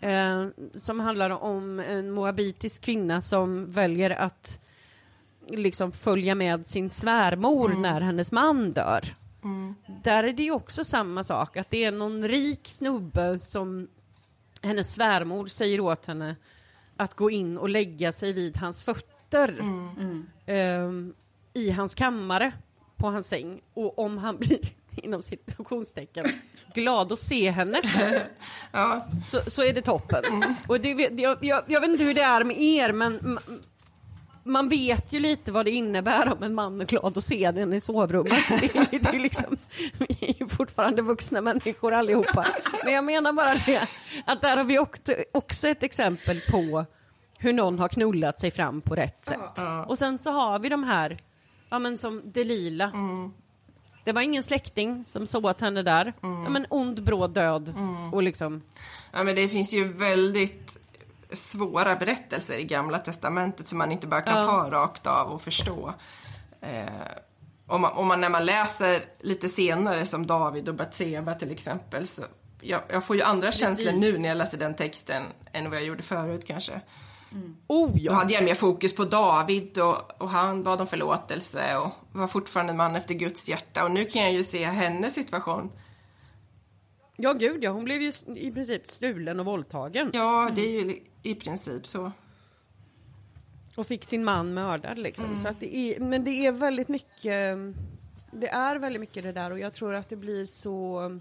eh, 0.00 0.46
som 0.74 1.00
handlar 1.00 1.30
om 1.30 1.80
en 1.80 2.10
moabitisk 2.10 2.82
kvinna 2.82 3.22
som 3.22 3.70
väljer 3.70 4.10
att 4.10 4.60
liksom 5.48 5.92
följa 5.92 6.34
med 6.34 6.66
sin 6.66 6.90
svärmor 6.90 7.68
när 7.68 8.00
hennes 8.00 8.32
man 8.32 8.72
dör. 8.72 9.14
Där 10.04 10.24
är 10.24 10.32
det 10.32 10.42
ju 10.42 10.50
också 10.52 10.84
samma 10.84 11.24
sak, 11.24 11.56
att 11.56 11.70
det 11.70 11.84
är 11.84 11.92
någon 11.92 12.28
rik 12.28 12.60
snubbe 12.68 13.38
som 13.38 13.88
hennes 14.62 14.94
svärmor 14.94 15.46
säger 15.46 15.80
åt 15.80 16.06
henne 16.06 16.36
att 16.98 17.14
gå 17.14 17.30
in 17.30 17.58
och 17.58 17.68
lägga 17.68 18.12
sig 18.12 18.32
vid 18.32 18.56
hans 18.56 18.82
fötter 18.82 19.58
ehm, 20.46 21.14
i 21.54 21.70
hans 21.70 21.94
kammare 21.94 22.52
på 22.96 23.06
hans 23.06 23.28
säng. 23.28 23.60
Och 23.74 23.98
om 23.98 24.18
han 24.18 24.36
blir 24.36 24.58
inom 25.02 25.22
citationstecken 25.22 26.26
glad 26.74 27.12
att 27.12 27.20
se 27.20 27.50
henne 27.50 27.80
Ja, 28.72 29.06
så, 29.22 29.40
så 29.46 29.62
är 29.62 29.72
det 29.72 29.82
toppen. 29.82 30.54
Och 30.66 30.80
det, 30.80 31.20
jag, 31.20 31.38
jag, 31.44 31.64
jag 31.66 31.80
vet 31.80 31.90
inte 31.90 32.04
hur 32.04 32.14
det 32.14 32.22
är 32.22 32.44
med 32.44 32.60
er 32.60 32.92
men 32.92 33.38
man 34.48 34.68
vet 34.68 35.12
ju 35.12 35.20
lite 35.20 35.52
vad 35.52 35.64
det 35.64 35.70
innebär 35.70 36.32
om 36.32 36.42
en 36.42 36.54
man 36.54 36.80
är 36.80 36.84
glad 36.84 37.18
att 37.18 37.24
se 37.24 37.50
den 37.50 37.72
i 37.72 37.80
sovrummet. 37.80 38.48
Det 38.48 38.76
är, 38.76 38.98
det 39.00 39.08
är 39.08 39.18
liksom, 39.20 39.56
vi 39.98 40.16
är 40.20 40.34
ju 40.40 40.48
fortfarande 40.48 41.02
vuxna 41.02 41.40
människor 41.40 41.94
allihopa. 41.94 42.46
Men 42.84 42.92
jag 42.92 43.04
menar 43.04 43.32
bara 43.32 43.54
det, 43.54 43.88
att 44.26 44.42
där 44.42 44.56
har 44.56 44.64
vi 44.64 44.78
också, 45.32 45.68
ett 45.68 45.82
exempel 45.82 46.40
på 46.50 46.84
hur 47.38 47.52
någon 47.52 47.78
har 47.78 47.88
knullat 47.88 48.38
sig 48.38 48.50
fram 48.50 48.80
på 48.80 48.94
rätt 48.94 49.22
sätt. 49.22 49.58
Och 49.86 49.98
sen 49.98 50.18
så 50.18 50.30
har 50.30 50.58
vi 50.58 50.68
de 50.68 50.84
här, 50.84 51.18
ja 51.70 51.78
men 51.78 51.98
som 51.98 52.22
Delila. 52.24 52.92
Det 54.04 54.12
var 54.12 54.22
ingen 54.22 54.42
släkting 54.42 55.04
som 55.06 55.26
såg 55.26 55.60
henne 55.60 55.82
där. 55.82 56.12
Ja 56.20 56.48
men 56.48 56.66
ond, 56.70 57.02
bråd 57.02 57.30
död. 57.30 57.74
Och 58.12 58.22
liksom, 58.22 58.62
Ja, 59.12 59.24
men 59.24 59.36
det 59.36 59.48
finns 59.48 59.72
ju 59.72 59.92
väldigt 59.92 60.87
svåra 61.32 61.96
berättelser 61.96 62.58
i 62.58 62.64
Gamla 62.64 62.98
Testamentet 62.98 63.68
som 63.68 63.78
man 63.78 63.92
inte 63.92 64.06
bara 64.06 64.22
kan 64.22 64.36
Ja. 64.36 64.44
ta 64.44 64.70
rakt 64.70 65.06
av 65.06 65.28
och 65.28 65.42
förstå. 65.42 65.94
Eh, 66.60 66.86
om 67.66 67.80
man, 67.80 67.92
om 67.92 68.06
man, 68.08 68.20
när 68.20 68.28
man 68.28 68.46
läser 68.46 69.04
lite 69.20 69.48
senare 69.48 70.06
som 70.06 70.26
David 70.26 70.68
och 70.68 70.74
Batseba 70.74 71.34
till 71.34 71.50
exempel 71.50 72.06
så 72.06 72.22
jag, 72.60 72.80
jag 72.88 73.04
får 73.04 73.16
ju 73.16 73.22
andra 73.22 73.52
känslor 73.52 73.92
nu 73.92 74.18
när 74.18 74.28
jag 74.28 74.38
läser 74.38 74.58
den 74.58 74.74
texten 74.74 75.22
än 75.52 75.70
vad 75.70 75.78
jag 75.78 75.86
gjorde 75.86 76.02
förut 76.02 76.44
kanske. 76.46 76.80
oh 77.66 77.90
Då 77.90 77.98
ja. 77.98 78.12
hade 78.12 78.34
jag 78.34 78.44
mer 78.44 78.54
fokus 78.54 78.94
på 78.94 79.04
David 79.04 79.78
och, 79.78 80.22
och 80.22 80.30
han 80.30 80.62
bad 80.62 80.80
om 80.80 80.86
förlåtelse 80.86 81.76
och 81.76 81.90
var 82.12 82.26
fortfarande 82.26 82.70
en 82.70 82.76
man 82.76 82.96
efter 82.96 83.14
Guds 83.14 83.48
hjärta 83.48 83.84
och 83.84 83.90
nu 83.90 84.04
kan 84.04 84.22
jag 84.22 84.32
ju 84.32 84.44
se 84.44 84.64
hennes 84.64 85.14
situation. 85.14 85.70
Ja 87.20 87.32
gud 87.32 87.64
ja, 87.64 87.70
hon 87.70 87.84
blev 87.84 88.02
ju 88.02 88.12
i 88.36 88.50
princip 88.50 88.88
stulen 88.88 89.40
och 89.40 89.46
våldtagen. 89.46 90.10
Ja, 90.14 90.50
det 90.54 90.60
är 90.60 90.84
ju 90.84 91.00
i 91.22 91.34
princip 91.34 91.86
så. 91.86 92.12
Och 93.74 93.86
fick 93.86 94.04
sin 94.04 94.24
man 94.24 94.54
mördad 94.54 94.98
liksom. 94.98 95.36
Så 95.36 95.48
att 95.48 95.60
det 95.60 95.76
är, 95.76 96.00
men 96.00 96.24
det 96.24 96.30
är 96.30 96.52
väldigt 96.52 96.88
mycket, 96.88 97.58
det 98.30 98.48
är 98.48 98.76
väldigt 98.76 99.00
mycket 99.00 99.24
det 99.24 99.32
där 99.32 99.50
och 99.50 99.58
jag 99.58 99.72
tror 99.72 99.94
att 99.94 100.08
det 100.08 100.16
blir 100.16 100.46
så, 100.46 101.20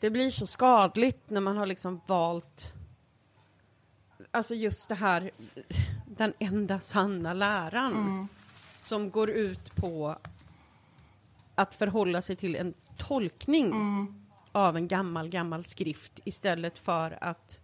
det 0.00 0.10
blir 0.10 0.30
så 0.30 0.46
skadligt 0.46 1.30
när 1.30 1.40
man 1.40 1.56
har 1.56 1.66
liksom 1.66 2.00
valt, 2.06 2.74
alltså 4.30 4.54
just 4.54 4.88
det 4.88 4.94
här, 4.94 5.30
den 6.06 6.32
enda 6.38 6.80
sanna 6.80 7.32
läran 7.32 8.28
som 8.78 9.10
går 9.10 9.30
ut 9.30 9.76
på 9.76 10.16
att 11.54 11.74
förhålla 11.74 12.22
sig 12.22 12.36
till 12.36 12.56
en 12.56 12.74
tolkning 12.96 13.72
av 14.52 14.76
en 14.76 14.88
gammal, 14.88 15.28
gammal 15.28 15.64
skrift 15.64 16.20
istället 16.24 16.78
för 16.78 17.18
att 17.20 17.60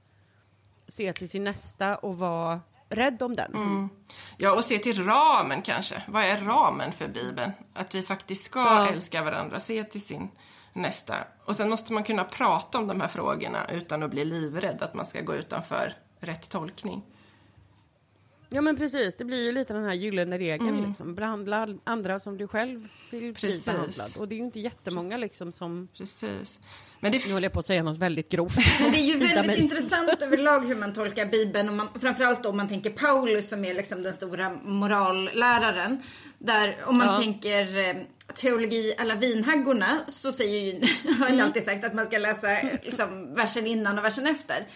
se 0.89 1.13
till 1.13 1.29
sin 1.29 1.45
nästa 1.45 1.97
och 1.97 2.19
vara 2.19 2.61
rädd 2.89 3.23
om 3.23 3.37
den. 3.37 3.89
Ja, 4.37 4.53
och 4.53 4.65
se 4.65 4.79
till 4.79 5.05
ramen 5.05 5.63
kanske. 5.63 6.03
Vad 6.09 6.23
är 6.25 6.39
ramen 6.39 6.93
för 6.93 7.09
Bibeln? 7.09 7.53
Att 7.75 7.95
vi 7.95 8.03
faktiskt 8.03 8.45
ska 8.45 8.59
Ja. 8.61 8.89
älska 8.89 9.23
varandra, 9.25 9.61
se 9.61 9.85
till 9.85 10.03
sin 10.03 10.29
nästa. 10.73 11.15
Och 11.45 11.57
sen 11.57 11.71
måste 11.71 11.93
man 11.93 12.05
kunna 12.05 12.25
prata 12.25 12.79
om 12.79 12.87
de 12.89 13.01
här 13.01 13.09
frågorna 13.09 13.59
utan 13.71 14.03
att 14.03 14.11
bli 14.11 14.25
livrädd 14.25 14.83
att 14.83 14.95
man 14.95 15.07
ska 15.07 15.21
gå 15.21 15.35
utanför 15.35 15.93
rätt 16.21 16.51
tolkning. 16.51 17.03
Ja 18.51 18.61
men 18.61 18.77
precis, 18.77 19.17
det 19.17 19.25
blir 19.25 19.45
ju 19.45 19.53
lite 19.53 19.73
den 19.73 19.85
här 19.85 19.95
gyllene 19.95 20.39
regeln 20.39 20.87
liksom. 20.89 21.15
Behandla 21.15 21.69
andra 21.85 22.19
som 22.19 22.39
du 22.39 22.49
själv 22.49 22.89
vill 23.11 23.35
Precis. 23.35 23.65
bli 23.65 23.73
behandlad. 23.73 24.11
Och 24.19 24.29
det 24.29 24.35
är 24.35 24.37
ju 24.37 24.45
inte 24.45 24.61
jättemånga 24.61 25.17
liksom 25.17 25.53
som, 25.53 25.89
Precis. 25.99 26.61
Men 27.01 27.13
det 27.13 27.27
nu 27.27 27.33
håller 27.33 27.45
jag 27.45 27.53
på 27.53 27.59
att 27.59 27.67
säga 27.67 27.83
något 27.83 27.99
väldigt 27.99 28.29
grovt. 28.29 28.57
Men 28.81 28.91
det 28.91 28.99
är 28.99 29.05
ju 29.05 29.19
väldigt 29.19 29.59
intressant 29.59 30.23
överlag 30.23 30.61
hur 30.61 30.77
man 30.77 30.93
tolkar 30.93 31.27
Bibeln. 31.27 31.69
Och 31.69 31.75
man, 31.75 31.89
framförallt 32.01 32.47
om 32.47 32.57
man 32.57 32.69
tänker 32.69 32.91
Paulus 32.91 33.49
som 33.49 33.65
är 33.65 33.75
liksom 33.75 34.03
den 34.03 34.15
stora 34.15 34.51
moralläraren. 34.63 36.03
Där 36.39 36.77
om 36.87 36.99
man 36.99 37.07
Ja. 37.07 37.17
tänker 37.21 37.77
eh, 37.79 37.97
teologi 38.35 38.95
alla 38.99 39.15
vinhaggorna 39.15 39.99
så 40.09 40.33
säger 40.33 40.61
ju, 40.61 40.81
har 41.19 41.27
Mm. 41.27 41.39
jag 41.39 41.45
alltid 41.47 41.65
sagt 41.65 41.85
att 41.85 41.95
man 41.95 42.07
ska 42.07 42.19
läsa 42.19 42.49
liksom, 42.83 43.35
versen 43.35 43.67
innan 43.67 43.99
och 43.99 44.05
versen 44.05 44.27
efter. 44.27 44.67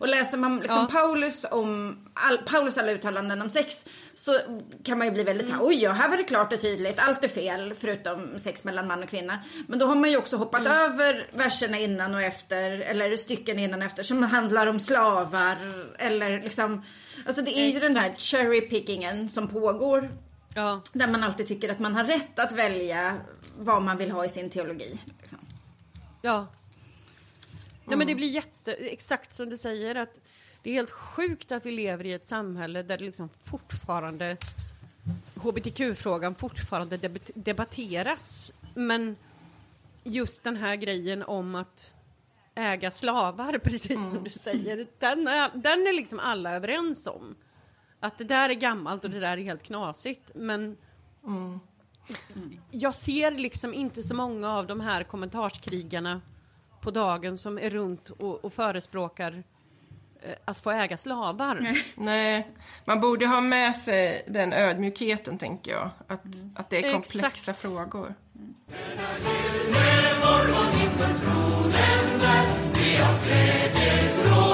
Och 0.00 0.08
läser 0.08 0.36
man 0.38 0.56
liksom 0.58 0.78
Ja. 0.78 1.00
Paulus 1.00 1.46
om 1.50 1.98
all, 2.14 2.38
Paulus 2.38 2.78
alla 2.78 2.92
uttalanden 2.92 3.42
om 3.42 3.50
sex 3.50 3.86
så 4.14 4.38
kan 4.84 4.98
man 4.98 5.06
ju 5.06 5.12
bli 5.12 5.22
väldigt 5.24 5.48
såhär, 5.48 5.64
oj 5.66 5.82
ja, 5.82 5.92
här 5.92 6.08
var 6.08 6.16
det 6.16 6.22
klart 6.22 6.52
och 6.52 6.60
tydligt, 6.60 6.98
allt 6.98 7.24
är 7.24 7.28
fel 7.28 7.74
förutom 7.80 8.38
sex 8.38 8.64
mellan 8.64 8.86
man 8.86 9.02
och 9.02 9.08
kvinna. 9.08 9.38
Men 9.68 9.78
då 9.78 9.86
har 9.86 9.94
man 9.94 10.10
ju 10.10 10.16
också 10.16 10.36
hoppat 10.36 10.66
över 10.66 11.26
verserna 11.32 11.78
innan 11.78 12.14
och 12.14 12.22
efter, 12.22 12.70
eller 12.70 13.16
stycken 13.16 13.58
innan 13.58 13.80
och 13.80 13.86
efter 13.86 14.02
som 14.02 14.22
handlar 14.22 14.66
om 14.66 14.80
slavar 14.80 15.56
eller 15.98 16.42
liksom, 16.42 16.84
alltså 17.26 17.42
det 17.42 17.58
är 17.58 17.66
ju 17.66 17.78
den 17.78 17.94
där 17.94 18.14
cherry 18.16 18.60
pickingen 18.60 19.28
som 19.28 19.48
pågår 19.48 20.08
Ja. 20.54 20.82
där 20.92 21.08
man 21.08 21.22
alltid 21.24 21.46
tycker 21.48 21.68
att 21.68 21.78
man 21.78 21.94
har 21.94 22.04
rätt 22.04 22.38
att 22.38 22.52
välja 22.52 23.20
vad 23.58 23.82
man 23.82 23.96
vill 23.96 24.10
ha 24.10 24.24
i 24.24 24.28
sin 24.28 24.50
teologi. 24.50 25.00
Liksom. 25.20 25.38
Ja. 26.22 26.46
Nej 27.84 27.98
men 27.98 28.06
det 28.06 28.14
blir 28.14 28.28
jätte, 28.30 28.72
exakt 28.72 29.34
som 29.34 29.50
du 29.50 29.58
säger 29.58 29.94
att 29.94 30.20
det 30.62 30.70
är 30.70 30.74
helt 30.74 30.90
sjukt 30.90 31.52
att 31.52 31.66
vi 31.66 31.70
lever 31.70 32.06
i 32.06 32.12
ett 32.12 32.26
samhälle 32.28 32.82
där 32.82 32.98
det 32.98 33.04
liksom 33.04 33.28
fortfarande 33.44 34.36
hbtq-frågan 35.34 36.34
fortfarande 36.34 36.96
debat- 36.96 37.30
debatteras. 37.34 38.52
Men 38.74 39.16
just 40.04 40.44
den 40.44 40.56
här 40.56 40.76
grejen 40.76 41.22
om 41.22 41.54
att 41.54 41.94
äga 42.54 42.90
slavar, 42.90 43.58
precis 43.64 44.04
som 44.04 44.24
du 44.24 44.30
säger, 44.30 44.86
den 44.98 45.28
är, 45.28 45.50
den 45.54 45.86
är 45.86 45.92
liksom 45.92 46.18
alla 46.18 46.56
överens 46.56 47.06
om. 47.06 47.34
Att 48.00 48.18
det 48.18 48.24
där 48.24 48.48
är 48.48 48.54
gammalt 48.54 49.04
och 49.04 49.10
det 49.10 49.20
där 49.20 49.38
är 49.38 49.42
helt 49.42 49.62
knasigt, 49.62 50.30
men 50.34 50.76
jag 52.70 52.94
ser 52.94 53.30
liksom 53.30 53.74
inte 53.74 54.02
så 54.02 54.14
många 54.14 54.50
av 54.50 54.66
de 54.66 54.80
här 54.80 55.04
kommentarskrigarna 55.04 56.20
på 56.80 56.90
dagen 56.90 57.38
som 57.38 57.58
är 57.58 57.70
runt 57.70 58.08
och, 58.10 58.44
och 58.44 58.52
förespråkar 58.52 59.42
eh, 60.22 60.34
att 60.44 60.58
få 60.58 60.70
äga 60.70 60.96
slavar. 60.96 61.82
Nej, 61.94 62.50
man 62.84 63.00
borde 63.00 63.26
ha 63.26 63.40
med 63.40 63.76
sig 63.76 64.24
den 64.28 64.52
ödmjukheten 64.52 65.38
tänker 65.38 65.72
jag. 65.72 65.90
Att, 66.06 66.24
att 66.54 66.70
det 66.70 66.84
är 66.86 66.92
komplexa 66.92 67.26
Exakt. 67.26 67.62
frågor. 67.62 68.14
Tiden 72.74 74.49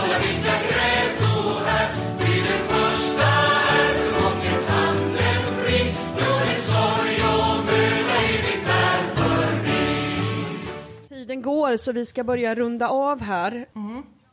går 11.46 11.76
så 11.76 11.92
vi 11.92 12.04
ska 12.04 12.24
börja 12.24 12.54
runda 12.54 12.88
av 12.88 13.20
här. 13.20 13.66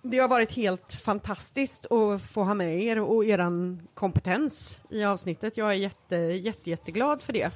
Det 0.01 0.17
har 0.19 0.27
varit 0.27 0.51
helt 0.51 0.93
fantastiskt 0.93 1.91
att 1.91 2.21
få 2.21 2.43
ha 2.43 2.53
med 2.53 2.83
er 2.83 2.99
och 2.99 3.25
eran 3.25 3.81
kompetens 3.93 4.79
i 4.89 5.03
avsnittet. 5.03 5.57
Jag 5.57 5.69
är 5.69 5.73
jätte, 5.75 6.15
jätte, 6.15 6.69
jätteglad 6.69 7.21
för 7.21 7.33
det. 7.33 7.51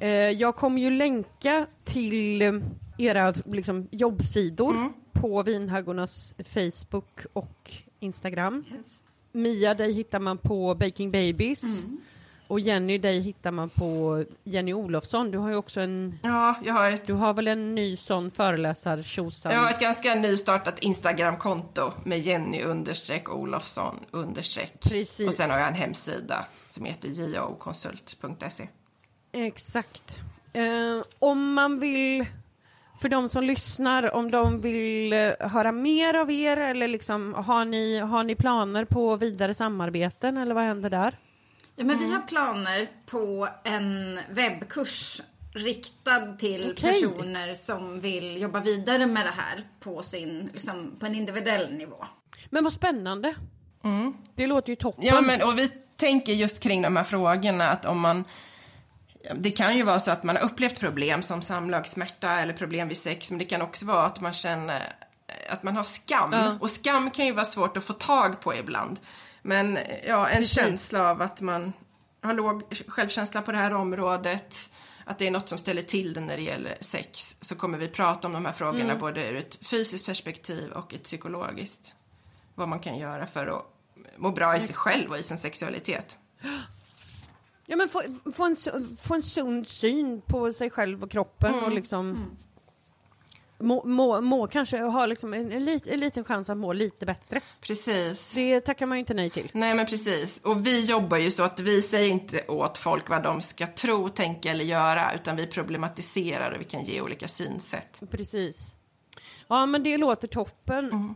Eh, 0.00 0.08
jag 0.10 0.56
kommer 0.56 0.80
ju 0.82 0.90
länka 0.90 1.66
till 1.84 2.42
eh, 2.42 2.52
era 2.98 3.34
liksom, 3.44 3.88
jobbsidor 3.90 4.72
på 5.12 5.42
Vinhaggornas 5.42 6.36
Facebook 6.44 7.26
och 7.32 7.72
Instagram. 8.00 8.64
Mia, 9.32 9.74
dig 9.74 9.92
hittar 9.92 10.18
man 10.20 10.38
på 10.38 10.74
Baking 10.74 11.10
Babies. 11.10 11.82
Och 12.48 12.60
Jenny, 12.60 12.98
dig 12.98 13.20
hittar 13.20 13.50
man 13.50 13.68
på 13.68 14.24
Jenny 14.44 14.72
Olofsson. 14.72 15.30
Du 15.30 15.38
har 15.38 15.48
ju 15.48 15.56
också 15.56 15.80
en, 15.80 16.18
Ja, 16.22 16.54
jag 16.64 16.74
har 16.74 16.90
ett, 16.90 17.06
du 17.06 17.12
har 17.12 17.34
väl 17.34 17.48
en 17.48 17.74
ny 17.74 17.96
sån 17.96 18.30
föreläsar 18.30 19.02
tjosan? 19.02 19.52
jag 19.52 19.60
har 19.60 19.70
ett 19.70 19.80
ganska 19.80 20.14
nystartat 20.14 20.78
Instagramkonto 20.78 21.92
med 22.04 22.18
Jenny 22.18 22.62
understreck 22.62 23.28
Olofsson 23.28 24.00
understreck. 24.10 24.80
Precis. 24.80 25.28
Och 25.28 25.34
sen 25.34 25.50
har 25.50 25.58
jag 25.58 25.68
en 25.68 25.74
hemsida 25.74 26.46
som 26.66 26.84
heter 26.84 27.08
jokonsult.se. 27.34 28.68
Exakt. 29.32 30.20
Eh, 30.52 31.04
om 31.18 31.52
man 31.54 31.78
vill, 31.78 32.26
för 33.00 33.08
de 33.08 33.28
som 33.28 33.44
lyssnar, 33.44 34.14
om 34.14 34.30
de 34.30 34.60
vill 34.60 35.12
eh, 35.12 35.30
höra 35.40 35.72
mer 35.72 36.14
av 36.14 36.30
er 36.30 36.56
eller 36.56 36.88
liksom, 36.88 37.34
har 37.34 37.64
ni, 37.64 37.98
har 37.98 38.24
ni 38.24 38.34
planer 38.34 38.84
på 38.84 39.16
vidare 39.16 39.54
samarbeten 39.54 40.36
eller 40.36 40.54
vad 40.54 40.64
händer 40.64 40.90
där? 40.90 41.18
Ja, 41.78 41.84
men 41.84 41.98
vi 41.98 42.12
har 42.12 42.20
planer 42.20 42.88
på 43.06 43.48
en 43.64 44.18
webbkurs 44.30 45.20
riktad 45.54 46.36
till 46.38 46.70
Okej. 46.70 46.92
personer 46.92 47.54
som 47.54 48.00
vill 48.00 48.40
jobba 48.40 48.60
vidare 48.60 49.06
med 49.06 49.26
det 49.26 49.32
här 49.36 49.64
på, 49.80 50.02
sin, 50.02 50.50
liksom, 50.52 50.96
på 51.00 51.06
en 51.06 51.14
individuell 51.14 51.72
nivå. 51.72 52.04
Men 52.50 52.64
vad 52.64 52.72
spännande. 52.72 53.34
Det 54.34 54.46
låter 54.46 54.70
ju 54.70 54.76
toppen. 54.76 55.04
Ja, 55.04 55.20
men 55.20 55.42
och 55.42 55.58
vi 55.58 55.68
tänker 55.96 56.32
just 56.32 56.60
kring 56.60 56.82
de 56.82 56.96
här 56.96 57.04
frågorna 57.04 57.68
att 57.68 57.84
om 57.84 58.00
man 58.00 58.24
det 59.34 59.50
kan 59.50 59.76
ju 59.76 59.82
vara 59.82 60.00
så 60.00 60.10
att 60.10 60.22
man 60.22 60.36
har 60.36 60.42
upplevt 60.42 60.80
problem 60.80 61.22
som 61.22 61.42
samlagssmärta 61.42 62.30
eller 62.30 62.52
problem 62.52 62.88
vid 62.88 62.96
sex, 62.96 63.30
men 63.30 63.38
det 63.38 63.44
kan 63.44 63.62
också 63.62 63.86
vara 63.86 64.04
att 64.04 64.20
man 64.20 64.32
känner 64.32 64.92
att 65.48 65.62
man 65.62 65.76
har 65.76 65.84
skam. 65.84 66.32
Ja. 66.32 66.58
Och 66.60 66.70
skam 66.70 67.10
kan 67.10 67.26
ju 67.26 67.32
vara 67.32 67.44
svårt 67.44 67.76
att 67.76 67.84
få 67.84 67.92
tag 67.92 68.40
på 68.40 68.54
ibland. 68.54 69.00
Men 69.48 69.78
ja, 70.06 70.28
en 70.28 70.36
Precis. 70.36 70.54
känsla 70.54 71.10
av 71.10 71.22
att 71.22 71.40
man 71.40 71.72
har 72.22 72.34
låg 72.34 72.62
självkänsla 72.88 73.42
på 73.42 73.52
det 73.52 73.58
här 73.58 73.74
området, 73.74 74.70
att 75.04 75.18
det 75.18 75.26
är 75.26 75.30
något 75.30 75.48
som 75.48 75.58
ställer 75.58 75.82
till 75.82 76.12
det 76.12 76.20
när 76.20 76.36
det 76.36 76.42
gäller 76.42 76.78
sex, 76.80 77.36
så 77.40 77.54
kommer 77.54 77.78
vi 77.78 77.88
prata 77.88 78.28
om 78.28 78.32
de 78.32 78.44
här 78.44 78.52
frågorna 78.52 78.84
Mm. 78.84 78.98
både 78.98 79.28
ur 79.28 79.36
ett 79.36 79.58
fysiskt 79.66 80.06
perspektiv 80.06 80.70
och 80.72 80.94
ett 80.94 81.02
psykologiskt. 81.02 81.94
Vad 82.54 82.68
man 82.68 82.80
kan 82.80 82.98
göra 82.98 83.26
för 83.26 83.46
att 83.46 83.64
må 84.16 84.30
bra 84.30 84.56
i 84.56 84.60
sig 84.60 84.74
själv 84.74 85.10
och 85.10 85.18
i 85.18 85.22
sin 85.22 85.38
sexualitet. 85.38 86.18
Ja, 87.66 87.76
men 87.76 87.88
få, 87.88 88.02
få, 88.34 88.44
en, 88.44 88.56
få 89.00 89.14
en 89.14 89.22
sund 89.22 89.68
syn 89.68 90.20
på 90.20 90.52
sig 90.52 90.70
själv 90.70 91.02
och 91.02 91.10
kroppen 91.10 91.54
och 91.54 91.72
liksom 91.72 92.36
må, 93.58 93.84
må, 93.84 94.20
må 94.20 94.46
kanske 94.46 94.78
ha 94.78 95.06
liksom 95.06 95.34
en, 95.34 95.52
en, 95.52 95.64
lit, 95.64 95.86
en 95.86 96.00
liten 96.00 96.24
chans 96.24 96.50
att 96.50 96.56
må 96.56 96.72
lite 96.72 97.06
bättre. 97.06 97.40
Precis. 97.60 98.32
Det 98.34 98.60
tackar 98.60 98.86
man 98.86 98.98
ju 98.98 99.00
inte 99.00 99.14
nej 99.14 99.30
till. 99.30 99.50
Nej 99.52 99.74
men 99.74 99.86
precis. 99.86 100.40
Och 100.44 100.66
vi 100.66 100.84
jobbar 100.84 101.16
ju 101.16 101.30
så 101.30 101.42
att 101.42 101.60
vi 101.60 101.82
säger 101.82 102.08
inte 102.08 102.44
åt 102.48 102.78
folk 102.78 103.08
vad 103.08 103.22
de 103.22 103.42
ska 103.42 103.66
tro, 103.66 104.08
tänka 104.08 104.50
eller 104.50 104.64
göra 104.64 105.14
utan 105.14 105.36
vi 105.36 105.46
problematiserar 105.46 106.50
och 106.50 106.60
vi 106.60 106.64
kan 106.64 106.82
ge 106.82 107.00
olika 107.00 107.28
synsätt. 107.28 108.00
Precis. 108.10 108.74
Ja, 109.48 109.66
men 109.66 109.82
det 109.82 109.96
låter 109.96 110.28
toppen. 110.28 111.14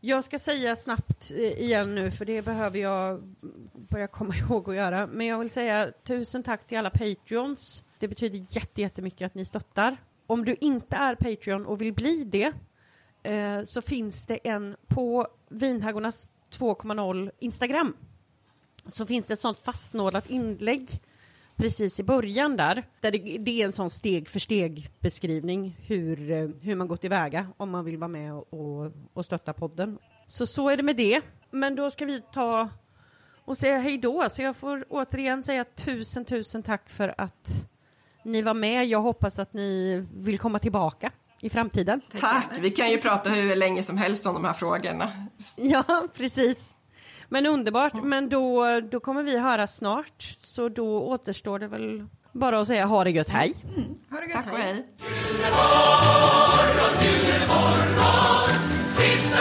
Jag 0.00 0.24
ska 0.24 0.38
säga 0.38 0.76
snabbt 0.76 1.32
eh, 1.36 1.62
igen 1.62 1.94
nu, 1.94 2.10
för 2.10 2.24
det 2.24 2.42
behöver 2.42 2.78
jag 2.78 3.22
börja 3.74 4.06
komma 4.06 4.34
ihåg 4.48 4.70
att 4.70 4.76
göra. 4.76 5.06
Men 5.06 5.26
jag 5.26 5.38
vill 5.38 5.50
säga 5.50 5.92
tusen 6.04 6.42
tack 6.42 6.66
till 6.66 6.78
alla 6.78 6.90
Patreons. 6.90 7.84
Det 7.98 8.08
betyder 8.08 8.46
jätte, 8.50 8.80
jättemycket 8.80 9.26
att 9.26 9.34
ni 9.34 9.44
stöttar. 9.44 9.96
Om 10.26 10.44
du 10.44 10.56
inte 10.60 10.96
är 10.96 11.14
Patreon 11.14 11.66
och 11.66 11.80
vill 11.80 11.92
bli 11.92 12.24
det, 12.24 12.52
eh, 13.22 13.62
så 13.62 13.82
finns 13.82 14.26
det 14.26 14.48
en 14.48 14.76
på 14.86 15.28
Vinhaggornas 15.48 16.32
2.0 16.50 17.30
Instagram. 17.38 17.96
Så 18.86 19.06
finns 19.06 19.26
det 19.26 19.32
ett 19.32 19.40
sånt 19.40 19.58
fastnålat 19.58 20.30
inlägg 20.30 21.00
precis 21.56 22.00
i 22.00 22.02
början 22.02 22.56
där. 22.56 22.84
där 23.00 23.12
det, 23.12 23.38
det 23.38 23.62
är 23.62 23.66
en 23.66 23.72
sån 23.72 23.90
steg 23.90 24.28
för 24.28 24.38
steg 24.38 24.90
beskrivning 25.00 25.76
hur, 25.80 26.30
eh, 26.30 26.48
hur 26.62 26.74
man 26.74 26.88
går 26.88 26.96
tillväga 26.96 27.46
om 27.56 27.70
man 27.70 27.84
vill 27.84 27.98
vara 27.98 28.08
med 28.08 28.34
och, 28.34 28.54
och, 28.54 28.92
och 29.12 29.24
stötta 29.24 29.52
podden. 29.52 29.98
Så 30.26 30.46
så 30.46 30.68
är 30.68 30.76
det 30.76 30.82
med 30.82 30.96
det. 30.96 31.20
Men 31.50 31.74
då 31.74 31.90
ska 31.90 32.04
vi 32.04 32.22
ta 32.32 32.68
och 33.44 33.58
säga 33.58 33.78
hej 33.78 33.98
då. 33.98 34.26
Så 34.30 34.42
jag 34.42 34.56
får 34.56 34.84
återigen 34.88 35.42
säga 35.42 35.64
tusen, 35.64 36.24
tusen 36.24 36.62
tack 36.62 36.90
för 36.90 37.14
att 37.18 37.68
ni 38.26 38.42
var 38.42 38.54
med. 38.54 38.86
Jag 38.86 39.00
hoppas 39.00 39.38
att 39.38 39.52
ni 39.52 40.04
vill 40.14 40.38
komma 40.38 40.58
tillbaka 40.58 41.10
i 41.40 41.50
framtiden. 41.50 42.00
Tack! 42.20 42.46
Vi 42.60 42.70
kan 42.70 42.90
ju 42.90 42.98
prata 42.98 43.30
hur 43.30 43.56
länge 43.56 43.82
som 43.82 43.98
helst 43.98 44.26
om 44.26 44.34
de 44.34 44.44
här 44.44 44.52
frågorna. 44.52 45.26
Ja, 45.56 46.08
precis. 46.14 46.74
Men 47.28 47.46
underbart. 47.46 47.92
Men 48.04 48.28
då, 48.28 48.80
då 48.80 49.00
kommer 49.00 49.22
vi 49.22 49.38
höra 49.38 49.66
snart. 49.66 50.22
Så 50.38 50.68
då 50.68 51.02
återstår 51.02 51.58
det 51.58 51.68
väl 51.68 52.06
bara 52.32 52.60
att 52.60 52.66
säga 52.66 52.86
ha 52.86 53.04
det 53.04 53.10
gött, 53.10 53.28
hej. 53.28 53.54
Ha 54.10 54.20
det 54.20 54.26
gött, 54.26 54.34
Tack 54.34 54.52
och 54.52 54.58
hej! 54.58 54.86
Sista 58.88 59.38